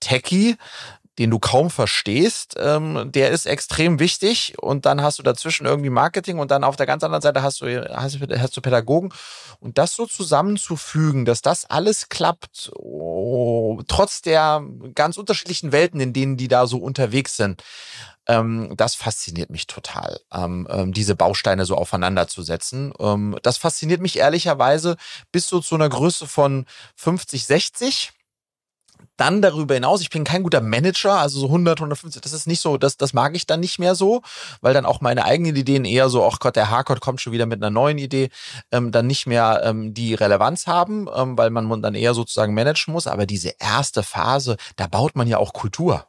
Techie, 0.00 0.56
den 1.18 1.30
du 1.30 1.38
kaum 1.38 1.70
verstehst, 1.70 2.56
ähm, 2.58 3.10
der 3.12 3.30
ist 3.30 3.46
extrem 3.46 4.00
wichtig. 4.00 4.54
Und 4.58 4.84
dann 4.84 5.02
hast 5.02 5.18
du 5.18 5.22
dazwischen 5.22 5.66
irgendwie 5.66 5.90
Marketing 5.90 6.38
und 6.38 6.50
dann 6.50 6.64
auf 6.64 6.76
der 6.76 6.86
ganz 6.86 7.04
anderen 7.04 7.22
Seite 7.22 7.42
hast 7.42 7.60
du, 7.60 7.88
hast, 7.94 8.18
hast 8.20 8.56
du 8.56 8.60
Pädagogen. 8.60 9.12
Und 9.60 9.78
das 9.78 9.94
so 9.94 10.06
zusammenzufügen, 10.06 11.24
dass 11.24 11.40
das 11.40 11.68
alles 11.70 12.08
klappt, 12.08 12.70
oh, 12.76 13.80
trotz 13.86 14.22
der 14.22 14.64
ganz 14.94 15.16
unterschiedlichen 15.16 15.72
Welten, 15.72 16.00
in 16.00 16.12
denen 16.12 16.36
die 16.36 16.48
da 16.48 16.66
so 16.66 16.78
unterwegs 16.78 17.36
sind 17.36 17.62
ähm, 18.26 18.74
das 18.76 18.94
fasziniert 18.94 19.50
mich 19.50 19.66
total, 19.66 20.20
ähm, 20.32 20.66
ähm, 20.70 20.92
diese 20.92 21.14
Bausteine 21.14 21.64
so 21.64 21.76
aufeinander 21.76 22.28
zu 22.28 22.42
setzen. 22.42 22.92
Ähm, 22.98 23.36
das 23.42 23.56
fasziniert 23.56 24.00
mich 24.00 24.18
ehrlicherweise 24.18 24.96
bis 25.32 25.48
so 25.48 25.60
zu 25.60 25.74
einer 25.74 25.88
Größe 25.88 26.26
von 26.26 26.66
50, 26.96 27.46
60 27.46 28.12
dann 29.16 29.42
darüber 29.42 29.74
hinaus, 29.74 30.00
ich 30.00 30.10
bin 30.10 30.24
kein 30.24 30.42
guter 30.42 30.60
Manager, 30.60 31.18
also 31.18 31.40
so 31.40 31.46
100, 31.46 31.78
150, 31.78 32.20
das 32.20 32.32
ist 32.32 32.46
nicht 32.46 32.60
so, 32.60 32.76
das, 32.76 32.96
das 32.96 33.12
mag 33.12 33.36
ich 33.36 33.46
dann 33.46 33.60
nicht 33.60 33.78
mehr 33.78 33.94
so, 33.94 34.22
weil 34.60 34.74
dann 34.74 34.86
auch 34.86 35.00
meine 35.00 35.24
eigenen 35.24 35.54
Ideen 35.54 35.84
eher 35.84 36.08
so, 36.08 36.24
ach 36.26 36.40
Gott, 36.40 36.56
der 36.56 36.70
Harkott 36.70 37.00
kommt 37.00 37.20
schon 37.20 37.32
wieder 37.32 37.46
mit 37.46 37.62
einer 37.62 37.70
neuen 37.70 37.98
Idee, 37.98 38.30
ähm, 38.72 38.90
dann 38.90 39.06
nicht 39.06 39.26
mehr 39.26 39.62
ähm, 39.64 39.94
die 39.94 40.14
Relevanz 40.14 40.66
haben, 40.66 41.06
ähm, 41.14 41.38
weil 41.38 41.50
man 41.50 41.82
dann 41.82 41.94
eher 41.94 42.14
sozusagen 42.14 42.54
managen 42.54 42.92
muss. 42.92 43.06
Aber 43.06 43.26
diese 43.26 43.54
erste 43.58 44.02
Phase, 44.02 44.56
da 44.76 44.86
baut 44.86 45.14
man 45.16 45.28
ja 45.28 45.38
auch 45.38 45.52
Kultur. 45.52 46.06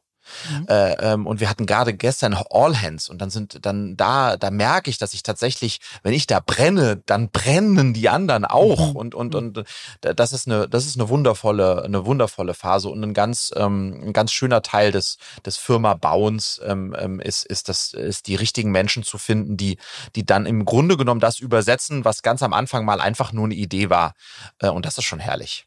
Mhm. 0.50 0.68
Äh, 0.68 0.94
ähm, 0.94 1.28
und 1.28 1.40
wir 1.40 1.50
hatten 1.50 1.66
gerade 1.66 1.94
gestern 1.94 2.36
All 2.50 2.82
Hands 2.82 3.10
und 3.10 3.20
dann 3.22 3.30
sind 3.30 3.66
dann 3.66 3.98
da, 3.98 4.38
da 4.38 4.52
merke 4.52 4.90
ich, 4.90 4.98
dass 4.98 5.14
ich 5.14 5.24
tatsächlich, 5.24 5.80
wenn 6.04 6.14
ich 6.14 6.28
da 6.28 6.40
brenne, 6.40 7.02
dann 7.06 7.30
brennen 7.30 7.94
die 7.94 8.10
anderen 8.10 8.46
auch. 8.46 8.92
Mhm. 8.92 8.96
Und, 8.96 9.16
und, 9.16 9.34
mhm. 9.34 9.40
und 9.40 9.58
äh, 10.02 10.16
das 10.16 10.34
ist 10.34 10.48
eine, 10.48 10.68
das 10.68 10.86
ist 10.86 11.00
eine 11.00 11.10
wundervolle, 11.10 11.84
eine 11.84 12.06
wundervolle 12.06 12.54
Phase 12.54 12.90
und 12.90 13.04
ein 13.04 13.14
ganz, 13.14 13.52
ähm, 13.56 14.02
ein 14.08 14.14
ganz 14.14 14.32
schöner 14.32 14.62
Teil 14.62 14.92
des, 14.92 15.18
des 15.46 15.58
Firma-Bauens 15.58 16.62
ähm, 16.66 16.96
ähm, 16.98 17.20
ist, 17.20 17.46
ist 17.46 17.70
das, 17.70 17.94
ist 17.94 18.28
die 18.28 18.36
richtigen 18.36 18.72
Menschen 18.72 19.04
zu 19.04 19.18
finden, 19.18 19.58
die, 19.58 19.78
die 20.16 20.26
dann 20.26 20.46
im 20.46 20.66
Grunde 20.66 20.98
genommen 20.98 21.20
das 21.20 21.40
übersetzen, 21.40 22.06
was 22.06 22.22
ganz 22.22 22.44
am 22.44 22.54
Anfang 22.54 22.86
mal 22.86 23.02
einfach 23.02 23.32
nur 23.34 23.46
eine 23.46 23.56
Idee 23.56 23.90
war. 23.90 24.14
Äh, 24.60 24.70
und 24.70 24.86
das 24.86 24.98
ist 24.98 25.06
schon 25.06 25.20
herrlich. 25.20 25.66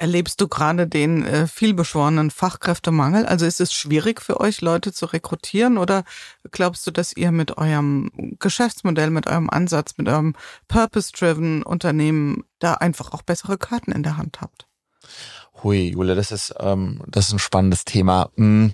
Erlebst 0.00 0.40
du 0.40 0.48
gerade 0.48 0.86
den 0.86 1.26
äh, 1.26 1.46
vielbeschworenen 1.46 2.30
Fachkräftemangel? 2.30 3.26
Also 3.26 3.44
ist 3.44 3.60
es 3.60 3.74
schwierig 3.74 4.22
für 4.22 4.40
euch, 4.40 4.62
Leute 4.62 4.94
zu 4.94 5.04
rekrutieren 5.04 5.76
oder 5.76 6.04
glaubst 6.50 6.86
du, 6.86 6.90
dass 6.90 7.14
ihr 7.14 7.32
mit 7.32 7.58
eurem 7.58 8.10
Geschäftsmodell, 8.38 9.10
mit 9.10 9.26
eurem 9.26 9.50
Ansatz, 9.50 9.98
mit 9.98 10.08
eurem 10.08 10.34
Purpose-driven 10.68 11.62
Unternehmen 11.62 12.44
da 12.60 12.72
einfach 12.72 13.12
auch 13.12 13.20
bessere 13.20 13.58
Karten 13.58 13.92
in 13.92 14.02
der 14.02 14.16
Hand 14.16 14.40
habt? 14.40 14.66
Hui, 15.62 15.90
Jule, 15.90 16.14
das 16.14 16.32
ist, 16.32 16.54
ähm, 16.58 17.02
das 17.06 17.26
ist 17.26 17.34
ein 17.34 17.38
spannendes 17.38 17.84
Thema. 17.84 18.30
Hm, 18.36 18.72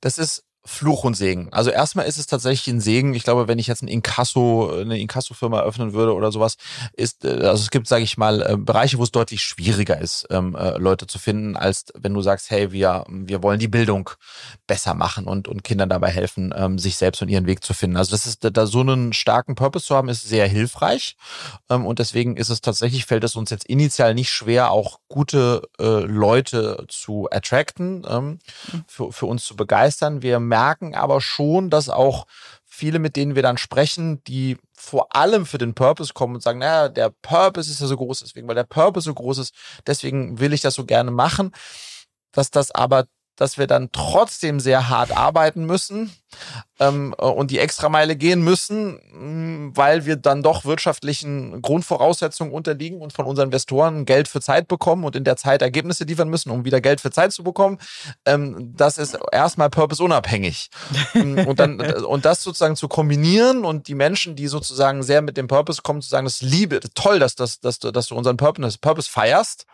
das 0.00 0.18
ist 0.18 0.44
Fluch 0.64 1.04
und 1.04 1.14
Segen. 1.14 1.48
Also 1.52 1.70
erstmal 1.70 2.06
ist 2.06 2.18
es 2.18 2.26
tatsächlich 2.26 2.72
ein 2.72 2.80
Segen. 2.80 3.14
Ich 3.14 3.24
glaube, 3.24 3.48
wenn 3.48 3.58
ich 3.58 3.66
jetzt 3.66 3.82
ein 3.82 3.88
Inkasso, 3.88 4.70
eine 4.80 4.98
Inkasso-Firma 4.98 5.60
eröffnen 5.60 5.94
würde 5.94 6.14
oder 6.14 6.30
sowas, 6.30 6.56
ist, 6.92 7.24
äh, 7.24 7.28
also 7.28 7.62
es 7.62 7.70
gibt, 7.70 7.88
sage 7.88 8.04
ich 8.04 8.18
mal, 8.18 8.42
äh, 8.42 8.56
Bereiche, 8.56 8.98
wo 8.98 9.02
es 9.02 9.10
deutlich 9.10 9.42
schwieriger 9.42 9.98
ist, 9.98 10.26
ähm, 10.30 10.54
äh, 10.54 10.76
Leute 10.76 11.06
zu 11.06 11.18
finden, 11.18 11.56
als 11.56 11.86
wenn 11.98 12.12
du 12.12 12.20
sagst, 12.20 12.50
hey, 12.50 12.72
wir, 12.72 13.04
wir 13.08 13.42
wollen 13.42 13.58
die 13.58 13.68
Bildung 13.68 14.10
besser 14.66 14.94
machen 14.94 15.26
und, 15.26 15.48
und 15.48 15.64
Kindern 15.64 15.88
dabei 15.88 16.10
helfen, 16.10 16.52
ähm, 16.54 16.78
sich 16.78 16.96
selbst 16.96 17.22
und 17.22 17.28
ihren 17.30 17.46
Weg 17.46 17.64
zu 17.64 17.72
finden. 17.72 17.96
Also 17.96 18.10
das 18.10 18.26
ist, 18.26 18.46
da 18.52 18.66
so 18.66 18.80
einen 18.80 19.14
starken 19.14 19.54
Purpose 19.54 19.86
zu 19.86 19.96
haben, 19.96 20.08
ist 20.10 20.28
sehr 20.28 20.46
hilfreich. 20.46 21.16
Ähm, 21.70 21.86
und 21.86 21.98
deswegen 21.98 22.36
ist 22.36 22.50
es 22.50 22.60
tatsächlich, 22.60 23.06
fällt 23.06 23.24
es 23.24 23.34
uns 23.34 23.48
jetzt 23.50 23.64
initial 23.64 24.14
nicht 24.14 24.30
schwer, 24.30 24.70
auch 24.70 24.98
gute 25.08 25.62
Leute 25.78 26.84
zu 26.88 27.28
attracten, 27.30 28.00
mhm. 28.00 28.38
für, 28.86 29.12
für 29.12 29.26
uns 29.26 29.44
zu 29.44 29.56
begeistern. 29.56 30.22
Wir 30.22 30.38
merken 30.38 30.59
aber 30.94 31.20
schon, 31.20 31.70
dass 31.70 31.88
auch 31.88 32.26
viele, 32.64 32.98
mit 32.98 33.16
denen 33.16 33.34
wir 33.34 33.42
dann 33.42 33.58
sprechen, 33.58 34.22
die 34.24 34.56
vor 34.72 35.14
allem 35.14 35.44
für 35.44 35.58
den 35.58 35.74
Purpose 35.74 36.14
kommen 36.14 36.36
und 36.36 36.42
sagen, 36.42 36.60
naja, 36.60 36.88
der 36.88 37.10
Purpose 37.22 37.70
ist 37.70 37.80
ja 37.80 37.86
so 37.86 37.96
groß, 37.96 38.20
deswegen, 38.20 38.48
weil 38.48 38.54
der 38.54 38.64
Purpose 38.64 39.04
so 39.04 39.14
groß 39.14 39.38
ist, 39.38 39.54
deswegen 39.86 40.38
will 40.40 40.52
ich 40.52 40.62
das 40.62 40.74
so 40.74 40.84
gerne 40.86 41.10
machen, 41.10 41.52
dass 42.32 42.50
das 42.50 42.70
aber 42.70 43.06
dass 43.40 43.56
wir 43.56 43.66
dann 43.66 43.88
trotzdem 43.90 44.60
sehr 44.60 44.90
hart 44.90 45.16
arbeiten 45.16 45.64
müssen 45.64 46.12
ähm, 46.78 47.14
und 47.14 47.50
die 47.50 47.58
Extrameile 47.58 48.14
gehen 48.14 48.42
müssen, 48.42 49.00
mm, 49.12 49.72
weil 49.74 50.04
wir 50.04 50.16
dann 50.16 50.42
doch 50.42 50.66
wirtschaftlichen 50.66 51.62
Grundvoraussetzungen 51.62 52.52
unterliegen 52.52 53.00
und 53.00 53.14
von 53.14 53.24
unseren 53.24 53.48
Investoren 53.48 54.04
Geld 54.04 54.28
für 54.28 54.42
Zeit 54.42 54.68
bekommen 54.68 55.04
und 55.04 55.16
in 55.16 55.24
der 55.24 55.36
Zeit 55.36 55.62
Ergebnisse 55.62 56.04
liefern 56.04 56.28
müssen, 56.28 56.50
um 56.50 56.66
wieder 56.66 56.82
Geld 56.82 57.00
für 57.00 57.10
Zeit 57.10 57.32
zu 57.32 57.42
bekommen. 57.42 57.78
Ähm, 58.26 58.74
das 58.76 58.98
ist 58.98 59.18
erstmal 59.32 59.70
purpose-unabhängig. 59.70 60.68
Mm, 61.14 61.38
und, 61.38 61.58
dann, 61.58 61.80
und 62.04 62.26
das 62.26 62.42
sozusagen 62.42 62.76
zu 62.76 62.88
kombinieren 62.88 63.64
und 63.64 63.88
die 63.88 63.94
Menschen, 63.94 64.36
die 64.36 64.48
sozusagen 64.48 65.02
sehr 65.02 65.22
mit 65.22 65.38
dem 65.38 65.48
Purpose 65.48 65.80
kommen, 65.80 66.02
zu 66.02 66.10
sagen, 66.10 66.26
das 66.26 66.42
liebe, 66.42 66.80
toll, 66.94 67.18
dass, 67.18 67.36
dass, 67.36 67.60
dass, 67.60 67.78
dass 67.78 68.08
du 68.08 68.14
unseren 68.16 68.36
Purpose, 68.36 68.76
Purpose 68.78 69.10
feierst 69.10 69.64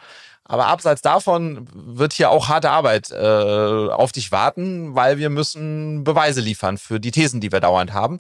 aber 0.48 0.66
abseits 0.66 1.02
davon 1.02 1.68
wird 1.74 2.12
hier 2.12 2.30
auch 2.30 2.48
harte 2.48 2.70
Arbeit 2.70 3.10
äh, 3.10 3.16
auf 3.16 4.12
dich 4.12 4.32
warten, 4.32 4.94
weil 4.94 5.18
wir 5.18 5.30
müssen 5.30 6.04
Beweise 6.04 6.40
liefern 6.40 6.78
für 6.78 7.00
die 7.00 7.10
Thesen, 7.10 7.40
die 7.40 7.52
wir 7.52 7.60
dauernd 7.60 7.92
haben. 7.92 8.18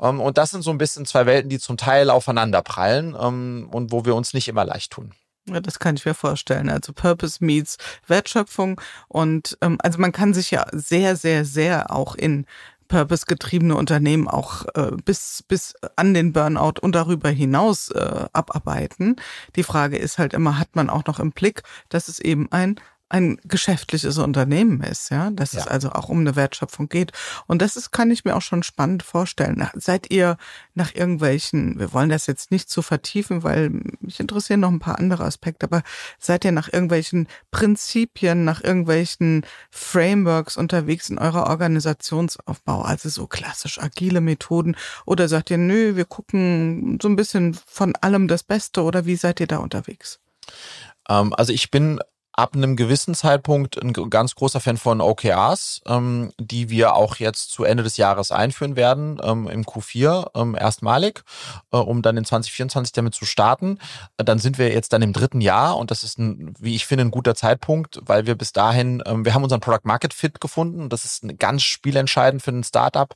Ähm, 0.00 0.20
und 0.20 0.38
das 0.38 0.50
sind 0.50 0.62
so 0.62 0.70
ein 0.70 0.78
bisschen 0.78 1.06
zwei 1.06 1.26
Welten, 1.26 1.50
die 1.50 1.58
zum 1.58 1.76
Teil 1.76 2.10
aufeinander 2.10 2.62
prallen 2.62 3.16
ähm, 3.20 3.68
und 3.70 3.92
wo 3.92 4.04
wir 4.04 4.14
uns 4.14 4.34
nicht 4.34 4.48
immer 4.48 4.64
leicht 4.64 4.92
tun. 4.92 5.12
Ja, 5.46 5.60
das 5.60 5.78
kann 5.78 5.96
ich 5.96 6.06
mir 6.06 6.14
vorstellen. 6.14 6.70
Also 6.70 6.94
Purpose 6.94 7.44
meets 7.44 7.76
Wertschöpfung 8.06 8.80
und 9.08 9.58
ähm, 9.60 9.76
also 9.82 9.98
man 9.98 10.12
kann 10.12 10.32
sich 10.32 10.50
ja 10.50 10.64
sehr, 10.72 11.16
sehr, 11.16 11.44
sehr 11.44 11.90
auch 11.90 12.14
in 12.14 12.46
purpose-getriebene 12.88 13.76
Unternehmen 13.76 14.28
auch 14.28 14.64
äh, 14.74 14.92
bis, 15.04 15.44
bis 15.46 15.74
an 15.96 16.14
den 16.14 16.32
Burnout 16.32 16.80
und 16.80 16.94
darüber 16.94 17.30
hinaus 17.30 17.90
äh, 17.90 18.26
abarbeiten. 18.32 19.16
Die 19.56 19.62
Frage 19.62 19.96
ist 19.96 20.18
halt 20.18 20.34
immer, 20.34 20.58
hat 20.58 20.76
man 20.76 20.90
auch 20.90 21.04
noch 21.06 21.20
im 21.20 21.32
Blick, 21.32 21.62
dass 21.88 22.08
es 22.08 22.18
eben 22.18 22.50
ein 22.52 22.76
ein 23.10 23.38
geschäftliches 23.44 24.18
Unternehmen 24.18 24.82
ist, 24.82 25.10
ja, 25.10 25.30
dass 25.30 25.52
ja. 25.52 25.60
es 25.60 25.66
also 25.66 25.92
auch 25.92 26.08
um 26.08 26.20
eine 26.20 26.36
Wertschöpfung 26.36 26.88
geht. 26.88 27.12
Und 27.46 27.60
das 27.60 27.76
ist, 27.76 27.90
kann 27.90 28.10
ich 28.10 28.24
mir 28.24 28.34
auch 28.34 28.42
schon 28.42 28.62
spannend 28.62 29.02
vorstellen. 29.02 29.68
Seid 29.74 30.10
ihr 30.10 30.36
nach 30.74 30.94
irgendwelchen, 30.94 31.78
wir 31.78 31.92
wollen 31.92 32.08
das 32.08 32.26
jetzt 32.26 32.50
nicht 32.50 32.70
zu 32.70 32.82
vertiefen, 32.82 33.42
weil 33.42 33.70
mich 34.00 34.20
interessieren 34.20 34.60
noch 34.60 34.70
ein 34.70 34.80
paar 34.80 34.98
andere 34.98 35.24
Aspekte, 35.24 35.66
aber 35.66 35.82
seid 36.18 36.44
ihr 36.44 36.52
nach 36.52 36.72
irgendwelchen 36.72 37.28
Prinzipien, 37.50 38.44
nach 38.44 38.64
irgendwelchen 38.64 39.46
Frameworks 39.70 40.56
unterwegs 40.56 41.10
in 41.10 41.18
eurer 41.18 41.46
Organisationsaufbau, 41.46 42.82
also 42.82 43.08
so 43.10 43.26
klassisch 43.26 43.78
agile 43.78 44.22
Methoden, 44.22 44.76
oder 45.04 45.28
sagt 45.28 45.50
ihr, 45.50 45.58
nö, 45.58 45.94
wir 45.94 46.06
gucken 46.06 46.98
so 47.00 47.08
ein 47.08 47.16
bisschen 47.16 47.54
von 47.66 47.94
allem 47.96 48.28
das 48.28 48.42
Beste, 48.42 48.82
oder 48.82 49.04
wie 49.04 49.16
seid 49.16 49.40
ihr 49.40 49.46
da 49.46 49.58
unterwegs? 49.58 50.20
Ähm, 51.08 51.34
also 51.34 51.52
ich 51.52 51.70
bin 51.70 52.00
ab 52.36 52.54
einem 52.54 52.74
gewissen 52.74 53.14
Zeitpunkt 53.14 53.80
ein 53.80 53.92
ganz 53.92 54.34
großer 54.34 54.58
Fan 54.58 54.76
von 54.76 55.00
OKRs, 55.00 55.82
ähm, 55.86 56.32
die 56.38 56.68
wir 56.68 56.94
auch 56.94 57.16
jetzt 57.16 57.50
zu 57.50 57.62
Ende 57.64 57.84
des 57.84 57.96
Jahres 57.96 58.32
einführen 58.32 58.74
werden, 58.74 59.20
ähm, 59.22 59.46
im 59.46 59.62
Q4 59.64 60.30
ähm, 60.34 60.56
erstmalig, 60.56 61.22
äh, 61.72 61.76
um 61.76 62.02
dann 62.02 62.16
in 62.16 62.24
2024 62.24 62.92
damit 62.92 63.14
zu 63.14 63.24
starten. 63.24 63.78
Äh, 64.16 64.24
dann 64.24 64.40
sind 64.40 64.58
wir 64.58 64.72
jetzt 64.72 64.92
dann 64.92 65.02
im 65.02 65.12
dritten 65.12 65.40
Jahr 65.40 65.76
und 65.76 65.92
das 65.92 66.02
ist, 66.02 66.18
ein, 66.18 66.54
wie 66.58 66.74
ich 66.74 66.86
finde, 66.86 67.04
ein 67.04 67.12
guter 67.12 67.36
Zeitpunkt, 67.36 68.00
weil 68.04 68.26
wir 68.26 68.34
bis 68.34 68.52
dahin, 68.52 69.02
ähm, 69.06 69.24
wir 69.24 69.34
haben 69.34 69.44
unseren 69.44 69.60
Product 69.60 69.84
Market 69.84 70.12
Fit 70.12 70.40
gefunden. 70.40 70.88
Das 70.88 71.04
ist 71.04 71.24
ganz 71.38 71.62
spielentscheidend 71.62 72.42
für 72.42 72.50
ein 72.50 72.64
Startup. 72.64 73.14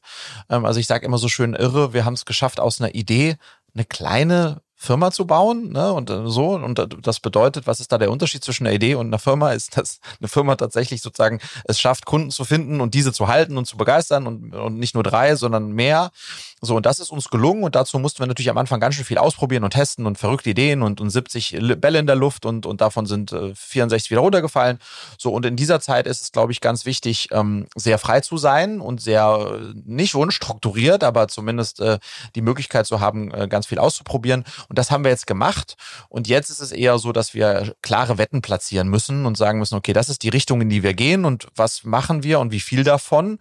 Ähm, 0.49 0.65
also 0.65 0.79
ich 0.79 0.87
sage 0.87 1.05
immer 1.05 1.19
so 1.19 1.29
schön 1.29 1.55
irre, 1.55 1.93
wir 1.93 2.05
haben 2.05 2.15
es 2.15 2.25
geschafft, 2.25 2.61
aus 2.61 2.81
einer 2.81 2.95
Idee 2.95 3.37
eine 3.75 3.85
kleine 3.85 4.63
Firma 4.81 5.11
zu 5.11 5.27
bauen, 5.27 5.73
ne? 5.73 5.93
Und 5.93 6.09
äh, 6.09 6.29
so. 6.29 6.51
Und 6.51 6.81
das 7.03 7.19
bedeutet, 7.19 7.67
was 7.67 7.81
ist 7.81 7.91
da 7.91 7.99
der 7.99 8.13
Unterschied 8.13 8.45
zwischen 8.45 8.65
einer 8.65 8.77
Idee 8.77 8.95
und 8.95 9.09
einer 9.09 9.19
Firma? 9.19 9.53
Ist, 9.59 9.77
dass 9.77 9.99
eine 10.21 10.29
Firma 10.29 10.55
tatsächlich 10.55 11.03
sozusagen 11.03 11.41
es 11.65 11.81
schafft, 11.81 12.07
Kunden 12.07 12.31
zu 12.31 12.45
finden 12.45 12.81
und 12.81 12.95
diese 12.95 13.13
zu 13.13 13.27
halten 13.27 13.59
und 13.59 13.65
zu 13.65 13.77
begeistern 13.77 14.27
und, 14.29 14.55
und 14.55 14.79
nicht 14.79 14.95
nur 14.95 15.03
drei, 15.03 15.35
sondern 15.35 15.73
mehr. 15.73 16.13
So, 16.61 16.77
und 16.77 16.87
das 16.87 16.99
ist 16.99 17.11
uns 17.11 17.29
gelungen 17.29 17.65
und 17.65 17.75
dazu 17.75 17.99
mussten 17.99 18.21
wir 18.21 18.27
natürlich 18.27 18.51
am 18.51 18.59
Anfang 18.59 18.79
ganz 18.79 18.95
schön 18.95 19.05
viel 19.05 19.19
ausprobieren 19.19 19.65
und 19.65 19.71
testen 19.71 20.07
und 20.07 20.19
verrückte 20.19 20.51
Ideen 20.51 20.83
und, 20.83 21.01
und 21.01 21.11
70 21.11 21.59
Bälle 21.81 21.99
in 21.99 22.07
der 22.07 22.17
Luft 22.17 22.47
und, 22.47 22.67
und 22.67 22.81
davon 22.81 23.07
sind 23.07 23.33
äh, 23.33 23.55
64 23.55 24.11
wieder 24.11 24.21
runtergefallen. 24.21 24.79
So, 25.19 25.33
und 25.33 25.45
in 25.47 25.57
dieser 25.57 25.81
Zeit 25.81 26.07
ist 26.07 26.23
es, 26.23 26.33
glaube 26.33 26.53
ich, 26.53 26.61
ganz 26.61 26.85
wichtig, 26.85 27.29
ähm, 27.33 27.67
sehr 27.77 27.99
frei 27.99 28.21
zu 28.21 28.37
sein 28.39 28.81
und 28.81 29.01
sehr 29.01 29.61
äh, 29.61 29.75
nicht 29.85 30.15
unstrukturiert, 30.15 31.05
aber 31.05 31.29
zumindest 31.29 31.81
äh, 31.81 31.99
die 32.35 32.43
Möglichkeit 32.43 32.87
zu 32.87 33.01
haben, 33.01 33.33
äh, 33.33 33.49
ganz 33.49 33.67
viel 33.67 33.79
auszuprobieren. 33.79 34.45
Und 34.69 34.79
das 34.79 34.91
haben 34.91 35.05
wir 35.05 35.11
jetzt 35.11 35.27
gemacht. 35.27 35.77
Und 36.09 36.29
jetzt 36.29 36.51
ist 36.51 36.61
es 36.61 36.73
eher 36.73 36.99
so, 36.99 37.13
dass 37.13 37.35
wir 37.35 37.75
klare 37.83 38.19
Wetten 38.19 38.43
platzieren 38.43 38.89
müssen 38.89 39.25
und 39.25 39.37
sagen 39.37 39.59
müssen, 39.59 39.77
okay, 39.77 39.93
das 39.93 40.09
ist 40.09 40.23
die 40.23 40.29
Richtung, 40.29 40.61
in 40.61 40.69
die 40.69 40.83
wir 40.83 40.95
gehen 40.95 41.25
und 41.25 41.49
was 41.57 41.85
machen 41.85 42.23
wir 42.23 42.39
und 42.39 42.53
wie 42.53 42.61
viel 42.61 42.85
davon. 42.85 43.39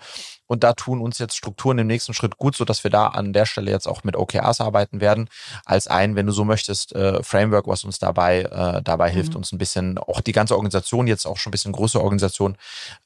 Und 0.48 0.64
da 0.64 0.72
tun 0.72 1.02
uns 1.02 1.20
jetzt 1.20 1.36
Strukturen 1.36 1.78
im 1.78 1.88
nächsten 1.88 2.14
Schritt 2.14 2.38
gut, 2.38 2.56
so 2.56 2.64
dass 2.64 2.84
wir 2.86 2.92
da 2.92 3.08
an 3.08 3.34
der 3.34 3.46
Stelle 3.46 3.70
jetzt 3.70 3.86
auch 3.86 4.06
mit 4.06 4.16
OKRs 4.16 4.62
arbeiten 4.62 5.02
werden, 5.02 5.30
als 5.66 5.88
ein, 5.88 6.16
wenn 6.16 6.26
du 6.26 6.32
so 6.32 6.46
möchtest, 6.46 6.96
äh, 6.96 7.22
Framework, 7.22 7.68
was 7.68 7.84
uns 7.84 8.00
dabei, 8.00 8.44
äh, 8.44 8.82
dabei 8.82 9.10
hilft, 9.10 9.32
mhm. 9.32 9.38
uns 9.38 9.52
ein 9.52 9.58
bisschen, 9.58 9.98
auch 9.98 10.22
die 10.22 10.32
ganze 10.32 10.56
Organisation, 10.56 11.08
jetzt 11.08 11.26
auch 11.26 11.36
schon 11.36 11.50
ein 11.50 11.52
bisschen 11.52 11.74
größere 11.74 12.02
Organisation, 12.02 12.58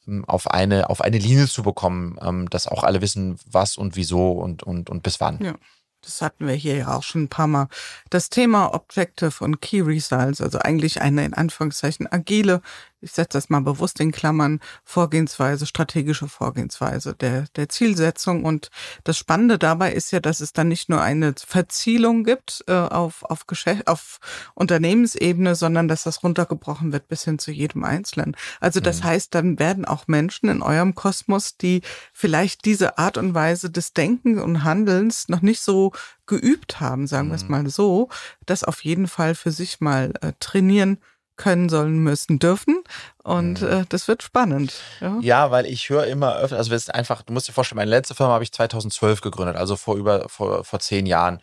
ähm, 0.08 0.24
auf 0.28 0.52
eine, 0.52 0.92
auf 0.92 1.02
eine 1.02 1.18
Linie 1.18 1.48
zu 1.48 1.64
bekommen, 1.64 2.20
ähm, 2.22 2.48
dass 2.50 2.68
auch 2.68 2.84
alle 2.84 3.02
wissen, 3.02 3.40
was 3.50 3.76
und 3.76 3.96
wieso 3.96 4.34
und, 4.34 4.62
und, 4.62 4.92
und 4.92 5.02
bis 5.02 5.20
wann. 5.20 5.40
Ja. 5.44 5.56
Das 6.02 6.22
hatten 6.22 6.48
wir 6.48 6.56
hier 6.56 6.78
ja 6.78 6.96
auch 6.96 7.04
schon 7.04 7.24
ein 7.24 7.30
paar 7.30 7.48
Mal. 7.48 7.68
Das 8.10 8.30
Thema 8.30 8.74
Objective 8.74 9.44
und 9.44 9.62
Key 9.62 9.82
Results, 9.82 10.42
also 10.42 10.58
eigentlich 10.60 11.02
eine 11.02 11.24
in 11.24 11.34
Anführungszeichen 11.34 12.12
agile 12.12 12.62
ich 13.02 13.12
setze 13.12 13.38
das 13.38 13.50
mal 13.50 13.62
bewusst 13.62 14.00
in 14.00 14.12
Klammern, 14.12 14.60
Vorgehensweise, 14.84 15.66
strategische 15.66 16.28
Vorgehensweise 16.28 17.16
der, 17.16 17.46
der 17.56 17.68
Zielsetzung. 17.68 18.46
Und 18.46 18.70
das 19.04 19.18
Spannende 19.18 19.58
dabei 19.58 19.92
ist 19.92 20.12
ja, 20.12 20.20
dass 20.20 20.40
es 20.40 20.54
dann 20.54 20.68
nicht 20.68 20.88
nur 20.88 21.02
eine 21.02 21.34
Verzielung 21.36 22.24
gibt 22.24 22.64
äh, 22.68 22.74
auf, 22.74 23.24
auf, 23.24 23.48
Geschäft, 23.48 23.88
auf 23.88 24.20
Unternehmensebene, 24.54 25.56
sondern 25.56 25.88
dass 25.88 26.04
das 26.04 26.24
runtergebrochen 26.24 26.94
wird 26.94 27.08
bis 27.08 27.24
hin 27.24 27.40
zu 27.40 27.52
jedem 27.52 27.84
Einzelnen. 27.84 28.36
Also 28.60 28.80
das 28.80 29.00
mhm. 29.00 29.06
heißt, 29.06 29.34
dann 29.36 29.60
werden 29.60 29.86
auch 29.86 30.08
Menschen 30.08 30.50
in 30.50 30.62
eurem 30.62 30.94
Kosmos, 30.94 31.58
die 31.58 31.82
vielleicht 32.14 32.66
diese 32.66 32.98
Art 33.00 33.18
und 33.18 33.34
Weise 33.34 33.72
des 33.72 33.94
Denken 33.94 34.40
und 34.40 34.64
Handelns 34.64 35.28
noch 35.28 35.42
nicht 35.42 35.62
so 35.62 35.92
geübt 36.28 36.80
haben, 36.80 37.08
sagen 37.08 37.30
wir 37.30 37.36
es 37.36 37.44
mhm. 37.44 37.52
mal 37.52 37.70
so, 37.70 38.10
das 38.46 38.64
auf 38.64 38.84
jeden 38.84 39.08
Fall 39.08 39.36
für 39.36 39.52
sich 39.52 39.82
mal 39.82 40.14
äh, 40.22 40.34
trainieren 40.40 41.00
können, 41.36 41.70
sollen, 41.70 42.00
müssen, 42.00 42.40
dürfen. 42.40 42.84
Und 43.24 43.62
äh, 43.62 43.86
das 43.90 44.08
wird 44.08 44.24
spannend. 44.24 44.74
Ja, 45.00 45.18
ja 45.22 45.52
weil 45.52 45.66
ich 45.66 45.90
höre 45.90 46.08
immer 46.08 46.36
öfter, 46.36 46.58
also 46.58 46.74
es 46.74 46.84
ist 46.84 46.94
einfach, 46.94 47.22
du 47.22 47.34
musst 47.34 47.48
dir 47.48 47.54
vorstellen, 47.54 47.78
meine 47.78 47.92
letzte 47.92 48.16
Firma 48.16 48.34
habe 48.34 48.44
ich 48.44 48.52
2012 48.52 49.22
gegründet, 49.22 49.56
also 49.56 49.76
vor 49.76 49.96
über 49.96 50.28
vor, 50.30 50.64
vor 50.64 50.80
zehn 50.80 51.06
Jahren. 51.06 51.42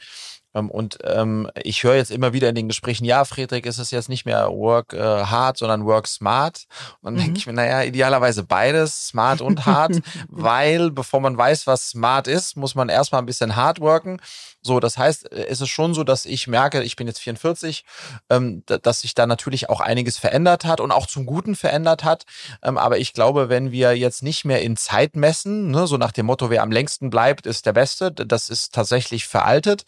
Ähm, 0.55 0.71
und 0.71 0.99
ähm, 1.05 1.51
ich 1.63 1.83
höre 1.85 1.97
jetzt 1.97 2.11
immer 2.11 2.33
wieder 2.33 2.49
in 2.49 2.55
den 2.55 2.69
Gesprächen, 2.69 3.05
ja, 3.05 3.25
Friedrich, 3.25 3.67
ist 3.67 3.79
es 3.79 3.91
jetzt 3.91 4.09
nicht 4.09 4.25
mehr 4.25 4.49
Work 4.49 4.93
äh, 4.93 4.99
hard, 4.99 5.59
sondern 5.59 5.85
Work 5.85 6.07
smart. 6.07 6.65
Und 7.01 7.05
dann 7.07 7.15
mhm. 7.15 7.19
denke 7.19 7.39
ich 7.39 7.47
mir, 7.47 7.53
naja, 7.53 7.83
idealerweise 7.83 8.45
beides, 8.45 9.09
smart 9.09 9.41
und 9.41 9.67
hart, 9.67 10.01
weil 10.29 10.91
bevor 10.91 11.21
man 11.21 11.37
weiß, 11.37 11.67
was 11.67 11.91
smart 11.91 12.27
ist, 12.27 12.57
muss 12.57 12.75
man 12.75 12.89
erstmal 12.89 13.23
ein 13.23 13.27
bisschen 13.27 13.57
hard 13.57 13.81
worken. 13.81 14.21
So, 14.69 14.81
das 14.81 14.99
heißt, 14.99 15.33
äh, 15.33 15.47
es 15.47 15.63
ist 15.63 15.71
schon 15.71 15.95
so, 15.95 16.05
dass 16.05 16.27
ich 16.27 16.47
merke, 16.47 16.83
ich 16.83 16.95
bin 16.95 17.07
jetzt 17.07 17.21
44, 17.21 17.85
ähm, 18.29 18.63
dass 18.67 19.01
sich 19.01 19.15
da 19.15 19.27
natürlich 19.27 19.71
auch 19.71 19.81
einiges 19.81 20.19
verändert 20.19 20.67
hat 20.67 20.81
und 20.81 20.93
auch 20.93 21.07
zum 21.07 21.25
Guten 21.25 21.57
verändert 21.57 22.05
hat. 22.05 22.25
Ähm, 22.63 22.77
aber 22.77 22.99
ich 22.99 23.15
glaube, 23.15 23.49
wenn 23.49 23.73
wir 23.73 23.97
jetzt 23.97 24.23
nicht 24.23 24.45
mehr 24.45 24.61
in 24.61 24.77
Zeit 24.77 25.17
messen, 25.17 25.71
ne, 25.71 25.87
so 25.87 25.97
nach 25.97 26.13
dem 26.13 26.27
Motto, 26.27 26.51
wer 26.51 26.63
am 26.63 26.71
längsten 26.71 27.09
bleibt, 27.09 27.47
ist 27.47 27.65
der 27.65 27.73
Beste, 27.73 28.13
das 28.13 28.51
ist 28.51 28.75
tatsächlich 28.75 29.27
veraltet, 29.27 29.85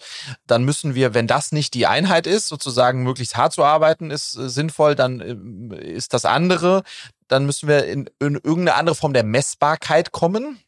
dann 0.47 0.65
müssen 0.65 0.95
wir, 0.95 1.13
wenn 1.13 1.27
das 1.27 1.53
nicht 1.53 1.75
die 1.75 1.87
Einheit 1.87 2.27
ist, 2.27 2.49
sozusagen 2.49 3.03
möglichst 3.03 3.37
hart 3.37 3.53
zu 3.53 3.63
arbeiten, 3.63 4.11
ist 4.11 4.37
äh, 4.37 4.49
sinnvoll, 4.49 4.95
dann 4.95 5.21
äh, 5.73 5.77
ist 5.85 6.15
das 6.15 6.25
andere, 6.25 6.85
dann 7.29 7.45
müssen 7.45 7.69
wir 7.69 7.85
in, 7.85 8.09
in 8.19 8.37
irgendeine 8.37 8.77
andere 8.77 8.97
Form 8.97 9.13
der 9.13 9.25
Messbarkeit 9.25 10.11
kommen. 10.11 10.59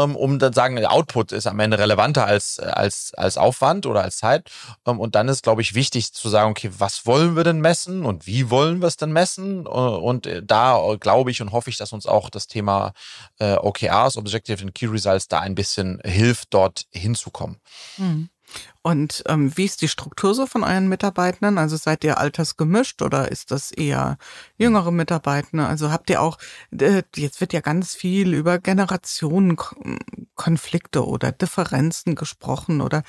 Ähm, 0.00 0.16
um 0.16 0.38
dann 0.38 0.52
sagen, 0.52 0.84
Output 0.84 1.32
ist 1.32 1.46
am 1.46 1.58
Ende 1.60 1.78
relevanter 1.78 2.24
als, 2.26 2.58
als, 2.58 3.12
als 3.14 3.36
Aufwand 3.36 3.86
oder 3.86 4.02
als 4.02 4.18
Zeit. 4.18 4.50
Ähm, 4.86 4.98
und 5.00 5.14
dann 5.14 5.28
ist, 5.28 5.42
glaube 5.42 5.62
ich, 5.62 5.74
wichtig 5.74 6.12
zu 6.12 6.28
sagen, 6.28 6.50
okay, 6.50 6.70
was 6.78 7.06
wollen 7.06 7.36
wir 7.36 7.44
denn 7.44 7.60
messen 7.60 8.04
und 8.04 8.26
wie 8.26 8.50
wollen 8.50 8.80
wir 8.80 8.88
es 8.88 8.96
denn 8.96 9.12
messen? 9.12 9.66
Äh, 9.66 9.68
und 9.68 10.26
äh, 10.26 10.42
da 10.44 10.80
glaube 10.98 11.30
ich 11.30 11.42
und 11.42 11.52
hoffe 11.52 11.70
ich, 11.70 11.76
dass 11.76 11.92
uns 11.92 12.06
auch 12.06 12.30
das 12.30 12.46
Thema 12.46 12.92
äh, 13.38 13.54
OKRs, 13.54 14.16
Objective 14.16 14.62
and 14.62 14.74
Key 14.74 14.86
Results, 14.86 15.28
da 15.28 15.40
ein 15.40 15.54
bisschen 15.54 16.00
hilft, 16.04 16.54
dort 16.54 16.86
hinzukommen. 16.90 17.60
Mhm. 17.98 18.30
Und 18.82 19.22
ähm, 19.26 19.54
wie 19.56 19.66
ist 19.66 19.82
die 19.82 19.88
Struktur 19.88 20.34
so 20.34 20.46
von 20.46 20.64
euren 20.64 20.88
Mitarbeitenden? 20.88 21.58
Also 21.58 21.76
seid 21.76 22.02
ihr 22.02 22.16
altersgemischt 22.18 23.02
oder 23.02 23.30
ist 23.30 23.50
das 23.50 23.72
eher 23.72 24.16
jüngere 24.56 24.90
Mitarbeitende? 24.90 25.66
Also 25.66 25.90
habt 25.90 26.08
ihr 26.08 26.22
auch, 26.22 26.38
äh, 26.70 27.02
jetzt 27.14 27.42
wird 27.42 27.52
ja 27.52 27.60
ganz 27.60 27.94
viel 27.94 28.32
über 28.32 28.58
Generationenkonflikte 28.58 31.06
oder 31.06 31.30
Differenzen 31.30 32.14
gesprochen 32.14 32.80
oder 32.80 33.02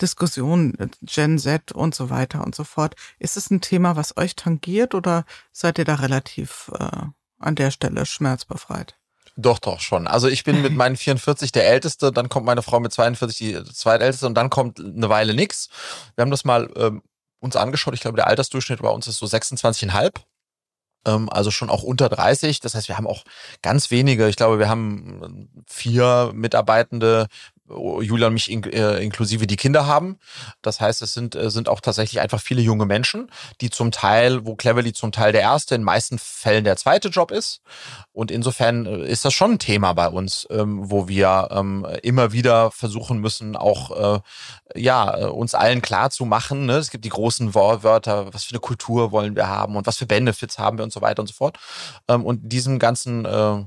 Diskussionen, 0.00 0.78
äh, 0.78 0.88
Gen 1.02 1.38
Z 1.38 1.72
und 1.72 1.94
so 1.94 2.08
weiter 2.08 2.42
und 2.44 2.54
so 2.54 2.64
fort. 2.64 2.94
Ist 3.18 3.36
es 3.36 3.50
ein 3.50 3.60
Thema, 3.60 3.96
was 3.96 4.16
euch 4.16 4.34
tangiert 4.34 4.94
oder 4.94 5.26
seid 5.52 5.76
ihr 5.78 5.84
da 5.84 5.96
relativ 5.96 6.70
äh, 6.78 7.02
an 7.38 7.54
der 7.54 7.70
Stelle 7.70 8.06
schmerzbefreit? 8.06 8.97
Doch, 9.40 9.60
doch, 9.60 9.78
schon. 9.78 10.08
Also 10.08 10.26
ich 10.26 10.42
bin 10.42 10.62
mit 10.62 10.74
meinen 10.74 10.96
44 10.96 11.52
der 11.52 11.68
Älteste, 11.68 12.10
dann 12.10 12.28
kommt 12.28 12.44
meine 12.44 12.62
Frau 12.62 12.80
mit 12.80 12.92
42 12.92 13.38
die 13.38 13.64
zweitälteste 13.72 14.26
und 14.26 14.34
dann 14.34 14.50
kommt 14.50 14.80
eine 14.80 15.08
Weile 15.08 15.32
nix. 15.32 15.68
Wir 16.16 16.22
haben 16.22 16.32
das 16.32 16.44
mal 16.44 16.68
ähm, 16.74 17.02
uns 17.38 17.54
angeschaut. 17.54 17.94
Ich 17.94 18.00
glaube, 18.00 18.16
der 18.16 18.26
Altersdurchschnitt 18.26 18.82
bei 18.82 18.88
uns 18.88 19.06
ist 19.06 19.18
so 19.18 19.26
26,5 19.26 20.12
ähm, 21.06 21.28
also 21.30 21.52
schon 21.52 21.70
auch 21.70 21.84
unter 21.84 22.08
30. 22.08 22.58
Das 22.58 22.74
heißt, 22.74 22.88
wir 22.88 22.96
haben 22.96 23.06
auch 23.06 23.24
ganz 23.62 23.92
wenige. 23.92 24.28
Ich 24.28 24.34
glaube, 24.34 24.58
wir 24.58 24.68
haben 24.68 25.48
vier 25.66 26.32
Mitarbeitende 26.34 27.28
Julia 27.68 28.28
und 28.28 28.34
mich 28.34 28.50
in, 28.50 28.62
äh, 28.64 28.98
inklusive 28.98 29.46
die 29.46 29.56
Kinder 29.56 29.86
haben. 29.86 30.18
Das 30.62 30.80
heißt, 30.80 31.02
es 31.02 31.14
sind, 31.14 31.34
äh, 31.34 31.50
sind 31.50 31.68
auch 31.68 31.80
tatsächlich 31.80 32.20
einfach 32.20 32.40
viele 32.40 32.62
junge 32.62 32.86
Menschen, 32.86 33.30
die 33.60 33.70
zum 33.70 33.90
Teil, 33.90 34.46
wo 34.46 34.54
Cleverly 34.54 34.92
zum 34.92 35.12
Teil 35.12 35.32
der 35.32 35.42
erste, 35.42 35.74
in 35.74 35.82
meisten 35.82 36.18
Fällen 36.18 36.64
der 36.64 36.76
zweite 36.76 37.08
Job 37.08 37.30
ist. 37.30 37.60
Und 38.12 38.30
insofern 38.30 38.86
äh, 38.86 39.06
ist 39.06 39.24
das 39.24 39.34
schon 39.34 39.52
ein 39.52 39.58
Thema 39.58 39.92
bei 39.92 40.08
uns, 40.08 40.46
ähm, 40.50 40.90
wo 40.90 41.08
wir 41.08 41.48
ähm, 41.50 41.86
immer 42.02 42.32
wieder 42.32 42.70
versuchen 42.70 43.18
müssen, 43.18 43.56
auch 43.56 44.16
äh, 44.16 44.80
ja, 44.80 45.18
äh, 45.18 45.24
uns 45.26 45.54
allen 45.54 45.82
klar 45.82 46.10
zu 46.10 46.24
machen. 46.24 46.66
Ne? 46.66 46.76
Es 46.76 46.90
gibt 46.90 47.04
die 47.04 47.10
großen 47.10 47.54
Wörter, 47.54 48.32
was 48.32 48.44
für 48.44 48.52
eine 48.52 48.60
Kultur 48.60 49.12
wollen 49.12 49.36
wir 49.36 49.48
haben 49.48 49.76
und 49.76 49.86
was 49.86 49.96
für 49.96 50.06
Benefits 50.06 50.58
haben 50.58 50.78
wir 50.78 50.84
und 50.84 50.92
so 50.92 51.00
weiter 51.00 51.20
und 51.20 51.26
so 51.26 51.34
fort. 51.34 51.58
Ähm, 52.08 52.24
und 52.24 52.52
diesem 52.52 52.78
ganzen 52.78 53.24
äh, 53.24 53.64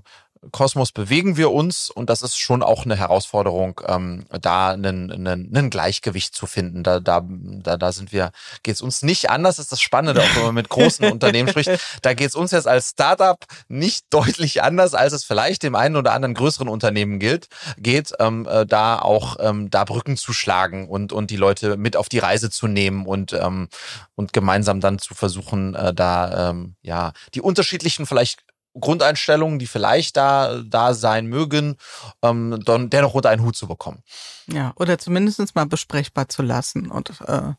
Kosmos 0.50 0.92
bewegen 0.92 1.38
wir 1.38 1.52
uns 1.52 1.92
und 1.92 2.10
das 2.10 2.24
ist 2.24 2.36
schon 2.36 2.64
auch 2.64 2.86
eine 2.86 2.96
Herausforderung, 2.96 3.80
ähm, 3.88 4.26
da 4.42 4.72
einen 4.72 5.70
Gleichgewicht 5.70 6.34
zu 6.34 6.48
finden. 6.48 6.82
Da, 6.82 7.00
da, 7.00 7.24
da, 7.24 7.78
da 7.78 7.92
sind 7.92 8.12
wir, 8.12 8.32
geht 8.64 8.74
es 8.74 8.82
uns 8.82 9.04
nicht 9.04 9.30
anders, 9.30 9.58
das 9.58 9.66
ist 9.66 9.72
das 9.72 9.82
Spannende, 9.82 10.20
auch 10.20 10.36
wenn 10.36 10.46
man 10.46 10.56
mit 10.56 10.70
großen 10.70 11.06
Unternehmen 11.12 11.50
spricht. 11.50 11.70
Da 12.02 12.16
geht 12.16 12.30
es 12.30 12.36
uns 12.36 12.50
jetzt 12.52 12.68
als 12.68 12.90
Startup 12.90 13.38
nicht 13.68 14.06
deutlich 14.10 14.64
anders, 14.64 14.96
als 14.96 15.14
es 15.14 15.24
vielleicht 15.24 15.62
dem 15.62 15.76
einen 15.76 15.96
oder 15.96 16.14
anderen 16.14 16.34
größeren 16.34 16.70
Unternehmen 16.70 17.20
gilt, 17.20 17.48
geht, 17.78 18.14
ähm, 18.20 18.48
äh, 18.50 18.66
da 18.66 18.98
auch 18.98 19.38
ähm, 19.40 19.70
da 19.70 19.84
Brücken 19.84 20.18
zu 20.18 20.34
schlagen 20.34 20.90
und, 20.90 21.14
und 21.14 21.30
die 21.30 21.38
Leute 21.38 21.78
mit 21.78 21.96
auf 21.96 22.10
die 22.10 22.20
Reise 22.20 22.50
zu 22.50 22.68
nehmen 22.68 23.06
und, 23.06 23.34
ähm, 23.34 23.70
und 24.16 24.34
gemeinsam 24.34 24.80
dann 24.82 24.98
zu 24.98 25.14
versuchen, 25.14 25.76
äh, 25.76 25.94
da 25.94 26.50
ähm, 26.50 26.76
ja 26.82 27.14
die 27.36 27.42
unterschiedlichen 27.42 28.08
vielleicht 28.08 28.40
Grundeinstellungen, 28.80 29.60
die 29.60 29.68
vielleicht 29.68 30.18
da, 30.18 30.62
da 30.66 30.94
sein 30.94 31.28
mögen, 31.28 31.76
ähm, 32.22 32.62
dann 32.66 32.90
dennoch 32.90 33.14
unter 33.14 33.30
einen 33.30 33.44
Hut 33.44 33.56
zu 33.56 33.68
bekommen. 33.68 34.04
Ja, 34.48 34.74
oder 34.76 34.98
zumindest 34.98 35.56
mal 35.56 35.66
besprechbar 35.66 36.30
zu 36.30 36.42
lassen 36.42 36.90
und 36.90 37.10
äh, 37.22 37.54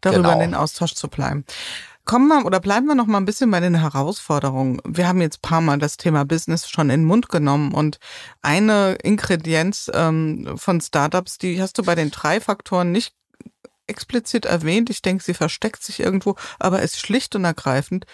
darüber 0.00 0.22
genau. 0.22 0.32
in 0.32 0.40
den 0.40 0.54
Austausch 0.54 0.94
zu 0.94 1.08
bleiben. 1.08 1.44
Kommen 2.04 2.28
wir 2.28 2.46
oder 2.46 2.58
bleiben 2.58 2.86
wir 2.86 2.94
noch 2.94 3.06
mal 3.06 3.18
ein 3.18 3.26
bisschen 3.26 3.50
bei 3.50 3.60
den 3.60 3.74
Herausforderungen. 3.74 4.80
Wir 4.86 5.06
haben 5.06 5.20
jetzt 5.20 5.42
paar 5.42 5.60
Mal 5.60 5.78
das 5.78 5.98
Thema 5.98 6.24
Business 6.24 6.68
schon 6.68 6.88
in 6.88 7.00
den 7.00 7.06
Mund 7.06 7.28
genommen 7.28 7.72
und 7.72 7.98
eine 8.40 8.94
Ingredienz 9.02 9.90
ähm, 9.92 10.56
von 10.56 10.80
Startups, 10.80 11.36
die 11.36 11.60
hast 11.60 11.76
du 11.76 11.82
bei 11.82 11.94
den 11.94 12.10
drei 12.10 12.40
Faktoren 12.40 12.92
nicht 12.92 13.14
explizit 13.86 14.46
erwähnt. 14.46 14.90
Ich 14.90 15.02
denke, 15.02 15.22
sie 15.22 15.34
versteckt 15.34 15.82
sich 15.82 16.00
irgendwo, 16.00 16.36
aber 16.58 16.80
ist 16.80 16.98
schlicht 16.98 17.34
und 17.34 17.44
ergreifend 17.44 18.06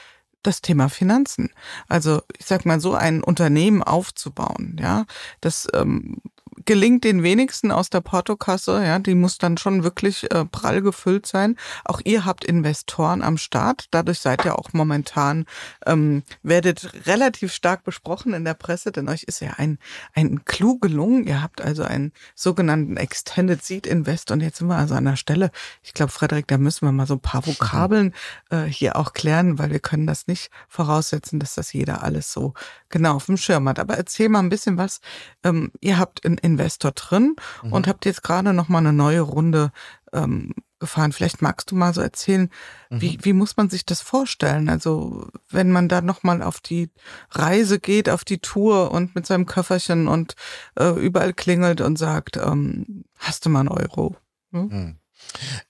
das 0.47 0.63
Thema 0.63 0.89
Finanzen. 0.89 1.51
Also 1.89 2.23
ich 2.39 2.47
sag 2.47 2.65
mal 2.65 2.81
so 2.81 2.95
ein 2.95 3.23
Unternehmen 3.23 3.83
aufzubauen, 3.83 4.77
ja, 4.81 5.07
das 5.41 5.67
ähm, 5.75 6.19
gelingt 6.65 7.05
den 7.05 7.23
wenigsten 7.23 7.71
aus 7.71 7.91
der 7.91 8.01
Portokasse, 8.01 8.85
ja, 8.85 8.99
die 8.99 9.15
muss 9.15 9.39
dann 9.39 9.57
schon 9.57 9.85
wirklich 9.85 10.31
äh, 10.31 10.45
prall 10.45 10.83
gefüllt 10.83 11.27
sein. 11.27 11.57
Auch 11.85 12.01
ihr 12.05 12.25
habt 12.25 12.45
Investoren 12.45 13.23
am 13.23 13.37
Start, 13.37 13.87
dadurch 13.91 14.21
seid 14.21 14.45
ihr 14.45 14.59
auch 14.59 14.73
momentan, 14.73 15.47
ähm, 15.87 16.23
werdet 16.43 17.07
relativ 17.07 17.53
stark 17.53 17.85
besprochen 17.85 18.35
in 18.35 18.45
der 18.45 18.55
Presse, 18.55 18.93
denn 18.93 19.09
euch 19.09 19.25
ist 19.25 19.41
ja 19.41 19.55
ein, 19.57 19.79
ein 20.15 20.45
Clou 20.45 20.79
gelungen. 20.79 21.25
Ihr 21.25 21.43
habt 21.43 21.61
also 21.61 21.83
einen 21.83 22.13
sogenannten 22.35 22.97
Extended 22.97 23.63
Seed 23.65 23.87
Invest 23.87 24.31
und 24.31 24.41
jetzt 24.41 24.59
sind 24.59 24.69
wir 24.69 24.77
also 24.77 24.95
an 24.95 25.05
der 25.05 25.17
Stelle. 25.17 25.51
Ich 25.83 25.95
glaube, 25.95 26.13
Frederik, 26.13 26.47
da 26.49 26.59
müssen 26.59 26.87
wir 26.87 26.93
mal 26.93 27.07
so 27.07 27.15
ein 27.15 27.21
paar 27.21 27.47
Vokabeln 27.47 28.15
äh, 28.51 28.65
hier 28.65 28.97
auch 28.97 29.13
klären, 29.13 29.59
weil 29.59 29.71
wir 29.71 29.81
können 29.81 30.07
das 30.07 30.27
nicht 30.27 30.51
voraussetzen, 30.69 31.41
dass 31.41 31.55
das 31.55 31.73
jeder 31.73 32.03
alles 32.03 32.33
so 32.33 32.55
genau 32.89 33.17
auf 33.17 33.27
dem 33.27 33.37
Schirm 33.37 33.69
hat. 33.69 33.79
Aber 33.79 33.97
erzähl 33.97 34.29
mal 34.29 34.41
ein 34.41 34.49
bisschen 34.49 34.79
was. 34.79 35.01
Ähm, 35.43 35.71
ihr 35.81 35.99
habt 35.99 36.25
einen 36.25 36.39
Investor 36.45 36.93
drin 36.93 37.37
mhm. 37.63 37.73
und 37.73 37.89
habt 37.89 38.05
jetzt 38.07 38.23
gerade 38.23 38.53
noch 38.53 38.69
mal 38.69 38.79
eine 38.79 38.93
neue 38.93 39.21
Runde 39.21 39.73
ähm, 40.13 40.55
gefahren. 40.79 41.13
Vielleicht 41.13 41.43
magst 41.43 41.71
du 41.71 41.75
mal 41.75 41.95
so 41.95 42.01
erzählen, 42.01 42.51
mhm. 42.91 43.01
wie, 43.01 43.19
wie 43.23 43.33
muss 43.33 43.57
man 43.57 43.71
sich 43.71 43.87
das 43.87 44.01
vorstellen? 44.01 44.69
Also 44.69 45.29
wenn 45.49 45.73
man 45.73 45.89
da 45.89 46.01
noch 46.01 46.23
mal 46.23 46.43
auf 46.43 46.61
die 46.61 46.91
Reise 47.31 47.81
geht, 47.81 48.11
auf 48.11 48.25
die 48.25 48.39
Tour 48.39 48.91
und 48.91 49.15
mit 49.15 49.27
seinem 49.27 49.47
Köfferchen 49.47 50.09
und 50.09 50.35
äh, 50.79 50.91
überall 50.91 51.33
klingelt 51.33 51.81
und 51.81 51.97
sagt, 51.99 52.37
ähm, 52.37 53.05
hast 53.17 53.47
du 53.47 53.51
mal 53.51 53.61
einen 53.61 53.69
Euro? 53.69 54.17
Hm? 54.53 54.69
Mhm. 54.69 54.97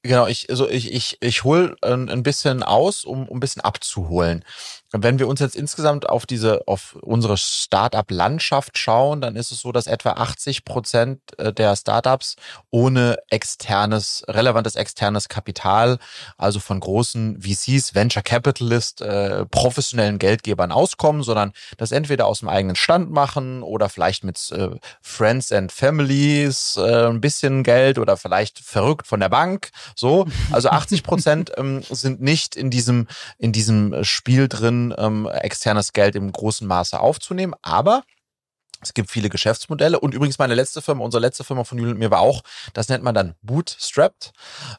Genau, 0.03 0.27
ich, 0.27 0.51
also 0.51 0.69
ich, 0.69 0.93
ich, 0.93 1.19
ich 1.21 1.45
hole 1.45 1.77
ein, 1.83 2.09
ein 2.09 2.23
bisschen 2.23 2.63
aus, 2.63 3.05
um, 3.05 3.29
um 3.29 3.37
ein 3.37 3.41
bisschen 3.41 3.63
abzuholen. 3.63 4.45
Wenn 4.97 5.19
wir 5.19 5.27
uns 5.27 5.41
jetzt 5.41 5.57
insgesamt 5.57 6.09
auf 6.09 6.25
diese, 6.25 6.69
auf 6.69 6.97
unsere 7.03 7.37
Startup-Landschaft 7.37 8.79
schauen, 8.79 9.21
dann 9.21 9.35
ist 9.35 9.51
es 9.51 9.59
so, 9.59 9.73
dass 9.73 9.89
etwa 9.89 10.13
80 10.13 10.65
Prozent 10.65 11.21
äh, 11.37 11.53
der 11.53 11.75
Startups 11.75 12.37
ohne 12.71 13.19
externes, 13.29 14.25
relevantes 14.29 14.77
externes 14.77 15.29
Kapital, 15.29 15.99
also 16.39 16.61
von 16.61 16.79
großen 16.79 17.41
VCs, 17.43 17.97
Venture 17.97 18.23
Capitalist, 18.23 19.01
äh, 19.01 19.45
professionellen 19.47 20.19
Geldgebern 20.19 20.71
auskommen, 20.71 21.25
sondern 21.25 21.53
das 21.77 21.91
entweder 21.91 22.27
aus 22.27 22.39
dem 22.39 22.49
eigenen 22.49 22.77
Stand 22.77 23.11
machen 23.11 23.65
oder 23.65 23.89
vielleicht 23.89 24.23
mit 24.23 24.53
äh, 24.53 24.71
Friends 25.03 25.51
and 25.51 25.73
Families 25.73 26.79
ein 26.79 27.21
bisschen 27.21 27.63
Geld 27.63 27.99
oder 27.99 28.17
vielleicht 28.17 28.61
verrückt 28.61 29.07
von 29.07 29.19
der 29.21 29.29
Bank. 29.29 29.71
So, 29.97 30.27
also 30.53 30.69
80 30.69 31.03
Prozent 31.03 31.53
ähm, 31.57 31.83
sind 31.91 32.21
nicht 32.21 32.55
in 32.55 32.71
diesem 32.71 33.09
in 33.39 33.53
diesem 33.53 34.05
Spiel 34.05 34.49
drin 34.49 34.84
ähm, 34.99 35.29
externes 35.33 35.93
Geld 35.93 36.17
im 36.17 36.33
großen 36.33 36.67
Maße 36.67 36.99
aufzunehmen. 36.99 37.55
Aber 37.63 38.03
Es 38.85 38.95
gibt 38.95 39.11
viele 39.11 39.31
Geschäftsmodelle 39.31 39.99
und 39.99 40.15
übrigens 40.15 40.39
meine 40.39 40.55
letzte 40.55 40.83
Firma, 40.83 41.05
unsere 41.05 41.21
letzte 41.21 41.43
Firma 41.43 41.65
von 41.65 41.79
Julian 41.79 41.95
und 41.95 41.99
mir 41.99 42.11
war 42.11 42.21
auch, 42.21 42.43
das 42.75 42.89
nennt 42.89 43.03
man 43.03 43.15
dann 43.15 43.35
bootstrapped, 43.43 44.33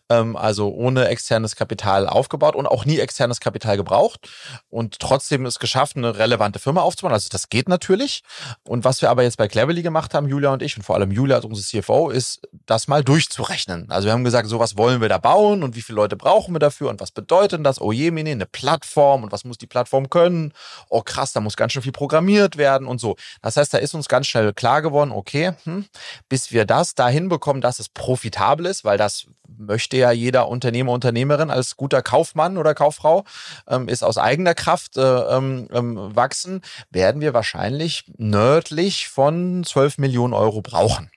ähm, 0.10 0.36
also 0.36 0.70
ohne 0.70 1.08
externes 1.08 1.56
Kapital 1.56 2.08
aufgebaut 2.08 2.56
und 2.56 2.68
auch 2.68 2.86
nie 2.86 2.99
externes 2.99 3.39
Kapital 3.39 3.78
gebraucht 3.78 4.30
und 4.70 4.99
trotzdem 4.99 5.45
ist 5.45 5.60
geschafft, 5.60 5.97
eine 5.97 6.18
relevante 6.18 6.60
Firma 6.60 6.82
aufzubauen. 6.82 7.14
Also 7.14 7.30
das 7.32 7.49
geht 7.49 7.68
natürlich. 7.68 8.22
Und 8.64 8.84
was 8.84 9.01
wir 9.01 9.10
aber 9.10 9.24
jetzt 9.24 9.38
bei 9.38 9.47
Cleverly 9.47 9.82
gemacht 9.82 10.14
haben, 10.14 10.28
Julia 10.28 10.53
und 10.53 10.62
ich 10.62 10.78
und 10.78 10.84
vor 10.84 10.95
allem 10.95 11.12
Julia 11.12 11.38
als 11.38 11.45
unsere 11.45 11.66
CFO, 11.66 12.10
ist 12.10 12.41
das 12.66 12.88
mal 12.88 13.03
durchzurechnen. 13.03 13.89
Also 13.89 14.06
wir 14.06 14.14
haben 14.14 14.24
gesagt, 14.24 14.47
so 14.47 14.60
was 14.60 14.78
wollen 14.78 15.01
wir 15.01 15.10
da 15.10 15.18
bauen 15.18 15.64
und 15.64 15.76
wie 15.76 15.82
viele 15.82 15.95
Leute 15.95 16.16
brauchen 16.16 16.53
wir 16.53 16.60
dafür 16.60 16.89
und 16.89 16.99
was 16.99 17.12
bedeutet 17.12 17.66
das? 17.66 17.82
Oh 17.82 17.91
je, 17.91 18.12
Mini, 18.12 18.32
eine 18.32 18.45
Plattform 18.45 19.24
und 19.24 19.32
was 19.32 19.45
muss 19.45 19.58
die 19.58 19.68
Plattform 19.68 20.10
können? 20.10 20.53
Oh 20.89 21.01
krass, 21.01 21.34
da 21.34 21.41
muss 21.41 21.56
ganz 21.56 21.74
schön 21.74 21.82
viel 21.82 21.91
programmiert 21.91 22.58
werden 22.58 22.88
und 22.88 22.99
so. 22.99 23.16
Das 23.41 23.58
heißt, 23.58 23.74
da 23.74 23.78
ist 23.80 23.93
uns 23.96 24.08
ganz 24.08 24.28
schnell 24.28 24.54
klar 24.54 24.82
geworden, 24.82 25.12
okay, 25.12 25.54
hm, 25.64 25.86
bis 26.30 26.52
wir 26.52 26.66
das 26.66 26.96
da 26.96 27.08
hinbekommen, 27.08 27.62
dass 27.62 27.80
es 27.80 27.89
profitabel 27.89 28.66
ist, 28.66 28.86
weil 28.86 28.98
das 28.98 29.28
möchte 29.58 29.98
ja 29.98 30.12
jeder 30.12 30.48
Unternehmer, 30.50 30.91
Unternehmerin 30.91 31.50
als 31.50 31.78
guter 31.78 32.02
Kaufmann 32.02 32.58
oder 32.58 32.74
Kauffrau, 32.74 33.24
ähm, 33.68 33.88
ist 33.88 34.04
aus 34.04 34.18
eigener 34.18 34.54
Kraft 34.54 34.98
äh, 34.98 35.02
ähm, 35.02 35.68
ähm 35.72 36.16
wachsen, 36.16 36.62
werden 36.89 37.22
wir 37.22 37.34
wahrscheinlich 37.34 38.06
nördlich 38.18 39.08
von 39.08 39.64
12 39.64 39.98
Millionen 39.98 40.34
Euro 40.34 40.62
brauchen. 40.62 41.10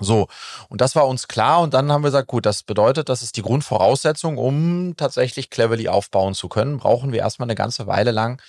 So, 0.00 0.28
und 0.68 0.80
das 0.80 0.94
war 0.94 1.06
uns 1.08 1.28
klar 1.28 1.60
und 1.60 1.74
dann 1.74 1.90
haben 1.90 2.02
wir 2.02 2.08
gesagt, 2.08 2.28
gut, 2.28 2.46
das 2.46 2.62
bedeutet, 2.62 3.08
das 3.08 3.22
ist 3.22 3.36
die 3.36 3.42
Grundvoraussetzung, 3.42 4.38
um 4.38 4.94
tatsächlich 4.96 5.50
Cleverly 5.50 5.88
aufbauen 5.88 6.34
zu 6.34 6.48
können, 6.48 6.78
brauchen 6.78 7.12
wir 7.12 7.20
erstmal 7.20 7.46
eine 7.46 7.54
ganze 7.54 7.86
Weile 7.86 8.10
lang 8.10 8.40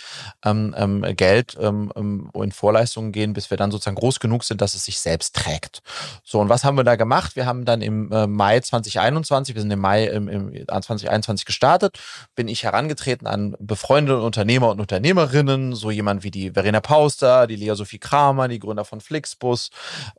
ähm, 0.46 0.76
ähm, 0.78 1.06
Geld 1.16 1.58
ähm, 1.60 1.92
ähm 1.96 2.32
in 2.40 2.52
Vorleistungen 2.52 3.12
gehen, 3.12 3.34
bis 3.34 3.50
wir 3.50 3.58
dann 3.58 3.70
sozusagen 3.70 3.98
groß 3.98 4.20
genug 4.20 4.44
sind, 4.44 4.62
dass 4.62 4.74
es 4.74 4.86
sich 4.86 5.00
selbst 5.00 5.36
trägt. 5.36 5.82
So, 6.24 6.40
und 6.40 6.48
was 6.48 6.64
haben 6.64 6.78
wir 6.78 6.84
da 6.84 6.96
gemacht? 6.96 7.36
Wir 7.36 7.46
haben 7.46 7.66
dann 7.66 7.82
im 7.82 8.12
äh, 8.12 8.28
Mai 8.28 8.60
2021, 8.60 9.56
wir 9.56 9.62
sind 9.62 9.72
im 9.72 9.80
Mai 9.80 10.06
im, 10.06 10.28
im 10.28 10.54
2021 10.68 11.46
gestartet, 11.46 12.00
bin 12.36 12.48
ich 12.48 12.64
herangetreten 12.64 13.28
an 13.28 13.56
befreundete 13.60 14.22
Unternehmer 14.22 14.70
und 14.70 14.80
Unternehmerinnen, 14.80 15.76
so 15.76 15.92
jemand 15.92 16.24
wie 16.24 16.32
die 16.32 16.52
Verena 16.52 16.80
Pauster, 16.80 17.48
die 17.48 17.56
Lea 17.56 17.76
Sophie 17.76 18.00
Kramer, 18.00 18.48
die 18.48 18.60
Gründer 18.60 18.86
von 18.86 19.02
Flixbus, 19.02 19.70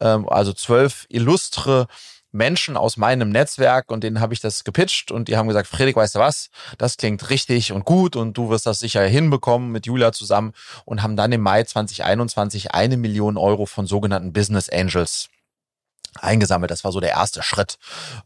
ähm, 0.01 0.28
also 0.28 0.53
zwölf 0.53 1.07
illustre 1.21 1.87
Menschen 2.33 2.77
aus 2.77 2.97
meinem 2.97 3.31
Netzwerk 3.31 3.91
und 3.91 4.05
denen 4.05 4.21
habe 4.21 4.35
ich 4.35 4.41
das 4.41 4.64
gepitcht 4.64 5.11
und 5.11 5.29
die 5.29 5.37
haben 5.37 5.49
gesagt, 5.49 5.66
Friedrich, 5.66 5.97
weißt 5.97 6.14
du 6.14 6.18
was, 6.21 6.51
das 6.79 6.97
klingt 6.97 7.29
richtig 7.31 7.73
und 7.73 7.85
gut 7.85 8.14
und 8.14 8.37
du 8.37 8.51
wirst 8.51 8.66
das 8.66 8.79
sicher 8.79 9.03
hinbekommen 9.03 9.73
mit 9.73 9.87
Julia 9.87 10.12
zusammen 10.12 10.53
und 10.85 11.03
haben 11.03 11.16
dann 11.16 11.33
im 11.33 11.41
Mai 11.41 11.64
2021 11.64 12.73
eine 12.73 12.97
Million 12.97 13.37
Euro 13.37 13.66
von 13.66 13.87
sogenannten 13.87 14.33
Business 14.33 14.68
Angels 14.68 15.29
eingesammelt. 16.18 16.71
Das 16.71 16.85
war 16.85 16.93
so 16.93 17.01
der 17.01 17.11
erste 17.11 17.43
Schritt. 17.43 17.79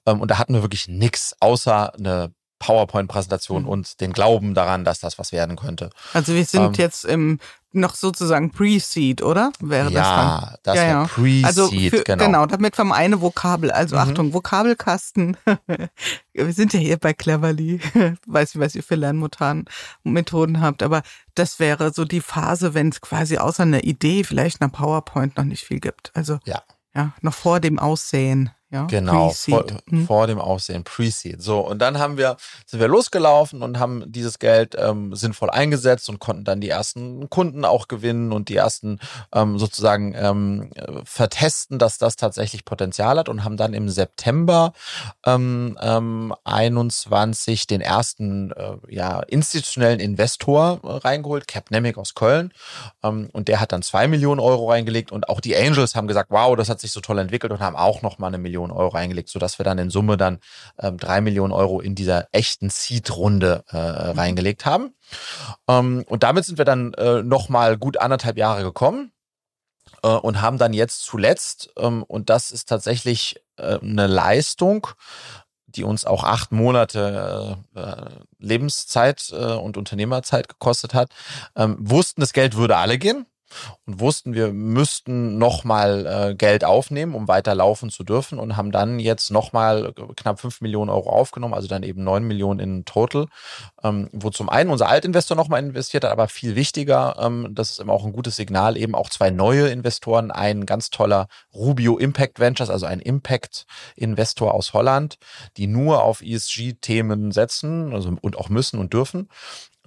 Ähm, 0.06 0.20
und 0.20 0.30
da 0.30 0.38
hatten 0.38 0.54
wir 0.54 0.62
wirklich 0.62 0.88
nichts 0.88 1.34
außer 1.40 1.94
eine 1.94 2.32
PowerPoint-Präsentation 2.58 3.62
mhm. 3.62 3.68
und 3.68 4.00
den 4.00 4.12
Glauben 4.12 4.54
daran, 4.54 4.84
dass 4.84 5.00
das 5.00 5.18
was 5.18 5.32
werden 5.32 5.56
könnte. 5.56 5.90
Also 6.12 6.34
wir 6.34 6.44
sind 6.44 6.62
ähm, 6.62 6.72
jetzt 6.76 7.04
im 7.04 7.38
noch 7.74 7.94
sozusagen 7.94 8.50
Pre-Seed, 8.50 9.22
oder? 9.22 9.52
Wäre 9.60 9.90
ja, 9.90 10.00
das 10.00 10.08
dann? 10.08 10.58
das 10.62 10.76
ja, 10.76 10.84
ja. 10.84 11.04
Pre-Seed, 11.04 11.44
also 11.44 11.68
für, 11.68 12.04
genau. 12.04 12.24
Genau, 12.24 12.46
damit 12.46 12.78
wir 12.78 12.94
eine 12.94 13.20
Vokabel, 13.20 13.70
also 13.70 13.96
mhm. 13.96 14.02
Achtung, 14.02 14.32
Vokabelkasten. 14.32 15.36
wir 16.32 16.52
sind 16.52 16.72
ja 16.72 16.80
hier 16.80 16.96
bei 16.96 17.12
Cleverly. 17.12 17.80
Weiß 18.26 18.54
nicht, 18.54 18.64
was 18.64 18.74
ihr 18.74 18.82
für 18.82 18.94
Lernmethoden 18.94 20.60
habt, 20.60 20.82
aber 20.82 21.02
das 21.34 21.58
wäre 21.58 21.92
so 21.92 22.04
die 22.04 22.20
Phase, 22.20 22.74
wenn 22.74 22.88
es 22.88 23.00
quasi 23.00 23.38
außer 23.38 23.64
einer 23.64 23.84
Idee, 23.84 24.24
vielleicht 24.24 24.60
einer 24.60 24.70
PowerPoint 24.70 25.36
noch 25.36 25.44
nicht 25.44 25.64
viel 25.64 25.80
gibt. 25.80 26.12
Also 26.14 26.38
ja, 26.44 26.62
ja 26.94 27.12
noch 27.22 27.34
vor 27.34 27.60
dem 27.60 27.78
Aussehen. 27.78 28.50
Ja, 28.74 28.86
genau, 28.86 29.30
vor, 29.30 29.66
hm. 29.88 30.04
vor, 30.04 30.26
dem 30.26 30.40
Aussehen, 30.40 30.82
Pre-Seed. 30.82 31.40
So, 31.40 31.60
und 31.60 31.78
dann 31.78 32.00
haben 32.00 32.16
wir, 32.16 32.36
sind 32.66 32.80
wir 32.80 32.88
losgelaufen 32.88 33.62
und 33.62 33.78
haben 33.78 34.02
dieses 34.10 34.40
Geld 34.40 34.74
ähm, 34.76 35.14
sinnvoll 35.14 35.50
eingesetzt 35.50 36.08
und 36.08 36.18
konnten 36.18 36.42
dann 36.42 36.60
die 36.60 36.70
ersten 36.70 37.30
Kunden 37.30 37.64
auch 37.64 37.86
gewinnen 37.86 38.32
und 38.32 38.48
die 38.48 38.56
ersten 38.56 38.98
ähm, 39.32 39.60
sozusagen 39.60 40.12
ähm, 40.16 40.72
vertesten, 41.04 41.78
dass 41.78 41.98
das 41.98 42.16
tatsächlich 42.16 42.64
Potenzial 42.64 43.16
hat 43.16 43.28
und 43.28 43.44
haben 43.44 43.56
dann 43.56 43.74
im 43.74 43.88
September 43.88 44.72
ähm, 45.24 45.78
ähm, 45.80 46.34
21 46.42 47.68
den 47.68 47.80
ersten 47.80 48.50
äh, 48.50 48.72
ja, 48.88 49.20
institutionellen 49.20 50.00
Investor 50.00 50.80
äh, 50.82 50.88
reingeholt, 51.06 51.46
Capnemic 51.46 51.96
aus 51.96 52.14
Köln. 52.14 52.52
Ähm, 53.04 53.28
und 53.32 53.46
der 53.46 53.60
hat 53.60 53.70
dann 53.70 53.82
zwei 53.82 54.08
Millionen 54.08 54.40
Euro 54.40 54.68
reingelegt 54.68 55.12
und 55.12 55.28
auch 55.28 55.40
die 55.40 55.56
Angels 55.56 55.94
haben 55.94 56.08
gesagt, 56.08 56.32
wow, 56.32 56.56
das 56.56 56.68
hat 56.68 56.80
sich 56.80 56.90
so 56.90 57.00
toll 57.00 57.20
entwickelt 57.20 57.52
und 57.52 57.60
haben 57.60 57.76
auch 57.76 58.02
noch 58.02 58.18
mal 58.18 58.26
eine 58.26 58.38
Million 58.38 58.63
Millionen 58.64 58.72
Euro 58.72 58.88
reingelegt, 58.88 59.28
sodass 59.28 59.58
wir 59.58 59.64
dann 59.64 59.78
in 59.78 59.90
Summe 59.90 60.16
dann 60.16 60.38
ähm, 60.78 60.98
drei 60.98 61.20
Millionen 61.20 61.52
Euro 61.52 61.80
in 61.80 61.94
dieser 61.94 62.28
echten 62.32 62.70
Seed-Runde 62.70 63.64
äh, 63.70 63.76
mhm. 64.12 64.18
reingelegt 64.18 64.66
haben. 64.66 64.94
Ähm, 65.68 66.04
und 66.08 66.22
damit 66.22 66.44
sind 66.44 66.58
wir 66.58 66.64
dann 66.64 66.94
äh, 66.94 67.22
nochmal 67.22 67.76
gut 67.76 67.98
anderthalb 67.98 68.36
Jahre 68.38 68.62
gekommen 68.62 69.12
äh, 70.02 70.08
und 70.08 70.40
haben 70.40 70.58
dann 70.58 70.72
jetzt 70.72 71.04
zuletzt, 71.04 71.70
ähm, 71.78 72.02
und 72.02 72.30
das 72.30 72.50
ist 72.50 72.68
tatsächlich 72.68 73.36
äh, 73.56 73.78
eine 73.80 74.06
Leistung, 74.06 74.88
die 75.66 75.84
uns 75.84 76.04
auch 76.04 76.22
acht 76.22 76.52
Monate 76.52 77.58
äh 77.74 78.10
Lebenszeit 78.38 79.32
äh, 79.32 79.54
und 79.54 79.76
Unternehmerzeit 79.76 80.48
gekostet 80.48 80.94
hat, 80.94 81.10
ähm, 81.56 81.76
wussten, 81.80 82.20
das 82.20 82.32
Geld 82.32 82.56
würde 82.56 82.76
alle 82.76 82.98
gehen 82.98 83.26
und 83.86 84.00
wussten, 84.00 84.34
wir 84.34 84.52
müssten 84.52 85.38
nochmal 85.38 86.06
äh, 86.06 86.34
Geld 86.34 86.64
aufnehmen, 86.64 87.14
um 87.14 87.28
weiter 87.28 87.54
laufen 87.54 87.90
zu 87.90 88.04
dürfen 88.04 88.38
und 88.38 88.56
haben 88.56 88.72
dann 88.72 88.98
jetzt 88.98 89.30
nochmal 89.30 89.92
knapp 90.16 90.40
fünf 90.40 90.60
Millionen 90.60 90.90
Euro 90.90 91.10
aufgenommen, 91.10 91.54
also 91.54 91.68
dann 91.68 91.82
eben 91.82 92.04
neun 92.04 92.24
Millionen 92.24 92.60
in 92.60 92.84
Total, 92.84 93.26
ähm, 93.82 94.08
wo 94.12 94.30
zum 94.30 94.48
einen 94.48 94.70
unser 94.70 94.88
Altinvestor 94.88 95.36
nochmal 95.36 95.62
investiert 95.62 96.04
hat, 96.04 96.12
aber 96.12 96.28
viel 96.28 96.56
wichtiger, 96.56 97.16
ähm, 97.20 97.48
das 97.52 97.72
ist 97.72 97.80
immer 97.80 97.92
auch 97.92 98.04
ein 98.04 98.12
gutes 98.12 98.36
Signal, 98.36 98.76
eben 98.76 98.94
auch 98.94 99.10
zwei 99.10 99.30
neue 99.30 99.68
Investoren, 99.68 100.30
ein 100.30 100.66
ganz 100.66 100.90
toller 100.90 101.28
Rubio 101.54 101.98
Impact 101.98 102.40
Ventures, 102.40 102.70
also 102.70 102.86
ein 102.86 103.00
Impact-Investor 103.00 104.54
aus 104.54 104.72
Holland, 104.72 105.18
die 105.56 105.66
nur 105.66 106.02
auf 106.02 106.22
ESG-Themen 106.22 107.32
setzen 107.32 107.92
also, 107.92 108.16
und 108.20 108.36
auch 108.36 108.48
müssen 108.48 108.78
und 108.78 108.92
dürfen 108.92 109.28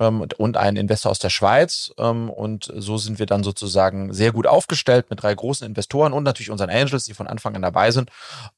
und 0.06 0.58
einen 0.58 0.78
Investor 0.78 1.12
aus 1.12 1.20
der 1.20 1.30
Schweiz. 1.30 1.92
Ähm, 1.98 2.30
und 2.30 2.72
so 2.76 2.98
sind 2.98 3.20
wir 3.20 3.26
dann 3.26 3.44
sozusagen 3.44 4.14
sehr 4.14 4.32
gut 4.32 4.48
aufgestellt 4.48 5.10
mit 5.10 5.24
drei 5.24 5.34
großen 5.34 5.66
Investoren 5.66 6.14
und 6.14 6.24
natürlich 6.24 6.52
unseren 6.52 6.70
Angels, 6.70 7.06
die 7.06 7.14
von 7.14 7.28
Anfang 7.28 7.56
an 7.56 7.62
dabei 7.62 7.92
sind 7.92 8.12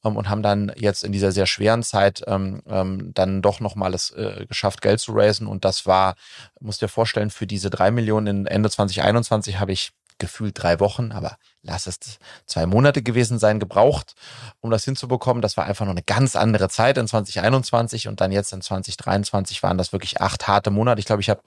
ähm, 0.04 0.18
und 0.18 0.30
haben 0.30 0.44
dann 0.44 0.72
jetzt 0.76 1.04
in 1.04 1.12
dieser 1.12 1.32
sehr 1.32 1.46
schweren 1.46 1.84
Zeit 1.84 2.24
dann 2.30 3.42
doch 3.42 3.60
nochmal 3.60 3.94
es 3.94 4.12
äh, 4.12 4.46
geschafft, 4.48 4.82
Geld 4.82 5.00
zu 5.00 5.14
raisen. 5.14 5.48
Und 5.48 5.66
das 5.66 5.86
war, 5.86 6.16
muss 6.60 6.78
dir 6.78 6.88
vorstellen, 6.88 7.30
für 7.30 7.48
diese 7.48 7.70
drei 7.70 7.92
Millionen 7.92 8.46
Ende 8.46 8.70
2021 8.70 9.60
habe 9.60 9.72
ich 9.72 9.92
gefühlt 10.20 10.62
drei 10.62 10.80
Wochen, 10.80 11.12
aber 11.12 11.38
lass 11.62 11.88
es 11.88 12.00
zwei 12.46 12.66
Monate 12.66 13.02
gewesen 13.02 13.40
sein, 13.40 13.60
gebraucht, 13.60 14.14
um 14.60 14.70
das 14.70 14.86
hinzubekommen. 14.86 15.42
Das 15.42 15.58
war 15.58 15.66
einfach 15.66 15.86
noch 15.86 15.92
eine 15.92 16.04
ganz 16.04 16.36
andere 16.36 16.70
Zeit 16.70 16.98
in 16.98 17.08
2021 17.08 18.08
und 18.08 18.22
dann 18.22 18.32
jetzt 18.32 18.54
in 18.54 18.62
2023 18.62 19.64
waren 19.64 19.78
das 19.78 19.92
wirklich 19.92 20.22
acht 20.22 20.48
harte 20.48 20.72
Monate. 20.72 21.00
Ich 21.00 21.06
glaube, 21.06 21.22
ich 21.22 21.30
habe 21.30 21.42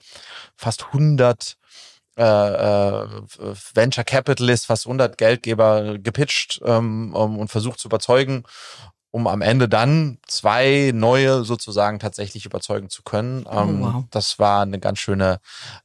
fast 0.55 0.85
100 0.87 1.57
äh, 2.15 2.23
äh, 2.23 3.07
Venture 3.73 4.03
Capitalist, 4.03 4.67
fast 4.67 4.85
100 4.85 5.17
Geldgeber 5.17 5.97
gepitcht 5.97 6.61
ähm, 6.63 7.15
und 7.15 7.47
versucht 7.47 7.79
zu 7.79 7.87
überzeugen 7.87 8.43
um 9.13 9.27
am 9.27 9.41
Ende 9.41 9.69
dann 9.69 10.17
zwei 10.25 10.91
neue 10.91 11.43
sozusagen 11.43 11.99
tatsächlich 11.99 12.47
überzeugen 12.47 12.89
zu 12.89 13.03
können. 13.03 13.45
Oh, 13.45 13.59
ähm, 13.59 13.81
wow. 13.81 14.03
Das 14.09 14.39
war 14.39 14.63
eine 14.63 14.79
ganz 14.79 14.97
schöne, 14.97 15.39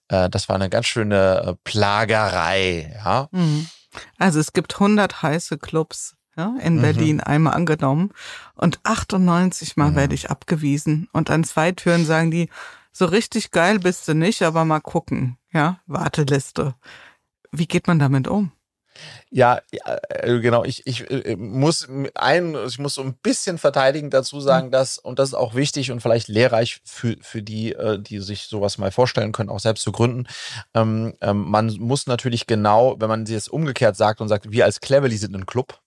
äh, 0.08 0.30
das 0.30 0.48
war 0.48 0.56
eine 0.56 0.70
ganz 0.70 0.86
schöne 0.86 1.42
äh, 1.46 1.54
Plagerei, 1.62 2.90
ja. 3.04 3.28
Mhm. 3.30 3.68
Also 4.16 4.40
es 4.40 4.54
gibt 4.54 4.74
100 4.74 5.22
heiße 5.22 5.58
Clubs 5.58 6.16
ja, 6.38 6.56
in 6.62 6.76
mhm. 6.76 6.80
Berlin 6.80 7.20
einmal 7.20 7.52
angenommen 7.52 8.12
und 8.54 8.80
98 8.84 9.76
Mal 9.76 9.90
mhm. 9.90 9.96
werde 9.96 10.14
ich 10.14 10.30
abgewiesen 10.30 11.08
und 11.12 11.28
an 11.28 11.44
zwei 11.44 11.72
Türen 11.72 12.06
sagen 12.06 12.30
die, 12.30 12.48
so 12.92 13.04
richtig 13.04 13.50
geil 13.50 13.78
bist 13.78 14.08
du 14.08 14.14
nicht, 14.14 14.42
aber 14.42 14.64
mal 14.64 14.80
gucken, 14.80 15.36
ja, 15.52 15.80
Warteliste. 15.86 16.76
Wie 17.52 17.66
geht 17.66 17.88
man 17.88 17.98
damit 17.98 18.26
um? 18.26 18.52
Ja, 19.30 19.60
äh, 19.70 20.38
genau. 20.40 20.64
Ich, 20.64 20.86
ich 20.86 21.10
äh, 21.10 21.36
muss 21.36 21.88
ein, 22.14 22.56
ich 22.66 22.78
muss 22.78 22.94
so 22.94 23.02
ein 23.02 23.14
bisschen 23.14 23.58
verteidigen 23.58 24.10
dazu 24.10 24.40
sagen, 24.40 24.68
mhm. 24.68 24.72
dass, 24.72 24.98
und 24.98 25.18
das 25.18 25.30
ist 25.30 25.34
auch 25.34 25.54
wichtig 25.54 25.90
und 25.90 26.00
vielleicht 26.00 26.28
lehrreich 26.28 26.80
für, 26.84 27.16
für 27.20 27.42
die, 27.42 27.72
äh, 27.72 27.98
die 27.98 28.20
sich 28.20 28.44
sowas 28.44 28.78
mal 28.78 28.90
vorstellen 28.90 29.32
können, 29.32 29.50
auch 29.50 29.60
selbst 29.60 29.82
zu 29.82 29.92
gründen. 29.92 30.26
Ähm, 30.74 31.14
ähm, 31.20 31.44
man 31.50 31.74
muss 31.78 32.06
natürlich 32.06 32.46
genau, 32.46 32.96
wenn 32.98 33.08
man 33.08 33.26
sie 33.26 33.34
jetzt 33.34 33.50
umgekehrt 33.50 33.96
sagt 33.96 34.20
und 34.20 34.28
sagt, 34.28 34.50
wir 34.50 34.64
als 34.64 34.80
Cleverly 34.80 35.16
sind 35.16 35.34
ein 35.34 35.46
Club, 35.46 35.78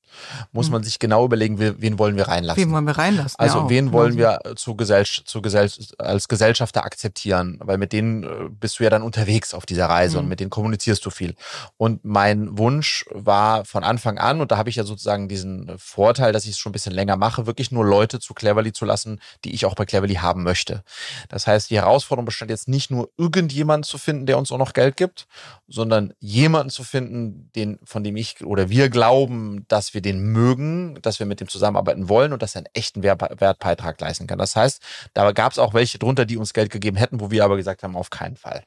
muss 0.51 0.67
mhm. 0.67 0.73
man 0.73 0.83
sich 0.83 0.99
genau 0.99 1.25
überlegen, 1.25 1.59
wen 1.59 1.99
wollen 1.99 2.15
wir 2.15 2.27
reinlassen. 2.27 2.61
Wen 2.61 2.71
wollen 2.71 2.85
wir 2.85 2.97
reinlassen? 2.97 3.39
Also 3.39 3.59
ja, 3.59 3.69
wen 3.69 3.91
wollen 3.91 4.17
wir 4.17 4.39
zu 4.55 4.75
Gesell 4.75 5.05
zu 5.05 5.41
Gesell 5.41 5.69
als 5.97 6.27
Gesellschafter 6.27 6.85
akzeptieren? 6.85 7.59
Weil 7.61 7.77
mit 7.77 7.93
denen 7.93 8.23
äh, 8.23 8.27
bist 8.49 8.79
du 8.79 8.83
ja 8.83 8.89
dann 8.89 9.01
unterwegs 9.01 9.53
auf 9.53 9.65
dieser 9.65 9.87
Reise 9.87 10.17
mhm. 10.17 10.23
und 10.23 10.29
mit 10.29 10.39
denen 10.39 10.49
kommunizierst 10.49 11.05
du 11.05 11.09
viel. 11.09 11.35
Und 11.77 12.03
mein 12.05 12.57
Wunsch 12.57 13.05
war 13.11 13.65
von 13.65 13.83
Anfang 13.83 14.17
an, 14.17 14.41
und 14.41 14.51
da 14.51 14.57
habe 14.57 14.69
ich 14.69 14.75
ja 14.75 14.83
sozusagen 14.83 15.27
diesen 15.27 15.71
Vorteil, 15.77 16.33
dass 16.33 16.45
ich 16.45 16.51
es 16.51 16.57
schon 16.59 16.71
ein 16.71 16.73
bisschen 16.73 16.93
länger 16.93 17.17
mache, 17.17 17.45
wirklich 17.45 17.71
nur 17.71 17.85
Leute 17.85 18.19
zu 18.19 18.33
Cleverly 18.33 18.73
zu 18.73 18.85
lassen, 18.85 19.19
die 19.43 19.53
ich 19.53 19.65
auch 19.65 19.75
bei 19.75 19.85
Cleverly 19.85 20.15
haben 20.15 20.43
möchte. 20.43 20.83
Das 21.29 21.47
heißt, 21.47 21.69
die 21.69 21.77
Herausforderung 21.77 22.25
bestand 22.25 22.51
jetzt 22.51 22.67
nicht 22.67 22.91
nur 22.91 23.09
irgendjemanden 23.17 23.83
zu 23.83 23.97
finden, 23.97 24.25
der 24.25 24.37
uns 24.37 24.51
auch 24.51 24.57
noch 24.57 24.73
Geld 24.73 24.97
gibt, 24.97 25.27
sondern 25.67 26.13
jemanden 26.19 26.69
zu 26.69 26.83
finden, 26.83 27.49
den, 27.55 27.79
von 27.83 28.03
dem 28.03 28.15
ich 28.17 28.43
oder 28.45 28.69
wir 28.69 28.89
glauben, 28.89 29.65
dass 29.67 29.93
wir 29.93 30.00
den 30.01 30.21
mögen, 30.21 30.99
dass 31.01 31.19
wir 31.19 31.25
mit 31.25 31.39
dem 31.39 31.47
zusammenarbeiten 31.47 32.09
wollen 32.09 32.33
und 32.33 32.41
dass 32.41 32.55
er 32.55 32.59
einen 32.59 32.73
echten 32.73 33.03
Wertbeitrag 33.03 33.99
leisten 33.99 34.27
kann. 34.27 34.39
Das 34.39 34.55
heißt, 34.55 34.81
da 35.13 35.31
gab 35.31 35.51
es 35.51 35.59
auch 35.59 35.73
welche 35.73 35.99
drunter, 35.99 36.25
die 36.25 36.37
uns 36.37 36.53
Geld 36.53 36.71
gegeben 36.71 36.97
hätten, 36.97 37.19
wo 37.19 37.31
wir 37.31 37.43
aber 37.43 37.57
gesagt 37.57 37.83
haben, 37.83 37.95
auf 37.95 38.09
keinen 38.09 38.35
Fall. 38.35 38.63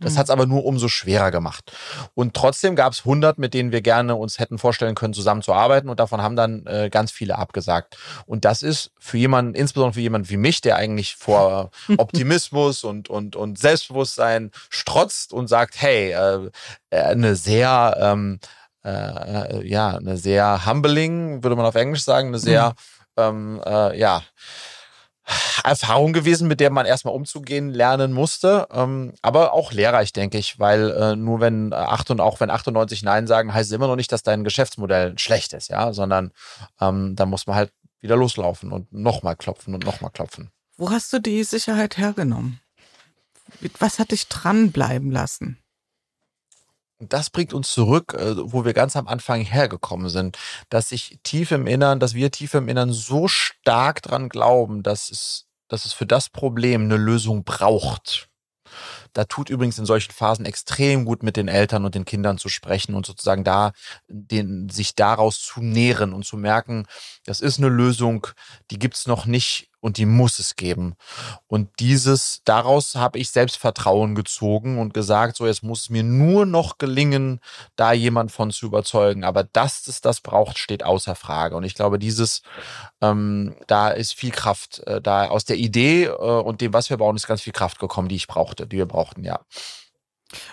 Das 0.00 0.14
mhm. 0.14 0.18
hat 0.18 0.24
es 0.26 0.30
aber 0.30 0.46
nur 0.46 0.64
umso 0.64 0.88
schwerer 0.88 1.30
gemacht. 1.30 1.72
Und 2.14 2.34
trotzdem 2.34 2.76
gab 2.76 2.92
es 2.92 3.00
100, 3.00 3.38
mit 3.38 3.54
denen 3.54 3.72
wir 3.72 3.82
gerne 3.82 4.14
uns 4.14 4.38
hätten 4.38 4.58
vorstellen 4.58 4.94
können, 4.94 5.14
zusammenzuarbeiten. 5.14 5.90
Und 5.90 6.00
davon 6.00 6.22
haben 6.22 6.36
dann 6.36 6.66
äh, 6.66 6.88
ganz 6.90 7.10
viele 7.10 7.36
abgesagt. 7.36 7.96
Und 8.26 8.44
das 8.44 8.62
ist 8.62 8.92
für 8.98 9.18
jemanden, 9.18 9.54
insbesondere 9.54 9.94
für 9.94 10.00
jemanden 10.00 10.30
wie 10.30 10.36
mich, 10.36 10.60
der 10.60 10.76
eigentlich 10.76 11.16
vor 11.16 11.70
Optimismus 11.98 12.84
und, 12.84 13.08
und, 13.08 13.36
und 13.36 13.58
Selbstbewusstsein 13.58 14.50
strotzt 14.70 15.32
und 15.32 15.48
sagt, 15.48 15.80
hey, 15.80 16.12
äh, 16.12 16.50
äh 16.90 17.02
eine 17.02 17.36
sehr, 17.36 17.96
ähm, 18.00 18.38
äh, 18.86 19.58
äh, 19.58 19.68
ja, 19.68 19.96
eine 19.96 20.16
sehr 20.16 20.64
humbling, 20.64 21.42
würde 21.42 21.56
man 21.56 21.66
auf 21.66 21.74
Englisch 21.74 22.04
sagen, 22.04 22.28
eine 22.28 22.38
sehr, 22.38 22.74
mhm. 23.16 23.22
ähm, 23.22 23.62
äh, 23.66 23.98
ja, 23.98 24.22
Erfahrung 25.64 26.12
gewesen, 26.12 26.46
mit 26.46 26.60
der 26.60 26.70
man 26.70 26.86
erstmal 26.86 27.14
umzugehen 27.14 27.70
lernen 27.70 28.12
musste, 28.12 28.68
ähm, 28.70 29.12
aber 29.22 29.52
auch 29.52 29.72
lehrreich, 29.72 30.12
denke 30.12 30.38
ich, 30.38 30.60
weil 30.60 30.90
äh, 30.92 31.16
nur 31.16 31.40
wenn 31.40 31.72
acht 31.72 32.12
und 32.12 32.20
auch 32.20 32.38
wenn 32.38 32.50
98 32.50 33.02
Nein 33.02 33.26
sagen, 33.26 33.52
heißt 33.52 33.70
es 33.70 33.74
immer 33.74 33.88
noch 33.88 33.96
nicht, 33.96 34.12
dass 34.12 34.22
dein 34.22 34.44
Geschäftsmodell 34.44 35.18
schlecht 35.18 35.52
ist, 35.52 35.68
ja, 35.68 35.92
sondern 35.92 36.30
ähm, 36.80 37.16
da 37.16 37.26
muss 37.26 37.48
man 37.48 37.56
halt 37.56 37.72
wieder 38.00 38.14
loslaufen 38.14 38.70
und 38.70 38.92
nochmal 38.92 39.34
klopfen 39.34 39.74
und 39.74 39.84
nochmal 39.84 40.12
klopfen. 40.12 40.50
Wo 40.76 40.90
hast 40.90 41.12
du 41.12 41.18
die 41.18 41.42
Sicherheit 41.42 41.96
hergenommen? 41.96 42.60
Was 43.80 43.98
hat 43.98 44.12
dich 44.12 44.28
dranbleiben 44.28 45.10
lassen? 45.10 45.58
Das 46.98 47.30
bringt 47.30 47.52
uns 47.52 47.72
zurück, 47.72 48.14
äh, 48.14 48.34
wo 48.36 48.64
wir 48.64 48.72
ganz 48.72 48.96
am 48.96 49.08
Anfang 49.08 49.42
hergekommen 49.42 50.08
sind, 50.08 50.38
dass 50.70 50.92
ich 50.92 51.18
tief 51.22 51.50
im 51.50 51.66
Innern, 51.66 52.00
dass 52.00 52.14
wir 52.14 52.30
tief 52.30 52.54
im 52.54 52.68
Innern 52.68 52.92
so 52.92 53.28
stark 53.28 54.02
dran 54.02 54.28
glauben, 54.28 54.82
dass 54.82 55.10
es, 55.10 55.46
dass 55.68 55.84
es 55.84 55.92
für 55.92 56.06
das 56.06 56.28
Problem 56.28 56.84
eine 56.84 56.96
Lösung 56.96 57.44
braucht. 57.44 58.28
Da 59.12 59.24
tut 59.24 59.48
übrigens 59.48 59.78
in 59.78 59.86
solchen 59.86 60.12
Phasen 60.12 60.44
extrem 60.44 61.04
gut, 61.04 61.22
mit 61.22 61.36
den 61.36 61.48
Eltern 61.48 61.84
und 61.84 61.94
den 61.94 62.04
Kindern 62.04 62.38
zu 62.38 62.48
sprechen 62.48 62.94
und 62.94 63.06
sozusagen 63.06 63.44
da 63.44 63.72
den, 64.08 64.68
sich 64.68 64.94
daraus 64.94 65.40
zu 65.40 65.60
nähren 65.60 66.12
und 66.12 66.24
zu 66.24 66.36
merken, 66.36 66.86
das 67.24 67.40
ist 67.40 67.58
eine 67.58 67.68
Lösung, 67.68 68.26
die 68.70 68.78
gibt's 68.78 69.06
noch 69.06 69.26
nicht 69.26 69.70
und 69.86 69.98
die 69.98 70.04
muss 70.04 70.40
es 70.40 70.56
geben. 70.56 70.96
Und 71.46 71.70
dieses, 71.78 72.40
daraus 72.44 72.96
habe 72.96 73.20
ich 73.20 73.30
Selbstvertrauen 73.30 74.16
gezogen 74.16 74.80
und 74.80 74.92
gesagt, 74.92 75.36
so 75.36 75.46
jetzt 75.46 75.62
muss 75.62 75.82
es 75.82 75.90
mir 75.90 76.02
nur 76.02 76.44
noch 76.44 76.78
gelingen, 76.78 77.38
da 77.76 77.92
jemand 77.92 78.32
von 78.32 78.50
zu 78.50 78.66
überzeugen. 78.66 79.22
Aber 79.22 79.44
dass 79.44 79.86
es 79.86 80.00
das 80.00 80.20
braucht, 80.20 80.58
steht 80.58 80.82
außer 80.82 81.14
Frage. 81.14 81.54
Und 81.54 81.62
ich 81.62 81.76
glaube, 81.76 82.00
dieses, 82.00 82.42
ähm, 83.00 83.54
da 83.68 83.90
ist 83.90 84.12
viel 84.14 84.32
Kraft, 84.32 84.80
äh, 84.88 85.00
da 85.00 85.28
aus 85.28 85.44
der 85.44 85.56
Idee 85.56 86.06
äh, 86.06 86.10
und 86.10 86.62
dem, 86.62 86.72
was 86.72 86.90
wir 86.90 86.96
bauen, 86.96 87.14
ist 87.14 87.28
ganz 87.28 87.42
viel 87.42 87.52
Kraft 87.52 87.78
gekommen, 87.78 88.08
die 88.08 88.16
ich 88.16 88.26
brauchte, 88.26 88.66
die 88.66 88.78
wir 88.78 88.86
brauchten, 88.86 89.22
ja. 89.22 89.38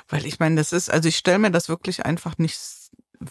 Weil 0.09 0.27
ich 0.27 0.37
meine, 0.37 0.57
das 0.57 0.73
ist, 0.73 0.91
also 0.91 1.09
ich 1.09 1.17
stelle 1.17 1.39
mir 1.39 1.49
das 1.49 1.69
wirklich 1.69 2.05
einfach 2.05 2.37
nicht 2.37 2.55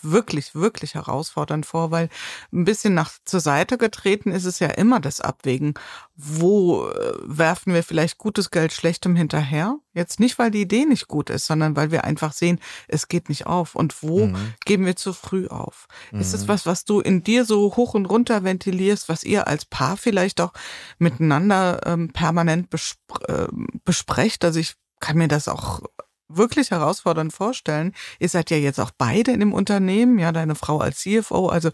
wirklich, 0.03 0.55
wirklich 0.55 0.95
herausfordernd 0.95 1.67
vor, 1.67 1.91
weil 1.91 2.09
ein 2.53 2.65
bisschen 2.65 2.95
nach 2.95 3.13
zur 3.25 3.41
Seite 3.41 3.79
getreten 3.79 4.33
ist 4.33 4.45
es 4.45 4.59
ja 4.59 4.69
immer 4.69 5.01
das 5.01 5.21
Abwägen. 5.21 5.75
Wo 6.15 6.89
äh, 6.89 7.13
werfen 7.25 7.75
wir 7.75 7.83
vielleicht 7.83 8.19
gutes 8.19 8.51
Geld 8.51 8.73
schlechtem 8.73 9.17
hinterher? 9.17 9.79
Jetzt 9.95 10.21
nicht, 10.21 10.39
weil 10.39 10.51
die 10.51 10.63
Idee 10.63 10.85
nicht 10.85 11.09
gut 11.09 11.31
ist, 11.31 11.47
sondern 11.47 11.77
weil 11.77 11.91
wir 11.91 12.05
einfach 12.05 12.33
sehen, 12.33 12.61
es 12.89 13.09
geht 13.09 13.29
nicht 13.29 13.47
auf. 13.47 13.75
Und 13.75 14.03
wo 14.03 14.27
mhm. 14.27 14.55
geben 14.65 14.87
wir 14.87 14.97
zu 14.97 15.13
früh 15.13 15.49
auf? 15.49 15.87
Mhm. 16.11 16.21
Ist 16.21 16.33
es 16.33 16.45
mhm. 16.45 16.49
was, 16.49 16.67
was 16.67 16.85
du 16.85 17.01
in 17.01 17.23
dir 17.23 17.45
so 17.45 17.77
hoch 17.77 17.95
und 17.95 18.07
runter 18.07 18.45
ventilierst, 18.45 19.09
was 19.09 19.25
ihr 19.25 19.49
als 19.49 19.65
Paar 19.65 19.97
vielleicht 19.97 20.41
auch 20.41 20.53
miteinander 20.99 21.81
ähm, 21.87 22.13
permanent 22.13 22.71
bespr 22.71 23.29
äh, 23.29 23.49
besprecht? 23.85 24.45
Also 24.45 24.61
ich 24.61 24.75
kann 25.01 25.19
mir 25.19 25.29
das 25.29 25.49
auch 25.49 25.81
wirklich 26.37 26.71
herausfordernd 26.71 27.33
vorstellen. 27.33 27.93
Ihr 28.19 28.29
seid 28.29 28.51
ja 28.51 28.57
jetzt 28.57 28.81
auch 28.81 28.91
beide 28.97 29.33
in 29.33 29.41
dem 29.41 29.53
Unternehmen, 29.53 30.19
ja, 30.19 30.33
deine 30.33 30.55
Frau 30.55 30.79
als 30.79 31.01
CFO, 31.01 31.49
also 31.49 31.71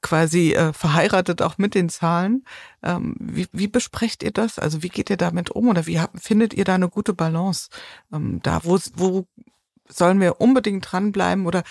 quasi 0.00 0.52
äh, 0.52 0.72
verheiratet 0.72 1.42
auch 1.42 1.58
mit 1.58 1.74
den 1.74 1.88
Zahlen. 1.88 2.44
Ähm, 2.82 3.14
wie, 3.18 3.46
wie 3.52 3.68
besprecht 3.68 4.22
ihr 4.22 4.32
das? 4.32 4.58
Also 4.58 4.82
wie 4.82 4.88
geht 4.88 5.10
ihr 5.10 5.16
damit 5.16 5.50
um 5.50 5.68
oder 5.68 5.86
wie 5.86 6.00
habt, 6.00 6.20
findet 6.22 6.54
ihr 6.54 6.64
da 6.64 6.74
eine 6.74 6.88
gute 6.88 7.14
Balance? 7.14 7.68
Ähm, 8.12 8.40
da, 8.42 8.60
wo, 8.64 8.78
wo 8.94 9.26
sollen 9.88 10.20
wir 10.20 10.40
unbedingt 10.40 10.90
dranbleiben 10.90 11.46
oder 11.46 11.62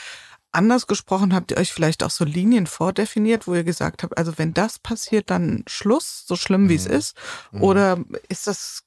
anders 0.52 0.88
gesprochen, 0.88 1.34
habt 1.34 1.52
ihr 1.52 1.58
euch 1.58 1.72
vielleicht 1.72 2.04
auch 2.04 2.10
so 2.10 2.26
Linien 2.26 2.68
vordefiniert, 2.68 3.48
wo 3.48 3.56
ihr 3.56 3.64
gesagt 3.64 4.04
habt, 4.04 4.18
also 4.18 4.38
wenn 4.38 4.54
das 4.54 4.80
passiert, 4.80 5.30
dann 5.30 5.64
Schluss, 5.68 6.26
so 6.28 6.36
schlimm 6.36 6.70
wie 6.70 6.74
mhm. 6.74 6.80
es 6.80 6.86
ist? 6.86 7.18
Mhm. 7.52 7.64
Oder 7.64 8.00
ist 8.28 8.48
das 8.48 8.84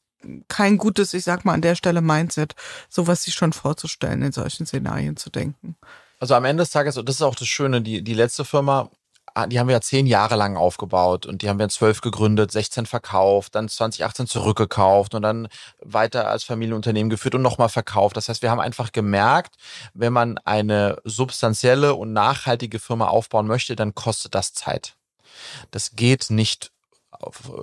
kein 0.49 0.79
gutes, 0.79 1.14
ich 1.14 1.25
sag 1.25 1.45
mal 1.45 1.55
an 1.55 1.62
der 1.62 1.75
Stelle 1.75 2.01
Mindset, 2.01 2.55
sowas 2.89 3.25
sich 3.25 3.35
schon 3.35 3.53
vorzustellen, 3.53 4.22
in 4.22 4.33
solchen 4.33 4.66
Szenarien 4.66 5.16
zu 5.16 5.31
denken. 5.31 5.77
Also 6.20 6.35
am 6.35 6.45
Ende 6.45 6.62
des 6.62 6.70
Tages, 6.70 6.97
und 6.97 7.09
das 7.09 7.16
ist 7.16 7.22
auch 7.22 7.35
das 7.35 7.49
Schöne, 7.49 7.83
die, 7.83 8.03
die 8.03 8.14
letzte 8.14 8.45
Firma, 8.45 8.91
ah, 9.35 9.47
die 9.47 9.59
haben 9.59 9.68
wir 9.68 9.75
ja 9.75 9.81
zehn 9.81 10.07
Jahre 10.07 10.37
lang 10.37 10.57
aufgebaut 10.57 11.27
und 11.27 11.43
die 11.43 11.49
haben 11.49 11.59
wir 11.59 11.64
in 11.64 11.70
zwölf 11.70 12.01
gegründet, 12.01 12.53
16 12.53 12.87
verkauft, 12.87 13.55
dann 13.55 13.68
2018 13.68 14.27
zurückgekauft 14.27 15.14
und 15.14 15.22
dann 15.22 15.49
weiter 15.81 16.29
als 16.29 16.45
Familienunternehmen 16.45 17.11
geführt 17.11 17.35
und 17.35 17.43
nochmal 17.43 17.68
verkauft. 17.68 18.16
Das 18.16 18.29
heißt, 18.29 18.43
wir 18.43 18.51
haben 18.51 18.61
einfach 18.61 18.93
gemerkt, 18.93 19.57
wenn 19.93 20.12
man 20.12 20.39
eine 20.39 20.99
substanzielle 21.05 21.95
und 21.95 22.12
nachhaltige 22.12 22.79
Firma 22.79 23.09
aufbauen 23.09 23.47
möchte, 23.47 23.77
dann 23.77 23.95
kostet 23.95 24.35
das 24.35 24.55
Zeit. 24.55 24.95
Das 25.72 25.97
geht 25.97 26.31
nicht 26.31 26.70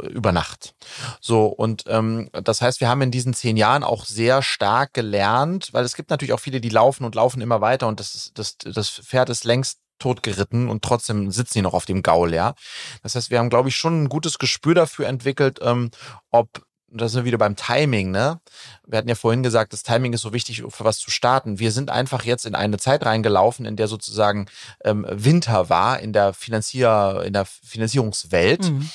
über 0.10 0.32
Nacht. 0.32 0.76
So, 1.20 1.46
und 1.46 1.84
ähm, 1.88 2.30
das 2.32 2.62
heißt, 2.62 2.82
wir 2.82 2.90
haben 2.90 3.02
in 3.02 3.12
diesen 3.12 3.34
zehn 3.34 3.58
Jahren 3.58 3.84
auch 3.84 4.06
sehr 4.06 4.42
stark 4.42 4.94
gelernt, 4.94 5.70
weil 5.74 5.86
es 5.86 5.96
gibt 5.96 6.10
natürlich 6.10 6.34
auch 6.34 6.40
viele, 6.40 6.62
die 6.62 6.70
laufen 6.70 7.04
und 7.06 7.16
laufen 7.16 7.42
immer 7.42 7.62
weiter 7.62 7.88
und 7.88 8.00
das, 8.00 8.32
das, 8.34 8.58
das 8.58 8.90
Pferd 8.90 9.30
ist 9.30 9.44
längst 9.44 9.80
totgeritten 10.00 10.68
und 10.68 10.84
trotzdem 10.84 11.32
sitzen 11.32 11.60
die 11.60 11.62
noch 11.62 11.74
auf 11.74 11.86
dem 11.86 12.02
Gaul, 12.04 12.34
ja. 12.34 12.56
Das 13.04 13.16
heißt, 13.16 13.30
wir 13.30 13.40
haben, 13.40 13.50
glaube 13.50 13.70
ich, 13.70 13.76
schon 13.76 14.04
ein 14.04 14.10
gutes 14.10 14.40
Gespür 14.40 14.74
dafür 14.74 15.08
entwickelt, 15.08 15.60
ähm, 15.62 15.92
ob 16.32 16.66
da 16.94 17.08
sind 17.08 17.22
wir 17.22 17.26
wieder 17.26 17.38
beim 17.38 17.56
Timing, 17.56 18.12
ne? 18.12 18.40
Wir 18.86 18.98
hatten 18.98 19.08
ja 19.08 19.16
vorhin 19.16 19.44
gesagt, 19.44 19.72
das 19.74 19.84
Timing 19.84 20.14
ist 20.14 20.22
so 20.22 20.34
wichtig, 20.34 20.64
für 20.68 20.84
was 20.84 21.00
zu 21.00 21.10
starten. 21.10 21.60
Wir 21.60 21.72
sind 21.72 21.90
einfach 21.90 22.24
jetzt 22.24 22.46
in 22.46 22.56
eine 22.56 22.78
Zeit 22.78 23.06
reingelaufen, 23.06 23.66
in 23.66 23.78
der 23.78 23.88
sozusagen 23.88 24.48
ähm, 24.84 25.06
Winter 25.10 25.70
war 25.70 26.00
in 26.00 26.12
der 26.12 26.34
Finanzier, 26.34 27.24
in 27.26 27.34
der 27.34 27.46
Finanzierungswelt. 27.46 28.70
Mhm. 28.70 28.90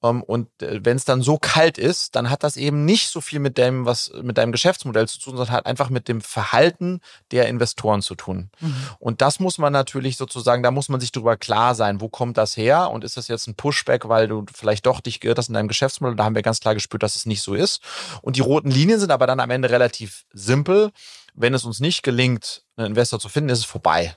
Um, 0.00 0.16
ähm, 0.16 0.22
und 0.22 0.62
äh, 0.62 0.80
wenn 0.84 0.96
es 0.96 1.04
dann 1.04 1.22
so 1.22 1.38
kalt 1.38 1.78
ist, 1.78 2.14
dann 2.14 2.28
hat 2.28 2.42
das 2.42 2.56
eben 2.56 2.84
nicht 2.84 3.08
so 3.08 3.20
viel 3.20 3.38
mit 3.38 3.56
dem, 3.56 3.86
was 3.86 4.12
mit 4.22 4.36
deinem 4.36 4.52
Geschäftsmodell 4.52 5.08
zu 5.08 5.18
tun, 5.18 5.36
sondern 5.36 5.54
hat 5.54 5.66
einfach 5.66 5.88
mit 5.88 6.08
dem 6.08 6.20
Verhalten 6.20 7.00
der 7.30 7.48
Investoren 7.48 8.02
zu 8.02 8.14
tun. 8.14 8.50
Mhm. 8.60 8.74
Und 8.98 9.22
das 9.22 9.40
muss 9.40 9.58
man 9.58 9.72
natürlich 9.72 10.16
sozusagen, 10.16 10.62
da 10.62 10.70
muss 10.70 10.88
man 10.88 11.00
sich 11.00 11.12
darüber 11.12 11.36
klar 11.36 11.74
sein, 11.74 12.00
wo 12.00 12.08
kommt 12.08 12.36
das 12.36 12.56
her 12.56 12.90
und 12.90 13.04
ist 13.04 13.16
das 13.16 13.28
jetzt 13.28 13.46
ein 13.46 13.54
Pushback, 13.54 14.08
weil 14.08 14.28
du 14.28 14.44
vielleicht 14.52 14.86
doch 14.86 15.00
dich 15.00 15.20
geirrt 15.20 15.38
hast 15.38 15.48
in 15.48 15.54
deinem 15.54 15.68
Geschäftsmodell. 15.68 16.16
Da 16.16 16.24
haben 16.24 16.34
wir 16.34 16.42
ganz 16.42 16.60
klar 16.60 16.74
gespürt, 16.74 17.02
dass 17.02 17.16
es 17.16 17.26
nicht 17.26 17.31
so 17.40 17.54
ist. 17.54 17.80
Und 18.20 18.36
die 18.36 18.40
roten 18.40 18.70
Linien 18.70 19.00
sind 19.00 19.10
aber 19.10 19.26
dann 19.26 19.40
am 19.40 19.50
Ende 19.50 19.70
relativ 19.70 20.24
simpel. 20.32 20.90
Wenn 21.34 21.54
es 21.54 21.64
uns 21.64 21.80
nicht 21.80 22.02
gelingt, 22.02 22.64
einen 22.76 22.88
Investor 22.88 23.18
zu 23.18 23.30
finden, 23.30 23.48
ist 23.48 23.60
es 23.60 23.64
vorbei. 23.64 24.14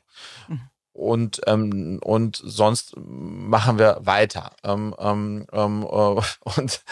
Mhm 0.49 0.69
und 0.95 1.41
ähm, 1.45 1.99
und 2.01 2.41
sonst 2.41 2.93
machen 2.95 3.77
wir 3.77 3.99
weiter 3.99 4.51
ähm, 4.63 4.95
ähm, 4.97 5.45
ähm 5.51 5.83
äh, 5.83 5.85
und 6.57 6.83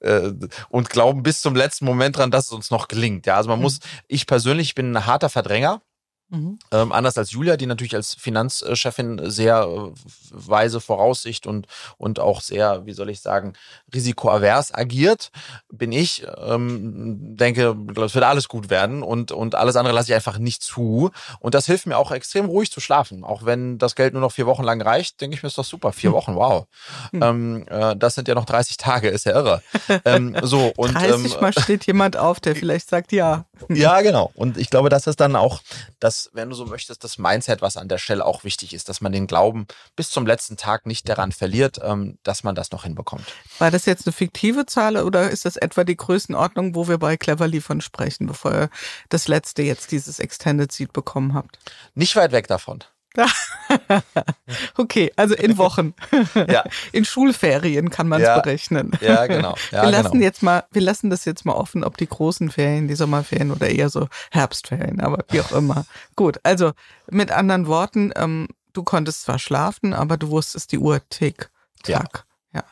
äh, 0.00 0.32
und 0.68 0.90
glauben 0.90 1.22
bis 1.22 1.40
zum 1.40 1.56
letzten 1.56 1.86
Moment 1.86 2.18
dran, 2.18 2.30
dass 2.30 2.46
es 2.46 2.52
uns 2.52 2.70
noch 2.70 2.86
gelingt. 2.86 3.24
Ja, 3.24 3.36
also 3.36 3.48
man 3.48 3.58
mhm. 3.58 3.62
muss, 3.62 3.80
ich 4.08 4.26
persönlich 4.26 4.74
bin 4.74 4.94
ein 4.94 5.06
harter 5.06 5.30
Verdränger. 5.30 5.80
Mhm. 6.28 6.58
Ähm, 6.72 6.90
anders 6.90 7.16
als 7.18 7.30
Julia, 7.30 7.56
die 7.56 7.66
natürlich 7.66 7.94
als 7.94 8.14
Finanzchefin 8.14 9.30
sehr 9.30 9.62
äh, 9.62 9.92
weise 10.30 10.80
Voraussicht 10.80 11.46
und, 11.46 11.66
und 11.98 12.18
auch 12.18 12.40
sehr, 12.40 12.84
wie 12.84 12.92
soll 12.92 13.10
ich 13.10 13.20
sagen, 13.20 13.52
risikoavers 13.94 14.74
agiert, 14.74 15.30
bin 15.70 15.92
ich, 15.92 16.26
ähm, 16.44 17.36
denke, 17.36 17.76
es 18.04 18.14
wird 18.14 18.24
alles 18.24 18.48
gut 18.48 18.70
werden 18.70 19.04
und, 19.04 19.30
und 19.30 19.54
alles 19.54 19.76
andere 19.76 19.94
lasse 19.94 20.10
ich 20.10 20.14
einfach 20.14 20.38
nicht 20.38 20.62
zu. 20.62 21.10
Und 21.38 21.54
das 21.54 21.66
hilft 21.66 21.86
mir 21.86 21.96
auch 21.96 22.10
extrem 22.10 22.46
ruhig 22.46 22.72
zu 22.72 22.80
schlafen. 22.80 23.22
Auch 23.22 23.44
wenn 23.44 23.78
das 23.78 23.94
Geld 23.94 24.12
nur 24.12 24.22
noch 24.22 24.32
vier 24.32 24.46
Wochen 24.46 24.64
lang 24.64 24.82
reicht, 24.82 25.20
denke 25.20 25.36
ich 25.36 25.42
mir, 25.42 25.48
ist 25.48 25.58
doch 25.58 25.64
super. 25.64 25.92
Vier. 25.92 26.06
Wochen, 26.16 26.34
wow. 26.34 26.66
Hm. 27.10 27.22
Ähm, 27.22 27.66
äh, 27.68 27.94
das 27.94 28.14
sind 28.14 28.26
ja 28.26 28.34
noch 28.34 28.46
30 28.46 28.78
Tage, 28.78 29.08
ist 29.08 29.26
ja 29.26 29.32
irre. 29.32 29.62
ähm, 30.04 30.34
so, 30.42 30.72
und, 30.76 30.94
30 30.94 31.34
ähm, 31.34 31.40
Mal 31.40 31.52
steht 31.52 31.86
jemand 31.86 32.16
auf, 32.16 32.40
der 32.40 32.56
vielleicht 32.56 32.88
sagt 32.88 33.12
ja. 33.12 33.44
Ja, 33.68 34.00
genau. 34.00 34.30
Und 34.34 34.56
ich 34.56 34.70
glaube, 34.70 34.88
das 34.88 35.06
ist 35.06 35.20
dann 35.20 35.36
auch 35.36 35.60
das 36.00 36.15
das, 36.16 36.30
wenn 36.32 36.48
du 36.48 36.54
so 36.54 36.66
möchtest, 36.66 37.04
das 37.04 37.18
Mindset, 37.18 37.62
was 37.62 37.76
an 37.76 37.88
der 37.88 37.98
Stelle 37.98 38.24
auch 38.24 38.44
wichtig 38.44 38.72
ist, 38.72 38.88
dass 38.88 39.00
man 39.00 39.12
den 39.12 39.26
Glauben 39.26 39.66
bis 39.94 40.10
zum 40.10 40.26
letzten 40.26 40.56
Tag 40.56 40.86
nicht 40.86 41.08
daran 41.08 41.32
verliert, 41.32 41.78
ähm, 41.82 42.18
dass 42.22 42.42
man 42.44 42.54
das 42.54 42.70
noch 42.70 42.84
hinbekommt. 42.84 43.26
War 43.58 43.70
das 43.70 43.86
jetzt 43.86 44.06
eine 44.06 44.12
fiktive 44.12 44.66
Zahl 44.66 44.96
oder 44.96 45.30
ist 45.30 45.44
das 45.44 45.56
etwa 45.56 45.84
die 45.84 45.96
Größenordnung, 45.96 46.74
wo 46.74 46.88
wir 46.88 46.98
bei 46.98 47.16
Cleverly 47.16 47.60
von 47.60 47.80
sprechen, 47.80 48.26
bevor 48.26 48.52
ihr 48.52 48.70
das 49.08 49.28
letzte 49.28 49.62
jetzt 49.62 49.92
dieses 49.92 50.18
Extended 50.18 50.72
Seed 50.72 50.92
bekommen 50.92 51.34
habt? 51.34 51.58
Nicht 51.94 52.16
weit 52.16 52.32
weg 52.32 52.48
davon. 52.48 52.82
okay, 54.76 55.12
also 55.16 55.34
in 55.34 55.58
Wochen. 55.58 55.94
ja. 56.34 56.64
In 56.92 57.04
Schulferien 57.04 57.90
kann 57.90 58.08
man 58.08 58.20
es 58.20 58.26
ja. 58.26 58.38
berechnen. 58.38 58.92
Ja, 59.00 59.26
genau. 59.26 59.54
Ja, 59.70 59.82
wir 59.82 59.90
lassen 59.90 60.12
genau. 60.12 60.24
jetzt 60.24 60.42
mal, 60.42 60.64
wir 60.70 60.82
lassen 60.82 61.10
das 61.10 61.24
jetzt 61.24 61.44
mal 61.44 61.54
offen, 61.54 61.84
ob 61.84 61.96
die 61.96 62.06
großen 62.06 62.50
Ferien, 62.50 62.88
die 62.88 62.94
Sommerferien 62.94 63.50
oder 63.50 63.68
eher 63.68 63.88
so 63.88 64.08
Herbstferien, 64.30 65.00
aber 65.00 65.24
wie 65.30 65.40
auch 65.40 65.52
immer. 65.52 65.86
Gut, 66.16 66.38
also 66.42 66.72
mit 67.10 67.30
anderen 67.30 67.66
Worten, 67.66 68.12
ähm, 68.16 68.48
du 68.72 68.82
konntest 68.82 69.22
zwar 69.22 69.38
schlafen, 69.38 69.94
aber 69.94 70.16
du 70.16 70.30
wusstest, 70.30 70.72
die 70.72 70.78
Uhr 70.78 71.00
tick, 71.08 71.50
tack. 71.82 72.26
Ja. 72.52 72.60
ja. 72.60 72.64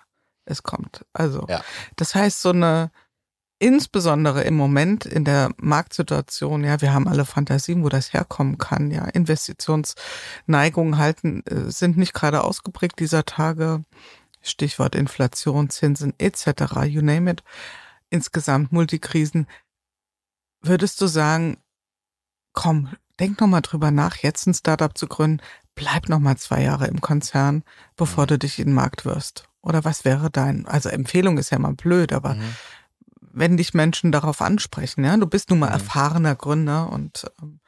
Es 0.45 0.63
kommt. 0.63 1.05
Also, 1.13 1.47
das 1.97 2.15
heißt, 2.15 2.43
so 2.43 2.51
eine 2.51 2.91
insbesondere 3.65 4.43
im 4.43 4.57
Moment 4.57 5.07
in 5.07 5.25
der 5.25 5.51
Marktsituation, 5.57 6.65
ja, 6.65 6.83
wir 6.83 6.93
haben 6.93 7.09
alle 7.09 7.25
Fantasien, 7.25 7.83
wo 7.83 7.89
das 7.89 8.13
herkommen 8.13 8.59
kann, 8.59 8.91
ja, 8.91 9.07
Investitionsneigungen 9.07 10.99
halten, 10.99 11.43
äh, 11.47 11.71
sind 11.71 11.97
nicht 11.97 12.13
gerade 12.13 12.45
ausgeprägt 12.45 13.01
dieser 13.01 13.25
Tage. 13.25 13.83
Stichwort 14.43 14.95
Inflation, 14.95 15.71
Zinsen 15.71 16.13
etc., 16.19 16.85
you 16.85 17.01
name 17.01 17.31
it. 17.31 17.43
Insgesamt 18.11 18.71
Multikrisen. 18.71 19.47
Würdest 20.61 21.01
du 21.01 21.07
sagen, 21.07 21.57
komm, 22.53 22.91
denk 23.19 23.41
noch 23.41 23.49
mal 23.49 23.63
drüber 23.63 23.91
nach, 23.91 24.17
jetzt 24.17 24.47
ein 24.47 24.53
Startup 24.53 24.97
zu 24.97 25.07
gründen, 25.07 25.41
bleib 25.75 26.11
noch 26.11 26.19
mal 26.19 26.37
zwei 26.37 26.63
Jahre 26.63 26.87
im 26.87 27.01
Konzern, 27.01 27.65
bevor 27.97 28.25
mhm. 28.25 28.29
du 28.29 28.39
dich 28.41 28.59
in 28.59 28.67
den 28.67 28.75
Markt 28.75 29.07
wirst? 29.07 29.49
Oder 29.63 29.87
was 29.87 30.05
wäre 30.05 30.31
dein, 30.31 30.67
also 30.67 30.91
Empfehlung 30.91 31.39
ist 31.39 31.49
ja 31.49 31.59
mal 31.59 31.73
blöd, 31.73 32.13
aber 32.13 32.35
mhm 32.35 32.55
wenn 33.35 33.57
dich 33.57 33.75
Menschen 33.75 34.13
darauf 34.13 34.41
ansprechen. 34.41 35.05
Ja? 35.05 35.17
Du 35.17 35.27
bist 35.27 35.51
nun 35.51 35.59
mal 35.59 35.67
mhm. 35.67 35.75
erfahrener 35.75 36.35
Gründer 36.35 36.91
und 36.91 37.25
ähm, 37.43 37.61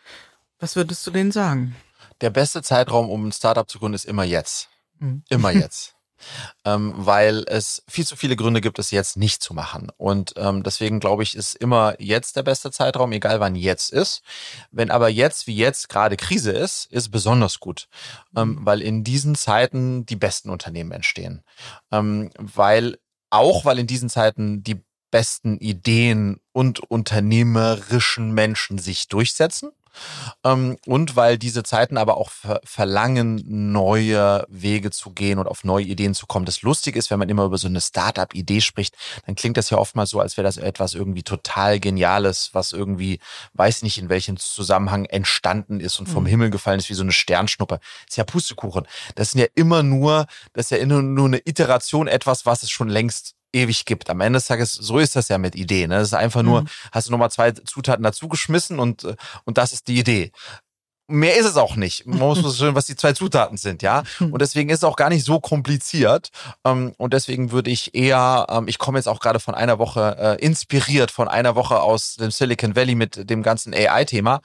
was 0.58 0.76
würdest 0.76 1.06
du 1.06 1.10
denen 1.10 1.32
sagen? 1.32 1.76
Der 2.20 2.30
beste 2.30 2.62
Zeitraum, 2.62 3.10
um 3.10 3.28
ein 3.28 3.32
Startup 3.32 3.68
zu 3.68 3.78
gründen, 3.78 3.94
ist 3.94 4.06
immer 4.06 4.24
jetzt. 4.24 4.68
Mhm. 4.98 5.22
Immer 5.28 5.50
jetzt. 5.52 5.92
ähm, 6.64 6.94
weil 6.96 7.44
es 7.46 7.82
viel 7.88 8.06
zu 8.06 8.16
viele 8.16 8.36
Gründe 8.36 8.62
gibt, 8.62 8.78
es 8.78 8.90
jetzt 8.90 9.18
nicht 9.18 9.42
zu 9.42 9.52
machen. 9.52 9.92
Und 9.98 10.32
ähm, 10.36 10.62
deswegen 10.62 10.98
glaube 10.98 11.22
ich, 11.22 11.36
ist 11.36 11.54
immer 11.54 11.94
jetzt 12.00 12.36
der 12.36 12.42
beste 12.42 12.70
Zeitraum, 12.70 13.12
egal 13.12 13.40
wann 13.40 13.54
jetzt 13.54 13.92
ist. 13.92 14.22
Wenn 14.70 14.90
aber 14.90 15.10
jetzt 15.10 15.46
wie 15.46 15.56
jetzt 15.56 15.90
gerade 15.90 16.16
Krise 16.16 16.52
ist, 16.52 16.86
ist 16.86 17.10
besonders 17.10 17.60
gut, 17.60 17.88
ähm, 18.34 18.48
mhm. 18.48 18.66
weil 18.66 18.80
in 18.80 19.04
diesen 19.04 19.34
Zeiten 19.34 20.06
die 20.06 20.16
besten 20.16 20.48
Unternehmen 20.48 20.92
entstehen. 20.92 21.42
Ähm, 21.92 22.30
weil 22.38 22.96
auch 23.28 23.64
weil 23.64 23.78
in 23.78 23.86
diesen 23.86 24.08
Zeiten 24.08 24.62
die 24.62 24.85
besten 25.16 25.56
Ideen 25.56 26.40
und 26.52 26.80
unternehmerischen 26.80 28.32
Menschen 28.32 28.76
sich 28.76 29.08
durchsetzen. 29.08 29.70
Ähm, 30.44 30.76
und 30.84 31.16
weil 31.16 31.38
diese 31.38 31.62
Zeiten 31.62 31.96
aber 31.96 32.18
auch 32.18 32.30
verlangen, 32.64 33.42
neue 33.72 34.44
Wege 34.50 34.90
zu 34.90 35.12
gehen 35.12 35.38
und 35.38 35.46
auf 35.46 35.64
neue 35.64 35.86
Ideen 35.86 36.12
zu 36.12 36.26
kommen. 36.26 36.44
Das 36.44 36.60
lustig 36.60 36.96
ist, 36.96 37.10
wenn 37.10 37.18
man 37.18 37.30
immer 37.30 37.46
über 37.46 37.56
so 37.56 37.66
eine 37.66 37.80
Startup-Idee 37.80 38.60
spricht, 38.60 38.94
dann 39.24 39.36
klingt 39.36 39.56
das 39.56 39.70
ja 39.70 39.78
oftmals 39.78 40.10
so, 40.10 40.20
als 40.20 40.36
wäre 40.36 40.44
das 40.44 40.58
etwas 40.58 40.92
irgendwie 40.92 41.22
total 41.22 41.80
Geniales, 41.80 42.50
was 42.52 42.74
irgendwie, 42.74 43.18
weiß 43.54 43.80
nicht 43.84 43.96
in 43.96 44.10
welchem 44.10 44.36
Zusammenhang 44.36 45.06
entstanden 45.06 45.80
ist 45.80 45.98
und 45.98 46.10
vom 46.10 46.24
mhm. 46.24 46.28
Himmel 46.28 46.50
gefallen 46.50 46.78
ist, 46.78 46.90
wie 46.90 46.94
so 46.94 47.02
eine 47.02 47.12
Sternschnuppe. 47.12 47.78
Das 47.78 48.10
ist 48.10 48.16
ja 48.16 48.24
Pustekuchen. 48.24 48.86
Das 49.14 49.30
sind 49.30 49.40
ja 49.40 49.46
immer 49.54 49.82
nur, 49.82 50.26
das 50.52 50.66
ist 50.66 50.70
ja 50.72 50.76
immer 50.76 51.00
nur 51.00 51.24
eine 51.24 51.40
Iteration 51.46 52.06
etwas, 52.06 52.44
was 52.44 52.62
es 52.62 52.70
schon 52.70 52.90
längst 52.90 53.35
ewig 53.52 53.84
gibt. 53.84 54.10
Am 54.10 54.20
Ende 54.20 54.38
des 54.38 54.46
Tages, 54.46 54.74
so 54.74 54.98
ist 54.98 55.16
das 55.16 55.28
ja 55.28 55.38
mit 55.38 55.54
Ideen. 55.54 55.90
Ne? 55.90 55.96
Das 55.98 56.08
ist 56.08 56.14
einfach 56.14 56.42
nur, 56.42 56.62
mhm. 56.62 56.68
hast 56.92 57.08
du 57.08 57.12
nochmal 57.12 57.30
zwei 57.30 57.52
Zutaten 57.52 58.02
dazugeschmissen 58.02 58.78
und, 58.78 59.04
äh, 59.04 59.16
und 59.44 59.58
das 59.58 59.72
ist 59.72 59.88
die 59.88 59.98
Idee 59.98 60.32
mehr 61.08 61.36
ist 61.36 61.46
es 61.46 61.56
auch 61.56 61.76
nicht. 61.76 62.06
Man 62.06 62.18
muss 62.18 62.58
schauen, 62.58 62.74
was 62.74 62.86
die 62.86 62.96
zwei 62.96 63.12
Zutaten 63.12 63.56
sind, 63.56 63.82
ja. 63.82 64.02
Und 64.20 64.40
deswegen 64.40 64.70
ist 64.70 64.78
es 64.78 64.84
auch 64.84 64.96
gar 64.96 65.08
nicht 65.08 65.24
so 65.24 65.40
kompliziert. 65.40 66.30
Ähm, 66.64 66.94
und 66.98 67.12
deswegen 67.12 67.52
würde 67.52 67.70
ich 67.70 67.94
eher, 67.94 68.46
ähm, 68.48 68.68
ich 68.68 68.78
komme 68.78 68.98
jetzt 68.98 69.06
auch 69.06 69.20
gerade 69.20 69.40
von 69.40 69.54
einer 69.54 69.78
Woche 69.78 70.16
äh, 70.18 70.44
inspiriert 70.44 71.10
von 71.10 71.28
einer 71.28 71.54
Woche 71.54 71.80
aus 71.80 72.16
dem 72.16 72.30
Silicon 72.30 72.76
Valley 72.76 72.94
mit 72.94 73.28
dem 73.30 73.42
ganzen 73.42 73.74
AI-Thema 73.74 74.40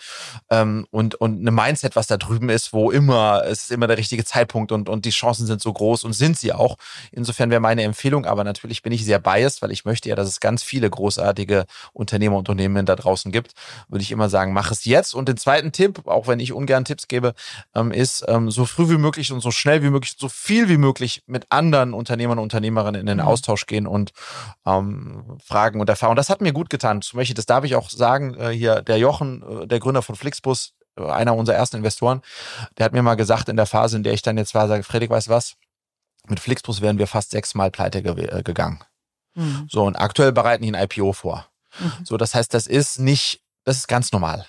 ähm, 0.50 0.88
und 0.92 1.16
und 1.16 1.40
eine 1.40 1.52
Mindset, 1.52 1.96
was 1.96 2.08
da 2.08 2.18
drüben 2.18 2.50
ist, 2.50 2.74
wo 2.74 2.92
immer 2.92 3.44
es 3.46 3.64
ist 3.64 3.72
immer 3.72 3.88
der 3.88 3.98
richtige 3.98 4.24
Zeitpunkt 4.24 4.72
und 4.72 4.90
und 4.90 5.06
die 5.06 5.10
Chancen 5.10 5.48
sind 5.48 5.62
so 5.62 5.74
groß 5.74 6.04
und 6.04 6.14
sind 6.14 6.38
sie 6.38 6.54
auch. 6.54 6.78
Insofern 7.12 7.50
wäre 7.50 7.62
meine 7.62 7.84
Empfehlung, 7.84 8.26
aber 8.26 8.44
natürlich 8.44 8.82
bin 8.82 8.94
ich 8.94 9.06
sehr 9.06 9.20
biased, 9.20 9.62
weil 9.62 9.72
ich 9.72 9.86
möchte 9.86 10.10
ja, 10.10 10.16
dass 10.16 10.28
es 10.28 10.40
ganz 10.40 10.64
viele 10.64 10.90
großartige 10.90 11.66
Unternehmer 11.94 12.38
und 12.38 12.50
Unternehmen 12.50 12.86
da 12.86 12.96
draußen 12.96 13.32
gibt. 13.32 13.54
Würde 13.90 14.04
ich 14.04 14.12
immer 14.12 14.30
sagen, 14.30 14.54
mach 14.54 14.72
es 14.72 14.86
jetzt. 14.86 15.14
Und 15.14 15.28
den 15.28 15.38
zweiten 15.38 15.72
Tipp, 15.72 16.08
auch 16.08 16.28
wenn 16.28 16.40
ich 16.40 16.51
ich 16.52 16.58
ungern 16.58 16.86
Tipps 16.86 17.08
gebe, 17.08 17.34
ähm, 17.74 17.92
ist 17.92 18.24
ähm, 18.28 18.52
so 18.52 18.66
früh 18.66 18.90
wie 18.90 18.98
möglich 18.98 19.32
und 19.32 19.42
so 19.42 19.52
schnell 19.52 19.84
wie 19.84 19.90
möglich, 19.90 20.16
so 20.18 20.30
viel 20.30 20.70
wie 20.70 20.78
möglich 20.78 21.24
mit 21.26 21.48
anderen 21.50 21.94
Unternehmern 21.94 22.38
und 22.38 22.52
Unternehmerinnen 22.52 23.00
in 23.00 23.08
den 23.08 23.18
mhm. 23.18 23.24
Austausch 23.24 23.66
gehen 23.66 23.88
und 23.88 24.12
ähm, 24.66 25.38
Fragen 25.44 25.80
und 25.80 25.90
Erfahrungen. 25.90 26.18
Das 26.18 26.30
hat 26.30 26.42
mir 26.42 26.54
gut 26.54 26.70
getan. 26.70 27.02
Zum 27.02 27.18
Beispiel, 27.18 27.36
das 27.36 27.46
darf 27.46 27.64
ich 27.64 27.76
auch 27.76 27.90
sagen, 27.90 28.36
äh, 28.36 28.50
hier 28.50 28.82
der 28.82 28.98
Jochen, 28.98 29.64
äh, 29.64 29.68
der 29.68 29.80
Gründer 29.80 30.02
von 30.02 30.16
Flixbus, 30.16 30.74
äh, 30.98 31.06
einer 31.06 31.36
unserer 31.36 31.56
ersten 31.56 31.78
Investoren, 31.78 32.22
der 32.78 32.86
hat 32.86 32.94
mir 32.94 33.02
mal 33.02 33.16
gesagt 33.16 33.50
in 33.50 33.56
der 33.56 33.66
Phase, 33.66 33.98
in 33.98 34.04
der 34.04 34.14
ich 34.14 34.22
dann 34.22 34.38
jetzt 34.38 34.54
war, 34.54 34.68
sage, 34.68 34.84
Fredrik, 34.84 35.10
weißt 35.10 35.28
du 35.28 35.32
was? 35.32 35.56
Mit 36.28 36.40
Flixbus 36.40 36.82
wären 36.82 36.98
wir 36.98 37.08
fast 37.08 37.32
sechsmal 37.32 37.72
pleite 37.72 38.04
ge 38.04 38.26
äh, 38.26 38.44
gegangen. 38.44 38.84
Mhm. 39.36 39.68
So, 39.70 39.86
und 39.86 39.96
aktuell 39.96 40.32
bereiten 40.32 40.64
die 40.64 40.74
ein 40.74 40.84
IPO 40.84 41.14
vor. 41.14 41.48
Mhm. 41.80 42.06
So, 42.06 42.18
das 42.18 42.36
heißt, 42.36 42.54
das 42.54 42.68
ist 42.68 43.00
nicht, 43.00 43.42
das 43.64 43.78
ist 43.78 43.88
ganz 43.88 44.12
normal. 44.12 44.46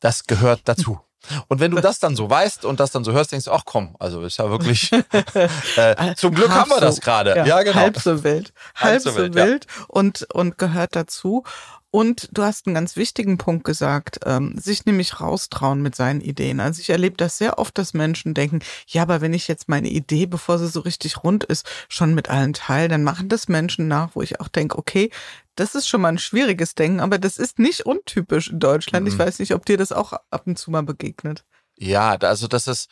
Das 0.00 0.24
gehört 0.24 0.62
dazu. 0.64 1.00
Und 1.48 1.60
wenn 1.60 1.70
du 1.70 1.80
das 1.80 1.98
dann 1.98 2.16
so 2.16 2.28
weißt 2.28 2.64
und 2.64 2.80
das 2.80 2.90
dann 2.90 3.04
so 3.04 3.12
hörst, 3.12 3.32
denkst 3.32 3.44
du, 3.44 3.52
ach 3.52 3.64
komm, 3.64 3.94
also 3.98 4.22
ist 4.22 4.38
ja 4.38 4.50
wirklich, 4.50 4.90
äh, 5.76 6.14
zum 6.16 6.34
Glück 6.34 6.50
haben 6.50 6.70
wir 6.70 6.80
das 6.80 7.00
gerade. 7.00 7.36
Ja, 7.36 7.46
ja, 7.46 7.62
genau. 7.62 7.76
Halb 7.76 7.98
so 7.98 8.24
wild. 8.24 8.52
Halb, 8.74 8.92
Halb 8.92 9.02
so 9.02 9.16
wild, 9.16 9.34
wild 9.34 9.66
ja. 9.66 9.84
und, 9.88 10.26
und 10.32 10.58
gehört 10.58 10.96
dazu. 10.96 11.44
Und 11.92 12.28
du 12.32 12.44
hast 12.44 12.66
einen 12.66 12.74
ganz 12.74 12.94
wichtigen 12.94 13.36
Punkt 13.36 13.64
gesagt, 13.64 14.20
ähm, 14.24 14.56
sich 14.56 14.86
nämlich 14.86 15.20
raustrauen 15.20 15.82
mit 15.82 15.96
seinen 15.96 16.20
Ideen. 16.20 16.60
Also 16.60 16.80
ich 16.80 16.90
erlebe 16.90 17.16
das 17.16 17.36
sehr 17.36 17.58
oft, 17.58 17.76
dass 17.78 17.94
Menschen 17.94 18.32
denken, 18.32 18.60
ja, 18.86 19.02
aber 19.02 19.20
wenn 19.20 19.34
ich 19.34 19.48
jetzt 19.48 19.68
meine 19.68 19.88
Idee, 19.88 20.26
bevor 20.26 20.58
sie 20.58 20.68
so 20.68 20.80
richtig 20.80 21.24
rund 21.24 21.42
ist, 21.42 21.66
schon 21.88 22.14
mit 22.14 22.30
allen 22.30 22.52
teile, 22.52 22.88
dann 22.88 23.02
machen 23.02 23.28
das 23.28 23.48
Menschen 23.48 23.88
nach, 23.88 24.10
wo 24.14 24.22
ich 24.22 24.40
auch 24.40 24.46
denke, 24.46 24.78
okay, 24.78 25.10
das 25.56 25.74
ist 25.74 25.88
schon 25.88 26.00
mal 26.00 26.10
ein 26.10 26.18
schwieriges 26.18 26.76
Denken, 26.76 27.00
aber 27.00 27.18
das 27.18 27.38
ist 27.38 27.58
nicht 27.58 27.84
untypisch 27.86 28.48
in 28.48 28.60
Deutschland. 28.60 29.06
Mhm. 29.06 29.12
Ich 29.12 29.18
weiß 29.18 29.40
nicht, 29.40 29.54
ob 29.54 29.66
dir 29.66 29.76
das 29.76 29.90
auch 29.90 30.12
ab 30.12 30.42
und 30.46 30.58
zu 30.58 30.70
mal 30.70 30.84
begegnet. 30.84 31.44
Ja, 31.76 32.14
also 32.14 32.46
das 32.46 32.68
ist 32.68 32.88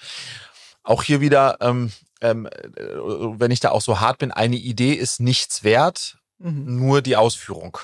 auch 0.83 1.05
hier 1.05 1.21
wieder, 1.21 1.59
ähm, 1.61 1.93
ähm, 2.21 2.47
äh, 2.47 2.51
wenn 2.81 3.53
ich 3.53 3.61
da 3.61 3.71
auch 3.71 3.83
so 3.83 4.01
hart 4.01 4.19
bin, 4.19 4.33
eine 4.33 4.57
Idee 4.57 4.95
ist 4.95 5.21
nichts 5.21 5.63
wert, 5.63 6.19
mhm. 6.39 6.79
nur 6.79 7.01
die 7.01 7.17
Ausführung. 7.17 7.79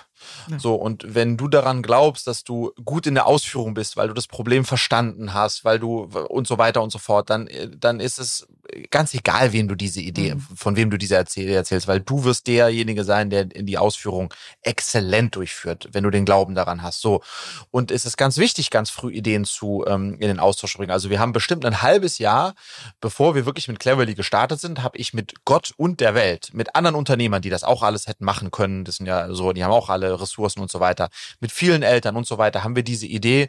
Ja. 0.50 0.58
So, 0.58 0.74
und 0.74 1.14
wenn 1.14 1.36
du 1.36 1.48
daran 1.48 1.82
glaubst, 1.82 2.26
dass 2.26 2.44
du 2.44 2.72
gut 2.84 3.06
in 3.06 3.14
der 3.14 3.26
Ausführung 3.26 3.74
bist, 3.74 3.96
weil 3.96 4.08
du 4.08 4.14
das 4.14 4.26
Problem 4.26 4.64
verstanden 4.64 5.32
hast, 5.32 5.64
weil 5.64 5.78
du 5.78 6.02
und 6.28 6.46
so 6.46 6.58
weiter 6.58 6.82
und 6.82 6.90
so 6.90 6.98
fort, 6.98 7.30
dann, 7.30 7.46
äh, 7.46 7.70
dann 7.76 8.00
ist 8.00 8.18
es 8.18 8.46
ganz 8.90 9.14
egal, 9.14 9.52
wem 9.52 9.68
du 9.68 9.74
diese 9.74 10.00
Idee, 10.00 10.34
mhm. 10.34 10.46
von 10.56 10.76
wem 10.76 10.90
du 10.90 10.98
diese 10.98 11.16
Erzähl 11.16 11.48
erzählst, 11.48 11.88
weil 11.88 12.00
du 12.00 12.24
wirst 12.24 12.46
derjenige 12.46 13.04
sein, 13.04 13.30
der 13.30 13.54
in 13.54 13.66
die 13.66 13.78
Ausführung 13.78 14.32
exzellent 14.62 15.36
durchführt, 15.36 15.88
wenn 15.92 16.04
du 16.04 16.10
den 16.10 16.24
Glauben 16.24 16.54
daran 16.54 16.82
hast. 16.82 17.00
So. 17.00 17.22
Und 17.70 17.90
es 17.90 18.04
ist 18.04 18.16
ganz 18.16 18.38
wichtig, 18.38 18.70
ganz 18.70 18.90
früh 18.90 19.12
Ideen 19.12 19.44
zu 19.44 19.84
ähm, 19.86 20.14
in 20.14 20.28
den 20.28 20.40
Austausch 20.40 20.74
zu 20.74 20.78
bringen. 20.78 20.90
Also 20.90 21.10
wir 21.10 21.20
haben 21.20 21.32
bestimmt 21.32 21.64
ein 21.64 21.82
halbes 21.82 22.18
Jahr, 22.18 22.54
bevor 23.00 23.34
wir 23.34 23.46
wirklich 23.46 23.68
mit 23.68 23.78
Cleverly 23.78 24.14
gestartet 24.14 24.60
sind, 24.60 24.82
habe 24.82 24.98
ich 24.98 25.14
mit 25.14 25.44
Gott 25.44 25.72
und 25.76 26.00
der 26.00 26.14
Welt, 26.14 26.50
mit 26.52 26.74
anderen 26.74 26.96
Unternehmern, 26.96 27.42
die 27.42 27.50
das 27.50 27.64
auch 27.64 27.82
alles 27.82 28.06
hätten 28.06 28.24
machen 28.24 28.50
können, 28.50 28.84
das 28.84 28.96
sind 28.96 29.06
ja 29.06 29.32
so, 29.32 29.52
die 29.52 29.64
haben 29.64 29.72
auch 29.72 29.88
alle 29.88 30.13
Ressourcen 30.20 30.60
und 30.60 30.70
so 30.70 30.80
weiter, 30.80 31.08
mit 31.40 31.52
vielen 31.52 31.82
Eltern 31.82 32.16
und 32.16 32.26
so 32.26 32.38
weiter, 32.38 32.64
haben 32.64 32.76
wir 32.76 32.82
diese 32.82 33.06
Idee 33.06 33.48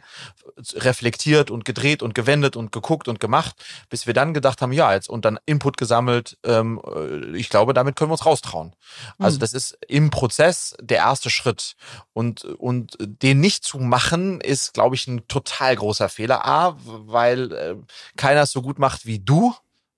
reflektiert 0.74 1.50
und 1.50 1.64
gedreht 1.64 2.02
und 2.02 2.14
gewendet 2.14 2.56
und 2.56 2.72
geguckt 2.72 3.08
und 3.08 3.20
gemacht, 3.20 3.56
bis 3.88 4.06
wir 4.06 4.14
dann 4.14 4.34
gedacht 4.34 4.62
haben, 4.62 4.72
ja, 4.72 4.92
jetzt 4.92 5.08
und 5.08 5.24
dann 5.24 5.38
Input 5.46 5.76
gesammelt. 5.76 6.38
Ähm, 6.44 6.80
äh, 6.86 7.36
ich 7.36 7.48
glaube, 7.48 7.74
damit 7.74 7.96
können 7.96 8.10
wir 8.10 8.14
uns 8.14 8.26
raustrauen. 8.26 8.74
Also 9.18 9.36
mhm. 9.36 9.40
das 9.40 9.52
ist 9.52 9.78
im 9.88 10.10
Prozess 10.10 10.76
der 10.80 10.98
erste 10.98 11.30
Schritt. 11.30 11.76
Und, 12.12 12.44
und 12.44 12.96
den 13.00 13.40
nicht 13.40 13.64
zu 13.64 13.78
machen, 13.78 14.40
ist, 14.40 14.74
glaube 14.74 14.94
ich, 14.94 15.06
ein 15.06 15.26
total 15.28 15.76
großer 15.76 16.08
Fehler. 16.08 16.46
A, 16.46 16.76
weil 16.84 17.52
äh, 17.52 17.76
keiner 18.16 18.42
es 18.42 18.52
so 18.52 18.62
gut 18.62 18.78
macht 18.78 19.06
wie 19.06 19.18
du 19.18 19.54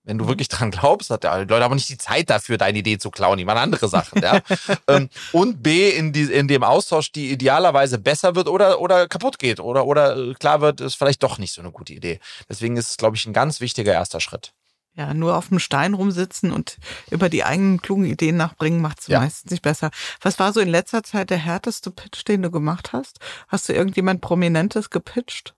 wenn 0.08 0.16
du 0.16 0.24
mhm. 0.24 0.28
wirklich 0.28 0.48
dran 0.48 0.70
glaubst, 0.70 1.10
hat 1.10 1.22
der 1.22 1.40
Leute 1.40 1.64
aber 1.64 1.74
nicht 1.74 1.90
die 1.90 1.98
Zeit 1.98 2.30
dafür, 2.30 2.56
deine 2.56 2.78
Idee 2.78 2.96
zu 2.96 3.10
klauen. 3.10 3.36
Die 3.36 3.44
machen 3.44 3.58
andere 3.58 3.88
Sachen. 3.88 4.22
Ja? 4.22 4.40
Ähm, 4.86 5.10
und 5.32 5.62
B, 5.62 5.90
in, 5.90 6.12
die, 6.12 6.22
in 6.22 6.48
dem 6.48 6.62
Austausch, 6.62 7.12
die 7.12 7.30
idealerweise 7.30 7.98
besser 7.98 8.34
wird 8.34 8.48
oder, 8.48 8.80
oder 8.80 9.06
kaputt 9.06 9.38
geht 9.38 9.60
oder, 9.60 9.84
oder 9.86 10.16
äh, 10.16 10.34
klar 10.34 10.60
wird, 10.60 10.80
ist 10.80 10.94
vielleicht 10.94 11.22
doch 11.22 11.36
nicht 11.38 11.52
so 11.52 11.60
eine 11.60 11.70
gute 11.70 11.92
Idee. 11.92 12.20
Deswegen 12.48 12.76
ist 12.76 12.90
es, 12.90 12.96
glaube 12.96 13.16
ich, 13.16 13.26
ein 13.26 13.32
ganz 13.32 13.60
wichtiger 13.60 13.92
erster 13.92 14.20
Schritt. 14.20 14.52
Ja, 14.94 15.12
nur 15.12 15.36
auf 15.36 15.48
dem 15.48 15.58
Stein 15.58 15.94
rumsitzen 15.94 16.52
und 16.52 16.78
über 17.10 17.28
die 17.28 17.44
eigenen 17.44 17.82
klugen 17.82 18.04
Ideen 18.04 18.36
nachbringen, 18.36 18.80
macht 18.80 19.00
es 19.00 19.08
ja. 19.08 19.20
meistens 19.20 19.50
nicht 19.50 19.62
besser. 19.62 19.90
Was 20.22 20.38
war 20.38 20.52
so 20.52 20.60
in 20.60 20.68
letzter 20.68 21.02
Zeit 21.02 21.30
der 21.30 21.38
härteste 21.38 21.90
Pitch, 21.90 22.26
den 22.26 22.42
du 22.42 22.50
gemacht 22.50 22.92
hast? 22.92 23.18
Hast 23.48 23.68
du 23.68 23.74
irgendjemand 23.74 24.20
Prominentes 24.22 24.90
gepitcht? 24.90 25.54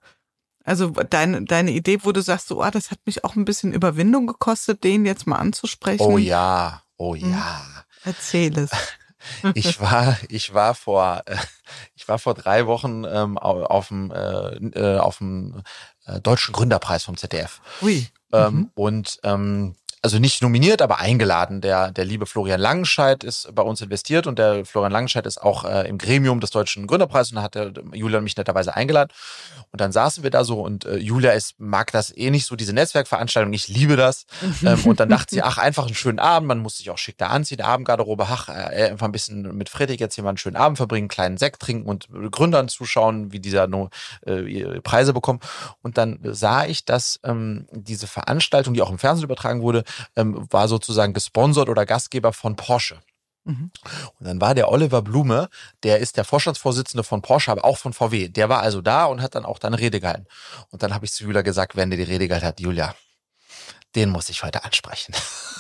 Also 0.64 0.90
deine, 0.90 1.44
deine 1.44 1.70
Idee, 1.70 2.00
wo 2.02 2.12
du 2.12 2.20
sagst, 2.20 2.48
so, 2.48 2.62
ah, 2.62 2.70
das 2.70 2.90
hat 2.90 2.98
mich 3.06 3.24
auch 3.24 3.34
ein 3.34 3.44
bisschen 3.44 3.72
Überwindung 3.72 4.26
gekostet, 4.26 4.84
den 4.84 5.06
jetzt 5.06 5.26
mal 5.26 5.36
anzusprechen. 5.36 6.02
Oh 6.02 6.18
ja, 6.18 6.82
oh 6.96 7.14
hm. 7.14 7.32
ja. 7.32 7.62
Erzähl 8.04 8.56
es. 8.58 8.70
Ich 9.52 9.82
war, 9.82 10.16
ich 10.30 10.54
war 10.54 10.74
vor, 10.74 11.22
ich 11.94 12.08
war 12.08 12.18
vor 12.18 12.32
drei 12.32 12.66
Wochen 12.66 13.04
ähm, 13.04 13.36
auf 13.36 13.88
dem, 13.88 14.10
äh, 14.10 14.56
äh, 14.56 14.98
auf 14.98 15.18
dem 15.18 15.62
äh, 16.06 16.22
deutschen 16.22 16.52
Gründerpreis 16.54 17.04
vom 17.04 17.18
ZDF. 17.18 17.60
Ui. 17.82 18.08
Ähm, 18.32 18.54
mhm. 18.54 18.70
Und 18.74 19.20
ähm, 19.22 19.74
also 20.02 20.18
nicht 20.18 20.42
nominiert, 20.42 20.80
aber 20.80 20.98
eingeladen. 20.98 21.60
Der, 21.60 21.90
der 21.90 22.04
liebe 22.04 22.24
Florian 22.24 22.60
Langenscheidt 22.60 23.22
ist 23.22 23.54
bei 23.54 23.62
uns 23.62 23.80
investiert 23.82 24.26
und 24.26 24.38
der 24.38 24.64
Florian 24.64 24.92
Langenscheidt 24.92 25.26
ist 25.26 25.42
auch 25.42 25.64
äh, 25.64 25.88
im 25.88 25.98
Gremium 25.98 26.40
des 26.40 26.50
Deutschen 26.50 26.86
Gründerpreises 26.86 27.32
und 27.32 27.36
da 27.36 27.42
hat 27.42 27.54
der 27.54 27.72
Julia 27.92 28.20
mich 28.20 28.36
netterweise 28.36 28.74
eingeladen. 28.74 29.10
Und 29.72 29.80
dann 29.80 29.92
saßen 29.92 30.22
wir 30.22 30.30
da 30.30 30.42
so 30.42 30.62
und 30.62 30.84
äh, 30.84 30.96
Julia 30.96 31.32
ist, 31.32 31.60
mag 31.60 31.92
das 31.92 32.16
eh 32.16 32.30
nicht 32.30 32.46
so, 32.46 32.56
diese 32.56 32.72
Netzwerkveranstaltung. 32.72 33.52
Ich 33.52 33.68
liebe 33.68 33.96
das. 33.96 34.26
ähm, 34.64 34.84
und 34.84 34.98
dann 35.00 35.08
dachte 35.08 35.34
sie, 35.34 35.42
ach, 35.42 35.58
einfach 35.58 35.86
einen 35.86 35.94
schönen 35.94 36.18
Abend. 36.18 36.48
Man 36.48 36.58
muss 36.58 36.78
sich 36.78 36.90
auch 36.90 36.98
schick 36.98 37.18
da 37.18 37.28
anziehen, 37.28 37.58
der 37.58 37.68
Abendgarderobe. 37.68 38.26
Ach, 38.28 38.48
äh, 38.48 38.90
einfach 38.90 39.06
ein 39.06 39.12
bisschen 39.12 39.56
mit 39.56 39.68
Friedrich 39.68 40.00
jetzt 40.00 40.14
hier 40.14 40.24
mal 40.24 40.30
einen 40.30 40.38
schönen 40.38 40.56
Abend 40.56 40.78
verbringen, 40.78 41.08
kleinen 41.08 41.36
Sekt 41.36 41.60
trinken 41.60 41.88
und 41.88 42.08
Gründern 42.30 42.68
zuschauen, 42.68 43.32
wie 43.32 43.38
die 43.38 43.50
da 43.50 43.66
nur 43.66 43.90
äh, 44.26 44.80
Preise 44.80 45.12
bekommen. 45.12 45.40
Und 45.82 45.98
dann 45.98 46.18
sah 46.24 46.64
ich, 46.64 46.84
dass 46.84 47.20
ähm, 47.22 47.66
diese 47.70 48.06
Veranstaltung, 48.06 48.74
die 48.74 48.82
auch 48.82 48.90
im 48.90 48.98
Fernsehen 48.98 49.24
übertragen 49.24 49.62
wurde, 49.62 49.84
ähm, 50.16 50.46
war 50.50 50.68
sozusagen 50.68 51.12
gesponsert 51.12 51.68
oder 51.68 51.86
Gastgeber 51.86 52.32
von 52.32 52.56
Porsche. 52.56 53.00
Mhm. 53.44 53.70
Und 54.18 54.26
dann 54.26 54.40
war 54.40 54.54
der 54.54 54.70
Oliver 54.70 55.02
Blume, 55.02 55.48
der 55.82 55.98
ist 55.98 56.16
der 56.16 56.24
Vorstandsvorsitzende 56.24 57.04
von 57.04 57.22
Porsche, 57.22 57.50
aber 57.50 57.64
auch 57.64 57.78
von 57.78 57.92
VW. 57.92 58.28
Der 58.28 58.48
war 58.48 58.60
also 58.60 58.80
da 58.82 59.06
und 59.06 59.22
hat 59.22 59.34
dann 59.34 59.44
auch 59.44 59.58
da 59.58 59.68
eine 59.68 59.78
Rede 59.78 60.00
gehalten. 60.00 60.26
Und 60.70 60.82
dann 60.82 60.94
habe 60.94 61.04
ich 61.04 61.12
zu 61.12 61.24
Julia 61.24 61.42
gesagt, 61.42 61.76
wenn 61.76 61.90
der 61.90 61.96
die 61.96 62.04
Rede 62.04 62.28
gehalten 62.28 62.46
hat, 62.46 62.60
Julia, 62.60 62.94
den 63.96 64.10
muss 64.10 64.28
ich 64.28 64.42
heute 64.42 64.64
ansprechen. 64.64 65.14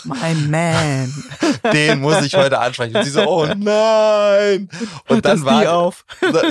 Mein 0.04 0.50
Man. 0.50 1.12
Den 1.72 2.00
muss 2.00 2.22
ich 2.22 2.34
heute 2.34 2.58
ansprechen. 2.58 2.96
Und 2.96 3.04
sie 3.04 3.10
so, 3.10 3.26
oh 3.26 3.44
nein. 3.44 4.68
Und 5.08 5.16
hört 5.16 5.24
dann 5.24 5.36
das 5.36 5.44
war, 5.44 5.60
nie 5.60 5.66
auf. 5.66 6.04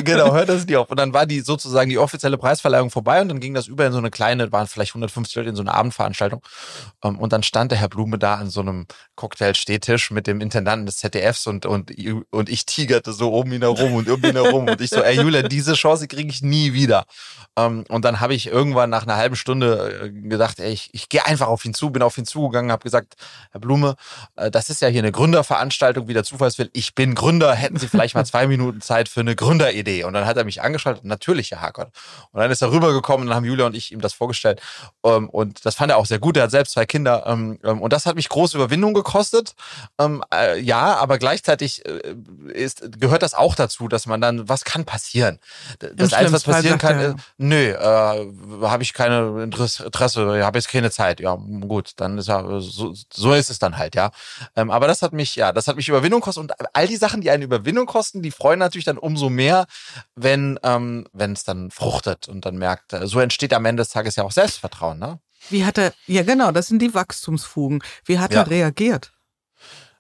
genau, 0.04 0.34
hört 0.34 0.50
das 0.50 0.66
nie 0.66 0.76
auf. 0.76 0.90
Und 0.90 1.00
dann 1.00 1.14
war 1.14 1.26
die 1.26 1.40
sozusagen 1.40 1.90
die 1.90 1.98
offizielle 1.98 2.38
Preisverleihung 2.38 2.92
vorbei 2.92 3.22
und 3.22 3.30
dann 3.30 3.40
ging 3.40 3.54
das 3.54 3.68
über 3.68 3.86
in 3.86 3.92
so 3.92 3.98
eine 3.98 4.12
kleine, 4.12 4.52
waren 4.52 4.68
vielleicht 4.68 4.92
150 4.92 5.36
Leute 5.36 5.50
in 5.50 5.56
so 5.56 5.62
eine 5.62 5.74
Abendveranstaltung. 5.74 6.42
Ähm, 7.04 7.18
und 7.18 7.34
dann 7.34 7.44
stand 7.44 7.72
der 7.72 7.80
Herr 7.80 7.90
Blume 7.90 8.20
da 8.20 8.36
an 8.36 8.50
so 8.50 8.60
einem 8.60 8.86
Cocktail-Stehtisch 9.16 10.12
mit 10.12 10.28
dem 10.28 10.42
Intendanten 10.42 10.86
des 10.86 10.98
ZDFs 10.98 11.48
und, 11.48 11.66
und, 11.66 11.92
und 12.30 12.50
ich 12.50 12.66
tigerte 12.66 13.14
so 13.14 13.34
um 13.34 13.52
ihn 13.52 13.62
herum 13.62 13.96
und 13.96 14.10
um 14.10 14.24
ihn 14.24 14.36
herum. 14.36 14.68
Und 14.68 14.82
ich 14.82 14.90
so, 14.90 15.02
ey 15.02 15.16
Julia, 15.16 15.44
diese 15.44 15.74
Chance 15.74 16.08
kriege 16.08 16.30
ich 16.30 16.42
nie 16.42 16.74
wieder. 16.74 17.06
Ähm, 17.58 17.84
und 17.90 18.06
dann 18.06 18.20
habe 18.20 18.34
ich 18.34 18.48
irgendwann 18.48 18.90
nach 18.90 19.04
einer 19.04 19.16
halben 19.16 19.36
Stunde 19.36 20.04
äh, 20.04 20.10
gedacht, 20.30 20.60
ey, 20.60 20.72
ich, 20.72 20.90
ich 20.94 21.10
gehe 21.10 21.26
einfach 21.26 21.48
auf 21.48 21.66
ihn 21.66 21.69
zu, 21.74 21.90
bin 21.90 22.02
auf 22.02 22.18
ihn 22.18 22.26
zugegangen, 22.26 22.72
habe 22.72 22.84
gesagt, 22.84 23.16
Herr 23.52 23.60
Blume, 23.60 23.96
äh, 24.36 24.52
das 24.52 24.70
ist 24.70 24.82
ja 24.82 24.88
hier 24.88 25.02
eine 25.02 25.12
Gründerveranstaltung, 25.12 26.08
wie 26.08 26.14
der 26.14 26.24
Zufall 26.24 26.50
will. 26.58 26.70
Ich 26.74 26.96
bin 26.96 27.16
Gründer, 27.16 27.54
hätten 27.54 27.78
Sie 27.78 27.88
vielleicht 27.88 28.16
mal 28.16 28.26
zwei 28.26 28.48
Minuten 28.48 28.82
Zeit 28.82 29.10
für 29.10 29.20
eine 29.20 29.36
Gründeridee? 29.36 30.04
Und 30.04 30.14
dann 30.14 30.26
hat 30.26 30.38
er 30.38 30.44
mich 30.44 30.62
angeschaltet, 30.62 31.06
natürlich, 31.06 31.52
Herr 31.52 31.62
Hakert. 31.62 31.92
Und 32.32 32.40
dann 32.42 32.50
ist 32.50 32.62
er 32.62 32.72
rübergekommen, 32.72 33.28
dann 33.28 33.36
haben 33.36 33.46
Julia 33.46 33.66
und 33.66 33.76
ich 33.76 33.92
ihm 33.92 34.02
das 34.02 34.14
vorgestellt. 34.14 34.62
Ähm, 35.04 35.30
und 35.30 35.66
das 35.66 35.76
fand 35.76 35.92
er 35.92 35.98
auch 35.98 36.06
sehr 36.06 36.20
gut. 36.20 36.38
Er 36.38 36.44
hat 36.44 36.52
selbst 36.52 36.74
zwei 36.74 36.86
Kinder. 36.86 37.26
Ähm, 37.28 37.60
und 37.62 37.94
das 37.94 38.06
hat 38.06 38.16
mich 38.16 38.30
große 38.30 38.58
Überwindung 38.58 38.94
gekostet. 38.94 39.56
Äh, 40.00 40.60
ja, 40.60 40.96
aber 40.96 41.18
gleichzeitig 41.18 41.84
ist, 42.54 43.00
gehört 43.00 43.22
das 43.22 43.34
auch 43.34 43.56
dazu, 43.56 43.88
dass 43.88 44.06
man 44.06 44.22
dann, 44.22 44.50
was 44.50 44.64
kann 44.64 44.86
passieren? 44.86 45.40
Das 45.80 46.14
Einzige, 46.14 46.34
was 46.34 46.44
passieren 46.44 46.78
kann, 46.78 47.00
ja 47.00 47.16
nö, 47.38 47.72
äh, 47.72 48.68
habe 48.68 48.84
ich 48.84 48.94
keine 48.94 49.44
Interesse, 49.44 49.90
habe 49.92 50.58
jetzt 50.58 50.70
keine 50.70 50.92
Zeit. 50.92 51.20
Ja, 51.20 51.38
gut, 51.68 51.94
dann 51.98 52.18
ist 52.18 52.28
ja, 52.28 52.44
so, 52.60 52.94
so 53.12 53.34
ist 53.34 53.50
es 53.50 53.60
dann 53.60 53.78
halt, 53.78 53.96
ja. 53.96 54.12
Ähm, 54.56 54.72
aber 54.72 54.88
das 54.88 55.02
hat 55.02 55.14
mich, 55.14 55.36
ja, 55.36 55.52
das 55.52 55.68
hat 55.68 55.76
mich 55.76 55.90
Überwindung 55.90 56.22
kostet 56.22 56.44
und 56.44 56.54
all 56.74 56.88
die 56.88 56.98
Sachen, 56.98 57.22
die 57.22 57.32
eine 57.32 57.44
Überwindung 57.44 57.86
kosten, 57.86 58.22
die 58.22 58.32
freuen 58.32 58.60
natürlich 58.60 58.86
dann 58.86 58.98
umso 58.98 59.30
mehr, 59.30 59.66
wenn 60.16 60.60
ähm, 60.64 61.08
wenn 61.14 61.34
es 61.34 61.44
dann 61.44 61.72
fruchtet 61.72 62.28
und 62.28 62.46
dann 62.46 62.58
merkt, 62.58 62.94
äh, 62.94 63.08
so 63.08 63.20
entsteht 63.20 63.54
am 63.54 63.66
Ende 63.66 63.82
des 63.82 63.90
Tages 63.90 64.16
ja 64.16 64.24
auch 64.24 64.32
Selbstvertrauen, 64.32 65.00
ne? 65.00 65.20
Wie 65.50 65.66
hat 65.66 65.78
er, 65.78 65.94
ja 66.06 66.24
genau, 66.24 66.52
das 66.52 66.68
sind 66.68 66.82
die 66.82 66.94
Wachstumsfugen. 66.94 67.82
Wie 68.06 68.20
hat 68.20 68.34
ja. 68.34 68.42
er 68.42 68.50
reagiert? 68.50 69.14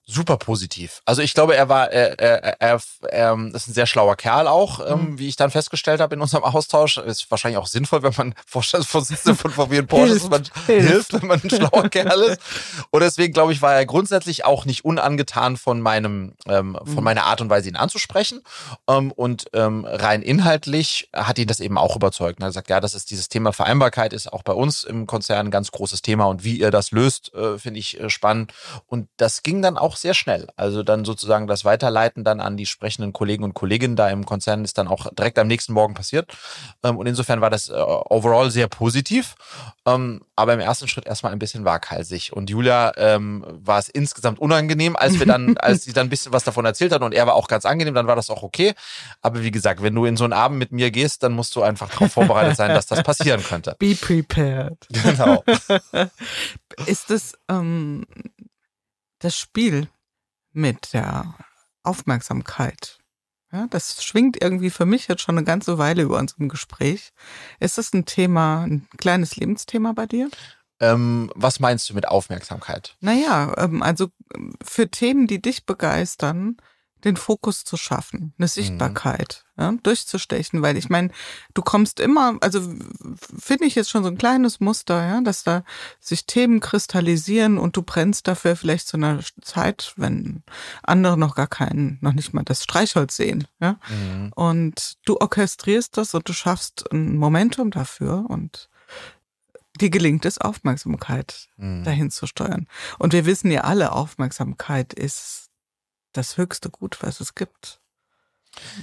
Super 0.09 0.37
positiv. 0.37 1.01
Also 1.05 1.21
ich 1.21 1.33
glaube, 1.33 1.55
er 1.55 1.69
war, 1.69 1.91
er, 1.91 2.19
er, 2.19 2.61
er, 2.61 2.81
er 3.09 3.37
ist 3.53 3.67
ein 3.67 3.73
sehr 3.73 3.85
schlauer 3.85 4.15
Kerl 4.15 4.47
auch, 4.47 4.79
ähm, 4.79 5.11
mhm. 5.11 5.19
wie 5.19 5.27
ich 5.27 5.35
dann 5.35 5.51
festgestellt 5.51 6.01
habe 6.01 6.15
in 6.15 6.21
unserem 6.21 6.43
Austausch. 6.43 6.97
Ist 6.97 7.29
wahrscheinlich 7.29 7.57
auch 7.57 7.67
sinnvoll, 7.67 8.01
wenn 8.03 8.13
man 8.17 8.35
Vorstandsvorsitzender 8.47 9.37
von 9.37 9.51
VW 9.51 9.79
und 9.79 9.87
Porsche 9.87 10.13
ist, 10.13 10.29
man 10.29 10.43
hilft, 10.65 11.13
wenn 11.13 11.27
man 11.27 11.41
ein 11.41 11.49
schlauer 11.49 11.89
Kerl 11.91 12.21
ist. 12.21 12.41
Und 12.89 13.01
deswegen 13.01 13.33
glaube 13.33 13.53
ich, 13.53 13.61
war 13.61 13.75
er 13.75 13.85
grundsätzlich 13.85 14.45
auch 14.45 14.65
nicht 14.65 14.83
unangetan 14.83 15.57
von 15.57 15.79
meinem, 15.79 16.33
ähm, 16.47 16.77
von 16.83 16.95
mhm. 16.95 17.03
meiner 17.03 17.25
Art 17.25 17.41
und 17.41 17.49
Weise, 17.49 17.69
ihn 17.69 17.75
anzusprechen. 17.75 18.41
Ähm, 18.87 19.11
und 19.11 19.45
ähm, 19.53 19.85
rein 19.85 20.21
inhaltlich 20.21 21.09
hat 21.13 21.37
ihn 21.37 21.47
das 21.47 21.59
eben 21.59 21.77
auch 21.77 21.95
überzeugt. 21.95 22.39
Er 22.39 22.45
hat 22.45 22.49
gesagt, 22.49 22.69
ja, 22.69 22.79
das 22.79 22.95
ist 22.95 23.11
dieses 23.11 23.29
Thema 23.29 23.53
Vereinbarkeit 23.53 24.13
ist 24.13 24.31
auch 24.33 24.43
bei 24.43 24.53
uns 24.53 24.83
im 24.83 25.05
Konzern 25.05 25.47
ein 25.47 25.51
ganz 25.51 25.71
großes 25.71 26.01
Thema 26.01 26.25
und 26.25 26.43
wie 26.43 26.59
ihr 26.59 26.71
das 26.71 26.91
löst, 26.91 27.33
äh, 27.33 27.59
finde 27.59 27.79
ich 27.79 27.99
äh, 27.99 28.09
spannend. 28.09 28.53
Und 28.87 29.07
das 29.17 29.43
ging 29.43 29.61
dann 29.61 29.77
auch 29.77 29.98
sehr 30.01 30.13
schnell. 30.13 30.47
Also 30.55 30.83
dann 30.83 31.05
sozusagen 31.05 31.47
das 31.47 31.65
Weiterleiten 31.65 32.23
dann 32.23 32.39
an 32.39 32.57
die 32.57 32.65
sprechenden 32.65 33.13
Kollegen 33.13 33.43
und 33.43 33.53
Kolleginnen 33.53 33.95
da 33.95 34.09
im 34.09 34.25
Konzern 34.25 34.63
ist 34.63 34.77
dann 34.77 34.87
auch 34.87 35.11
direkt 35.13 35.39
am 35.39 35.47
nächsten 35.47 35.73
Morgen 35.73 35.93
passiert. 35.93 36.31
Ähm, 36.83 36.97
und 36.97 37.07
insofern 37.07 37.41
war 37.41 37.49
das 37.49 37.69
äh, 37.69 37.73
overall 37.73 38.51
sehr 38.51 38.67
positiv, 38.67 39.35
ähm, 39.85 40.21
aber 40.35 40.53
im 40.53 40.59
ersten 40.59 40.87
Schritt 40.87 41.05
erstmal 41.05 41.31
ein 41.31 41.39
bisschen 41.39 41.65
waghalsig. 41.65 42.33
Und 42.33 42.49
Julia 42.49 42.93
ähm, 42.97 43.45
war 43.47 43.79
es 43.79 43.89
insgesamt 43.89 44.39
unangenehm, 44.39 44.95
als 44.95 45.19
wir 45.19 45.25
dann, 45.25 45.57
als 45.59 45.83
sie 45.83 45.93
dann 45.93 46.07
ein 46.07 46.09
bisschen 46.09 46.33
was 46.33 46.43
davon 46.43 46.65
erzählt 46.65 46.91
hat 46.91 47.01
und 47.01 47.13
er 47.13 47.27
war 47.27 47.35
auch 47.35 47.47
ganz 47.47 47.65
angenehm, 47.65 47.93
dann 47.93 48.07
war 48.07 48.15
das 48.15 48.29
auch 48.29 48.43
okay. 48.43 48.73
Aber 49.21 49.43
wie 49.43 49.51
gesagt, 49.51 49.81
wenn 49.81 49.95
du 49.95 50.05
in 50.05 50.17
so 50.17 50.23
einen 50.23 50.33
Abend 50.33 50.59
mit 50.59 50.71
mir 50.71 50.91
gehst, 50.91 51.23
dann 51.23 51.33
musst 51.33 51.55
du 51.55 51.61
einfach 51.61 51.89
darauf 51.89 52.11
vorbereitet 52.13 52.57
sein, 52.57 52.69
dass 52.73 52.87
das 52.87 53.03
passieren 53.03 53.43
könnte. 53.43 53.75
Be 53.79 53.95
prepared. 53.95 54.77
Genau. 54.89 55.43
ist 56.85 57.11
es 57.11 57.33
ähm, 57.49 58.05
das 59.19 59.37
Spiel 59.37 59.89
mit 60.51 60.93
der 60.93 61.35
Aufmerksamkeit. 61.83 62.97
Ja, 63.51 63.67
das 63.69 64.03
schwingt 64.03 64.41
irgendwie 64.41 64.69
für 64.69 64.85
mich 64.85 65.07
jetzt 65.07 65.21
schon 65.21 65.37
eine 65.37 65.45
ganze 65.45 65.77
Weile 65.77 66.03
über 66.03 66.19
unserem 66.19 66.49
Gespräch. 66.49 67.11
Ist 67.59 67.77
das 67.77 67.93
ein 67.93 68.05
Thema, 68.05 68.63
ein 68.63 68.87
kleines 68.97 69.35
Lebensthema 69.35 69.93
bei 69.93 70.05
dir? 70.05 70.29
Ähm, 70.79 71.31
was 71.35 71.59
meinst 71.59 71.89
du 71.89 71.93
mit 71.93 72.07
Aufmerksamkeit? 72.07 72.95
Naja, 73.01 73.53
ähm, 73.57 73.81
also 73.81 74.09
ähm, 74.33 74.53
für 74.63 74.89
Themen, 74.89 75.27
die 75.27 75.41
dich 75.41 75.65
begeistern, 75.65 76.57
den 77.03 77.15
Fokus 77.15 77.63
zu 77.63 77.77
schaffen, 77.77 78.33
eine 78.37 78.45
mhm. 78.45 78.49
Sichtbarkeit 78.49 79.45
mhm. 79.55 79.63
ja, 79.63 79.73
durchzustechen, 79.83 80.61
weil 80.61 80.77
ich 80.77 80.89
meine, 80.89 81.11
du 81.53 81.61
kommst 81.61 81.99
immer, 81.99 82.37
also 82.41 82.61
finde 83.37 83.65
ich 83.65 83.75
jetzt 83.75 83.89
schon 83.89 84.03
so 84.03 84.09
ein 84.09 84.17
kleines 84.17 84.59
Muster, 84.59 85.05
ja, 85.05 85.21
dass 85.21 85.43
da 85.43 85.63
sich 85.99 86.25
Themen 86.25 86.59
kristallisieren 86.59 87.57
und 87.57 87.77
du 87.77 87.81
brennst 87.81 88.27
dafür 88.27 88.55
vielleicht 88.55 88.87
zu 88.87 88.97
einer 88.97 89.19
Zeit, 89.41 89.93
wenn 89.95 90.43
andere 90.83 91.17
noch 91.17 91.35
gar 91.35 91.47
keinen, 91.47 91.97
noch 92.01 92.13
nicht 92.13 92.33
mal 92.33 92.43
das 92.43 92.63
Streichholz 92.63 93.15
sehen, 93.15 93.47
ja, 93.59 93.79
mhm. 93.89 94.31
und 94.35 94.97
du 95.05 95.17
orchestrierst 95.17 95.97
das 95.97 96.13
und 96.13 96.27
du 96.27 96.33
schaffst 96.33 96.91
ein 96.91 97.17
Momentum 97.17 97.71
dafür 97.71 98.25
und 98.27 98.69
dir 99.79 99.89
gelingt 99.89 100.25
es, 100.25 100.39
Aufmerksamkeit 100.39 101.47
mhm. 101.57 101.83
dahin 101.83 102.11
zu 102.11 102.27
steuern. 102.27 102.67
Und 102.97 103.13
wir 103.13 103.25
wissen 103.25 103.51
ja 103.51 103.61
alle, 103.61 103.93
Aufmerksamkeit 103.93 104.93
ist 104.93 105.48
das 106.19 106.37
höchste 106.37 106.69
Gut, 106.69 106.99
was 107.01 107.19
es 107.19 107.35
gibt. 107.35 107.79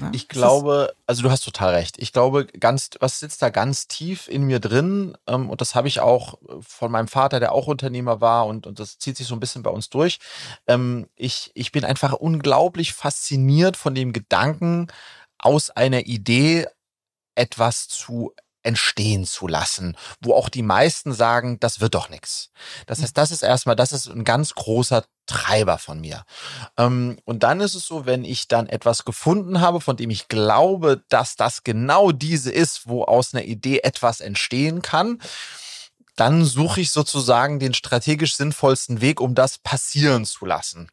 Ja, 0.01 0.11
ich 0.13 0.29
glaube, 0.29 0.95
also 1.07 1.23
du 1.23 1.31
hast 1.31 1.45
total 1.45 1.75
recht. 1.75 1.99
Ich 1.99 2.13
glaube, 2.13 2.47
ganz, 2.47 2.91
was 3.01 3.21
sitzt 3.21 3.43
da 3.43 3.51
ganz 3.51 3.89
tief 3.89 4.29
in 4.29 4.45
mir 4.45 4.61
drin? 4.61 5.17
Ähm, 5.27 5.51
und 5.51 5.61
das 5.61 5.75
habe 5.75 5.89
ich 5.89 6.01
auch 6.01 6.39
von 6.61 6.93
meinem 6.93 7.09
Vater, 7.09 7.41
der 7.41 7.53
auch 7.53 7.67
Unternehmer 7.67 8.21
war, 8.21 8.47
und, 8.47 8.67
und 8.67 8.79
das 8.79 8.99
zieht 8.99 9.17
sich 9.17 9.27
so 9.27 9.35
ein 9.35 9.41
bisschen 9.41 9.63
bei 9.63 9.71
uns 9.71 9.91
durch. 9.91 10.19
Ähm, 10.67 11.09
ich, 11.17 11.51
ich 11.55 11.73
bin 11.73 11.85
einfach 11.85 12.13
unglaublich 12.13 12.93
fasziniert 12.93 13.77
von 13.77 13.95
dem 13.95 14.13
Gedanken, 14.13 14.87
aus 15.39 15.71
einer 15.71 16.07
Idee 16.07 16.67
etwas 17.35 17.89
zu 17.89 18.33
entstehen 18.67 19.25
zu 19.25 19.47
lassen, 19.47 19.97
wo 20.21 20.35
auch 20.35 20.49
die 20.49 20.63
meisten 20.63 21.13
sagen, 21.13 21.59
das 21.61 21.81
wird 21.81 21.95
doch 21.95 22.09
nichts. 22.09 22.51
Das 22.87 23.01
heißt, 23.01 23.17
das 23.17 23.31
ist 23.31 23.43
erstmal, 23.43 23.77
das 23.77 23.93
ist 23.93 24.09
ein 24.09 24.25
ganz 24.25 24.55
großer 24.55 25.05
Treiber 25.27 25.79
von 25.79 26.01
mir. 26.01 26.25
Ähm, 26.77 27.19
und 27.25 27.43
dann 27.43 27.61
ist 27.61 27.75
es 27.75 27.87
so, 27.87 28.07
wenn 28.07 28.25
ich 28.25 28.49
dann 28.49 28.69
etwas 28.69 29.05
gefunden 29.05 29.61
habe, 29.61 29.81
von 29.81 29.97
dem 29.97 30.11
ich 30.11 30.29
glaube, 30.29 31.05
dass 31.09 31.37
das 31.37 31.65
genau 31.65 32.13
diese 32.13 32.51
ist, 32.51 32.89
wo 32.89 33.05
aus 33.05 33.35
einer 33.35 33.45
Idee 33.45 33.81
etwas 33.83 34.21
entstehen 34.21 34.83
kann, 34.83 35.21
dann 36.17 36.45
suche 36.45 36.81
ich 36.81 36.91
sozusagen 36.91 37.59
den 37.59 37.75
strategisch 37.75 38.37
sinnvollsten 38.37 39.03
Weg, 39.03 39.21
um 39.21 39.35
das 39.35 39.59
passieren 39.59 40.25
zu 40.25 40.47
lassen. 40.47 40.89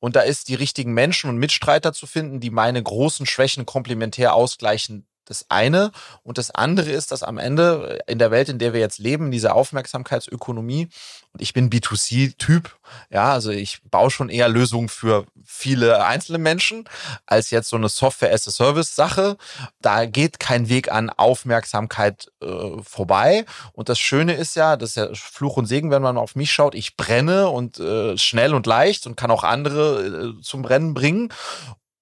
Und 0.00 0.16
da 0.16 0.22
ist 0.22 0.48
die 0.48 0.56
richtigen 0.56 0.92
Menschen 0.92 1.30
und 1.30 1.38
Mitstreiter 1.38 1.92
zu 1.92 2.06
finden, 2.06 2.40
die 2.40 2.50
meine 2.50 2.82
großen 2.82 3.24
Schwächen 3.24 3.66
komplementär 3.66 4.34
ausgleichen, 4.34 5.06
das 5.24 5.46
eine. 5.50 5.92
Und 6.22 6.38
das 6.38 6.50
andere 6.50 6.90
ist, 6.90 7.12
dass 7.12 7.22
am 7.22 7.38
Ende 7.38 8.00
in 8.06 8.18
der 8.18 8.30
Welt, 8.30 8.48
in 8.48 8.58
der 8.58 8.72
wir 8.72 8.80
jetzt 8.80 8.98
leben, 8.98 9.30
diese 9.30 9.54
Aufmerksamkeitsökonomie, 9.54 10.88
und 11.32 11.42
ich 11.42 11.52
bin 11.52 11.68
B2C-Typ, 11.68 12.76
ja, 13.10 13.32
also 13.32 13.50
ich 13.50 13.82
baue 13.90 14.10
schon 14.10 14.28
eher 14.28 14.48
Lösungen 14.48 14.88
für 14.88 15.26
viele 15.44 16.04
einzelne 16.04 16.38
Menschen 16.38 16.88
als 17.26 17.50
jetzt 17.50 17.68
so 17.68 17.76
eine 17.76 17.88
Software-as-a-Service-Sache. 17.88 19.36
Da 19.80 20.06
geht 20.06 20.38
kein 20.38 20.68
Weg 20.68 20.92
an 20.92 21.10
Aufmerksamkeit 21.10 22.30
äh, 22.40 22.80
vorbei. 22.82 23.46
Und 23.72 23.88
das 23.88 23.98
Schöne 23.98 24.34
ist 24.34 24.54
ja, 24.54 24.76
das 24.76 24.90
ist 24.90 24.96
ja 24.96 25.08
Fluch 25.12 25.56
und 25.56 25.66
Segen, 25.66 25.90
wenn 25.90 26.02
man 26.02 26.18
auf 26.18 26.36
mich 26.36 26.52
schaut, 26.52 26.76
ich 26.76 26.96
brenne 26.96 27.48
und 27.48 27.80
äh, 27.80 28.16
schnell 28.16 28.54
und 28.54 28.66
leicht 28.66 29.06
und 29.06 29.16
kann 29.16 29.32
auch 29.32 29.42
andere 29.42 30.36
äh, 30.38 30.40
zum 30.40 30.62
Brennen 30.62 30.94
bringen. 30.94 31.32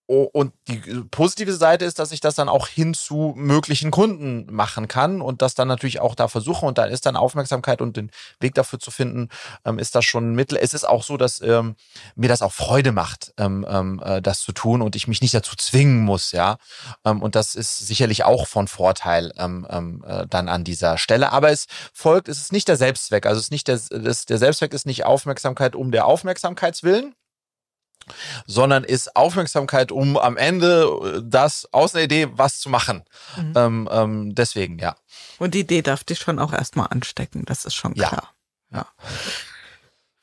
Und 0.07 0.53
die 0.69 0.81
positive 1.11 1.55
Seite 1.55 1.85
ist, 1.85 1.99
dass 1.99 2.13
ich 2.13 2.21
das 2.21 2.35
dann 2.35 2.49
auch 2.49 2.67
hin 2.67 2.93
zu 2.93 3.35
möglichen 3.37 3.91
Kunden 3.91 4.53
machen 4.53 4.89
kann 4.89 5.23
und 5.23 5.43
das 5.43 5.55
dann 5.55 5.69
natürlich 5.69 6.01
auch 6.01 6.15
da 6.15 6.29
versuche. 6.29 6.67
Und 6.67 6.77
dann 6.77 6.91
ist 6.91 7.07
dann 7.07 7.17
Aufmerksamkeit 7.17 7.81
und 7.81 7.97
den 7.97 8.11
Weg 8.41 8.55
dafür 8.55 8.81
zu 8.81 8.91
finden, 8.91 9.29
ähm, 9.65 9.79
ist 9.79 9.95
das 9.95 10.05
schon 10.05 10.33
ein 10.33 10.35
Mittel. 10.35 10.59
Es 10.61 10.75
ist 10.75 10.87
auch 10.87 11.03
so, 11.03 11.17
dass 11.17 11.41
ähm, 11.41 11.77
mir 12.17 12.29
das 12.29 12.43
auch 12.43 12.53
Freude 12.53 12.93
macht, 12.93 13.33
ähm, 13.39 13.65
ähm, 13.69 14.03
äh, 14.05 14.21
das 14.21 14.41
zu 14.41 14.53
tun 14.53 14.83
und 14.83 14.97
ich 14.97 15.07
mich 15.07 15.23
nicht 15.23 15.35
dazu 15.35 15.55
zwingen 15.57 16.01
muss, 16.01 16.33
ja. 16.33 16.57
Ähm, 17.05 17.23
und 17.23 17.35
das 17.37 17.55
ist 17.55 17.79
sicherlich 17.79 18.25
auch 18.25 18.49
von 18.49 18.69
Vorteil 18.69 19.33
ähm, 19.39 20.05
äh, 20.07 20.27
dann 20.29 20.49
an 20.49 20.65
dieser 20.65 20.99
Stelle. 20.99 21.33
Aber 21.33 21.51
es 21.51 21.67
folgt, 21.93 22.29
es 22.29 22.39
ist 22.39 22.53
nicht 22.53 22.69
der 22.69 22.77
Selbstzweck. 22.77 23.25
Also 23.25 23.39
es 23.39 23.45
ist 23.47 23.53
nicht 23.53 23.69
der, 23.69 23.81
das, 23.89 24.27
der 24.27 24.39
Selbstzweck 24.39 24.75
ist 24.75 24.85
nicht 24.85 25.05
Aufmerksamkeit 25.07 25.77
um 25.77 25.93
der 25.93 26.07
Aufmerksamkeitswillen 26.07 27.15
sondern 28.47 28.85
ist 28.85 29.17
Aufmerksamkeit, 29.17 29.93
um 29.93 30.17
am 30.17 30.37
Ende 30.37 30.83
äh, 30.85 31.21
das 31.25 31.69
aus 31.73 31.95
einer 31.95 32.05
Idee 32.05 32.29
was 32.33 32.61
zu 32.61 32.71
machen. 32.71 33.05
Mhm. 33.37 33.53
Ähm, 33.57 33.89
ähm, 33.91 34.35
deswegen, 34.35 34.79
ja. 34.79 34.97
Und 35.39 35.55
die 35.55 35.61
Idee 35.61 35.83
darf 35.83 36.05
dich 36.05 36.19
schon 36.19 36.39
auch 36.39 36.53
erstmal 36.53 36.89
anstecken, 36.91 37.45
das 37.45 37.65
ist 37.65 37.75
schon 37.75 37.95
klar. 37.95 38.33
Ja. 38.71 38.79
ja. 38.79 38.87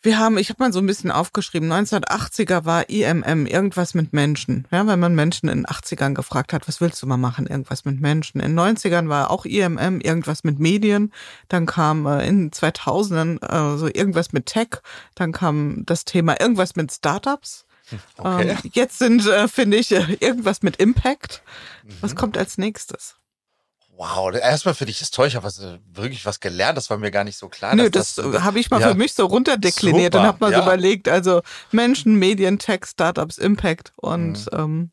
Wir 0.01 0.17
haben, 0.17 0.37
ich 0.37 0.47
habe 0.47 0.63
mal 0.63 0.71
so 0.71 0.79
ein 0.79 0.85
bisschen 0.85 1.11
aufgeschrieben, 1.11 1.69
1980er 1.69 2.63
war 2.63 2.89
IMM 2.89 3.45
irgendwas 3.45 3.93
mit 3.93 4.13
Menschen. 4.13 4.65
Ja, 4.71 4.87
wenn 4.87 4.99
man 4.99 5.13
Menschen 5.13 5.49
in 5.49 5.63
den 5.63 5.65
80ern 5.65 6.13
gefragt 6.13 6.53
hat, 6.53 6.69
was 6.69 6.79
willst 6.79 7.01
du 7.01 7.07
mal 7.07 7.17
machen? 7.17 7.47
Irgendwas 7.47 7.83
mit 7.83 7.99
Menschen. 7.99 8.39
In 8.39 8.55
den 8.55 8.59
90ern 8.77 9.09
war 9.09 9.29
auch 9.29 9.43
IMM 9.43 9.99
irgendwas 9.99 10.45
mit 10.45 10.57
Medien. 10.57 11.11
Dann 11.49 11.65
kam 11.65 12.05
äh, 12.05 12.25
in 12.25 12.49
2000ern 12.49 13.43
äh, 13.43 13.77
so 13.77 13.87
irgendwas 13.87 14.31
mit 14.31 14.45
Tech. 14.45 14.69
Dann 15.15 15.33
kam 15.33 15.83
das 15.85 16.05
Thema 16.05 16.39
irgendwas 16.39 16.77
mit 16.77 16.93
Startups. 16.93 17.65
Okay. 18.17 18.49
Ähm, 18.49 18.57
jetzt 18.73 18.99
sind, 18.99 19.25
äh, 19.25 19.47
finde 19.47 19.77
ich, 19.77 19.91
äh, 19.91 20.17
irgendwas 20.19 20.61
mit 20.61 20.77
Impact. 20.77 21.41
Mhm. 21.83 21.97
Was 22.01 22.15
kommt 22.15 22.37
als 22.37 22.57
nächstes? 22.57 23.15
Wow, 23.99 24.33
erstmal 24.33 24.75
für 24.75 24.85
dich 24.85 25.01
ist 25.01 25.13
toll. 25.13 25.27
Ich 25.27 25.35
habe 25.35 25.47
äh, 25.47 25.77
wirklich 25.93 26.25
was 26.25 26.39
gelernt. 26.39 26.77
Das 26.77 26.89
war 26.89 26.97
mir 26.97 27.11
gar 27.11 27.25
nicht 27.25 27.37
so 27.37 27.49
klar. 27.49 27.75
Nö, 27.75 27.89
das, 27.89 28.15
das 28.15 28.25
äh, 28.25 28.39
habe 28.39 28.59
ich 28.59 28.71
mal 28.71 28.79
ja, 28.79 28.87
für 28.87 28.93
mich 28.93 29.13
so 29.13 29.25
runterdekliniert 29.25 30.13
super, 30.13 30.21
und 30.21 30.27
habe 30.27 30.37
mal 30.39 30.51
ja. 30.51 30.59
so 30.59 30.63
überlegt. 30.63 31.09
Also 31.09 31.41
Menschen, 31.71 32.15
Medien, 32.15 32.59
Tech, 32.59 32.85
Startups, 32.85 33.37
Impact 33.37 33.91
und 33.97 34.45
mhm. 34.53 34.59
ähm, 34.59 34.91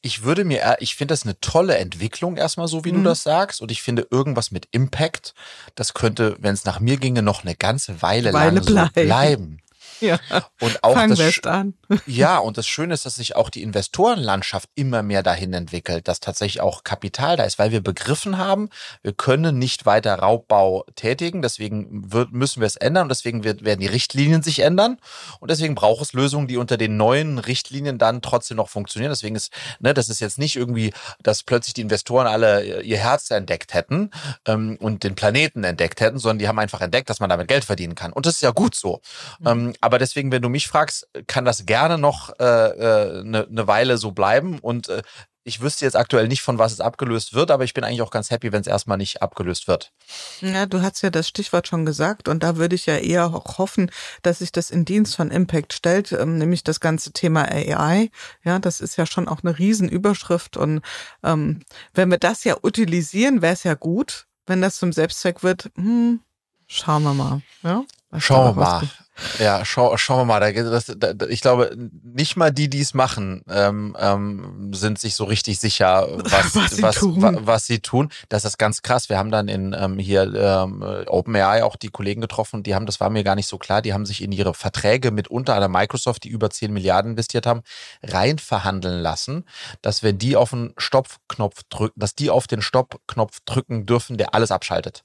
ich 0.00 0.22
würde 0.22 0.44
mir, 0.44 0.76
ich 0.80 0.96
finde 0.96 1.12
das 1.12 1.24
eine 1.24 1.38
tolle 1.40 1.76
Entwicklung 1.76 2.36
erstmal 2.36 2.68
so, 2.68 2.84
wie 2.84 2.92
mhm. 2.92 2.98
du 2.98 3.10
das 3.10 3.22
sagst. 3.22 3.60
Und 3.60 3.70
ich 3.70 3.82
finde 3.82 4.06
irgendwas 4.10 4.50
mit 4.50 4.68
Impact, 4.70 5.34
das 5.74 5.94
könnte, 5.94 6.36
wenn 6.40 6.54
es 6.54 6.64
nach 6.64 6.80
mir 6.80 6.96
ginge, 6.96 7.22
noch 7.22 7.44
eine 7.44 7.54
ganze 7.54 8.02
Weile, 8.02 8.32
Weile 8.32 8.60
lang 8.60 8.64
bleiben. 8.64 8.90
so 8.94 9.02
bleiben. 9.02 9.58
Ja. 10.00 10.18
Und 10.60 10.82
auch 10.82 10.94
Fangen 10.94 11.16
das, 11.16 11.44
an. 11.44 11.74
Ja, 12.06 12.38
und 12.38 12.58
das 12.58 12.66
Schöne 12.66 12.94
ist, 12.94 13.06
dass 13.06 13.16
sich 13.16 13.36
auch 13.36 13.50
die 13.50 13.62
Investorenlandschaft 13.62 14.68
immer 14.74 15.02
mehr 15.02 15.22
dahin 15.22 15.52
entwickelt, 15.52 16.08
dass 16.08 16.20
tatsächlich 16.20 16.60
auch 16.60 16.84
Kapital 16.84 17.36
da 17.36 17.44
ist, 17.44 17.58
weil 17.58 17.70
wir 17.70 17.82
begriffen 17.82 18.38
haben, 18.38 18.70
wir 19.02 19.12
können 19.12 19.58
nicht 19.58 19.86
weiter 19.86 20.14
Raubbau 20.14 20.84
tätigen, 20.94 21.42
deswegen 21.42 22.12
wird, 22.12 22.32
müssen 22.32 22.60
wir 22.60 22.66
es 22.66 22.76
ändern 22.76 23.04
und 23.04 23.08
deswegen 23.10 23.44
wird, 23.44 23.64
werden 23.64 23.80
die 23.80 23.86
Richtlinien 23.86 24.42
sich 24.42 24.60
ändern 24.60 24.98
und 25.40 25.50
deswegen 25.50 25.74
braucht 25.74 26.02
es 26.02 26.12
Lösungen, 26.12 26.48
die 26.48 26.56
unter 26.56 26.76
den 26.76 26.96
neuen 26.96 27.38
Richtlinien 27.38 27.98
dann 27.98 28.22
trotzdem 28.22 28.56
noch 28.56 28.68
funktionieren. 28.68 29.10
Deswegen 29.10 29.36
ist, 29.36 29.52
ne, 29.80 29.94
das 29.94 30.08
ist 30.08 30.20
jetzt 30.20 30.38
nicht 30.38 30.56
irgendwie, 30.56 30.92
dass 31.22 31.42
plötzlich 31.42 31.74
die 31.74 31.82
Investoren 31.82 32.26
alle 32.26 32.82
ihr 32.82 32.98
Herz 32.98 33.30
entdeckt 33.30 33.74
hätten 33.74 34.10
ähm, 34.46 34.76
und 34.80 35.04
den 35.04 35.14
Planeten 35.14 35.64
entdeckt 35.64 36.00
hätten, 36.00 36.18
sondern 36.18 36.38
die 36.38 36.48
haben 36.48 36.58
einfach 36.58 36.80
entdeckt, 36.80 37.10
dass 37.10 37.20
man 37.20 37.30
damit 37.30 37.48
Geld 37.48 37.64
verdienen 37.64 37.94
kann. 37.94 38.12
Und 38.12 38.26
das 38.26 38.34
ist 38.34 38.42
ja 38.42 38.50
gut 38.50 38.74
so. 38.74 39.00
Mhm. 39.40 39.46
Ähm, 39.46 39.74
aber 39.90 39.98
deswegen, 39.98 40.30
wenn 40.30 40.40
du 40.40 40.48
mich 40.48 40.68
fragst, 40.68 41.08
kann 41.26 41.44
das 41.44 41.66
gerne 41.66 41.98
noch 41.98 42.30
eine 42.38 42.48
äh, 42.78 43.18
äh, 43.18 43.24
ne, 43.24 43.46
ne 43.50 43.66
Weile 43.66 43.98
so 43.98 44.12
bleiben. 44.12 44.60
Und 44.60 44.88
äh, 44.88 45.02
ich 45.42 45.60
wüsste 45.60 45.84
jetzt 45.84 45.96
aktuell 45.96 46.28
nicht, 46.28 46.42
von 46.42 46.58
was 46.58 46.70
es 46.70 46.78
abgelöst 46.78 47.34
wird, 47.34 47.50
aber 47.50 47.64
ich 47.64 47.74
bin 47.74 47.82
eigentlich 47.82 48.02
auch 48.02 48.12
ganz 48.12 48.30
happy, 48.30 48.52
wenn 48.52 48.60
es 48.60 48.68
erstmal 48.68 48.98
nicht 48.98 49.20
abgelöst 49.20 49.66
wird. 49.66 49.90
Ja, 50.42 50.66
du 50.66 50.80
hast 50.80 51.02
ja 51.02 51.10
das 51.10 51.26
Stichwort 51.26 51.66
schon 51.66 51.84
gesagt 51.84 52.28
und 52.28 52.44
da 52.44 52.54
würde 52.54 52.76
ich 52.76 52.86
ja 52.86 52.98
eher 52.98 53.34
auch 53.34 53.58
hoffen, 53.58 53.90
dass 54.22 54.38
sich 54.38 54.52
das 54.52 54.70
in 54.70 54.84
Dienst 54.84 55.16
von 55.16 55.32
Impact 55.32 55.72
stellt, 55.72 56.12
ähm, 56.12 56.38
nämlich 56.38 56.62
das 56.62 56.78
ganze 56.78 57.10
Thema 57.10 57.50
AI. 57.50 58.12
Ja, 58.44 58.60
das 58.60 58.80
ist 58.80 58.94
ja 58.94 59.06
schon 59.06 59.26
auch 59.26 59.42
eine 59.42 59.58
Riesenüberschrift 59.58 60.56
und 60.56 60.82
ähm, 61.24 61.62
wenn 61.94 62.12
wir 62.12 62.18
das 62.18 62.44
ja 62.44 62.56
utilisieren, 62.62 63.42
wäre 63.42 63.54
es 63.54 63.64
ja 63.64 63.74
gut. 63.74 64.28
Wenn 64.46 64.62
das 64.62 64.76
zum 64.76 64.92
Selbstzweck 64.92 65.42
wird, 65.42 65.70
hm, 65.74 66.20
schauen 66.68 67.02
wir 67.02 67.14
mal. 67.14 67.42
Ja? 67.64 67.82
Schauen 68.18 68.56
wir 68.56 68.62
mal. 68.62 68.88
Ja, 69.38 69.64
schau, 69.64 69.96
schauen 69.96 70.20
wir 70.20 70.24
mal. 70.24 70.40
Da, 70.40 70.52
das, 70.52 70.92
da, 70.96 71.26
ich 71.28 71.40
glaube, 71.40 71.76
nicht 72.02 72.36
mal 72.36 72.50
die, 72.50 72.68
die 72.68 72.80
es 72.80 72.94
machen, 72.94 73.42
ähm, 73.48 73.96
ähm, 73.98 74.72
sind 74.72 74.98
sich 74.98 75.14
so 75.14 75.24
richtig 75.24 75.58
sicher, 75.60 76.06
was, 76.24 76.54
was, 76.54 76.70
sie, 76.76 76.82
was, 76.82 76.96
tun. 76.96 77.38
was 77.42 77.66
sie 77.66 77.80
tun. 77.80 78.10
Das 78.28 78.44
ist 78.44 78.58
ganz 78.58 78.82
krass. 78.82 79.08
Wir 79.08 79.18
haben 79.18 79.30
dann 79.30 79.48
in 79.48 79.76
ähm, 79.78 79.98
hier 79.98 80.22
ähm, 80.34 80.82
OpenAI 81.06 81.64
auch 81.64 81.76
die 81.76 81.88
Kollegen 81.88 82.20
getroffen, 82.20 82.62
die 82.62 82.74
haben, 82.74 82.86
das 82.86 83.00
war 83.00 83.10
mir 83.10 83.24
gar 83.24 83.34
nicht 83.34 83.48
so 83.48 83.58
klar, 83.58 83.82
die 83.82 83.92
haben 83.92 84.06
sich 84.06 84.22
in 84.22 84.32
ihre 84.32 84.54
Verträge 84.54 85.10
mit 85.10 85.28
unter 85.28 85.54
einer 85.54 85.68
Microsoft, 85.68 86.24
die 86.24 86.28
über 86.28 86.50
10 86.50 86.72
Milliarden 86.72 87.12
investiert 87.12 87.46
haben, 87.46 87.62
rein 88.02 88.38
verhandeln 88.38 89.00
lassen, 89.00 89.44
dass 89.82 90.02
wenn 90.02 90.18
die 90.18 90.36
auf 90.36 90.50
den 90.50 90.74
Stoppknopf 90.76 91.62
drücken, 91.68 91.98
dass 91.98 92.14
die 92.14 92.30
auf 92.30 92.46
den 92.46 92.62
Stoppknopf 92.62 93.40
drücken 93.44 93.86
dürfen, 93.86 94.18
der 94.18 94.34
alles 94.34 94.50
abschaltet. 94.50 95.04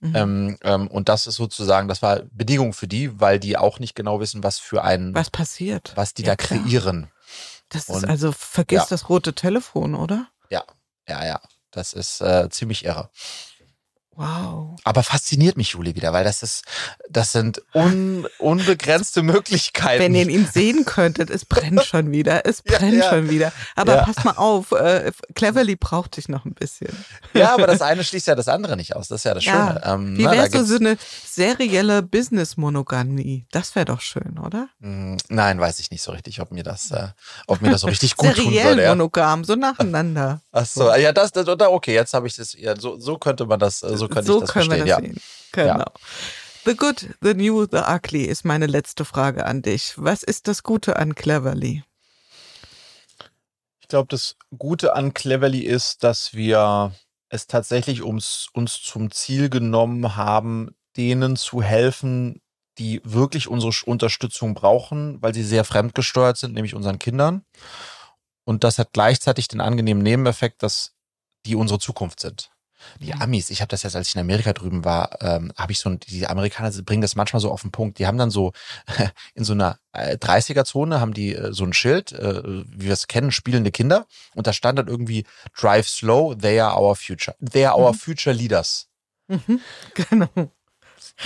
Mhm. 0.00 0.16
Ähm, 0.16 0.58
ähm, 0.62 0.88
und 0.88 1.08
das 1.08 1.26
ist 1.26 1.36
sozusagen, 1.36 1.88
das 1.88 2.02
war 2.02 2.20
Bedingung 2.32 2.72
für 2.72 2.88
die, 2.88 3.20
weil 3.20 3.38
die 3.38 3.56
auch 3.56 3.78
nicht 3.78 3.94
genau 3.94 4.20
wissen, 4.20 4.42
was 4.42 4.58
für 4.58 4.82
ein. 4.82 5.14
Was 5.14 5.30
passiert. 5.30 5.92
Was 5.94 6.14
die 6.14 6.22
ja, 6.22 6.30
da 6.30 6.36
kreieren. 6.36 7.10
Das 7.68 7.88
und, 7.88 7.98
ist 7.98 8.04
also, 8.04 8.32
vergiss 8.32 8.80
ja. 8.80 8.86
das 8.90 9.08
rote 9.08 9.34
Telefon, 9.34 9.94
oder? 9.94 10.28
Ja, 10.50 10.64
ja, 11.08 11.24
ja. 11.24 11.40
Das 11.70 11.92
ist 11.92 12.20
äh, 12.20 12.48
ziemlich 12.50 12.84
irre. 12.84 13.10
Wow. 14.16 14.76
Aber 14.84 15.02
fasziniert 15.02 15.56
mich 15.56 15.70
Juli 15.70 15.94
wieder, 15.94 16.12
weil 16.12 16.24
das 16.24 16.42
ist, 16.42 16.64
das 17.08 17.32
sind 17.32 17.62
un, 17.74 18.26
unbegrenzte 18.38 19.22
Möglichkeiten. 19.22 20.02
Wenn 20.02 20.14
ihr 20.14 20.28
ihn 20.28 20.46
sehen 20.46 20.84
könntet, 20.84 21.30
es 21.30 21.44
brennt 21.44 21.84
schon 21.84 22.10
wieder, 22.10 22.44
es 22.44 22.62
brennt 22.62 22.94
ja, 22.94 23.04
ja. 23.04 23.10
schon 23.10 23.30
wieder. 23.30 23.52
Aber 23.76 23.96
ja. 23.96 24.04
passt 24.04 24.24
mal 24.24 24.34
auf, 24.36 24.72
äh, 24.72 25.12
Cleverly 25.34 25.76
braucht 25.76 26.16
dich 26.16 26.28
noch 26.28 26.44
ein 26.44 26.54
bisschen. 26.54 26.94
Ja, 27.34 27.54
aber 27.54 27.66
das 27.66 27.82
eine 27.82 28.04
schließt 28.04 28.26
ja 28.26 28.34
das 28.34 28.48
andere 28.48 28.76
nicht 28.76 28.96
aus. 28.96 29.08
Das 29.08 29.20
ist 29.20 29.24
ja 29.24 29.34
das 29.34 29.44
Schöne. 29.44 29.80
Ähm, 29.84 30.18
Wie 30.18 30.24
wäre 30.24 30.50
so, 30.50 30.64
so 30.64 30.76
eine 30.76 30.96
serielle 31.26 32.02
Business-Monogamie? 32.02 33.46
Das 33.52 33.74
wäre 33.74 33.86
doch 33.86 34.00
schön, 34.00 34.38
oder? 34.38 34.68
Mm, 34.80 35.16
nein, 35.28 35.60
weiß 35.60 35.80
ich 35.80 35.90
nicht 35.90 36.02
so 36.02 36.12
richtig, 36.12 36.40
ob 36.40 36.50
mir 36.50 36.62
das, 36.62 36.90
äh, 36.90 37.08
ob 37.46 37.62
mir 37.62 37.70
das 37.70 37.82
so 37.82 37.86
richtig 37.86 38.16
gut 38.16 38.34
tun 38.36 38.52
würde. 38.52 38.74
Seriell 38.74 38.88
monogam, 39.00 39.44
so 39.44 39.54
nacheinander. 39.54 40.40
Ach 40.52 40.66
so, 40.66 40.94
ja, 40.94 41.12
das, 41.12 41.32
das 41.32 41.46
okay, 41.48 41.94
jetzt 41.94 42.14
habe 42.14 42.26
ich 42.26 42.36
das, 42.36 42.54
ja, 42.54 42.78
so, 42.78 42.98
so 42.98 43.18
könnte 43.18 43.46
man 43.46 43.58
das, 43.58 43.82
so 44.00 44.08
könnte 44.08 44.26
so 44.26 44.38
ich 44.38 44.40
das 44.42 44.52
können 44.52 44.70
verstehen. 44.70 44.86
Wir 44.86 44.96
das 44.96 45.02
ja. 45.02 45.08
Sehen. 45.08 45.20
Genau. 45.52 45.78
Ja. 45.78 45.92
The 46.66 46.76
Good, 46.76 47.06
The 47.22 47.34
New, 47.34 47.66
The 47.70 47.82
Ugly 47.88 48.24
ist 48.24 48.44
meine 48.44 48.66
letzte 48.66 49.04
Frage 49.04 49.46
an 49.46 49.62
dich. 49.62 49.94
Was 49.96 50.22
ist 50.22 50.46
das 50.46 50.62
Gute 50.62 50.96
an 50.96 51.14
Cleverly? 51.14 51.82
glaube, 53.90 54.08
das 54.08 54.36
Gute 54.56 54.94
an 54.94 55.12
Cleverly 55.12 55.60
ist, 55.60 56.02
dass 56.02 56.32
wir 56.32 56.94
es 57.28 57.46
tatsächlich 57.46 58.02
uns, 58.02 58.48
uns 58.54 58.80
zum 58.82 59.10
Ziel 59.10 59.50
genommen 59.50 60.16
haben, 60.16 60.74
denen 60.96 61.36
zu 61.36 61.62
helfen, 61.62 62.40
die 62.78 63.02
wirklich 63.04 63.48
unsere 63.48 63.72
Unterstützung 63.84 64.54
brauchen, 64.54 65.20
weil 65.20 65.34
sie 65.34 65.44
sehr 65.44 65.64
fremdgesteuert 65.64 66.38
sind, 66.38 66.54
nämlich 66.54 66.74
unseren 66.74 66.98
Kindern. 66.98 67.44
Und 68.44 68.64
das 68.64 68.78
hat 68.78 68.92
gleichzeitig 68.92 69.48
den 69.48 69.60
angenehmen 69.60 70.02
Nebeneffekt, 70.02 70.62
dass 70.62 70.94
die 71.44 71.54
unsere 71.54 71.78
Zukunft 71.78 72.20
sind. 72.20 72.49
Die 73.00 73.12
mhm. 73.12 73.22
Amis, 73.22 73.50
ich 73.50 73.60
habe 73.60 73.68
das 73.68 73.82
jetzt, 73.82 73.96
als 73.96 74.08
ich 74.08 74.14
in 74.14 74.20
Amerika 74.20 74.52
drüben 74.52 74.84
war, 74.84 75.20
ähm, 75.22 75.52
habe 75.56 75.72
ich 75.72 75.78
so, 75.78 75.90
die 75.90 76.26
Amerikaner 76.26 76.70
bringen 76.82 77.02
das 77.02 77.16
manchmal 77.16 77.40
so 77.40 77.50
auf 77.50 77.62
den 77.62 77.70
Punkt. 77.70 77.98
Die 77.98 78.06
haben 78.06 78.18
dann 78.18 78.30
so 78.30 78.52
in 79.34 79.44
so 79.44 79.52
einer 79.52 79.78
30er-Zone 79.94 80.96
äh, 80.96 80.98
haben 80.98 81.14
die 81.14 81.34
äh, 81.34 81.52
so 81.52 81.64
ein 81.64 81.72
Schild, 81.72 82.12
äh, 82.12 82.42
wie 82.44 82.86
wir 82.86 82.92
es 82.92 83.08
kennen, 83.08 83.32
spielende 83.32 83.70
Kinder. 83.70 84.06
Und 84.34 84.46
da 84.46 84.52
stand 84.52 84.78
dann 84.78 84.88
irgendwie 84.88 85.24
Drive 85.58 85.88
slow, 85.88 86.34
they 86.34 86.60
are 86.60 86.80
our 86.80 86.94
future. 86.96 87.36
They 87.40 87.64
are 87.64 87.78
our 87.78 87.92
mhm. 87.92 87.96
future 87.98 88.34
leaders. 88.34 88.88
Mhm, 89.28 89.60
genau. 89.94 90.52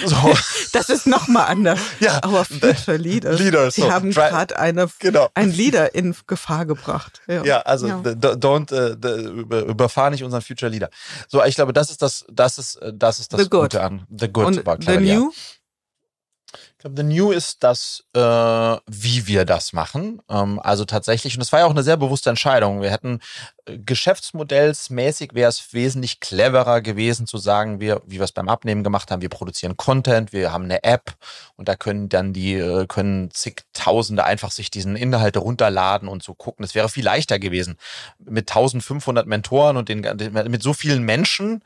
So. 0.04 0.16
Das 0.72 0.88
ist 0.88 1.06
nochmal 1.06 1.46
anders. 1.46 1.78
Ja. 2.00 2.18
Aber 2.22 2.44
Future 2.44 2.96
Leaders, 2.96 3.38
Leaders 3.38 3.76
die 3.76 3.82
so. 3.82 3.92
haben 3.92 4.10
gerade 4.10 4.58
eine, 4.58 4.88
genau. 4.98 5.28
ein 5.34 5.52
Leader 5.52 5.94
in 5.94 6.16
Gefahr 6.26 6.66
gebracht. 6.66 7.20
Ja, 7.28 7.44
ja 7.44 7.60
also 7.60 7.86
ja. 7.86 7.96
don't 7.98 8.72
uh, 8.72 9.70
überfahr 9.70 10.10
nicht 10.10 10.24
unseren 10.24 10.42
Future 10.42 10.70
Leader. 10.70 10.90
So, 11.28 11.44
ich 11.44 11.54
glaube, 11.54 11.72
das 11.72 11.90
ist 11.90 12.02
das, 12.02 12.24
das 12.28 12.58
ist, 12.58 12.80
das 12.92 13.20
ist 13.20 13.32
das 13.32 13.42
the 13.42 13.48
Gute 13.48 13.80
an 13.80 14.04
The 14.10 14.28
Good 14.28 14.66
Und 14.66 14.84
The 14.84 14.96
New? 14.96 15.30
Glaube, 16.84 17.02
The 17.02 17.02
New 17.02 17.30
ist 17.30 17.64
das, 17.64 18.04
äh, 18.14 18.20
wie 18.20 19.26
wir 19.26 19.44
das 19.44 19.72
machen. 19.72 20.20
Ähm, 20.28 20.60
also 20.62 20.84
tatsächlich, 20.84 21.34
und 21.34 21.40
das 21.40 21.52
war 21.52 21.60
ja 21.60 21.66
auch 21.66 21.70
eine 21.70 21.82
sehr 21.82 21.96
bewusste 21.96 22.30
Entscheidung. 22.30 22.82
Wir 22.82 22.90
hätten 22.90 23.20
äh, 23.64 23.78
geschäftsmodellsmäßig 23.78 25.34
wäre 25.34 25.48
es 25.48 25.72
wesentlich 25.72 26.20
cleverer 26.20 26.82
gewesen 26.82 27.26
zu 27.26 27.38
sagen, 27.38 27.80
wir, 27.80 28.02
wie 28.06 28.16
wir 28.16 28.24
es 28.24 28.32
beim 28.32 28.48
Abnehmen 28.48 28.84
gemacht 28.84 29.10
haben, 29.10 29.22
wir 29.22 29.30
produzieren 29.30 29.76
Content, 29.76 30.32
wir 30.32 30.52
haben 30.52 30.64
eine 30.64 30.84
App 30.84 31.14
und 31.56 31.68
da 31.68 31.74
können 31.74 32.08
dann 32.08 32.32
die, 32.32 32.54
äh, 32.54 32.86
können 32.86 33.30
zigtausende 33.30 34.24
einfach 34.24 34.50
sich 34.50 34.70
diesen 34.70 34.96
Inhalte 34.96 35.38
runterladen 35.38 36.08
und 36.08 36.22
so 36.22 36.34
gucken. 36.34 36.64
Das 36.64 36.74
wäre 36.74 36.88
viel 36.88 37.04
leichter 37.04 37.38
gewesen. 37.38 37.78
Mit 38.18 38.50
1500 38.50 39.26
Mentoren 39.26 39.76
und 39.76 39.88
den, 39.88 40.00
mit 40.48 40.62
so 40.62 40.74
vielen 40.74 41.02
Menschen 41.02 41.64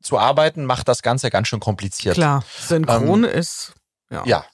zu 0.00 0.18
arbeiten, 0.18 0.64
macht 0.64 0.88
das 0.88 1.02
Ganze 1.02 1.30
ganz 1.30 1.48
schön 1.48 1.60
kompliziert. 1.60 2.14
Klar, 2.14 2.44
synchron 2.60 3.24
ähm, 3.24 3.30
ist 3.30 3.74
ja. 4.10 4.24
ja. 4.26 4.44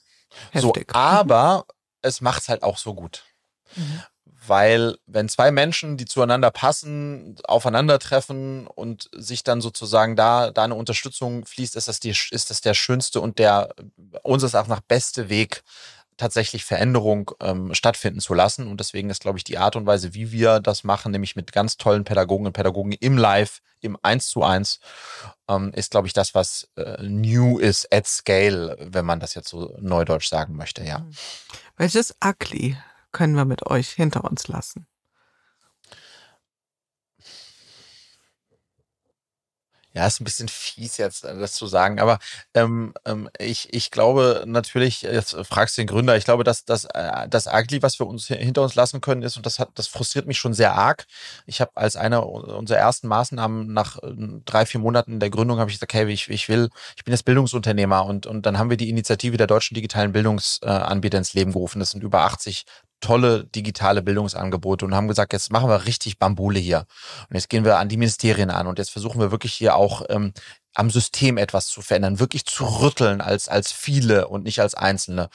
So, 0.53 0.73
aber 0.93 1.65
es 2.01 2.21
macht's 2.21 2.49
halt 2.49 2.63
auch 2.63 2.77
so 2.77 2.93
gut. 2.93 3.23
Mhm. 3.75 4.01
Weil 4.45 4.97
wenn 5.05 5.29
zwei 5.29 5.51
Menschen, 5.51 5.95
die 5.95 6.05
zueinander 6.05 6.51
passen, 6.51 7.37
aufeinandertreffen 7.45 8.67
und 8.67 9.09
sich 9.15 9.43
dann 9.43 9.61
sozusagen 9.61 10.17
da, 10.17 10.51
da 10.51 10.65
eine 10.65 10.75
Unterstützung 10.75 11.45
fließt, 11.45 11.77
ist 11.77 11.87
das, 11.87 12.01
die, 12.01 12.09
ist 12.09 12.49
das 12.49 12.59
der 12.59 12.73
schönste 12.73 13.21
und 13.21 13.39
der 13.39 13.73
unseres 14.23 14.53
Erachtens 14.53 14.75
nach 14.75 14.81
beste 14.81 15.29
Weg, 15.29 15.63
tatsächlich 16.17 16.65
Veränderung 16.65 17.31
ähm, 17.39 17.73
stattfinden 17.73 18.19
zu 18.19 18.33
lassen. 18.33 18.67
Und 18.67 18.79
deswegen 18.79 19.09
ist, 19.09 19.21
glaube 19.21 19.37
ich, 19.37 19.43
die 19.43 19.57
Art 19.57 19.75
und 19.75 19.85
Weise, 19.85 20.13
wie 20.13 20.31
wir 20.31 20.59
das 20.59 20.83
machen, 20.83 21.11
nämlich 21.11 21.35
mit 21.35 21.51
ganz 21.51 21.77
tollen 21.77 22.03
Pädagogen 22.03 22.45
und 22.45 22.53
Pädagogen 22.53 22.91
im 22.93 23.17
Live, 23.17 23.61
im 23.81 23.97
Eins 24.01 24.27
zu 24.27 24.43
eins, 24.43 24.79
ähm, 25.49 25.71
ist, 25.73 25.91
glaube 25.91 26.07
ich, 26.07 26.13
das, 26.13 26.33
was 26.33 26.69
äh, 26.75 27.01
new 27.03 27.57
ist 27.59 27.93
at 27.93 28.07
scale, 28.07 28.77
wenn 28.79 29.05
man 29.05 29.19
das 29.19 29.33
jetzt 29.35 29.49
so 29.49 29.75
neudeutsch 29.79 30.29
sagen 30.29 30.55
möchte, 30.55 30.83
ja. 30.83 30.99
Mhm. 30.99 31.11
Welches 31.77 32.15
Ugly 32.23 32.77
können 33.11 33.35
wir 33.35 33.45
mit 33.45 33.65
euch 33.67 33.89
hinter 33.89 34.23
uns 34.23 34.47
lassen? 34.47 34.87
Ja, 39.95 40.07
ist 40.07 40.19
ein 40.19 40.23
bisschen 40.23 40.47
fies 40.47 40.97
jetzt, 40.97 41.23
äh, 41.23 41.37
das 41.37 41.53
zu 41.53 41.67
sagen, 41.67 41.99
aber 41.99 42.17
ähm, 42.55 42.95
ähm, 43.05 43.29
ich, 43.37 43.71
ich 43.73 43.91
glaube 43.91 44.43
natürlich, 44.47 45.03
jetzt 45.03 45.35
fragst 45.43 45.77
du 45.77 45.81
den 45.81 45.87
Gründer, 45.87 46.17
ich 46.17 46.25
glaube, 46.25 46.43
dass 46.43 46.65
das, 46.65 46.85
äh, 46.85 47.27
das 47.29 47.45
Ugly, 47.45 47.83
was 47.83 47.99
wir 47.99 48.07
uns 48.07 48.25
hinter 48.27 48.63
uns 48.63 48.73
lassen 48.73 49.01
können, 49.01 49.21
ist, 49.21 49.37
und 49.37 49.45
das 49.45 49.59
hat, 49.59 49.69
das 49.75 49.87
frustriert 49.87 50.25
mich 50.25 50.39
schon 50.39 50.55
sehr 50.55 50.73
arg. 50.73 51.05
Ich 51.45 51.61
habe 51.61 51.71
als 51.75 51.95
einer 51.95 52.25
unserer 52.27 52.79
ersten 52.79 53.07
Maßnahmen 53.07 53.71
nach 53.71 53.97
äh, 54.01 54.13
drei, 54.45 54.65
vier 54.65 54.79
Monaten 54.79 55.19
der 55.19 55.29
Gründung 55.29 55.59
habe 55.59 55.69
ich 55.69 55.77
gesagt, 55.77 55.93
okay, 55.93 56.11
ich, 56.11 56.27
ich 56.29 56.49
will, 56.49 56.69
ich 56.97 57.03
bin 57.03 57.13
jetzt 57.13 57.25
Bildungsunternehmer 57.25 58.03
und, 58.05 58.25
und 58.25 58.47
dann 58.47 58.57
haben 58.57 58.71
wir 58.71 58.77
die 58.77 58.89
Initiative 58.89 59.37
der 59.37 59.47
deutschen 59.47 59.75
digitalen 59.75 60.11
Bildungsanbieter 60.11 61.19
ins 61.19 61.33
Leben 61.35 61.51
gerufen. 61.51 61.79
Das 61.79 61.91
sind 61.91 62.03
über 62.03 62.21
80 62.21 62.65
tolle 63.03 63.43
digitale 63.43 64.01
Bildungsangebote 64.01 64.85
und 64.85 64.95
haben 64.95 65.07
gesagt, 65.07 65.33
jetzt 65.33 65.51
machen 65.51 65.69
wir 65.69 65.85
richtig 65.85 66.17
Bambule 66.17 66.59
hier. 66.59 66.85
Und 67.29 67.35
jetzt 67.35 67.49
gehen 67.49 67.65
wir 67.65 67.77
an 67.77 67.89
die 67.89 67.97
Ministerien 67.97 68.49
an 68.49 68.65
und 68.65 68.79
jetzt 68.79 68.91
versuchen 68.91 69.19
wir 69.19 69.29
wirklich 69.29 69.53
hier 69.53 69.75
auch 69.75 69.82
ähm, 70.09 70.33
am 70.73 70.89
System 70.89 71.37
etwas 71.37 71.67
zu 71.67 71.81
verändern, 71.81 72.19
wirklich 72.19 72.45
zu 72.45 72.65
rütteln 72.65 73.21
als, 73.21 73.47
als 73.47 73.71
viele 73.71 74.27
und 74.27 74.43
nicht 74.43 74.59
als 74.59 74.75
Einzelne. 74.75 75.29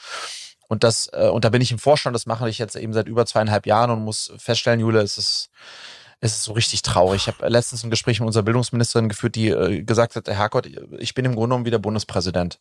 Und 0.67 0.83
das, 0.83 1.09
äh, 1.13 1.29
und 1.29 1.45
da 1.45 1.49
bin 1.49 1.61
ich 1.61 1.71
im 1.71 1.79
Vorstand, 1.79 2.15
das 2.15 2.25
mache 2.25 2.49
ich 2.49 2.59
jetzt 2.59 2.75
eben 2.75 2.93
seit 2.93 3.07
über 3.07 3.25
zweieinhalb 3.25 3.65
Jahren 3.65 3.89
und 3.91 4.03
muss 4.03 4.31
feststellen, 4.37 4.79
Jule, 4.79 5.01
es 5.01 5.17
ist, 5.17 5.49
es 6.21 6.33
ist 6.33 6.43
so 6.43 6.51
richtig 6.53 6.81
traurig. 6.81 7.27
Ich 7.27 7.33
habe 7.33 7.47
letztens 7.47 7.83
ein 7.83 7.89
Gespräch 7.89 8.19
mit 8.19 8.27
unserer 8.27 8.43
Bildungsministerin 8.43 9.07
geführt, 9.07 9.35
die 9.35 9.49
äh, 9.49 9.83
gesagt 9.83 10.15
hat, 10.15 10.27
Herrgott, 10.27 10.69
ich 10.97 11.13
bin 11.13 11.23
im 11.23 11.33
Grunde 11.33 11.49
genommen 11.49 11.65
wieder 11.65 11.79
Bundespräsident. 11.79 12.59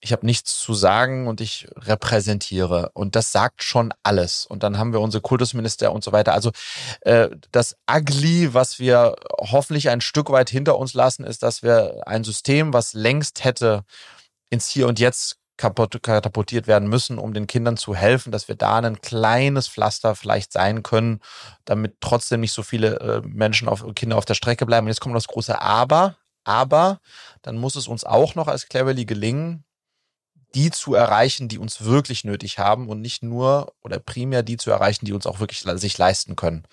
Ich 0.00 0.12
habe 0.12 0.24
nichts 0.24 0.60
zu 0.60 0.72
sagen 0.72 1.26
und 1.26 1.40
ich 1.40 1.66
repräsentiere. 1.76 2.90
Und 2.94 3.16
das 3.16 3.32
sagt 3.32 3.64
schon 3.64 3.92
alles. 4.04 4.46
Und 4.46 4.62
dann 4.62 4.78
haben 4.78 4.92
wir 4.92 5.00
unsere 5.00 5.20
Kultusminister 5.20 5.92
und 5.92 6.04
so 6.04 6.12
weiter. 6.12 6.32
Also 6.32 6.52
äh, 7.00 7.28
das 7.50 7.76
Ugly, 7.90 8.54
was 8.54 8.78
wir 8.78 9.16
hoffentlich 9.40 9.90
ein 9.90 10.00
Stück 10.00 10.30
weit 10.30 10.50
hinter 10.50 10.78
uns 10.78 10.94
lassen, 10.94 11.24
ist, 11.24 11.42
dass 11.42 11.64
wir 11.64 12.02
ein 12.06 12.22
System, 12.22 12.72
was 12.72 12.94
längst 12.94 13.42
hätte 13.42 13.84
ins 14.48 14.68
Hier 14.68 14.86
und 14.86 15.00
Jetzt 15.00 15.41
katapultiert 15.56 16.66
werden 16.66 16.88
müssen, 16.88 17.18
um 17.18 17.34
den 17.34 17.46
Kindern 17.46 17.76
zu 17.76 17.94
helfen, 17.94 18.32
dass 18.32 18.48
wir 18.48 18.54
da 18.54 18.78
ein 18.78 19.00
kleines 19.00 19.68
Pflaster 19.68 20.14
vielleicht 20.14 20.52
sein 20.52 20.82
können, 20.82 21.20
damit 21.64 21.96
trotzdem 22.00 22.40
nicht 22.40 22.52
so 22.52 22.62
viele 22.62 22.98
äh, 23.00 23.22
Menschen 23.24 23.68
auf 23.68 23.84
Kinder 23.94 24.16
auf 24.16 24.24
der 24.24 24.34
Strecke 24.34 24.66
bleiben. 24.66 24.86
Und 24.86 24.90
jetzt 24.90 25.00
kommt 25.00 25.14
das 25.14 25.28
große 25.28 25.60
Aber. 25.60 26.16
Aber 26.44 27.00
dann 27.42 27.56
muss 27.56 27.76
es 27.76 27.86
uns 27.86 28.04
auch 28.04 28.34
noch 28.34 28.48
als 28.48 28.68
Cleverly 28.68 29.04
gelingen, 29.04 29.64
die 30.54 30.70
zu 30.70 30.94
erreichen, 30.94 31.48
die 31.48 31.58
uns 31.58 31.84
wirklich 31.84 32.24
nötig 32.24 32.58
haben 32.58 32.88
und 32.88 33.00
nicht 33.00 33.22
nur 33.22 33.74
oder 33.82 33.98
primär 33.98 34.42
die 34.42 34.56
zu 34.56 34.70
erreichen, 34.70 35.06
die 35.06 35.12
uns 35.12 35.26
auch 35.26 35.40
wirklich 35.40 35.60
sich 35.60 35.98
leisten 35.98 36.36
können. 36.36 36.66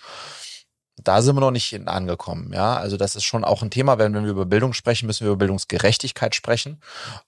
Da 1.02 1.22
sind 1.22 1.36
wir 1.36 1.40
noch 1.40 1.52
nicht 1.52 1.74
angekommen, 1.88 2.52
ja. 2.52 2.76
Also 2.76 2.98
das 2.98 3.16
ist 3.16 3.24
schon 3.24 3.46
auch 3.46 3.62
ein 3.62 3.72
Thema, 3.72 3.98
wenn, 4.00 4.14
wenn 4.14 4.26
wir 4.26 4.32
über 4.32 4.46
Bildung 4.46 4.74
sprechen, 4.74 5.06
müssen 5.06 5.22
wir 5.24 5.32
über 5.32 5.40
Bildungsgerechtigkeit 5.40 6.36
sprechen. 6.36 6.82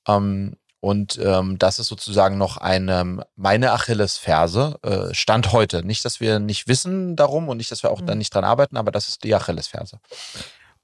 Ähm, 0.07 0.57
und 0.81 1.19
ähm, 1.23 1.59
das 1.59 1.77
ist 1.77 1.87
sozusagen 1.87 2.39
noch 2.39 2.57
eine 2.57 3.23
meine 3.35 3.71
Achillesferse, 3.71 4.79
äh, 4.81 5.13
Stand 5.13 5.53
heute. 5.53 5.85
Nicht, 5.85 6.03
dass 6.03 6.19
wir 6.19 6.39
nicht 6.39 6.67
wissen 6.67 7.15
darum 7.15 7.49
und 7.49 7.57
nicht, 7.57 7.71
dass 7.71 7.83
wir 7.83 7.91
auch 7.91 8.01
mhm. 8.01 8.07
dann 8.07 8.17
nicht 8.17 8.33
dran 8.33 8.43
arbeiten, 8.43 8.77
aber 8.77 8.91
das 8.91 9.07
ist 9.07 9.23
die 9.23 9.33
Achillesferse. 9.35 9.99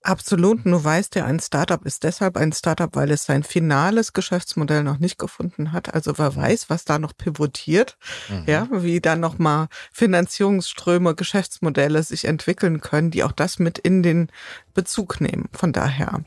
Absolut. 0.03 0.63
Du 0.65 0.83
weißt 0.83 1.15
ja, 1.15 1.25
ein 1.25 1.39
Startup 1.39 1.83
ist 1.83 2.03
deshalb 2.03 2.37
ein 2.37 2.53
Startup, 2.53 2.95
weil 2.95 3.09
es 3.09 3.25
sein 3.25 3.41
finales 3.43 4.13
Geschäftsmodell 4.13 4.83
noch 4.83 4.99
nicht 4.99 5.17
gefunden 5.17 5.73
hat. 5.73 5.93
Also 5.95 6.19
wer 6.19 6.31
mhm. 6.31 6.35
weiß, 6.35 6.69
was 6.69 6.85
da 6.85 6.99
noch 6.99 7.17
pivotiert, 7.17 7.97
mhm. 8.29 8.43
ja, 8.45 8.67
wie 8.71 9.01
da 9.01 9.15
nochmal 9.15 9.67
Finanzierungsströme, 9.91 11.15
Geschäftsmodelle 11.15 12.03
sich 12.03 12.25
entwickeln 12.25 12.81
können, 12.81 13.09
die 13.09 13.23
auch 13.23 13.31
das 13.31 13.57
mit 13.57 13.79
in 13.79 14.03
den 14.03 14.31
Bezug 14.75 15.19
nehmen. 15.21 15.49
Von 15.53 15.73
daher. 15.73 16.21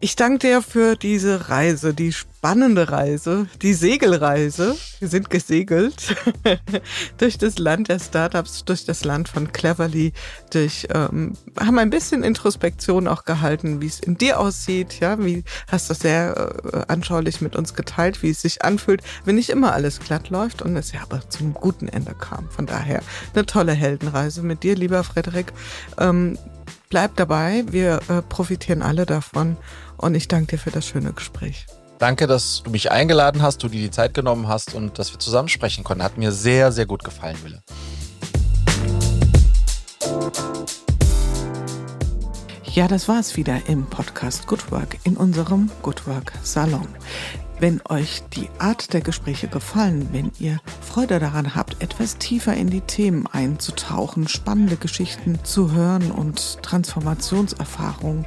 Ich 0.00 0.14
danke 0.14 0.46
dir 0.46 0.62
für 0.62 0.94
diese 0.94 1.48
Reise, 1.48 1.92
die 1.92 2.12
spannende 2.12 2.88
Reise, 2.92 3.48
die 3.62 3.74
Segelreise. 3.74 4.76
Wir 5.00 5.08
sind 5.08 5.28
gesegelt 5.28 6.14
durch 7.18 7.36
das 7.36 7.58
Land 7.58 7.88
der 7.88 7.98
Startups, 7.98 8.64
durch 8.64 8.84
das 8.84 9.02
Land 9.02 9.28
von 9.28 9.52
Cleverly, 9.52 10.12
durch 10.52 10.86
ähm, 10.94 11.32
haben 11.58 11.80
ein 11.80 11.90
bisschen 11.90 12.22
Introspektion 12.22 13.08
auch 13.08 13.24
gehalten, 13.24 13.80
wie 13.80 13.88
es 13.88 13.98
in 13.98 14.16
dir 14.16 14.38
aussieht. 14.38 15.00
Ja, 15.00 15.18
wie 15.18 15.42
hast 15.66 15.90
du 15.90 15.94
sehr 15.94 16.52
äh, 16.72 16.84
anschaulich 16.86 17.40
mit 17.40 17.56
uns 17.56 17.74
geteilt, 17.74 18.22
wie 18.22 18.30
es 18.30 18.40
sich 18.40 18.62
anfühlt, 18.62 19.02
wenn 19.24 19.34
nicht 19.34 19.50
immer 19.50 19.72
alles 19.72 19.98
glatt 19.98 20.30
läuft 20.30 20.62
und 20.62 20.76
es 20.76 20.92
ja 20.92 21.00
aber 21.02 21.28
zum 21.28 21.54
guten 21.54 21.88
Ende 21.88 22.14
kam. 22.14 22.48
Von 22.50 22.66
daher 22.66 23.02
eine 23.34 23.46
tolle 23.46 23.72
Heldenreise 23.72 24.44
mit 24.44 24.62
dir, 24.62 24.76
lieber 24.76 25.02
Frederik. 25.02 25.52
Ähm, 25.98 26.38
bleib 26.88 27.16
dabei, 27.16 27.64
wir 27.68 28.00
äh, 28.08 28.22
profitieren 28.22 28.82
alle 28.82 29.06
davon. 29.06 29.56
Und 29.98 30.14
ich 30.14 30.28
danke 30.28 30.56
dir 30.56 30.58
für 30.58 30.70
das 30.70 30.86
schöne 30.86 31.12
Gespräch. 31.12 31.66
Danke, 31.98 32.28
dass 32.28 32.62
du 32.62 32.70
mich 32.70 32.92
eingeladen 32.92 33.42
hast, 33.42 33.64
du 33.64 33.68
dir 33.68 33.80
die 33.80 33.90
Zeit 33.90 34.14
genommen 34.14 34.46
hast 34.46 34.74
und 34.74 35.00
dass 35.00 35.12
wir 35.12 35.18
zusammen 35.18 35.48
sprechen 35.48 35.82
konnten. 35.82 36.04
Hat 36.04 36.16
mir 36.16 36.30
sehr, 36.30 36.70
sehr 36.70 36.86
gut 36.86 37.02
gefallen, 37.02 37.36
Wille. 37.42 37.62
Ja, 42.72 42.86
das 42.86 43.08
war 43.08 43.18
es 43.18 43.36
wieder 43.36 43.58
im 43.66 43.86
Podcast 43.86 44.46
Good 44.46 44.70
Work 44.70 44.98
in 45.02 45.16
unserem 45.16 45.68
Good 45.82 46.06
Work 46.06 46.32
Salon. 46.44 46.86
Wenn 47.58 47.80
euch 47.88 48.22
die 48.36 48.48
Art 48.60 48.92
der 48.92 49.00
Gespräche 49.00 49.48
gefallen, 49.48 50.10
wenn 50.12 50.30
ihr 50.38 50.60
Freude 50.80 51.18
daran 51.18 51.56
habt, 51.56 51.82
etwas 51.82 52.18
tiefer 52.18 52.54
in 52.54 52.70
die 52.70 52.82
Themen 52.82 53.26
einzutauchen, 53.26 54.28
spannende 54.28 54.76
Geschichten 54.76 55.40
zu 55.42 55.72
hören 55.72 56.12
und 56.12 56.62
Transformationserfahrungen 56.62 58.26